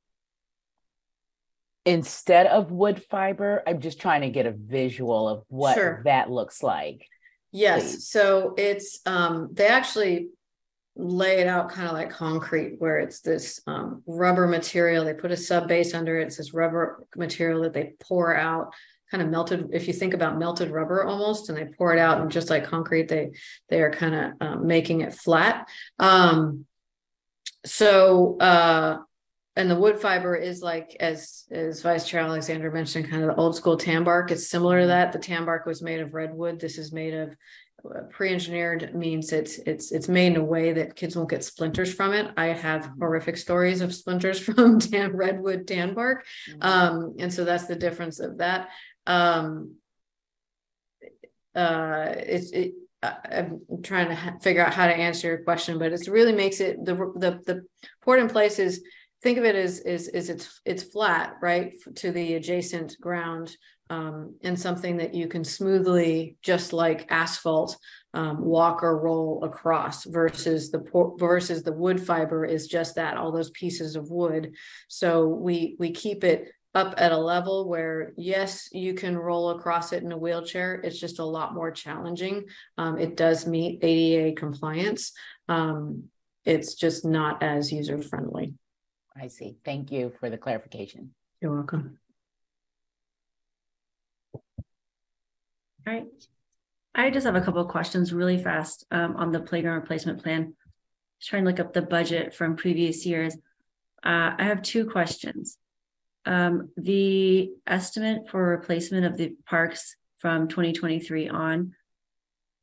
instead 1.86 2.48
of 2.48 2.72
wood 2.72 3.04
fiber. 3.10 3.64
I'm 3.66 3.80
just 3.80 4.00
trying 4.00 4.22
to 4.22 4.30
get 4.30 4.46
a 4.46 4.52
visual 4.52 5.28
of 5.28 5.44
what 5.48 5.76
Sure. 5.76 6.02
that 6.06 6.30
looks 6.30 6.62
like. 6.62 7.06
Yes, 7.52 7.82
please. 7.96 8.08
so 8.08 8.54
it's 8.58 9.00
um 9.06 9.50
they 9.54 9.68
actually 9.68 10.30
lay 10.96 11.40
it 11.40 11.48
out 11.48 11.70
kind 11.72 11.88
of 11.88 11.94
like 11.94 12.10
concrete 12.10 12.76
where 12.80 12.98
it's 13.00 13.22
this 13.22 13.62
um 13.66 14.04
rubber 14.06 14.48
material. 14.48 15.06
They 15.06 15.14
put 15.14 15.32
a 15.32 15.38
sub 15.38 15.68
base 15.68 15.94
under 15.94 16.20
it. 16.20 16.28
It's 16.28 16.38
this 16.38 16.54
rubber 16.54 17.06
material 17.16 17.62
that 17.64 17.74
they 17.74 17.94
pour 18.02 18.36
out, 18.36 18.74
kind 19.10 19.24
of 19.24 19.30
melted. 19.30 19.70
If 19.72 19.88
you 19.88 19.94
think 19.94 20.14
about 20.14 20.38
melted 20.38 20.70
rubber 20.70 21.04
almost, 21.06 21.50
and 21.50 21.58
they 21.58 21.66
pour 21.78 21.94
it 21.94 22.00
out 22.00 22.22
and 22.22 22.30
just 22.30 22.50
like 22.50 22.66
concrete, 22.66 23.08
they 23.08 23.32
they 23.70 23.82
are 23.82 23.92
kind 23.92 24.14
of 24.16 24.32
um, 24.42 24.68
making 24.68 25.02
it 25.02 25.14
flat. 25.14 25.68
Um 25.98 26.66
so 27.66 28.38
uh 28.40 28.98
and 29.60 29.70
the 29.70 29.76
wood 29.76 30.00
fiber 30.00 30.36
is 30.36 30.62
like 30.62 30.96
as 31.02 31.44
as 31.52 31.82
vice 31.82 32.08
chair 32.08 32.22
alexander 32.22 32.72
mentioned 32.72 33.10
kind 33.10 33.24
of 33.24 33.28
the 33.28 33.36
old 33.36 33.56
school 33.56 33.76
tan 33.76 34.06
bark. 34.06 34.32
It's 34.32 34.48
similar 34.48 34.82
to 34.82 34.88
that. 34.88 35.12
The 35.12 35.20
tan 35.20 35.44
bark 35.44 35.66
was 35.66 35.82
made 35.82 36.00
of 36.00 36.14
redwood 36.14 36.62
this 36.62 36.78
is 36.78 36.94
made 36.94 37.14
of 37.14 37.36
uh, 37.84 38.04
pre-engineered 38.10 38.96
means 38.96 39.34
it's 39.34 39.58
it's 39.60 39.92
it's 39.92 40.08
made 40.08 40.28
in 40.28 40.38
a 40.38 40.44
way 40.44 40.72
that 40.74 40.96
kids 40.96 41.18
won't 41.18 41.30
get 41.30 41.44
splinters 41.44 41.94
from 41.94 42.14
it. 42.14 42.32
I 42.38 42.48
have 42.48 42.90
horrific 43.00 43.36
stories 43.36 43.82
of 43.82 43.94
splinters 43.94 44.40
from 44.46 44.80
tan 44.80 45.12
redwood 45.12 45.68
tan 45.68 45.94
bark. 45.94 46.26
Um 46.62 47.16
and 47.20 47.34
so 47.34 47.44
that's 47.44 47.68
the 47.68 47.76
difference 47.76 48.22
of 48.22 48.38
that. 48.38 48.70
Um 49.06 49.76
uh 51.54 52.14
it's 52.18 52.52
it 52.52 52.76
I'm 53.04 53.62
trying 53.84 54.10
to 54.10 54.40
figure 54.42 54.66
out 54.66 54.74
how 54.74 54.88
to 54.88 54.96
answer 54.96 55.28
your 55.28 55.44
question, 55.44 55.80
but 55.80 55.92
it 55.92 56.08
really 56.08 56.34
makes 56.34 56.62
it 56.62 56.84
the 56.84 56.96
the 56.96 57.42
the 57.46 57.66
port 58.02 58.20
in 58.20 58.30
place 58.30 58.58
is 58.60 58.82
think 59.22 59.38
of 59.38 59.46
it 59.46 59.56
as 59.56 59.80
is 59.82 60.08
is 60.10 60.30
it's 60.30 60.62
it's 60.66 60.84
flat 60.84 61.36
right 61.42 61.74
to 61.96 62.12
the 62.12 62.36
adjacent 62.36 62.96
ground 63.00 63.56
um, 63.90 64.36
and 64.44 64.60
something 64.60 64.98
that 64.98 65.16
you 65.16 65.28
can 65.28 65.44
smoothly 65.44 66.38
just 66.44 66.74
like 66.74 67.08
asphalt 67.10 67.76
um, 68.14 68.40
walk 68.44 68.84
or 68.84 69.00
roll 69.00 69.44
across 69.44 70.06
versus 70.06 70.70
the 70.70 70.84
versus 71.18 71.64
the 71.64 71.72
wood 71.72 72.00
fiber 72.00 72.46
is 72.46 72.68
just 72.68 72.96
that 72.96 73.18
all 73.18 73.32
those 73.32 73.50
pieces 73.52 73.96
of 73.96 74.10
wood. 74.10 74.54
So 74.88 75.28
we 75.28 75.76
we 75.80 75.92
keep 75.92 76.24
it 76.24 76.52
up 76.76 76.94
at 76.98 77.12
a 77.12 77.18
level 77.18 77.68
where 77.68 78.14
yes 78.16 78.70
you 78.72 78.94
can 78.94 79.18
roll 79.18 79.50
across 79.50 79.92
it 79.92 80.04
in 80.04 80.12
a 80.12 80.18
wheelchair 80.18 80.76
it's 80.76 81.00
just 81.00 81.18
a 81.18 81.26
lot 81.26 81.56
more 81.56 81.72
challenging. 81.72 82.46
Um, 82.78 83.00
it 83.00 83.18
does 83.18 83.48
meet 83.48 83.84
ada 83.84 84.36
compliance. 84.36 85.14
Um, 85.48 86.06
it's 86.46 86.76
just 86.76 87.06
not 87.06 87.42
as 87.42 87.72
user 87.72 88.02
friendly 88.02 88.54
I 89.16 89.28
see. 89.28 89.58
Thank 89.64 89.92
you 89.92 90.14
for 90.20 90.30
the 90.30 90.38
clarification. 90.38 91.14
you're 91.42 91.56
welcome 91.56 92.00
All 95.88 95.94
right. 95.94 96.08
I 96.94 97.10
just 97.10 97.26
have 97.26 97.36
a 97.36 97.42
couple 97.42 97.62
of 97.62 97.70
questions 97.70 98.14
really 98.14 98.42
fast 98.42 98.86
um, 98.92 99.16
on 99.16 99.32
the 99.32 99.40
playground 99.40 99.76
replacement 99.76 100.22
plan. 100.22 100.54
Just 101.20 101.30
trying 101.30 101.44
to 101.44 101.50
look 101.50 101.60
up 101.60 101.74
the 101.74 101.82
budget 101.82 102.34
from 102.34 102.56
previous 102.56 103.06
years. 103.06 103.36
Uh, 104.04 104.36
I 104.38 104.44
have 104.44 104.62
two 104.62 104.86
questions. 104.86 105.58
Um, 106.26 106.70
the 106.78 107.52
estimate 107.66 108.30
for 108.30 108.44
replacement 108.44 109.06
of 109.06 109.18
the 109.18 109.36
parks 109.46 109.96
from 110.18 110.48
2023 110.48 111.30
on, 111.30 111.74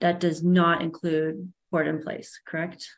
that 0.01 0.20
does 0.20 0.43
not 0.43 0.82
include 0.82 1.52
port 1.70 1.89
in 1.89 2.02
place, 2.02 2.39
correct? 2.47 2.89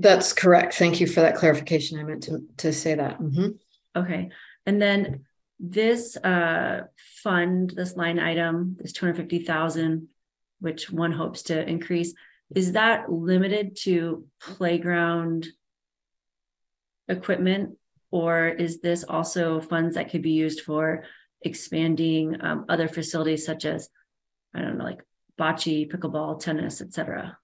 That's 0.00 0.32
correct. 0.32 0.74
Thank 0.74 1.00
you 1.00 1.08
for 1.08 1.20
that 1.22 1.34
clarification. 1.34 1.98
I 1.98 2.04
meant 2.04 2.22
to, 2.24 2.46
to 2.58 2.72
say 2.72 2.94
that. 2.94 3.18
Mhm. 3.18 3.58
Okay, 3.96 4.30
and 4.64 4.80
then 4.80 5.24
this 5.58 6.16
uh 6.16 6.82
fund, 7.22 7.70
this 7.70 7.96
line 7.96 8.20
item, 8.20 8.76
this 8.78 8.92
two 8.92 9.04
hundred 9.04 9.16
fifty 9.16 9.40
thousand, 9.40 10.08
which 10.60 10.88
one 10.88 11.10
hopes 11.10 11.42
to 11.44 11.68
increase, 11.68 12.14
is 12.54 12.72
that 12.72 13.10
limited 13.10 13.76
to 13.82 14.24
playground 14.40 15.48
equipment? 17.08 17.76
Or 18.10 18.46
is 18.48 18.80
this 18.80 19.04
also 19.04 19.60
funds 19.60 19.96
that 19.96 20.10
could 20.10 20.22
be 20.22 20.30
used 20.30 20.60
for 20.60 21.04
expanding 21.42 22.36
um 22.40 22.66
other 22.68 22.88
facilities 22.88 23.44
such 23.44 23.64
as, 23.64 23.88
I 24.54 24.62
don't 24.62 24.78
know, 24.78 24.84
like 24.84 25.02
bocce, 25.36 25.90
pickleball, 25.90 26.38
tennis, 26.40 26.80
et 26.80 26.92
cetera? 26.92 27.36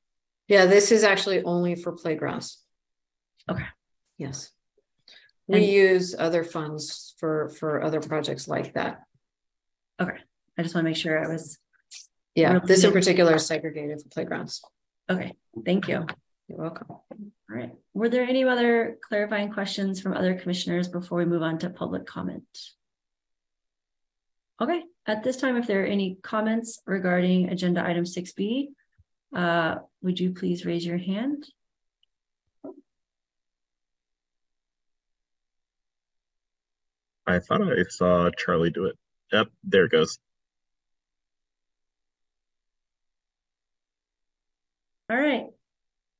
Yeah, 0.48 0.66
this 0.66 0.92
is 0.92 1.02
actually 1.04 1.42
only 1.42 1.74
for 1.74 1.92
playgrounds. 1.92 2.62
Okay. 3.50 3.64
Yes. 4.18 4.50
We 5.46 5.56
And- 5.58 5.66
use 5.66 6.14
other 6.18 6.44
funds 6.44 7.14
for, 7.18 7.48
for 7.50 7.82
other 7.82 8.00
projects 8.00 8.46
like 8.48 8.74
that. 8.74 9.02
Okay. 10.00 10.18
I 10.58 10.62
just 10.62 10.74
want 10.74 10.84
to 10.84 10.90
make 10.90 10.96
sure 10.96 11.22
I 11.22 11.28
was, 11.28 11.58
Yeah, 12.34 12.54
Really? 12.54 12.66
this 12.66 12.84
in 12.84 12.92
particular 12.92 13.34
is 13.36 13.46
segregated 13.46 14.02
for 14.02 14.08
playgrounds. 14.08 14.62
okay, 15.10 15.34
thank 15.64 15.88
you. 15.88 16.06
You're 16.48 16.58
welcome. 16.58 16.86
All 16.90 17.04
right. 17.48 17.72
Were 17.94 18.08
there 18.08 18.24
any 18.24 18.44
other 18.44 18.98
clarifying 19.06 19.50
questions 19.52 20.00
from 20.00 20.12
other 20.14 20.34
commissioners 20.34 20.88
before 20.88 21.18
we 21.18 21.24
move 21.24 21.42
on 21.42 21.58
to 21.58 21.70
public 21.70 22.06
comment? 22.06 22.44
Okay, 24.60 24.82
at 25.06 25.22
this 25.24 25.36
time, 25.36 25.56
if 25.56 25.66
there 25.66 25.82
are 25.82 25.86
any 25.86 26.16
comments 26.22 26.80
regarding 26.86 27.48
agenda 27.50 27.84
item 27.84 28.06
six 28.06 28.32
B, 28.32 28.70
uh, 29.34 29.76
would 30.04 30.20
you 30.20 30.32
please 30.32 30.66
raise 30.66 30.84
your 30.84 30.98
hand? 30.98 31.46
I 37.26 37.38
thought 37.38 37.62
I 37.62 37.84
saw 37.88 38.28
Charlie 38.36 38.70
do 38.70 38.84
it. 38.84 38.98
Yep, 39.32 39.46
there 39.64 39.86
it 39.86 39.92
goes. 39.92 40.18
All 45.08 45.16
right, 45.16 45.46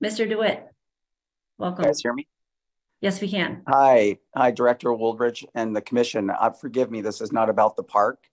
Mr. 0.03 0.27
DeWitt. 0.27 0.61
You 0.61 0.69
Welcome. 1.59 1.85
guys 1.85 2.01
hear 2.01 2.15
me? 2.15 2.27
Yes, 3.03 3.21
we 3.21 3.29
can. 3.29 3.63
Hi, 3.69 4.17
hi, 4.35 4.51
Director 4.51 4.89
Wooldridge 4.89 5.45
and 5.55 5.77
the 5.77 5.83
commission. 5.83 6.31
Uh, 6.31 6.51
forgive 6.51 6.91
me, 6.91 7.03
this 7.03 7.21
is 7.21 7.33
not 7.33 7.51
about 7.51 7.77
the 7.77 7.83
park. 7.83 8.25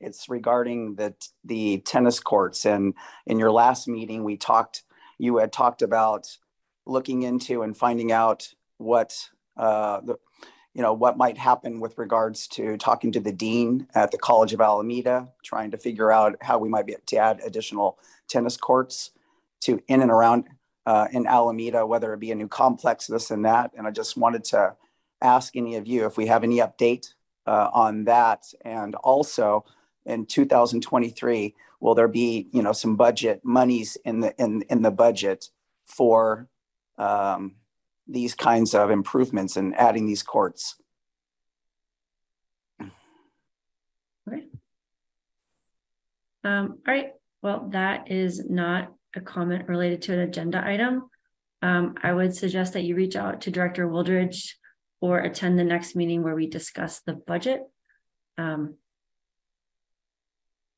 It's 0.00 0.28
regarding 0.28 0.94
the, 0.94 1.14
the 1.44 1.78
tennis 1.78 2.20
courts. 2.20 2.64
And 2.64 2.94
in 3.26 3.40
your 3.40 3.50
last 3.50 3.88
meeting, 3.88 4.22
we 4.22 4.36
talked, 4.36 4.84
you 5.20 5.36
had 5.36 5.52
talked 5.52 5.82
about 5.82 6.26
looking 6.86 7.22
into 7.22 7.62
and 7.62 7.76
finding 7.76 8.10
out 8.10 8.48
what, 8.78 9.28
uh, 9.56 10.00
the, 10.00 10.16
you 10.72 10.80
know, 10.80 10.94
what 10.94 11.18
might 11.18 11.36
happen 11.36 11.78
with 11.78 11.98
regards 11.98 12.48
to 12.48 12.78
talking 12.78 13.12
to 13.12 13.20
the 13.20 13.32
dean 13.32 13.86
at 13.94 14.10
the 14.10 14.18
College 14.18 14.54
of 14.54 14.60
Alameda, 14.62 15.28
trying 15.44 15.70
to 15.72 15.76
figure 15.76 16.10
out 16.10 16.36
how 16.40 16.58
we 16.58 16.70
might 16.70 16.86
be 16.86 16.92
able 16.92 17.02
to 17.04 17.16
add 17.18 17.40
additional 17.44 17.98
tennis 18.28 18.56
courts 18.56 19.10
to 19.60 19.78
in 19.88 20.00
and 20.00 20.10
around 20.10 20.44
uh, 20.86 21.08
in 21.12 21.26
Alameda, 21.26 21.86
whether 21.86 22.14
it 22.14 22.20
be 22.20 22.30
a 22.30 22.34
new 22.34 22.48
complex, 22.48 23.06
this 23.06 23.30
and 23.30 23.44
that. 23.44 23.72
And 23.76 23.86
I 23.86 23.90
just 23.90 24.16
wanted 24.16 24.44
to 24.44 24.74
ask 25.20 25.54
any 25.54 25.76
of 25.76 25.86
you 25.86 26.06
if 26.06 26.16
we 26.16 26.26
have 26.28 26.44
any 26.44 26.58
update 26.58 27.12
uh, 27.46 27.68
on 27.74 28.04
that. 28.04 28.46
And 28.64 28.94
also 28.94 29.66
in 30.10 30.26
2023, 30.26 31.54
will 31.80 31.94
there 31.94 32.08
be, 32.08 32.48
you 32.52 32.62
know, 32.62 32.72
some 32.72 32.96
budget 32.96 33.40
monies 33.44 33.96
in 34.04 34.20
the 34.20 34.34
in 34.42 34.62
in 34.62 34.82
the 34.82 34.90
budget 34.90 35.48
for 35.86 36.48
um, 36.98 37.56
these 38.06 38.34
kinds 38.34 38.74
of 38.74 38.90
improvements 38.90 39.56
and 39.56 39.74
adding 39.76 40.06
these 40.06 40.22
courts? 40.22 40.76
Um, 46.42 46.78
all 46.86 46.94
right, 46.94 47.12
well, 47.42 47.68
that 47.72 48.10
is 48.10 48.48
not 48.48 48.92
a 49.14 49.20
comment 49.20 49.68
related 49.68 50.02
to 50.02 50.14
an 50.14 50.20
agenda 50.20 50.64
item. 50.64 51.10
Um, 51.62 51.94
I 52.02 52.12
would 52.12 52.34
suggest 52.34 52.72
that 52.72 52.84
you 52.84 52.94
reach 52.94 53.16
out 53.16 53.42
to 53.42 53.50
Director 53.50 53.86
Wooldridge 53.86 54.54
or 55.00 55.18
attend 55.18 55.58
the 55.58 55.64
next 55.64 55.94
meeting 55.94 56.22
where 56.22 56.34
we 56.34 56.46
discuss 56.46 57.00
the 57.00 57.12
budget. 57.12 57.62
Um, 58.38 58.76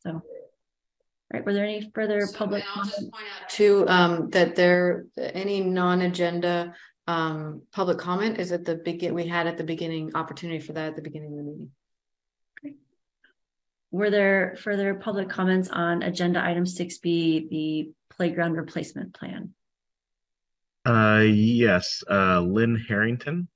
so, 0.03 0.11
all 0.11 0.23
right, 1.33 1.45
were 1.45 1.53
there 1.53 1.65
any 1.65 1.91
further 1.95 2.23
So, 2.23 2.37
public? 2.37 2.63
and 2.63 2.71
I'll 2.75 2.85
just 2.85 2.97
comment? 2.97 3.13
point 3.13 3.25
out 3.43 3.49
Too, 3.49 3.85
um, 3.89 4.31
that 4.31 4.57
there, 4.57 5.07
any 5.17 5.61
non-agenda, 5.61 6.75
um, 7.07 7.63
public 7.73 7.99
comment 7.99 8.39
is 8.39 8.53
at 8.53 8.65
the 8.65 8.77
begin, 8.77 9.15
we 9.15 9.27
had 9.27 9.47
at 9.47 9.57
the 9.57 9.65
beginning, 9.65 10.15
opportunity 10.15 10.61
for 10.61 10.73
that 10.73 10.89
at 10.91 10.97
the 10.97 11.03
beginning 11.03 11.33
of 11.33 11.37
the 11.39 11.43
meeting. 11.45 11.71
Were 13.91 14.11
there 14.11 14.57
further 14.61 14.95
public 14.95 15.29
comments 15.29 15.69
on 15.69 16.03
agenda 16.03 16.43
item 16.43 16.65
six 16.65 16.99
B, 16.99 17.47
the 17.51 18.15
playground 18.15 18.55
replacement 18.55 19.13
plan? 19.15 19.53
Uh, 20.87 21.25
yes, 21.27 22.03
uh, 22.11 22.41
Lynn 22.41 22.83
Harrington. 22.89 23.49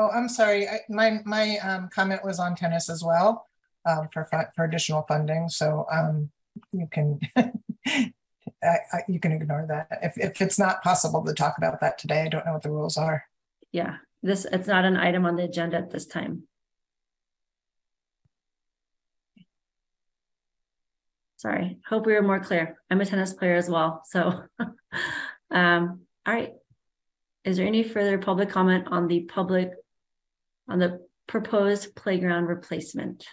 Oh, 0.00 0.08
I'm 0.08 0.30
sorry. 0.30 0.66
I, 0.66 0.80
my 0.88 1.18
my 1.26 1.58
um, 1.58 1.90
comment 1.92 2.24
was 2.24 2.38
on 2.38 2.54
tennis 2.54 2.88
as 2.88 3.04
well 3.04 3.46
um, 3.84 4.08
for 4.12 4.24
fu- 4.24 4.50
for 4.56 4.64
additional 4.64 5.02
funding. 5.06 5.50
So 5.50 5.84
um, 5.92 6.30
you 6.72 6.88
can 6.90 7.20
I, 7.36 8.12
I, 8.62 9.00
you 9.08 9.20
can 9.20 9.32
ignore 9.32 9.66
that 9.68 9.88
if 10.02 10.16
if 10.16 10.40
it's 10.40 10.58
not 10.58 10.82
possible 10.82 11.22
to 11.24 11.34
talk 11.34 11.58
about 11.58 11.80
that 11.82 11.98
today. 11.98 12.22
I 12.22 12.28
don't 12.28 12.46
know 12.46 12.54
what 12.54 12.62
the 12.62 12.70
rules 12.70 12.96
are. 12.96 13.24
Yeah, 13.72 13.96
this, 14.22 14.46
it's 14.50 14.68
not 14.68 14.86
an 14.86 14.96
item 14.96 15.26
on 15.26 15.36
the 15.36 15.44
agenda 15.44 15.76
at 15.76 15.90
this 15.90 16.06
time. 16.06 16.44
Sorry, 21.36 21.78
hope 21.86 22.06
we 22.06 22.14
were 22.14 22.22
more 22.22 22.40
clear. 22.40 22.78
I'm 22.90 23.02
a 23.02 23.06
tennis 23.06 23.34
player 23.34 23.56
as 23.56 23.68
well, 23.68 24.02
so. 24.06 24.44
Um, 25.52 26.02
all 26.26 26.34
right. 26.34 26.52
Is 27.44 27.56
there 27.56 27.66
any 27.66 27.82
further 27.82 28.18
public 28.18 28.50
comment 28.50 28.86
on 28.88 29.08
the 29.08 29.22
public, 29.22 29.72
on 30.70 30.78
the 30.78 31.04
proposed 31.26 31.94
playground 31.96 32.46
replacement? 32.46 33.26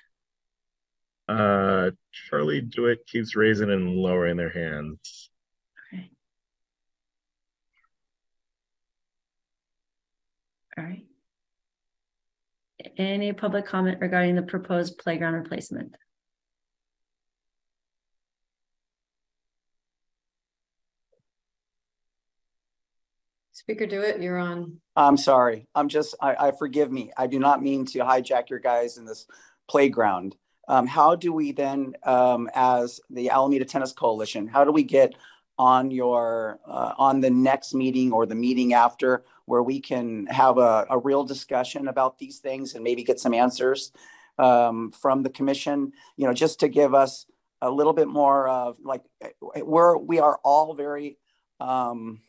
Uh, 1.30 1.91
Charlie 2.11 2.61
Dewitt 2.61 3.05
keeps 3.05 3.35
raising 3.35 3.69
and 3.69 3.95
lowering 3.95 4.38
their 4.38 4.49
hands. 4.49 5.30
Okay. 5.93 6.09
All 10.77 10.84
right. 10.84 11.05
Any 12.97 13.34
public 13.34 13.65
comment 13.65 13.99
regarding 14.01 14.35
the 14.35 14.41
proposed 14.41 14.97
playground 14.97 15.34
replacement? 15.34 15.95
Speaker 23.51 23.85
Dewitt, 23.85 24.22
you're 24.22 24.38
on. 24.38 24.80
I'm 24.97 25.15
sorry. 25.15 25.67
I'm 25.75 25.89
just, 25.89 26.15
I, 26.19 26.47
I 26.47 26.51
forgive 26.51 26.91
me. 26.91 27.11
I 27.15 27.27
do 27.27 27.37
not 27.37 27.61
mean 27.61 27.85
to 27.85 27.99
hijack 27.99 28.49
your 28.49 28.57
guys 28.57 28.97
in 28.97 29.05
this 29.05 29.27
playground. 29.69 30.35
Um, 30.67 30.87
how 30.87 31.15
do 31.15 31.31
we 31.31 31.51
then, 31.51 31.93
um, 32.03 32.49
as 32.55 32.99
the 33.11 33.29
Alameda 33.29 33.63
Tennis 33.63 33.93
Coalition, 33.93 34.47
how 34.47 34.65
do 34.65 34.71
we 34.71 34.81
get 34.81 35.13
on 35.59 35.91
your, 35.91 36.59
uh, 36.67 36.93
on 36.97 37.21
the 37.21 37.29
next 37.29 37.75
meeting 37.75 38.11
or 38.11 38.25
the 38.25 38.35
meeting 38.35 38.73
after 38.73 39.23
where 39.45 39.61
we 39.61 39.79
can 39.79 40.25
have 40.27 40.57
a, 40.57 40.87
a 40.89 40.97
real 40.97 41.23
discussion 41.23 41.87
about 41.87 42.17
these 42.17 42.39
things 42.39 42.73
and 42.73 42.83
maybe 42.83 43.03
get 43.03 43.19
some 43.19 43.35
answers 43.35 43.91
um, 44.39 44.91
from 44.91 45.21
the 45.21 45.29
commission, 45.29 45.93
you 46.15 46.25
know, 46.25 46.33
just 46.33 46.59
to 46.61 46.67
give 46.67 46.95
us 46.95 47.27
a 47.61 47.69
little 47.69 47.93
bit 47.93 48.07
more 48.07 48.49
of 48.49 48.77
like, 48.83 49.03
we're, 49.61 49.95
we 49.95 50.19
are 50.19 50.39
all 50.43 50.73
very, 50.73 51.17
um, 51.59 52.19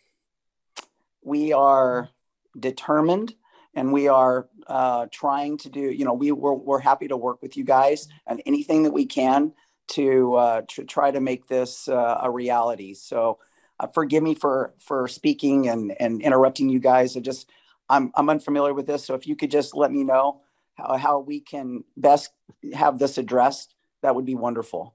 we 1.22 1.52
are 1.52 2.10
determined 2.58 3.34
and 3.74 3.92
we 3.92 4.08
are 4.08 4.48
uh, 4.66 5.06
trying 5.10 5.56
to 5.58 5.68
do 5.68 5.80
you 5.80 6.04
know 6.04 6.12
we 6.12 6.32
we're, 6.32 6.54
we're 6.54 6.80
happy 6.80 7.08
to 7.08 7.16
work 7.16 7.40
with 7.42 7.56
you 7.56 7.64
guys 7.64 8.08
and 8.26 8.42
anything 8.46 8.82
that 8.82 8.92
we 8.92 9.06
can 9.06 9.52
to 9.88 10.34
uh, 10.34 10.62
to 10.68 10.84
try 10.84 11.10
to 11.10 11.20
make 11.20 11.46
this 11.46 11.88
uh, 11.88 12.18
a 12.22 12.30
reality 12.30 12.94
so 12.94 13.38
uh, 13.80 13.86
forgive 13.86 14.22
me 14.22 14.34
for 14.34 14.74
for 14.78 15.08
speaking 15.08 15.68
and 15.68 15.94
and 16.00 16.22
interrupting 16.22 16.68
you 16.68 16.80
guys 16.80 17.16
i 17.16 17.20
just 17.20 17.50
i'm 17.88 18.10
i'm 18.14 18.28
unfamiliar 18.28 18.74
with 18.74 18.86
this 18.86 19.04
so 19.04 19.14
if 19.14 19.26
you 19.26 19.36
could 19.36 19.50
just 19.50 19.74
let 19.74 19.92
me 19.92 20.04
know 20.04 20.40
how, 20.74 20.96
how 20.96 21.18
we 21.18 21.40
can 21.40 21.84
best 21.96 22.30
have 22.74 22.98
this 22.98 23.18
addressed 23.18 23.74
that 24.02 24.14
would 24.14 24.26
be 24.26 24.34
wonderful 24.34 24.94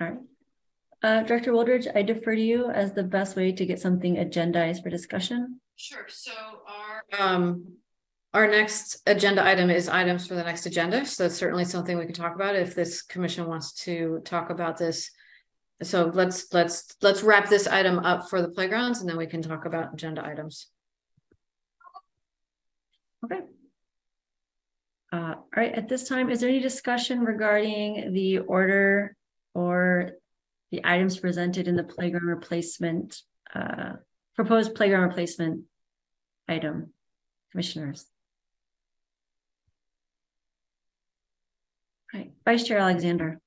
All 0.00 0.08
right. 0.08 0.18
Uh, 1.02 1.22
Director 1.22 1.52
Wooldridge, 1.52 1.86
I 1.94 2.02
defer 2.02 2.34
to 2.34 2.40
you 2.40 2.70
as 2.70 2.92
the 2.92 3.04
best 3.04 3.36
way 3.36 3.52
to 3.52 3.66
get 3.66 3.78
something 3.78 4.16
agendized 4.16 4.82
for 4.82 4.90
discussion. 4.90 5.60
Sure, 5.76 6.06
so 6.08 6.32
our. 6.66 7.20
Um, 7.20 7.76
our 8.34 8.46
next 8.46 9.00
agenda 9.06 9.46
item 9.46 9.70
is 9.70 9.88
items 9.88 10.26
for 10.26 10.34
the 10.34 10.42
next 10.44 10.66
agenda, 10.66 11.06
so 11.06 11.22
that's 11.22 11.36
certainly 11.36 11.64
something 11.64 11.96
we 11.96 12.04
can 12.04 12.12
talk 12.12 12.34
about 12.34 12.54
if 12.54 12.74
this 12.74 13.00
commission 13.00 13.46
wants 13.46 13.72
to 13.84 14.20
talk 14.26 14.50
about 14.50 14.76
this. 14.76 15.10
So 15.82 16.10
let's, 16.12 16.52
let's, 16.52 16.96
let's 17.00 17.22
wrap 17.22 17.48
this 17.48 17.66
item 17.66 17.98
up 18.00 18.28
for 18.28 18.42
the 18.42 18.48
playgrounds 18.48 19.00
and 19.00 19.08
then 19.08 19.16
we 19.16 19.26
can 19.26 19.40
talk 19.40 19.64
about 19.64 19.94
agenda 19.94 20.22
items. 20.22 20.66
Okay. 23.24 23.40
Uh, 25.12 25.34
all 25.36 25.48
right, 25.56 25.72
at 25.72 25.88
this 25.88 26.06
time, 26.06 26.28
is 26.28 26.40
there 26.40 26.50
any 26.50 26.60
discussion 26.60 27.20
regarding 27.20 28.12
the 28.12 28.38
order 28.40 29.16
or 29.54 30.10
the 30.72 30.82
items 30.84 31.18
presented 31.18 31.68
in 31.68 31.76
the 31.76 31.84
playground 31.84 32.26
replacement, 32.26 33.22
uh, 33.54 33.92
proposed 34.36 34.74
playground 34.74 35.08
replacement 35.08 35.62
item, 36.48 36.92
commissioners? 37.50 38.04
Right, 42.14 42.32
Vice 42.44 42.64
Chair 42.64 42.78
Alexander. 42.78 43.40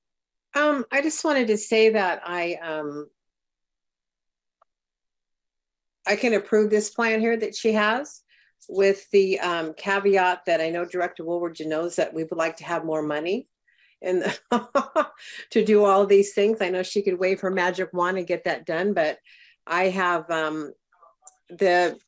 Um, 0.54 0.84
I 0.92 1.00
just 1.00 1.24
wanted 1.24 1.46
to 1.46 1.56
say 1.56 1.90
that 1.90 2.22
I, 2.24 2.54
um, 2.54 3.08
I 6.06 6.16
can 6.16 6.34
approve 6.34 6.70
this 6.70 6.90
plan 6.90 7.20
here 7.20 7.36
that 7.36 7.54
she 7.54 7.72
has 7.72 8.22
with 8.68 9.08
the 9.10 9.40
um, 9.40 9.74
caveat 9.74 10.44
that 10.46 10.60
I 10.60 10.70
know 10.70 10.84
Director 10.84 11.24
Woolward 11.24 11.64
knows 11.66 11.96
that 11.96 12.12
we 12.12 12.24
would 12.24 12.36
like 12.36 12.56
to 12.58 12.64
have 12.64 12.84
more 12.84 13.02
money. 13.02 13.48
and 14.02 14.24
to 15.50 15.64
do 15.64 15.84
all 15.84 16.06
these 16.06 16.32
things. 16.32 16.60
I 16.60 16.70
know 16.70 16.82
she 16.82 17.02
could 17.02 17.18
wave 17.18 17.40
her 17.40 17.50
magic 17.50 17.90
wand 17.92 18.18
and 18.18 18.26
get 18.26 18.44
that 18.44 18.66
done, 18.66 18.92
but 18.94 19.18
I 19.66 19.88
have 19.88 20.30
um, 20.30 20.72
the 21.50 21.98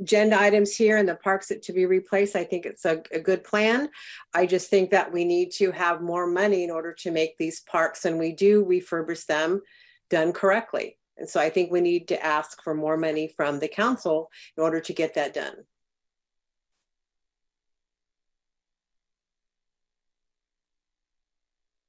agenda 0.00 0.40
items 0.40 0.74
here 0.76 0.96
and 0.96 1.08
the 1.08 1.14
parks 1.14 1.48
that 1.48 1.62
to 1.62 1.72
be 1.72 1.86
replaced. 1.86 2.36
I 2.36 2.44
think 2.44 2.66
it's 2.66 2.84
a, 2.84 3.02
a 3.12 3.20
good 3.20 3.44
plan. 3.44 3.88
I 4.34 4.46
just 4.46 4.68
think 4.68 4.90
that 4.90 5.12
we 5.12 5.24
need 5.24 5.52
to 5.52 5.70
have 5.72 6.02
more 6.02 6.26
money 6.26 6.64
in 6.64 6.70
order 6.70 6.92
to 7.00 7.10
make 7.10 7.38
these 7.38 7.60
parks 7.60 8.04
and 8.04 8.18
we 8.18 8.32
do 8.32 8.64
refurbish 8.64 9.26
them 9.26 9.62
done 10.10 10.32
correctly. 10.32 10.98
And 11.16 11.28
so 11.28 11.40
I 11.40 11.48
think 11.50 11.70
we 11.70 11.80
need 11.80 12.08
to 12.08 12.24
ask 12.24 12.62
for 12.62 12.74
more 12.74 12.96
money 12.96 13.28
from 13.28 13.58
the 13.58 13.68
council 13.68 14.30
in 14.56 14.62
order 14.62 14.80
to 14.80 14.92
get 14.92 15.14
that 15.14 15.32
done. 15.32 15.54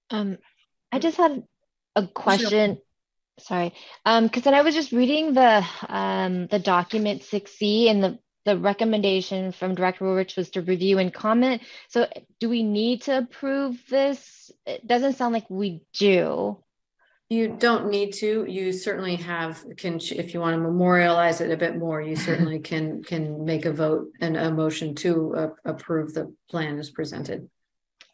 Um, 0.10 0.38
I 0.92 1.00
just 1.00 1.18
had 1.18 1.44
a 1.96 2.08
question. 2.08 2.80
Sorry, 3.40 3.74
um, 4.06 4.26
because 4.26 4.44
then 4.44 4.56
I 4.56 4.62
was 4.62 4.74
just 4.74 4.92
reading 4.92 5.34
the 5.34 5.66
um 5.88 6.48
the 6.48 6.60
document 6.60 7.24
six 7.24 7.52
C 7.52 7.90
and 7.90 8.04
the 8.04 8.20
the 8.48 8.58
recommendation 8.58 9.52
from 9.52 9.76
Director 9.76 10.06
Wooldridge 10.06 10.38
was 10.38 10.52
to 10.52 10.62
review 10.62 11.00
and 11.00 11.14
comment. 11.14 11.62
So 11.90 12.08
do 12.40 12.48
we 12.48 12.64
need 12.64 13.02
to 13.04 13.18
approve 13.18 13.78
this? 13.90 14.50
It 14.66 14.88
doesn't 14.88 15.18
sound 15.18 15.34
like 15.34 15.50
we 15.50 15.82
do. 15.92 16.58
You 17.30 17.58
don't 17.60 17.90
need 17.90 18.14
to, 18.14 18.46
you 18.48 18.72
certainly 18.72 19.18
have, 19.18 19.62
can, 19.76 20.00
if 20.00 20.34
you 20.34 20.40
want 20.40 20.56
to 20.56 20.62
memorialize 20.62 21.42
it 21.42 21.52
a 21.52 21.58
bit 21.58 21.76
more, 21.76 22.02
you 22.02 22.16
certainly 22.16 22.60
can, 22.72 23.04
can 23.04 23.44
make 23.44 23.66
a 23.66 23.74
vote 23.74 24.08
and 24.22 24.38
a 24.38 24.50
motion 24.50 24.96
to 24.96 25.36
uh, 25.36 25.50
approve 25.66 26.14
the 26.14 26.34
plan 26.50 26.80
as 26.80 26.90
presented. 26.90 27.50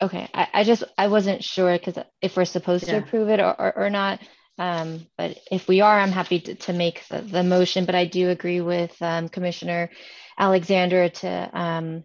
Okay, 0.01 0.27
I, 0.33 0.47
I 0.51 0.63
just, 0.63 0.83
I 0.97 1.09
wasn't 1.09 1.43
sure 1.43 1.77
because 1.77 2.03
if 2.23 2.35
we're 2.35 2.45
supposed 2.45 2.85
to 2.85 2.97
approve 2.97 3.29
it 3.29 3.39
or, 3.39 3.53
or, 3.61 3.77
or 3.77 3.89
not. 3.91 4.19
Um, 4.57 5.07
but 5.17 5.37
if 5.51 5.67
we 5.67 5.81
are, 5.81 5.99
I'm 5.99 6.11
happy 6.11 6.39
to, 6.41 6.55
to 6.55 6.73
make 6.73 7.07
the, 7.07 7.21
the 7.21 7.43
motion, 7.43 7.85
but 7.85 7.95
I 7.95 8.05
do 8.05 8.29
agree 8.29 8.61
with, 8.61 8.95
um, 9.01 9.29
Commissioner 9.29 9.89
Alexander 10.37 11.09
to, 11.09 11.49
um, 11.53 12.03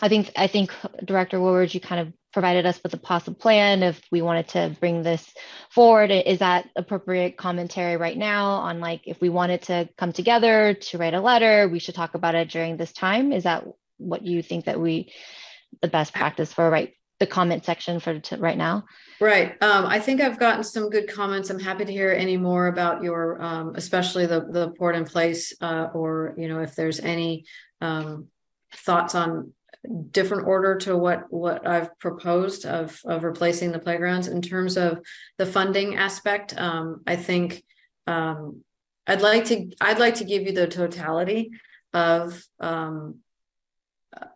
I 0.00 0.08
think, 0.08 0.30
I 0.36 0.46
think 0.46 0.72
Director 1.04 1.38
Wooldridge, 1.38 1.74
you 1.74 1.80
kind 1.80 2.00
of 2.00 2.12
provided 2.32 2.66
us 2.66 2.78
with 2.82 2.92
a 2.92 2.98
possible 2.98 3.36
plan 3.36 3.82
if 3.82 4.00
we 4.12 4.20
wanted 4.20 4.48
to 4.48 4.76
bring 4.78 5.02
this 5.02 5.26
forward. 5.70 6.10
Is 6.10 6.40
that 6.40 6.68
appropriate 6.76 7.38
commentary 7.38 7.96
right 7.96 8.16
now 8.16 8.56
on 8.56 8.78
like, 8.78 9.02
if 9.06 9.20
we 9.20 9.30
wanted 9.30 9.62
to 9.62 9.88
come 9.96 10.12
together 10.12 10.74
to 10.74 10.98
write 10.98 11.14
a 11.14 11.20
letter, 11.20 11.66
we 11.68 11.78
should 11.78 11.94
talk 11.94 12.14
about 12.14 12.34
it 12.34 12.50
during 12.50 12.76
this 12.76 12.92
time? 12.92 13.32
Is 13.32 13.44
that 13.44 13.64
what 13.96 14.22
you 14.22 14.42
think 14.42 14.66
that 14.66 14.78
we, 14.78 15.12
the 15.80 15.88
best 15.88 16.12
practice 16.12 16.52
for 16.52 16.68
right, 16.68 16.92
the 17.18 17.26
comment 17.26 17.64
section 17.64 17.98
for 18.00 18.20
right 18.38 18.58
now? 18.58 18.84
Right, 19.20 19.60
um, 19.62 19.86
I 19.86 20.00
think 20.00 20.20
I've 20.20 20.38
gotten 20.38 20.62
some 20.62 20.90
good 20.90 21.08
comments. 21.08 21.48
I'm 21.48 21.58
happy 21.58 21.84
to 21.84 21.92
hear 21.92 22.10
any 22.10 22.36
more 22.36 22.66
about 22.66 23.02
your, 23.02 23.40
um, 23.40 23.72
especially 23.74 24.26
the, 24.26 24.40
the 24.40 24.70
poured 24.78 24.96
in 24.96 25.04
place, 25.04 25.54
uh, 25.60 25.88
or, 25.94 26.34
you 26.36 26.48
know, 26.48 26.60
if 26.60 26.74
there's 26.74 27.00
any, 27.00 27.46
um, 27.80 28.26
thoughts 28.74 29.14
on 29.14 29.52
different 30.10 30.46
order 30.46 30.76
to 30.76 30.96
what, 30.96 31.24
what 31.30 31.66
I've 31.66 31.96
proposed 31.98 32.66
of, 32.66 33.00
of 33.04 33.24
replacing 33.24 33.72
the 33.72 33.78
playgrounds 33.78 34.28
in 34.28 34.42
terms 34.42 34.76
of 34.76 35.00
the 35.38 35.46
funding 35.46 35.96
aspect. 35.96 36.58
Um, 36.58 37.02
I 37.06 37.16
think, 37.16 37.62
um, 38.06 38.62
I'd 39.06 39.22
like 39.22 39.46
to, 39.46 39.70
I'd 39.80 40.00
like 40.00 40.16
to 40.16 40.24
give 40.24 40.42
you 40.42 40.52
the 40.52 40.66
totality 40.66 41.52
of, 41.94 42.44
um, 42.60 43.20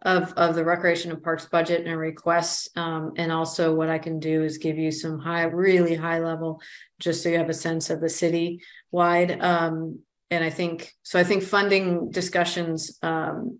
of, 0.02 0.32
of 0.34 0.54
the 0.54 0.64
recreation 0.64 1.10
and 1.10 1.22
parks 1.22 1.46
budget 1.46 1.86
and 1.86 1.98
requests. 1.98 2.68
Um, 2.76 3.12
and 3.16 3.30
also 3.32 3.74
what 3.74 3.88
I 3.88 3.98
can 3.98 4.18
do 4.18 4.42
is 4.42 4.58
give 4.58 4.78
you 4.78 4.90
some 4.90 5.18
high, 5.18 5.44
really 5.44 5.94
high 5.94 6.18
level, 6.18 6.60
just 6.98 7.22
so 7.22 7.28
you 7.28 7.38
have 7.38 7.48
a 7.48 7.54
sense 7.54 7.90
of 7.90 8.00
the 8.00 8.08
city 8.08 8.62
wide. 8.90 9.40
Um, 9.40 10.00
and 10.30 10.44
I 10.44 10.50
think, 10.50 10.92
so 11.02 11.18
I 11.18 11.24
think 11.24 11.42
funding 11.42 12.10
discussions, 12.10 12.98
um, 13.02 13.58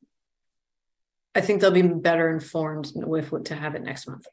I 1.35 1.41
think 1.41 1.61
they'll 1.61 1.71
be 1.71 1.83
better 1.83 2.29
informed 2.31 2.93
with 2.95 3.33
what 3.33 3.47
to 3.47 3.55
have 3.55 3.75
it 3.75 3.83
next 3.83 4.09
month. 4.09 4.27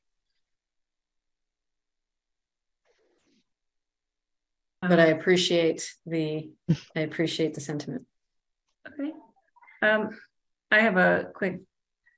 But 4.82 5.00
I 5.00 5.08
appreciate 5.08 5.96
the, 6.06 6.50
I 6.96 7.00
appreciate 7.00 7.54
the 7.56 7.62
sentiment. 7.62 8.06
Okay. 8.88 9.12
Um, 9.82 10.10
I 10.72 10.80
have 10.80 10.98
a 10.98 11.30
quick 11.34 11.62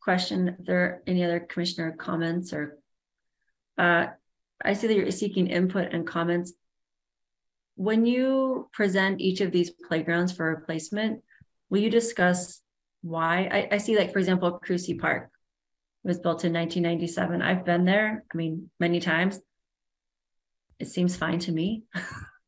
question. 0.09 0.55
If 0.59 0.65
there 0.65 0.81
are 0.81 1.03
any 1.05 1.23
other 1.23 1.39
commissioner 1.39 1.91
comments 1.91 2.51
or 2.51 2.79
uh, 3.77 4.07
I 4.65 4.73
see 4.73 4.87
that 4.87 4.97
you're 4.97 5.11
seeking 5.11 5.45
input 5.45 5.93
and 5.93 6.07
comments. 6.07 6.51
When 7.75 8.07
you 8.07 8.69
present 8.73 9.21
each 9.21 9.39
of 9.41 9.51
these 9.51 9.69
playgrounds 9.69 10.31
for 10.31 10.45
replacement, 10.47 11.21
will 11.69 11.81
you 11.81 11.91
discuss 11.91 12.59
why? 13.01 13.47
I, 13.57 13.75
I 13.75 13.77
see 13.77 13.95
like, 13.95 14.11
for 14.11 14.17
example, 14.17 14.59
Krusi 14.65 14.99
Park 14.99 15.29
was 16.03 16.17
built 16.17 16.43
in 16.43 16.53
nineteen 16.53 16.81
ninety-seven. 16.81 17.43
I've 17.43 17.63
been 17.63 17.85
there, 17.85 18.23
I 18.33 18.37
mean, 18.37 18.71
many 18.79 18.99
times. 18.99 19.39
It 20.79 20.87
seems 20.87 21.15
fine 21.15 21.39
to 21.39 21.51
me. 21.51 21.83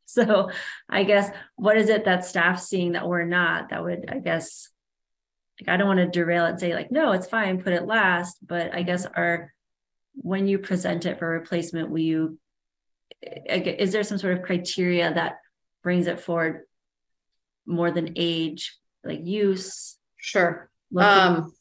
So 0.05 0.49
I 0.89 1.05
guess, 1.05 1.31
what 1.55 1.77
is 1.77 1.88
it 1.88 2.03
that 2.03 2.25
staff's 2.25 2.67
seeing 2.67 2.91
that 2.93 3.07
we're 3.07 3.23
not, 3.23 3.69
that 3.69 3.81
would, 3.81 4.09
I 4.09 4.19
guess, 4.19 4.67
like, 5.61 5.73
I 5.73 5.77
don't 5.77 5.88
want 5.88 5.99
to 5.99 6.07
derail 6.07 6.45
it 6.45 6.49
and 6.49 6.59
say 6.59 6.73
like, 6.73 6.91
no, 6.91 7.11
it's 7.11 7.27
fine, 7.27 7.61
put 7.61 7.73
it 7.73 7.85
last, 7.85 8.38
but 8.45 8.73
I 8.73 8.81
guess 8.81 9.05
our, 9.05 9.53
when 10.15 10.47
you 10.47 10.59
present 10.59 11.05
it 11.05 11.19
for 11.19 11.29
replacement, 11.29 11.89
will 11.89 11.99
you, 11.99 12.39
I 13.23 13.55
is 13.79 13.91
there 13.91 14.03
some 14.03 14.17
sort 14.17 14.38
of 14.38 14.43
criteria 14.43 15.13
that 15.13 15.38
brings 15.83 16.07
it 16.07 16.19
forward 16.19 16.63
more 17.65 17.91
than 17.91 18.13
age, 18.15 18.77
like 19.03 19.25
use? 19.25 19.97
Sure. 20.17 20.69
Um. 20.97 21.53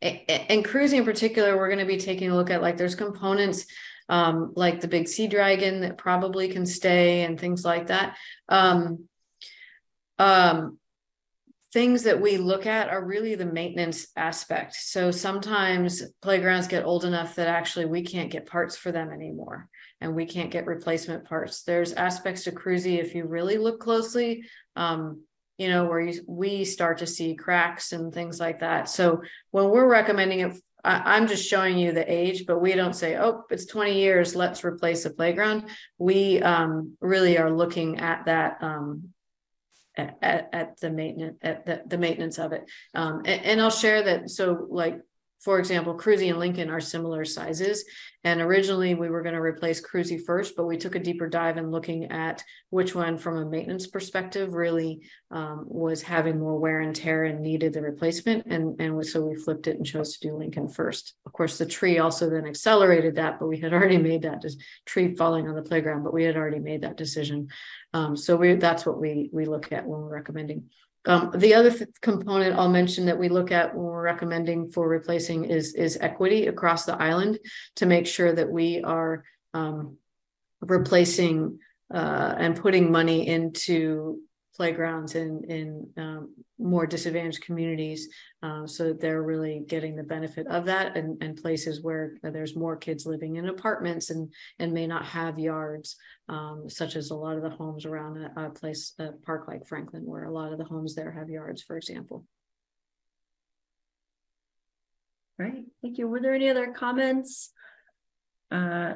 And 0.00 0.64
Krusi 0.64 0.94
in 0.94 1.04
particular, 1.04 1.56
we're 1.56 1.68
gonna 1.68 1.84
be 1.84 1.96
taking 1.98 2.30
a 2.30 2.36
look 2.36 2.50
at, 2.50 2.62
like, 2.62 2.76
there's 2.76 2.94
components. 2.94 3.66
Um, 4.08 4.52
like 4.54 4.80
the 4.80 4.86
big 4.86 5.08
sea 5.08 5.26
dragon 5.26 5.80
that 5.80 5.98
probably 5.98 6.46
can 6.46 6.64
stay 6.64 7.24
and 7.24 7.40
things 7.40 7.64
like 7.64 7.88
that. 7.88 8.16
Um. 8.48 9.08
Um. 10.16 10.78
Things 11.76 12.04
that 12.04 12.22
we 12.22 12.38
look 12.38 12.64
at 12.64 12.88
are 12.88 13.04
really 13.04 13.34
the 13.34 13.44
maintenance 13.44 14.06
aspect. 14.16 14.74
So 14.76 15.10
sometimes 15.10 16.02
playgrounds 16.22 16.68
get 16.68 16.86
old 16.86 17.04
enough 17.04 17.34
that 17.34 17.48
actually 17.48 17.84
we 17.84 18.00
can't 18.00 18.30
get 18.30 18.46
parts 18.46 18.78
for 18.78 18.90
them 18.92 19.10
anymore. 19.10 19.68
And 20.00 20.14
we 20.14 20.24
can't 20.24 20.50
get 20.50 20.64
replacement 20.64 21.26
parts. 21.26 21.64
There's 21.64 21.92
aspects 21.92 22.44
to 22.44 22.52
Krusi, 22.52 22.98
if 22.98 23.14
you 23.14 23.26
really 23.26 23.58
look 23.58 23.78
closely, 23.78 24.44
um, 24.74 25.24
you 25.58 25.68
know, 25.68 25.84
where 25.84 26.00
you, 26.00 26.18
we 26.26 26.64
start 26.64 26.96
to 27.00 27.06
see 27.06 27.34
cracks 27.34 27.92
and 27.92 28.10
things 28.10 28.40
like 28.40 28.60
that. 28.60 28.88
So 28.88 29.20
when 29.50 29.68
we're 29.68 29.86
recommending 29.86 30.40
it, 30.40 30.56
I'm 30.82 31.26
just 31.28 31.46
showing 31.46 31.76
you 31.76 31.92
the 31.92 32.10
age, 32.10 32.46
but 32.46 32.58
we 32.58 32.72
don't 32.72 32.96
say, 32.96 33.18
oh, 33.18 33.42
it's 33.50 33.66
20 33.66 34.00
years, 34.00 34.34
let's 34.34 34.64
replace 34.64 35.02
the 35.02 35.10
playground. 35.10 35.68
We 35.98 36.40
um, 36.40 36.96
really 37.02 37.36
are 37.36 37.54
looking 37.54 37.98
at 37.98 38.24
that 38.24 38.62
um, 38.62 39.10
at, 39.96 40.48
at, 40.52 40.80
the 40.80 40.90
maintenance, 40.90 41.38
at 41.42 41.66
the, 41.66 41.82
the 41.86 41.98
maintenance 41.98 42.38
of 42.38 42.52
it. 42.52 42.64
Um, 42.94 43.22
and, 43.24 43.44
and 43.44 43.60
I'll 43.60 43.70
share 43.70 44.02
that. 44.02 44.30
So 44.30 44.66
like, 44.68 45.00
for 45.46 45.60
example, 45.60 45.96
Krusi 45.96 46.28
and 46.28 46.40
Lincoln 46.40 46.70
are 46.70 46.80
similar 46.80 47.24
sizes. 47.24 47.84
And 48.24 48.40
originally 48.40 48.94
we 48.94 49.08
were 49.08 49.22
going 49.22 49.36
to 49.36 49.40
replace 49.40 49.80
Krusi 49.80 50.20
first, 50.20 50.56
but 50.56 50.66
we 50.66 50.76
took 50.76 50.96
a 50.96 50.98
deeper 50.98 51.28
dive 51.28 51.56
in 51.56 51.70
looking 51.70 52.10
at 52.10 52.42
which 52.70 52.96
one 52.96 53.16
from 53.16 53.36
a 53.36 53.48
maintenance 53.48 53.86
perspective 53.86 54.54
really 54.54 55.02
um, 55.30 55.64
was 55.68 56.02
having 56.02 56.40
more 56.40 56.58
wear 56.58 56.80
and 56.80 56.96
tear 56.96 57.22
and 57.22 57.42
needed 57.42 57.72
the 57.72 57.80
replacement. 57.80 58.44
And, 58.46 58.80
and 58.80 59.06
so 59.06 59.24
we 59.24 59.36
flipped 59.36 59.68
it 59.68 59.76
and 59.76 59.86
chose 59.86 60.18
to 60.18 60.26
do 60.26 60.34
Lincoln 60.34 60.68
first. 60.68 61.14
Of 61.26 61.32
course, 61.32 61.58
the 61.58 61.66
tree 61.66 61.98
also 61.98 62.28
then 62.28 62.44
accelerated 62.44 63.14
that, 63.14 63.38
but 63.38 63.46
we 63.46 63.60
had 63.60 63.72
already 63.72 63.98
made 63.98 64.22
that 64.22 64.42
tree 64.84 65.14
falling 65.14 65.48
on 65.48 65.54
the 65.54 65.62
playground, 65.62 66.02
but 66.02 66.12
we 66.12 66.24
had 66.24 66.36
already 66.36 66.58
made 66.58 66.82
that 66.82 66.96
decision. 66.96 67.50
Um, 67.94 68.16
so 68.16 68.34
we, 68.34 68.56
that's 68.56 68.84
what 68.84 69.00
we, 69.00 69.30
we 69.32 69.44
look 69.44 69.70
at 69.70 69.86
when 69.86 70.00
we're 70.00 70.12
recommending. 70.12 70.70
Um, 71.06 71.30
the 71.34 71.54
other 71.54 71.70
th- 71.70 71.88
component 72.02 72.56
I'll 72.56 72.68
mention 72.68 73.06
that 73.06 73.18
we 73.18 73.28
look 73.28 73.52
at 73.52 73.74
when 73.74 73.84
we're 73.84 74.02
recommending 74.02 74.70
for 74.70 74.88
replacing 74.88 75.44
is, 75.44 75.74
is 75.74 75.96
equity 76.00 76.48
across 76.48 76.84
the 76.84 77.00
island 77.00 77.38
to 77.76 77.86
make 77.86 78.06
sure 78.06 78.32
that 78.32 78.50
we 78.50 78.82
are, 78.82 79.24
um, 79.54 79.98
replacing, 80.60 81.60
uh, 81.94 82.34
and 82.36 82.60
putting 82.60 82.90
money 82.90 83.26
into 83.26 84.20
playgrounds 84.56 85.14
in, 85.14 85.44
in, 85.44 85.88
um, 85.96 86.34
more 86.58 86.86
disadvantaged 86.86 87.42
communities. 87.42 88.08
Uh, 88.42 88.66
so 88.66 88.84
that 88.84 89.00
they're 89.00 89.22
really 89.22 89.62
getting 89.66 89.96
the 89.96 90.02
benefit 90.02 90.46
of 90.46 90.64
that 90.66 90.96
and, 90.96 91.22
and 91.22 91.40
places 91.40 91.82
where 91.82 92.14
there's 92.22 92.56
more 92.56 92.76
kids 92.76 93.04
living 93.06 93.36
in 93.36 93.48
apartments 93.48 94.10
and, 94.10 94.32
and 94.58 94.72
may 94.72 94.86
not 94.86 95.04
have 95.04 95.38
yards 95.38 95.96
um, 96.28 96.64
such 96.68 96.96
as 96.96 97.10
a 97.10 97.14
lot 97.14 97.36
of 97.36 97.42
the 97.42 97.50
homes 97.50 97.84
around 97.84 98.16
a, 98.18 98.46
a 98.46 98.50
place, 98.50 98.92
a 98.98 99.12
park 99.24 99.46
like 99.48 99.66
Franklin, 99.66 100.04
where 100.04 100.24
a 100.24 100.32
lot 100.32 100.52
of 100.52 100.58
the 100.58 100.64
homes 100.64 100.94
there 100.94 101.10
have 101.12 101.28
yards, 101.28 101.62
for 101.62 101.76
example. 101.76 102.24
Right, 105.38 105.64
thank 105.82 105.98
you. 105.98 106.08
Were 106.08 106.20
there 106.20 106.34
any 106.34 106.48
other 106.48 106.72
comments? 106.72 107.52
uh, 108.50 108.94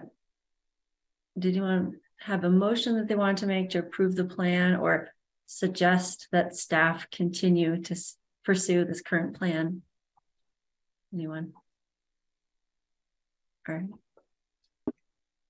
did 1.38 1.56
anyone 1.56 1.96
have 2.18 2.44
a 2.44 2.50
motion 2.50 2.96
that 2.96 3.08
they 3.08 3.14
wanted 3.14 3.38
to 3.38 3.46
make 3.46 3.70
to 3.70 3.78
approve 3.78 4.14
the 4.14 4.24
plan 4.24 4.76
or 4.76 5.08
suggest 5.50 6.28
that 6.30 6.54
staff 6.54 7.10
continue 7.10 7.82
to 7.82 7.96
pursue 8.44 8.84
this 8.84 9.00
current 9.02 9.36
plan? 9.36 9.82
Anyone? 11.12 11.52
All 13.68 13.74
right. 13.74 13.88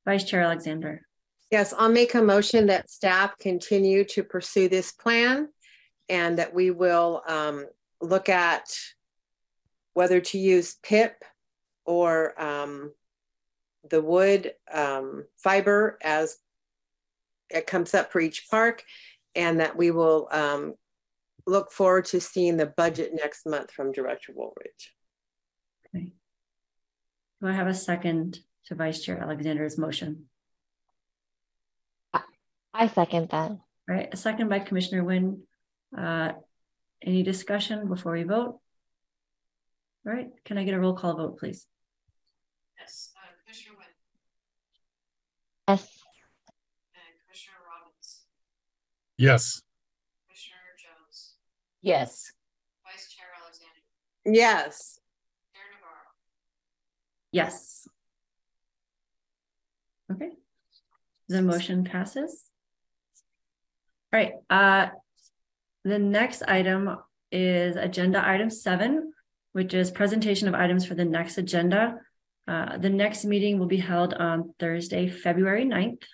Vice 0.07 0.25
Chair 0.25 0.41
Alexander. 0.41 1.03
Yes, 1.51 1.75
I'll 1.77 1.91
make 1.91 2.15
a 2.15 2.23
motion 2.23 2.69
that 2.69 2.89
staff 2.89 3.37
continue 3.39 4.05
to 4.05 4.25
pursue 4.25 4.69
this 4.69 4.91
plan 4.91 5.49
and 6.09 6.39
that 6.39 6.55
we 6.55 6.71
will 6.71 7.23
um, 7.27 7.67
look 8.01 8.31
at 8.31 8.75
whether 9.93 10.21
to 10.21 10.39
use 10.39 10.77
PIP 10.83 11.23
or 11.85 12.41
um, 12.41 12.93
the 13.91 14.01
wood 14.01 14.55
um, 14.73 15.27
fiber 15.37 15.99
as 16.03 16.39
it 17.51 17.67
comes 17.67 17.93
up 17.93 18.13
for 18.13 18.21
each 18.21 18.49
park 18.51 18.83
and 19.35 19.61
that 19.61 19.77
we 19.77 19.91
will 19.91 20.29
um, 20.33 20.75
look 21.47 21.73
forward 21.73 22.05
to 22.07 22.21
seeing 22.21 22.57
the 22.57 22.67
budget 22.67 23.13
next 23.15 23.47
month 23.47 23.71
from 23.71 23.93
Director 23.93 24.33
Wooldridge. 24.33 24.91
Okay. 25.95 26.13
Do 27.41 27.49
I 27.49 27.53
have 27.53 27.67
a 27.67 27.75
second 27.75 28.39
to 28.67 28.75
Vice 28.75 29.01
Chair 29.03 29.19
Alexander's 29.19 29.79
motion? 29.79 30.27
I 32.73 32.87
second 32.87 33.31
that. 33.31 33.51
All 33.51 33.61
right, 33.89 34.09
a 34.13 34.17
second 34.17 34.49
by 34.49 34.61
Commissioner 34.61 35.03
Wynn. 35.03 35.43
Uh, 35.97 36.33
any 37.03 37.25
discussion 37.25 37.89
before 37.89 38.13
we 38.13 38.23
vote? 38.23 38.61
All 40.07 40.13
right, 40.13 40.29
can 40.45 40.57
I 40.57 40.63
get 40.65 40.75
a 40.75 40.79
roll 40.81 40.95
call 40.95 41.17
vote, 41.17 41.39
please? 41.39 41.67
Yes, 42.79 43.11
uh, 43.17 43.27
Commissioner 43.45 43.75
Wynn 43.77 43.89
Yes. 45.69 45.83
and 46.95 47.03
Commissioner 47.27 47.57
Robbins, 47.69 48.21
Yes. 49.21 49.61
Commissioner 50.27 50.57
Jones, 50.83 51.35
Yes. 51.83 52.33
Vice 52.87 53.13
Chair 53.13 53.27
Alexander, 53.43 53.81
Yes, 54.25 54.99
Chair 55.53 55.63
Navarro. 55.77 56.07
Yes. 57.31 57.87
Okay. 60.11 60.31
The 61.29 61.43
motion 61.43 61.85
passes. 61.85 62.45
All 64.11 64.21
right, 64.21 64.33
uh, 64.49 64.89
the 65.85 65.99
next 65.99 66.43
item 66.49 66.97
is 67.31 67.77
agenda 67.77 68.27
item 68.27 68.49
seven, 68.49 69.13
which 69.53 69.75
is 69.75 69.91
presentation 69.91 70.49
of 70.49 70.55
items 70.55 70.87
for 70.87 70.95
the 70.95 71.05
next 71.05 71.37
agenda. 71.37 71.99
Uh, 72.49 72.79
the 72.79 72.89
next 72.89 73.27
meeting 73.27 73.59
will 73.59 73.67
be 73.67 73.77
held 73.77 74.15
on 74.15 74.55
Thursday, 74.59 75.09
February 75.11 75.67
9th. 75.67 76.05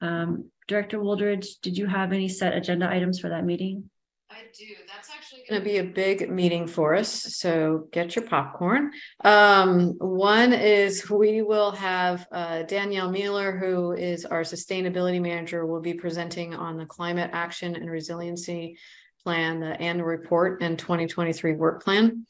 Um, 0.00 0.50
Director 0.68 0.98
Wooldridge, 0.98 1.60
did 1.62 1.76
you 1.76 1.86
have 1.86 2.12
any 2.12 2.28
set 2.28 2.54
agenda 2.54 2.88
items 2.88 3.18
for 3.18 3.28
that 3.28 3.44
meeting? 3.44 3.90
I 4.30 4.42
do. 4.56 4.64
That's 4.86 5.10
actually 5.10 5.42
going 5.48 5.60
to 5.60 5.64
be 5.64 5.78
a 5.78 5.84
big 5.84 6.30
meeting 6.30 6.68
for 6.68 6.94
us. 6.94 7.10
So 7.10 7.88
get 7.92 8.14
your 8.14 8.24
popcorn. 8.24 8.92
Um, 9.24 9.94
one 9.98 10.52
is 10.52 11.10
we 11.10 11.42
will 11.42 11.72
have 11.72 12.26
uh, 12.30 12.62
Danielle 12.62 13.10
Mieler, 13.10 13.58
who 13.58 13.92
is 13.92 14.24
our 14.24 14.42
sustainability 14.42 15.20
manager, 15.20 15.66
will 15.66 15.80
be 15.80 15.94
presenting 15.94 16.54
on 16.54 16.76
the 16.76 16.86
climate 16.86 17.30
action 17.32 17.74
and 17.74 17.90
resiliency 17.90 18.78
plan, 19.24 19.58
the 19.58 19.80
annual 19.80 20.06
report 20.06 20.62
and 20.62 20.78
2023 20.78 21.54
work 21.54 21.82
plan. 21.82 22.24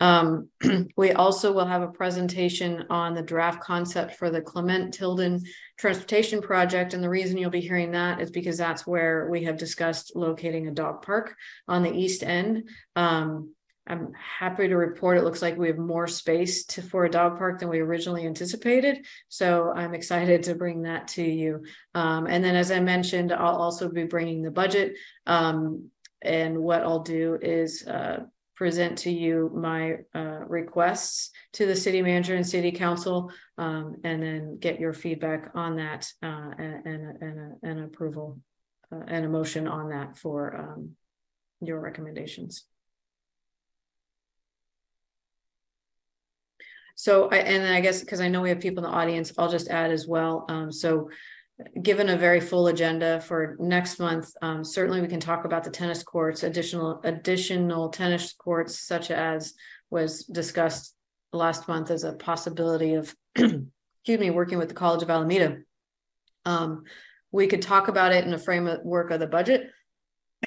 Um, 0.00 0.48
we 0.96 1.12
also 1.12 1.52
will 1.52 1.64
have 1.64 1.82
a 1.82 1.88
presentation 1.88 2.84
on 2.90 3.14
the 3.14 3.22
draft 3.22 3.60
concept 3.60 4.16
for 4.16 4.30
the 4.30 4.42
Clement 4.42 4.92
Tilden 4.92 5.42
Transportation 5.78 6.40
Project. 6.40 6.94
And 6.94 7.02
the 7.02 7.08
reason 7.08 7.38
you'll 7.38 7.50
be 7.50 7.60
hearing 7.60 7.92
that 7.92 8.20
is 8.20 8.30
because 8.30 8.56
that's 8.56 8.86
where 8.86 9.28
we 9.30 9.44
have 9.44 9.58
discussed 9.58 10.12
locating 10.14 10.68
a 10.68 10.72
dog 10.72 11.02
park 11.02 11.34
on 11.68 11.82
the 11.82 11.92
east 11.92 12.22
end. 12.22 12.68
Um, 12.94 13.54
I'm 13.88 14.12
happy 14.14 14.66
to 14.66 14.76
report 14.76 15.16
it 15.16 15.22
looks 15.22 15.42
like 15.42 15.56
we 15.56 15.68
have 15.68 15.78
more 15.78 16.08
space 16.08 16.64
to, 16.66 16.82
for 16.82 17.04
a 17.04 17.10
dog 17.10 17.38
park 17.38 17.60
than 17.60 17.68
we 17.68 17.78
originally 17.78 18.26
anticipated. 18.26 19.06
So 19.28 19.70
I'm 19.72 19.94
excited 19.94 20.44
to 20.44 20.56
bring 20.56 20.82
that 20.82 21.08
to 21.08 21.22
you. 21.22 21.64
Um, 21.94 22.26
and 22.26 22.42
then, 22.42 22.56
as 22.56 22.72
I 22.72 22.80
mentioned, 22.80 23.32
I'll 23.32 23.56
also 23.56 23.88
be 23.88 24.04
bringing 24.04 24.42
the 24.42 24.50
budget. 24.50 24.96
Um, 25.26 25.90
and 26.20 26.58
what 26.58 26.82
I'll 26.82 27.02
do 27.02 27.38
is 27.40 27.86
uh, 27.86 28.24
present 28.56 28.98
to 28.98 29.10
you 29.10 29.50
my 29.54 29.98
uh, 30.14 30.40
requests 30.48 31.30
to 31.52 31.66
the 31.66 31.76
city 31.76 32.02
manager 32.02 32.34
and 32.34 32.46
city 32.46 32.72
council, 32.72 33.30
um, 33.58 33.96
and 34.02 34.22
then 34.22 34.58
get 34.58 34.80
your 34.80 34.92
feedback 34.92 35.50
on 35.54 35.76
that 35.76 36.10
uh, 36.22 36.50
and 36.58 36.86
and 36.86 37.22
and, 37.22 37.54
and 37.62 37.84
approval 37.84 38.40
uh, 38.92 39.04
and 39.06 39.24
a 39.24 39.28
motion 39.28 39.68
on 39.68 39.90
that 39.90 40.16
for 40.16 40.56
um, 40.56 40.90
your 41.60 41.80
recommendations. 41.80 42.64
So, 46.98 47.28
I, 47.28 47.36
and 47.36 47.66
I 47.66 47.82
guess 47.82 48.00
because 48.00 48.22
I 48.22 48.28
know 48.28 48.40
we 48.40 48.48
have 48.48 48.60
people 48.60 48.82
in 48.82 48.90
the 48.90 48.96
audience, 48.96 49.30
I'll 49.36 49.50
just 49.50 49.68
add 49.68 49.90
as 49.90 50.08
well. 50.08 50.46
Um, 50.48 50.72
so, 50.72 51.10
given 51.80 52.08
a 52.08 52.16
very 52.16 52.40
full 52.40 52.66
agenda 52.66 53.20
for 53.20 53.56
next 53.58 53.98
month, 53.98 54.30
um, 54.42 54.62
certainly 54.62 55.00
we 55.00 55.08
can 55.08 55.20
talk 55.20 55.44
about 55.44 55.64
the 55.64 55.70
tennis 55.70 56.02
courts, 56.02 56.42
additional 56.42 57.00
additional 57.04 57.88
tennis 57.88 58.32
courts, 58.32 58.80
such 58.80 59.10
as 59.10 59.54
was 59.90 60.24
discussed 60.24 60.94
last 61.32 61.68
month 61.68 61.90
as 61.90 62.04
a 62.04 62.12
possibility 62.12 62.94
of, 62.94 63.14
excuse 63.34 64.20
me, 64.20 64.30
working 64.30 64.58
with 64.58 64.68
the 64.68 64.74
College 64.74 65.02
of 65.02 65.10
Alameda. 65.10 65.58
Um, 66.44 66.84
we 67.32 67.46
could 67.46 67.62
talk 67.62 67.88
about 67.88 68.12
it 68.12 68.24
in 68.24 68.30
the 68.30 68.38
framework 68.38 69.10
of 69.10 69.20
the 69.20 69.26
budget. 69.26 69.70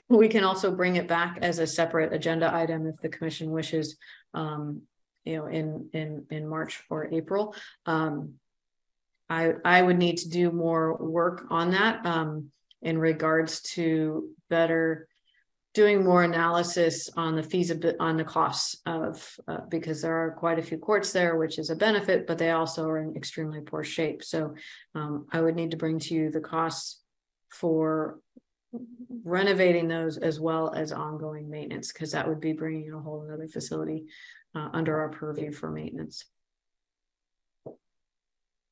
We 0.07 0.27
can 0.27 0.43
also 0.43 0.75
bring 0.75 0.95
it 0.95 1.07
back 1.07 1.39
as 1.41 1.59
a 1.59 1.67
separate 1.67 2.13
agenda 2.13 2.53
item 2.53 2.87
if 2.87 2.99
the 3.01 3.09
commission 3.09 3.51
wishes. 3.51 3.97
Um, 4.33 4.83
you 5.25 5.37
know, 5.37 5.47
in 5.47 5.89
in 5.93 6.25
in 6.31 6.47
March 6.47 6.81
or 6.89 7.13
April. 7.13 7.55
Um, 7.85 8.35
I 9.29 9.53
I 9.63 9.81
would 9.81 9.97
need 9.97 10.17
to 10.17 10.29
do 10.29 10.51
more 10.51 10.97
work 10.97 11.45
on 11.49 11.71
that 11.71 12.05
um, 12.05 12.51
in 12.81 12.97
regards 12.97 13.61
to 13.73 14.29
better 14.49 15.07
doing 15.75 16.03
more 16.03 16.23
analysis 16.23 17.09
on 17.15 17.35
the 17.35 17.43
feasibility 17.43 17.97
on 17.99 18.17
the 18.17 18.23
costs 18.23 18.77
of 18.85 19.37
uh, 19.47 19.59
because 19.69 20.01
there 20.01 20.15
are 20.15 20.31
quite 20.31 20.57
a 20.57 20.63
few 20.63 20.77
courts 20.77 21.11
there, 21.11 21.37
which 21.37 21.59
is 21.59 21.69
a 21.69 21.75
benefit, 21.75 22.25
but 22.25 22.37
they 22.37 22.51
also 22.51 22.87
are 22.87 22.97
in 22.99 23.15
extremely 23.15 23.61
poor 23.61 23.83
shape. 23.83 24.23
So 24.23 24.55
um, 24.95 25.27
I 25.31 25.41
would 25.41 25.55
need 25.55 25.71
to 25.71 25.77
bring 25.77 25.99
to 25.99 26.13
you 26.13 26.31
the 26.31 26.39
costs 26.39 27.01
for 27.49 28.19
renovating 29.23 29.87
those 29.87 30.17
as 30.17 30.39
well 30.39 30.73
as 30.73 30.91
ongoing 30.91 31.49
maintenance 31.49 31.91
because 31.91 32.11
that 32.11 32.27
would 32.27 32.39
be 32.39 32.53
bringing 32.53 32.91
a 32.91 32.99
whole 32.99 33.27
other 33.31 33.47
facility 33.47 34.05
uh, 34.55 34.69
under 34.73 34.99
our 34.99 35.09
purview 35.09 35.51
for 35.51 35.69
maintenance. 35.69 36.25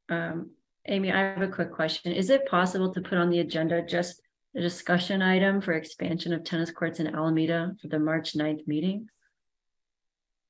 Um, 0.09 0.51
Amy, 0.88 1.11
I 1.11 1.19
have 1.19 1.41
a 1.41 1.47
quick 1.47 1.71
question. 1.71 2.13
Is 2.13 2.29
it 2.29 2.47
possible 2.47 2.93
to 2.93 3.01
put 3.01 3.17
on 3.17 3.29
the 3.29 3.39
agenda 3.39 3.81
just 3.81 4.21
a 4.55 4.61
discussion 4.61 5.21
item 5.21 5.61
for 5.61 5.73
expansion 5.73 6.34
of 6.34 6.43
tennis 6.43 6.71
courts 6.71 6.99
in 6.99 7.13
Alameda 7.13 7.73
for 7.81 7.88
the 7.88 7.99
March 7.99 8.34
9th 8.34 8.67
meeting? 8.67 9.07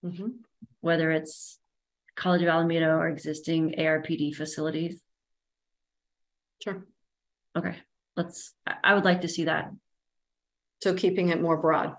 Mm-hmm. 0.06 0.28
Whether 0.82 1.12
it's 1.12 1.60
College 2.16 2.44
of 2.44 2.50
Alameda 2.50 2.88
or 2.88 3.08
existing 3.08 3.76
ARPD 3.78 4.36
facilities? 4.36 5.02
Sure. 6.64 6.86
Okay, 7.56 7.76
let's, 8.16 8.54
I, 8.66 8.76
I 8.84 8.94
would 8.94 9.06
like 9.06 9.22
to 9.22 9.28
see 9.28 9.46
that. 9.46 9.72
So 10.84 10.94
keeping 10.94 11.30
it 11.30 11.42
more 11.42 11.58
broad. 11.58 11.96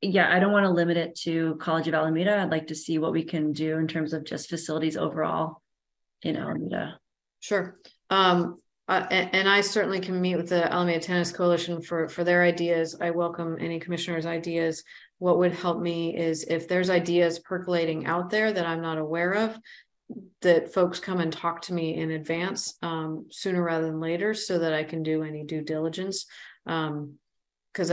Yeah, 0.00 0.32
I 0.32 0.38
don't 0.38 0.52
want 0.52 0.64
to 0.64 0.70
limit 0.70 0.96
it 0.96 1.16
to 1.20 1.56
College 1.60 1.88
of 1.88 1.94
Alameda. 1.94 2.38
I'd 2.38 2.50
like 2.50 2.68
to 2.68 2.74
see 2.74 2.98
what 2.98 3.12
we 3.12 3.24
can 3.24 3.52
do 3.52 3.78
in 3.78 3.88
terms 3.88 4.12
of 4.12 4.24
just 4.24 4.48
facilities 4.48 4.96
overall 4.96 5.61
in 6.22 6.36
Alameda. 6.36 6.98
Sure. 7.40 7.76
Um, 8.10 8.58
uh, 8.88 9.06
and, 9.10 9.34
and 9.34 9.48
I 9.48 9.60
certainly 9.60 10.00
can 10.00 10.20
meet 10.20 10.36
with 10.36 10.48
the 10.48 10.70
Alameda 10.72 11.00
Tennis 11.00 11.32
Coalition 11.32 11.80
for, 11.80 12.08
for 12.08 12.24
their 12.24 12.42
ideas. 12.42 12.96
I 13.00 13.10
welcome 13.10 13.56
any 13.60 13.78
commissioner's 13.80 14.26
ideas. 14.26 14.82
What 15.18 15.38
would 15.38 15.52
help 15.52 15.80
me 15.80 16.16
is 16.16 16.44
if 16.44 16.68
there's 16.68 16.90
ideas 16.90 17.38
percolating 17.38 18.06
out 18.06 18.30
there 18.30 18.52
that 18.52 18.66
I'm 18.66 18.82
not 18.82 18.98
aware 18.98 19.32
of, 19.32 19.58
that 20.42 20.74
folks 20.74 20.98
come 20.98 21.20
and 21.20 21.32
talk 21.32 21.62
to 21.62 21.72
me 21.72 21.94
in 21.94 22.10
advance 22.10 22.76
um, 22.82 23.26
sooner 23.30 23.62
rather 23.62 23.86
than 23.86 24.00
later 24.00 24.34
so 24.34 24.58
that 24.58 24.74
I 24.74 24.84
can 24.84 25.02
do 25.02 25.22
any 25.22 25.44
due 25.44 25.62
diligence. 25.62 26.26
Um, 26.66 27.14
because 27.72 27.90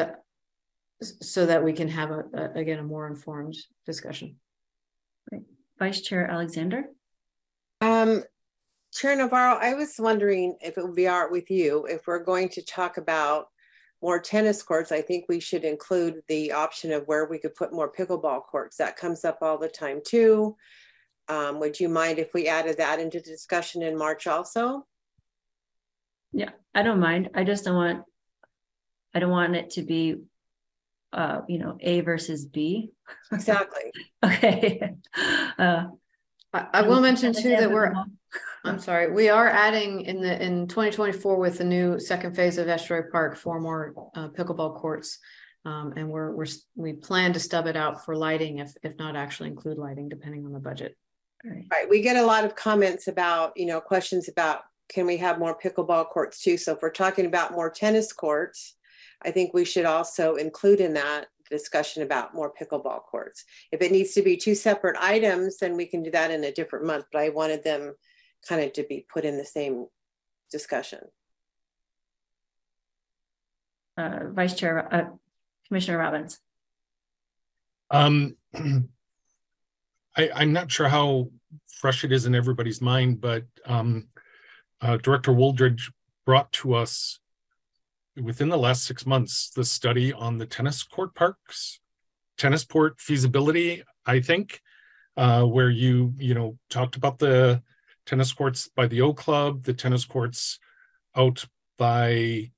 so 1.01 1.45
that 1.45 1.63
we 1.63 1.73
can 1.73 1.87
have 1.87 2.11
a, 2.11 2.23
a, 2.33 2.59
again 2.59 2.79
a 2.79 2.83
more 2.83 3.07
informed 3.07 3.55
discussion. 3.85 4.35
Great. 5.29 5.43
Vice 5.77 6.01
Chair 6.01 6.29
Alexander. 6.29 6.85
Um, 7.81 8.23
Chair 8.93 9.15
Navarro, 9.15 9.57
I 9.61 9.75
was 9.75 9.95
wondering 9.99 10.57
if 10.61 10.77
it 10.77 10.83
would 10.83 10.95
be 10.95 11.07
all 11.07 11.21
right 11.21 11.31
with 11.31 11.51
you 11.51 11.85
if 11.85 12.07
we're 12.07 12.23
going 12.23 12.49
to 12.49 12.63
talk 12.63 12.97
about 12.97 13.47
more 14.01 14.19
tennis 14.19 14.63
courts. 14.63 14.91
I 14.91 15.01
think 15.01 15.25
we 15.27 15.39
should 15.39 15.63
include 15.63 16.21
the 16.27 16.51
option 16.53 16.91
of 16.91 17.03
where 17.05 17.25
we 17.25 17.37
could 17.37 17.55
put 17.55 17.73
more 17.73 17.91
pickleball 17.91 18.43
courts. 18.43 18.77
That 18.77 18.97
comes 18.97 19.23
up 19.25 19.39
all 19.41 19.57
the 19.57 19.67
time 19.67 20.01
too. 20.05 20.55
Um, 21.27 21.59
would 21.59 21.79
you 21.79 21.89
mind 21.89 22.17
if 22.17 22.33
we 22.33 22.47
added 22.47 22.77
that 22.77 22.99
into 22.99 23.19
the 23.19 23.29
discussion 23.29 23.83
in 23.83 23.97
March 23.97 24.25
also? 24.25 24.85
Yeah, 26.31 26.51
I 26.73 26.81
don't 26.81 26.99
mind. 26.99 27.29
I 27.35 27.43
just 27.43 27.65
don't 27.65 27.75
want, 27.75 28.03
I 29.13 29.19
don't 29.19 29.29
want 29.29 29.55
it 29.55 29.71
to 29.71 29.83
be, 29.83 30.15
uh, 31.13 31.41
you 31.47 31.59
know, 31.59 31.77
A 31.79 32.01
versus 32.01 32.45
B. 32.45 32.91
Exactly. 33.31 33.91
Okay. 34.23 34.95
Uh, 35.57 35.87
I, 36.53 36.67
I 36.73 36.81
will 36.81 37.01
mention 37.01 37.33
too 37.33 37.49
that 37.49 37.71
we're, 37.71 37.93
I'm 38.65 38.79
sorry, 38.79 39.11
we 39.11 39.29
are 39.29 39.47
adding 39.47 40.01
in 40.01 40.21
the, 40.21 40.43
in 40.43 40.67
twenty 40.67 40.91
twenty-four 40.91 41.37
with 41.37 41.59
the 41.59 41.63
new 41.63 41.99
second 41.99 42.35
phase 42.35 42.57
of 42.57 42.67
Estuary 42.67 43.09
Park, 43.11 43.37
four 43.37 43.59
more 43.59 43.93
uh, 44.15 44.29
pickleball 44.29 44.75
courts. 44.75 45.19
Um, 45.65 45.93
and 45.97 46.09
we're, 46.09 46.31
we're, 46.31 46.47
we 46.75 46.93
plan 46.93 47.33
to 47.33 47.39
stub 47.39 47.67
it 47.67 47.75
out 47.75 48.05
for 48.05 48.15
lighting 48.15 48.59
if, 48.59 48.73
if 48.81 48.97
not 48.97 49.15
actually 49.15 49.49
include 49.49 49.77
lighting, 49.77 50.07
depending 50.07 50.45
on 50.45 50.53
the 50.53 50.59
budget. 50.59 50.95
all 51.45 51.51
right. 51.51 51.65
Right, 51.71 51.89
we 51.89 52.01
get 52.01 52.17
a 52.17 52.25
lot 52.25 52.45
of 52.45 52.55
comments 52.55 53.07
about, 53.07 53.53
you 53.55 53.65
know, 53.65 53.79
questions 53.79 54.29
about, 54.29 54.61
can 54.89 55.05
we 55.05 55.17
have 55.17 55.37
more 55.39 55.57
pickleball 55.57 56.09
courts 56.09 56.41
too? 56.41 56.57
So 56.57 56.73
if 56.73 56.81
we're 56.81 56.89
talking 56.91 57.25
about 57.25 57.51
more 57.51 57.69
tennis 57.69 58.11
courts, 58.11 58.75
I 59.21 59.31
think 59.31 59.53
we 59.53 59.65
should 59.65 59.85
also 59.85 60.35
include 60.35 60.79
in 60.79 60.93
that 60.93 61.27
discussion 61.49 62.03
about 62.03 62.33
more 62.33 62.53
pickleball 62.53 63.03
courts. 63.03 63.45
If 63.71 63.81
it 63.81 63.91
needs 63.91 64.13
to 64.13 64.21
be 64.21 64.37
two 64.37 64.55
separate 64.55 64.97
items, 64.99 65.57
then 65.57 65.75
we 65.75 65.85
can 65.85 66.03
do 66.03 66.11
that 66.11 66.31
in 66.31 66.43
a 66.43 66.51
different 66.51 66.85
month, 66.85 67.05
but 67.11 67.21
I 67.21 67.29
wanted 67.29 67.63
them 67.63 67.95
kind 68.47 68.63
of 68.63 68.73
to 68.73 68.83
be 68.83 69.05
put 69.11 69.25
in 69.25 69.37
the 69.37 69.45
same 69.45 69.87
discussion. 70.51 70.99
Uh, 73.97 74.29
Vice 74.31 74.55
Chair, 74.55 74.93
uh, 74.93 75.09
Commissioner 75.67 75.97
Robbins. 75.97 76.39
Um, 77.91 78.35
I, 80.15 80.29
I'm 80.33 80.53
not 80.53 80.71
sure 80.71 80.87
how 80.87 81.29
fresh 81.67 82.03
it 82.03 82.11
is 82.11 82.25
in 82.25 82.35
everybody's 82.35 82.81
mind, 82.81 83.21
but 83.21 83.45
um, 83.65 84.07
uh, 84.81 84.97
Director 84.97 85.31
Wooldridge 85.31 85.91
brought 86.25 86.51
to 86.53 86.75
us 86.75 87.18
within 88.21 88.49
the 88.49 88.57
last 88.57 88.85
six 88.85 89.05
months 89.05 89.49
the 89.49 89.63
study 89.63 90.13
on 90.13 90.37
the 90.37 90.45
tennis 90.45 90.83
court 90.83 91.15
parks, 91.15 91.79
tennis 92.37 92.63
port 92.63 92.99
feasibility. 92.99 93.83
I 94.05 94.21
think, 94.21 94.61
uh, 95.17 95.43
where 95.43 95.69
you 95.69 96.13
you 96.17 96.33
know 96.33 96.57
talked 96.69 96.95
about 96.95 97.19
the 97.19 97.61
tennis 98.05 98.31
courts 98.31 98.69
by 98.75 98.87
the 98.87 99.01
O 99.01 99.13
Club, 99.13 99.63
the 99.63 99.73
tennis 99.73 100.05
courts 100.05 100.59
out 101.15 101.45
by 101.77 102.51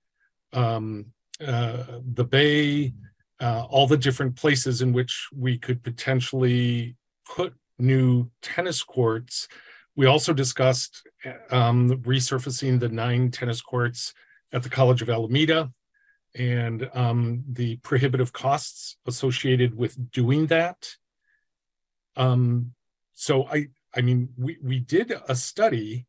um, 0.53 1.07
uh, 1.45 1.83
the 2.13 2.23
Bay 2.23 2.93
uh, 3.41 3.65
all 3.69 3.87
the 3.87 3.97
different 3.97 4.35
places 4.35 4.81
in 4.81 4.93
which 4.93 5.27
we 5.35 5.57
could 5.57 5.83
potentially 5.83 6.95
put 7.25 7.53
new 7.79 8.29
tennis 8.41 8.83
courts. 8.83 9.47
We 9.95 10.05
also 10.05 10.31
discussed 10.31 11.07
um, 11.49 11.89
resurfacing 12.03 12.79
the 12.79 12.89
nine 12.89 13.31
tennis 13.31 13.61
courts 13.61 14.13
at 14.53 14.63
the 14.63 14.69
College 14.69 15.01
of 15.01 15.09
Alameda 15.09 15.71
and 16.35 16.89
um, 16.93 17.43
the 17.49 17.77
prohibitive 17.77 18.31
costs 18.31 18.97
associated 19.05 19.75
with 19.75 20.11
doing 20.11 20.47
that. 20.47 20.95
Um, 22.15 22.73
so 23.13 23.45
I, 23.47 23.67
I 23.95 24.01
mean, 24.01 24.29
we 24.37 24.57
we 24.63 24.79
did 24.79 25.13
a 25.27 25.35
study, 25.35 26.05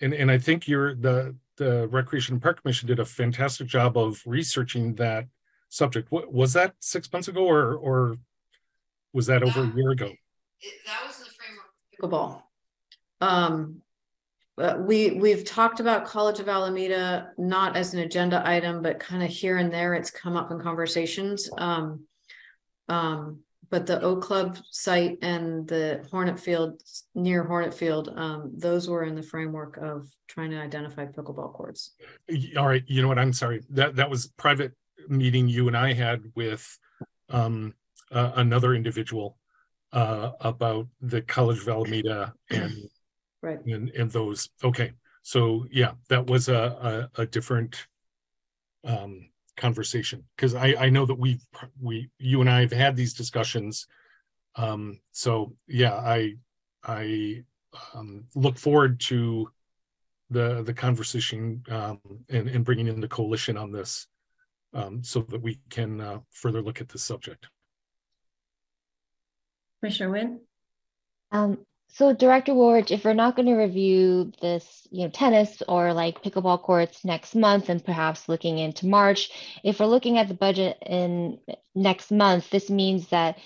and 0.00 0.12
and 0.12 0.30
I 0.30 0.38
think 0.38 0.66
you're 0.68 0.94
the 0.94 1.36
the 1.56 1.88
Recreation 1.88 2.34
and 2.34 2.42
Park 2.42 2.62
Commission 2.62 2.88
did 2.88 3.00
a 3.00 3.04
fantastic 3.04 3.66
job 3.66 3.96
of 3.96 4.20
researching 4.26 4.94
that 4.96 5.26
subject. 5.68 6.10
What 6.10 6.32
was 6.32 6.52
that 6.52 6.74
six 6.80 7.12
months 7.12 7.28
ago, 7.28 7.44
or 7.44 7.74
or 7.74 8.16
was 9.12 9.26
that 9.26 9.42
over 9.42 9.64
a 9.64 9.76
year 9.76 9.90
ago? 9.90 10.12
That 10.86 11.06
was 11.06 11.18
the 11.18 11.30
framework. 11.30 12.42
Um, 13.20 13.82
but 14.56 14.82
we, 14.82 15.12
we've 15.12 15.44
talked 15.44 15.80
about 15.80 16.06
College 16.06 16.40
of 16.40 16.48
Alameda, 16.48 17.30
not 17.36 17.76
as 17.76 17.92
an 17.92 18.00
agenda 18.00 18.42
item, 18.44 18.82
but 18.82 18.98
kind 18.98 19.22
of 19.22 19.28
here 19.28 19.58
and 19.58 19.72
there, 19.72 19.94
it's 19.94 20.10
come 20.10 20.34
up 20.34 20.50
in 20.50 20.58
conversations. 20.58 21.50
Um, 21.58 22.04
um, 22.88 23.40
but 23.68 23.86
the 23.86 24.00
O 24.00 24.16
Club 24.16 24.58
site 24.70 25.18
and 25.22 25.66
the 25.68 26.06
Hornet 26.10 26.38
Field, 26.38 26.80
near 27.14 27.44
Hornet 27.44 27.74
Field, 27.74 28.12
um, 28.16 28.52
those 28.56 28.88
were 28.88 29.04
in 29.04 29.14
the 29.14 29.22
framework 29.22 29.76
of 29.76 30.08
trying 30.28 30.50
to 30.50 30.60
identify 30.60 31.04
pickleball 31.04 31.52
courts. 31.52 31.94
All 32.56 32.66
right, 32.66 32.84
you 32.86 33.02
know 33.02 33.08
what? 33.08 33.18
I'm 33.18 33.32
sorry. 33.32 33.62
That 33.70 33.96
that 33.96 34.08
was 34.08 34.28
private 34.28 34.72
meeting 35.08 35.48
you 35.48 35.68
and 35.68 35.76
I 35.76 35.92
had 35.92 36.22
with 36.34 36.78
um 37.28 37.74
uh, 38.12 38.32
another 38.36 38.74
individual 38.74 39.36
uh 39.92 40.30
about 40.40 40.86
the 41.00 41.22
College 41.22 41.60
of 41.60 41.68
Alameda 41.68 42.34
and 42.50 42.72
Right. 43.46 43.64
and 43.64 43.90
and 43.90 44.10
those. 44.10 44.50
Okay, 44.64 44.90
so 45.22 45.66
yeah, 45.70 45.92
that 46.08 46.26
was 46.26 46.48
a 46.48 47.08
a, 47.16 47.22
a 47.22 47.26
different 47.26 47.86
um 48.82 49.30
conversation 49.56 50.24
because 50.34 50.56
I 50.56 50.74
I 50.78 50.90
know 50.90 51.06
that 51.06 51.14
we've 51.14 51.44
we 51.80 52.10
you 52.18 52.40
and 52.40 52.50
I 52.50 52.62
have 52.62 52.72
had 52.72 52.96
these 52.96 53.14
discussions. 53.14 53.86
Um, 54.56 54.98
so 55.12 55.54
yeah, 55.68 55.94
I 55.94 56.34
I 56.82 57.44
um 57.94 58.24
look 58.34 58.58
forward 58.58 58.98
to 59.00 59.48
the 60.30 60.64
the 60.64 60.74
conversation 60.74 61.62
um 61.70 62.00
and 62.28 62.48
and 62.48 62.64
bringing 62.64 62.88
in 62.88 63.00
the 63.00 63.06
coalition 63.06 63.56
on 63.56 63.70
this 63.70 64.08
um 64.74 65.04
so 65.04 65.20
that 65.20 65.40
we 65.40 65.60
can 65.70 66.00
uh 66.00 66.18
further 66.30 66.62
look 66.62 66.80
at 66.80 66.88
this 66.88 67.04
subject. 67.04 67.46
Commissioner 69.80 70.10
Wynn? 70.10 70.40
Um, 71.30 71.58
so 71.96 72.12
Director 72.12 72.52
Ward, 72.52 72.90
if 72.90 73.06
we're 73.06 73.14
not 73.14 73.36
going 73.36 73.46
to 73.46 73.54
review 73.54 74.30
this, 74.42 74.86
you 74.90 75.04
know, 75.04 75.08
tennis 75.08 75.62
or 75.66 75.94
like 75.94 76.22
pickleball 76.22 76.60
courts 76.60 77.06
next 77.06 77.34
month 77.34 77.70
and 77.70 77.82
perhaps 77.82 78.28
looking 78.28 78.58
into 78.58 78.86
March, 78.86 79.30
if 79.64 79.80
we're 79.80 79.86
looking 79.86 80.18
at 80.18 80.28
the 80.28 80.34
budget 80.34 80.76
in 80.84 81.38
next 81.74 82.10
month, 82.10 82.50
this 82.50 82.68
means 82.68 83.08
that 83.08 83.38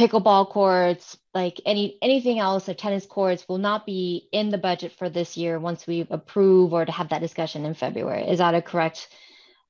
pickleball 0.00 0.48
courts, 0.48 1.16
like 1.32 1.60
any 1.64 1.96
anything 2.02 2.40
else, 2.40 2.68
or 2.68 2.74
tennis 2.74 3.06
courts 3.06 3.48
will 3.48 3.58
not 3.58 3.86
be 3.86 4.28
in 4.32 4.50
the 4.50 4.58
budget 4.58 4.90
for 4.98 5.08
this 5.08 5.36
year 5.36 5.60
once 5.60 5.86
we 5.86 6.04
approve 6.10 6.72
or 6.72 6.84
to 6.84 6.90
have 6.90 7.10
that 7.10 7.20
discussion 7.20 7.64
in 7.64 7.74
February. 7.74 8.28
Is 8.28 8.38
that 8.38 8.56
a 8.56 8.62
correct 8.62 9.08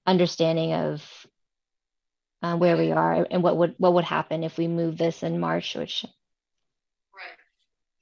understanding 0.07 0.73
of 0.73 1.27
uh, 2.41 2.57
where 2.57 2.79
we 2.79 2.93
are 2.93 3.27
and 3.31 3.43
what 3.43 3.59
would 3.59 3.75
what 3.77 3.93
would 3.93 4.07
happen 4.07 4.43
if 4.43 4.57
we 4.57 4.69
move 4.69 4.97
this 4.97 5.23
in 5.23 5.39
March, 5.39 5.75
which. 5.75 6.07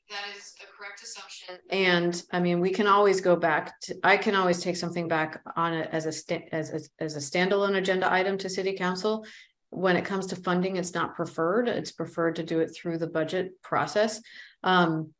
That 0.09 0.37
is 0.37 0.55
a 0.63 0.67
correct 0.77 1.03
assumption. 1.03 1.57
And 1.71 2.23
I 2.33 2.39
mean, 2.39 2.61
we 2.61 2.71
can 2.71 2.87
always 2.87 3.21
go 3.21 3.35
back 3.35 3.81
to, 3.83 3.97
I 4.05 4.17
can 4.17 4.37
always 4.37 4.61
take 4.61 4.77
something 4.77 5.09
back 5.09 5.43
on 5.57 5.75
it 5.75 5.89
as 5.91 6.07
a 6.07 6.55
as, 6.55 6.71
as, 6.71 6.89
as 7.01 7.17
a 7.17 7.19
standalone 7.19 7.77
agenda 7.77 8.13
item 8.13 8.39
to 8.39 8.49
city 8.49 8.75
council. 8.75 9.27
When 9.71 9.97
it 9.97 10.05
comes 10.05 10.27
to 10.29 10.37
funding, 10.37 10.77
it's 10.77 10.95
not 10.95 11.17
preferred. 11.17 11.69
It's 11.69 11.91
preferred 11.91 12.37
to 12.37 12.45
do 12.45 12.61
it 12.61 12.69
through 12.69 12.99
the 12.99 13.09
budget 13.09 13.61
process. 13.63 14.21
Um, 14.63 15.13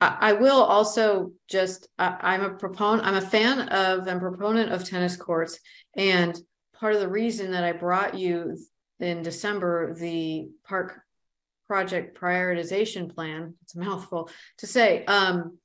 I, 0.00 0.16
I 0.20 0.32
will 0.32 0.62
also 0.62 1.30
just, 1.48 1.86
I, 1.96 2.16
I'm 2.20 2.42
a 2.42 2.54
proponent, 2.54 3.06
I'm 3.06 3.14
a 3.14 3.20
fan 3.20 3.68
of 3.68 4.08
and 4.08 4.20
proponent 4.20 4.72
of 4.72 4.84
tennis 4.84 5.16
courts. 5.16 5.60
And 5.96 6.36
part 6.80 6.94
of 6.94 7.00
the 7.00 7.08
reason 7.08 7.52
that 7.52 7.62
I 7.62 7.70
brought 7.70 8.18
you 8.18 8.58
in 8.98 9.22
December, 9.22 9.94
the 9.94 10.48
park 10.66 11.03
project 11.66 12.18
prioritization 12.18 13.14
plan, 13.14 13.54
it's 13.62 13.74
a 13.74 13.78
mouthful 13.78 14.30
to 14.58 14.66
say, 14.66 15.04
um, 15.06 15.58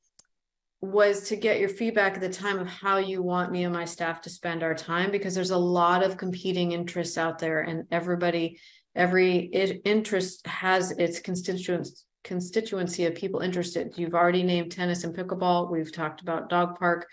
was 0.81 1.23
to 1.27 1.35
get 1.35 1.59
your 1.59 1.67
feedback 1.67 2.15
at 2.15 2.21
the 2.21 2.29
time 2.29 2.57
of 2.57 2.67
how 2.67 2.97
you 2.97 3.21
want 3.21 3.51
me 3.51 3.65
and 3.65 3.73
my 3.73 3.83
staff 3.83 4.21
to 4.21 4.29
spend 4.29 4.63
our 4.63 4.73
time, 4.73 5.11
because 5.11 5.35
there's 5.35 5.51
a 5.51 5.57
lot 5.57 6.03
of 6.03 6.15
competing 6.15 6.71
interests 6.71 7.17
out 7.17 7.37
there 7.37 7.59
and 7.59 7.83
everybody, 7.91 8.57
every 8.95 9.39
interest 9.83 10.47
has 10.47 10.91
its 10.91 11.19
constituents, 11.19 12.05
constituency 12.23 13.05
of 13.05 13.13
people 13.13 13.41
interested. 13.41 13.91
You've 13.97 14.13
already 14.13 14.41
named 14.43 14.71
tennis 14.71 15.03
and 15.03 15.13
pickleball. 15.13 15.69
We've 15.69 15.91
talked 15.91 16.21
about 16.21 16.49
dog 16.49 16.79
park. 16.79 17.07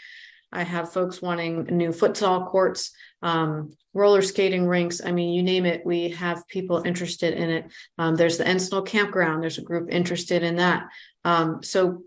I 0.53 0.63
have 0.63 0.93
folks 0.93 1.21
wanting 1.21 1.65
new 1.65 1.89
futsal 1.89 2.49
courts, 2.49 2.93
um, 3.23 3.75
roller 3.95 4.23
skating 4.23 4.67
rinks. 4.67 5.01
I 5.05 5.13
mean, 5.13 5.33
you 5.33 5.43
name 5.43 5.67
it, 5.67 5.85
we 5.85 6.11
have 6.11 6.47
people 6.49 6.83
interested 6.85 7.35
in 7.35 7.51
it. 7.51 7.73
Um, 7.99 8.15
there's 8.15 8.39
the 8.39 8.45
Encinal 8.45 8.87
Campground. 8.87 9.43
There's 9.43 9.59
a 9.59 9.63
group 9.63 9.89
interested 9.91 10.43
in 10.43 10.57
that. 10.57 10.89
Um, 11.25 11.63
so, 11.63 12.03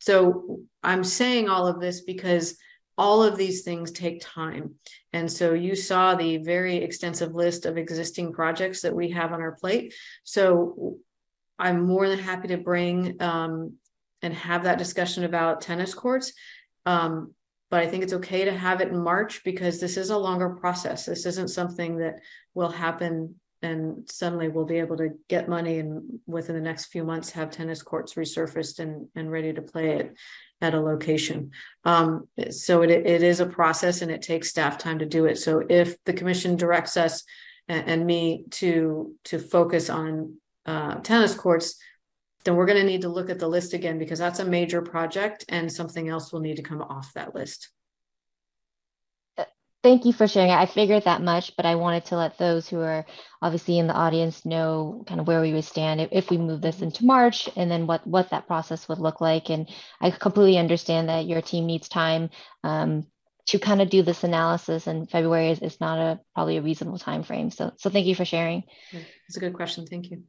so 0.00 0.60
I'm 0.82 1.04
saying 1.04 1.48
all 1.48 1.66
of 1.66 1.80
this 1.80 2.00
because 2.00 2.56
all 2.96 3.22
of 3.22 3.36
these 3.36 3.62
things 3.62 3.90
take 3.90 4.20
time. 4.20 4.74
And 5.12 5.30
so 5.30 5.52
you 5.52 5.74
saw 5.74 6.14
the 6.14 6.38
very 6.38 6.76
extensive 6.76 7.34
list 7.34 7.66
of 7.66 7.76
existing 7.76 8.32
projects 8.32 8.82
that 8.82 8.94
we 8.94 9.10
have 9.10 9.32
on 9.32 9.40
our 9.40 9.52
plate. 9.52 9.94
So 10.22 10.98
I'm 11.58 11.86
more 11.86 12.08
than 12.08 12.18
happy 12.18 12.48
to 12.48 12.56
bring 12.56 13.20
um, 13.20 13.74
and 14.22 14.34
have 14.34 14.64
that 14.64 14.78
discussion 14.78 15.24
about 15.24 15.60
tennis 15.60 15.94
courts. 15.94 16.32
Um, 16.86 17.34
but 17.70 17.80
I 17.80 17.86
think 17.86 18.02
it's 18.02 18.12
okay 18.12 18.44
to 18.44 18.56
have 18.56 18.80
it 18.80 18.88
in 18.88 19.02
March 19.02 19.42
because 19.44 19.80
this 19.80 19.96
is 19.96 20.10
a 20.10 20.18
longer 20.18 20.50
process. 20.50 21.06
This 21.06 21.26
isn't 21.26 21.48
something 21.48 21.98
that 21.98 22.20
will 22.54 22.70
happen 22.70 23.36
and 23.62 24.08
suddenly 24.10 24.48
we'll 24.48 24.66
be 24.66 24.78
able 24.78 24.96
to 24.98 25.14
get 25.28 25.48
money 25.48 25.78
and 25.78 26.20
within 26.26 26.54
the 26.54 26.60
next 26.60 26.86
few 26.86 27.02
months 27.02 27.30
have 27.30 27.50
tennis 27.50 27.82
courts 27.82 28.14
resurfaced 28.14 28.78
and, 28.78 29.08
and 29.14 29.30
ready 29.30 29.52
to 29.52 29.62
play 29.62 29.96
it 29.96 30.14
at 30.60 30.74
a 30.74 30.80
location. 30.80 31.50
Um, 31.84 32.28
so 32.50 32.82
it, 32.82 32.90
it 32.90 33.22
is 33.22 33.40
a 33.40 33.46
process 33.46 34.02
and 34.02 34.10
it 34.10 34.22
takes 34.22 34.50
staff 34.50 34.78
time 34.78 34.98
to 34.98 35.06
do 35.06 35.24
it. 35.24 35.38
So 35.38 35.62
if 35.68 35.96
the 36.04 36.12
commission 36.12 36.56
directs 36.56 36.96
us 36.96 37.24
and, 37.66 37.88
and 37.88 38.06
me 38.06 38.44
to, 38.52 39.14
to 39.24 39.38
focus 39.38 39.88
on, 39.88 40.36
uh, 40.66 40.96
tennis 40.96 41.34
courts, 41.34 41.76
then 42.44 42.56
we're 42.56 42.66
gonna 42.66 42.84
need 42.84 43.02
to 43.02 43.08
look 43.08 43.30
at 43.30 43.38
the 43.38 43.48
list 43.48 43.72
again 43.72 43.98
because 43.98 44.18
that's 44.18 44.38
a 44.38 44.44
major 44.44 44.82
project 44.82 45.44
and 45.48 45.72
something 45.72 46.08
else 46.08 46.32
will 46.32 46.40
need 46.40 46.56
to 46.56 46.62
come 46.62 46.82
off 46.82 47.12
that 47.14 47.34
list. 47.34 47.70
Thank 49.84 50.06
you 50.06 50.14
for 50.14 50.26
sharing. 50.26 50.50
I 50.50 50.64
figured 50.64 51.04
that 51.04 51.20
much, 51.20 51.54
but 51.56 51.66
I 51.66 51.74
wanted 51.74 52.06
to 52.06 52.16
let 52.16 52.38
those 52.38 52.66
who 52.66 52.80
are 52.80 53.04
obviously 53.42 53.78
in 53.78 53.86
the 53.86 53.92
audience 53.92 54.46
know 54.46 55.04
kind 55.06 55.20
of 55.20 55.26
where 55.26 55.42
we 55.42 55.52
would 55.52 55.66
stand 55.66 56.00
if, 56.00 56.08
if 56.10 56.30
we 56.30 56.38
move 56.38 56.62
this 56.62 56.80
into 56.80 57.04
March 57.04 57.50
and 57.54 57.70
then 57.70 57.86
what, 57.86 58.06
what 58.06 58.30
that 58.30 58.46
process 58.46 58.88
would 58.88 58.98
look 58.98 59.20
like. 59.20 59.50
And 59.50 59.68
I 60.00 60.10
completely 60.10 60.56
understand 60.56 61.10
that 61.10 61.26
your 61.26 61.42
team 61.42 61.66
needs 61.66 61.86
time 61.86 62.30
um, 62.62 63.06
to 63.48 63.58
kind 63.58 63.82
of 63.82 63.90
do 63.90 64.00
this 64.00 64.24
analysis 64.24 64.86
and 64.86 65.10
February 65.10 65.50
is, 65.50 65.58
is 65.58 65.78
not 65.82 65.98
a 65.98 66.18
probably 66.32 66.56
a 66.56 66.62
reasonable 66.62 66.98
time 66.98 67.22
frame. 67.22 67.50
So, 67.50 67.72
so 67.76 67.90
thank 67.90 68.06
you 68.06 68.14
for 68.14 68.24
sharing. 68.24 68.64
It's 69.28 69.36
a 69.36 69.40
good 69.40 69.52
question. 69.52 69.86
Thank 69.86 70.10
you. 70.10 70.22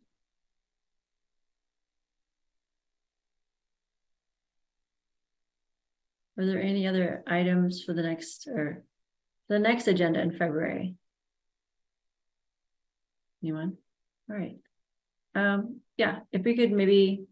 Are 6.37 6.45
there 6.45 6.61
any 6.61 6.87
other 6.87 7.23
items 7.27 7.83
for 7.83 7.93
the 7.93 8.03
next 8.03 8.47
or 8.47 8.83
the 9.47 9.59
next 9.59 9.87
agenda 9.87 10.21
in 10.21 10.31
February? 10.31 10.95
Anyone? 13.41 13.77
All 14.29 14.35
right. 14.35 14.57
Um, 15.33 15.81
yeah, 15.97 16.19
if 16.31 16.43
we 16.43 16.55
could 16.55 16.71
maybe 16.71 17.25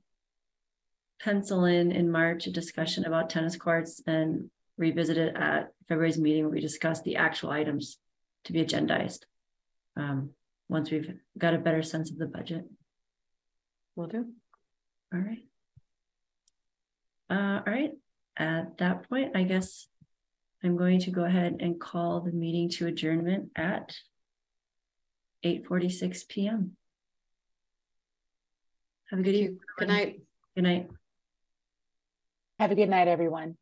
pencil 1.21 1.65
in 1.65 1.91
in 1.91 2.11
March 2.11 2.47
a 2.47 2.51
discussion 2.51 3.05
about 3.05 3.29
tennis 3.29 3.55
courts 3.55 4.01
and 4.05 4.49
revisit 4.77 5.17
it 5.17 5.35
at 5.35 5.71
February's 5.87 6.17
meeting 6.17 6.43
where 6.43 6.53
we 6.53 6.59
discuss 6.59 7.01
the 7.01 7.17
actual 7.17 7.49
items 7.49 7.97
to 8.45 8.53
be 8.53 8.63
agendized. 8.63 9.19
Um, 9.95 10.31
once 10.69 10.91
we've 10.91 11.13
got 11.37 11.53
a 11.53 11.59
better 11.59 11.83
sense 11.83 12.11
of 12.11 12.17
the 12.17 12.25
budget. 12.25 12.65
Will 13.95 14.07
do. 14.07 14.25
All 15.13 15.19
right. 15.19 15.45
Uh, 17.29 17.61
all 17.65 17.73
right, 17.73 17.91
at 18.37 18.77
that 18.77 19.09
point, 19.09 19.35
I 19.35 19.43
guess 19.43 19.87
I'm 20.63 20.77
going 20.77 20.99
to 21.01 21.11
go 21.11 21.23
ahead 21.23 21.57
and 21.59 21.79
call 21.79 22.21
the 22.21 22.31
meeting 22.31 22.69
to 22.71 22.87
adjournment 22.87 23.49
at 23.55 23.95
eight 25.43 25.65
forty-six 25.67 26.23
PM. 26.23 26.77
Have 29.09 29.19
a 29.19 29.23
good 29.23 29.35
evening. 29.35 29.59
Good 29.77 29.87
night. 29.89 30.21
Good 30.55 30.63
night. 30.63 30.89
Have 32.59 32.71
a 32.71 32.75
good 32.75 32.89
night, 32.89 33.07
everyone. 33.07 33.57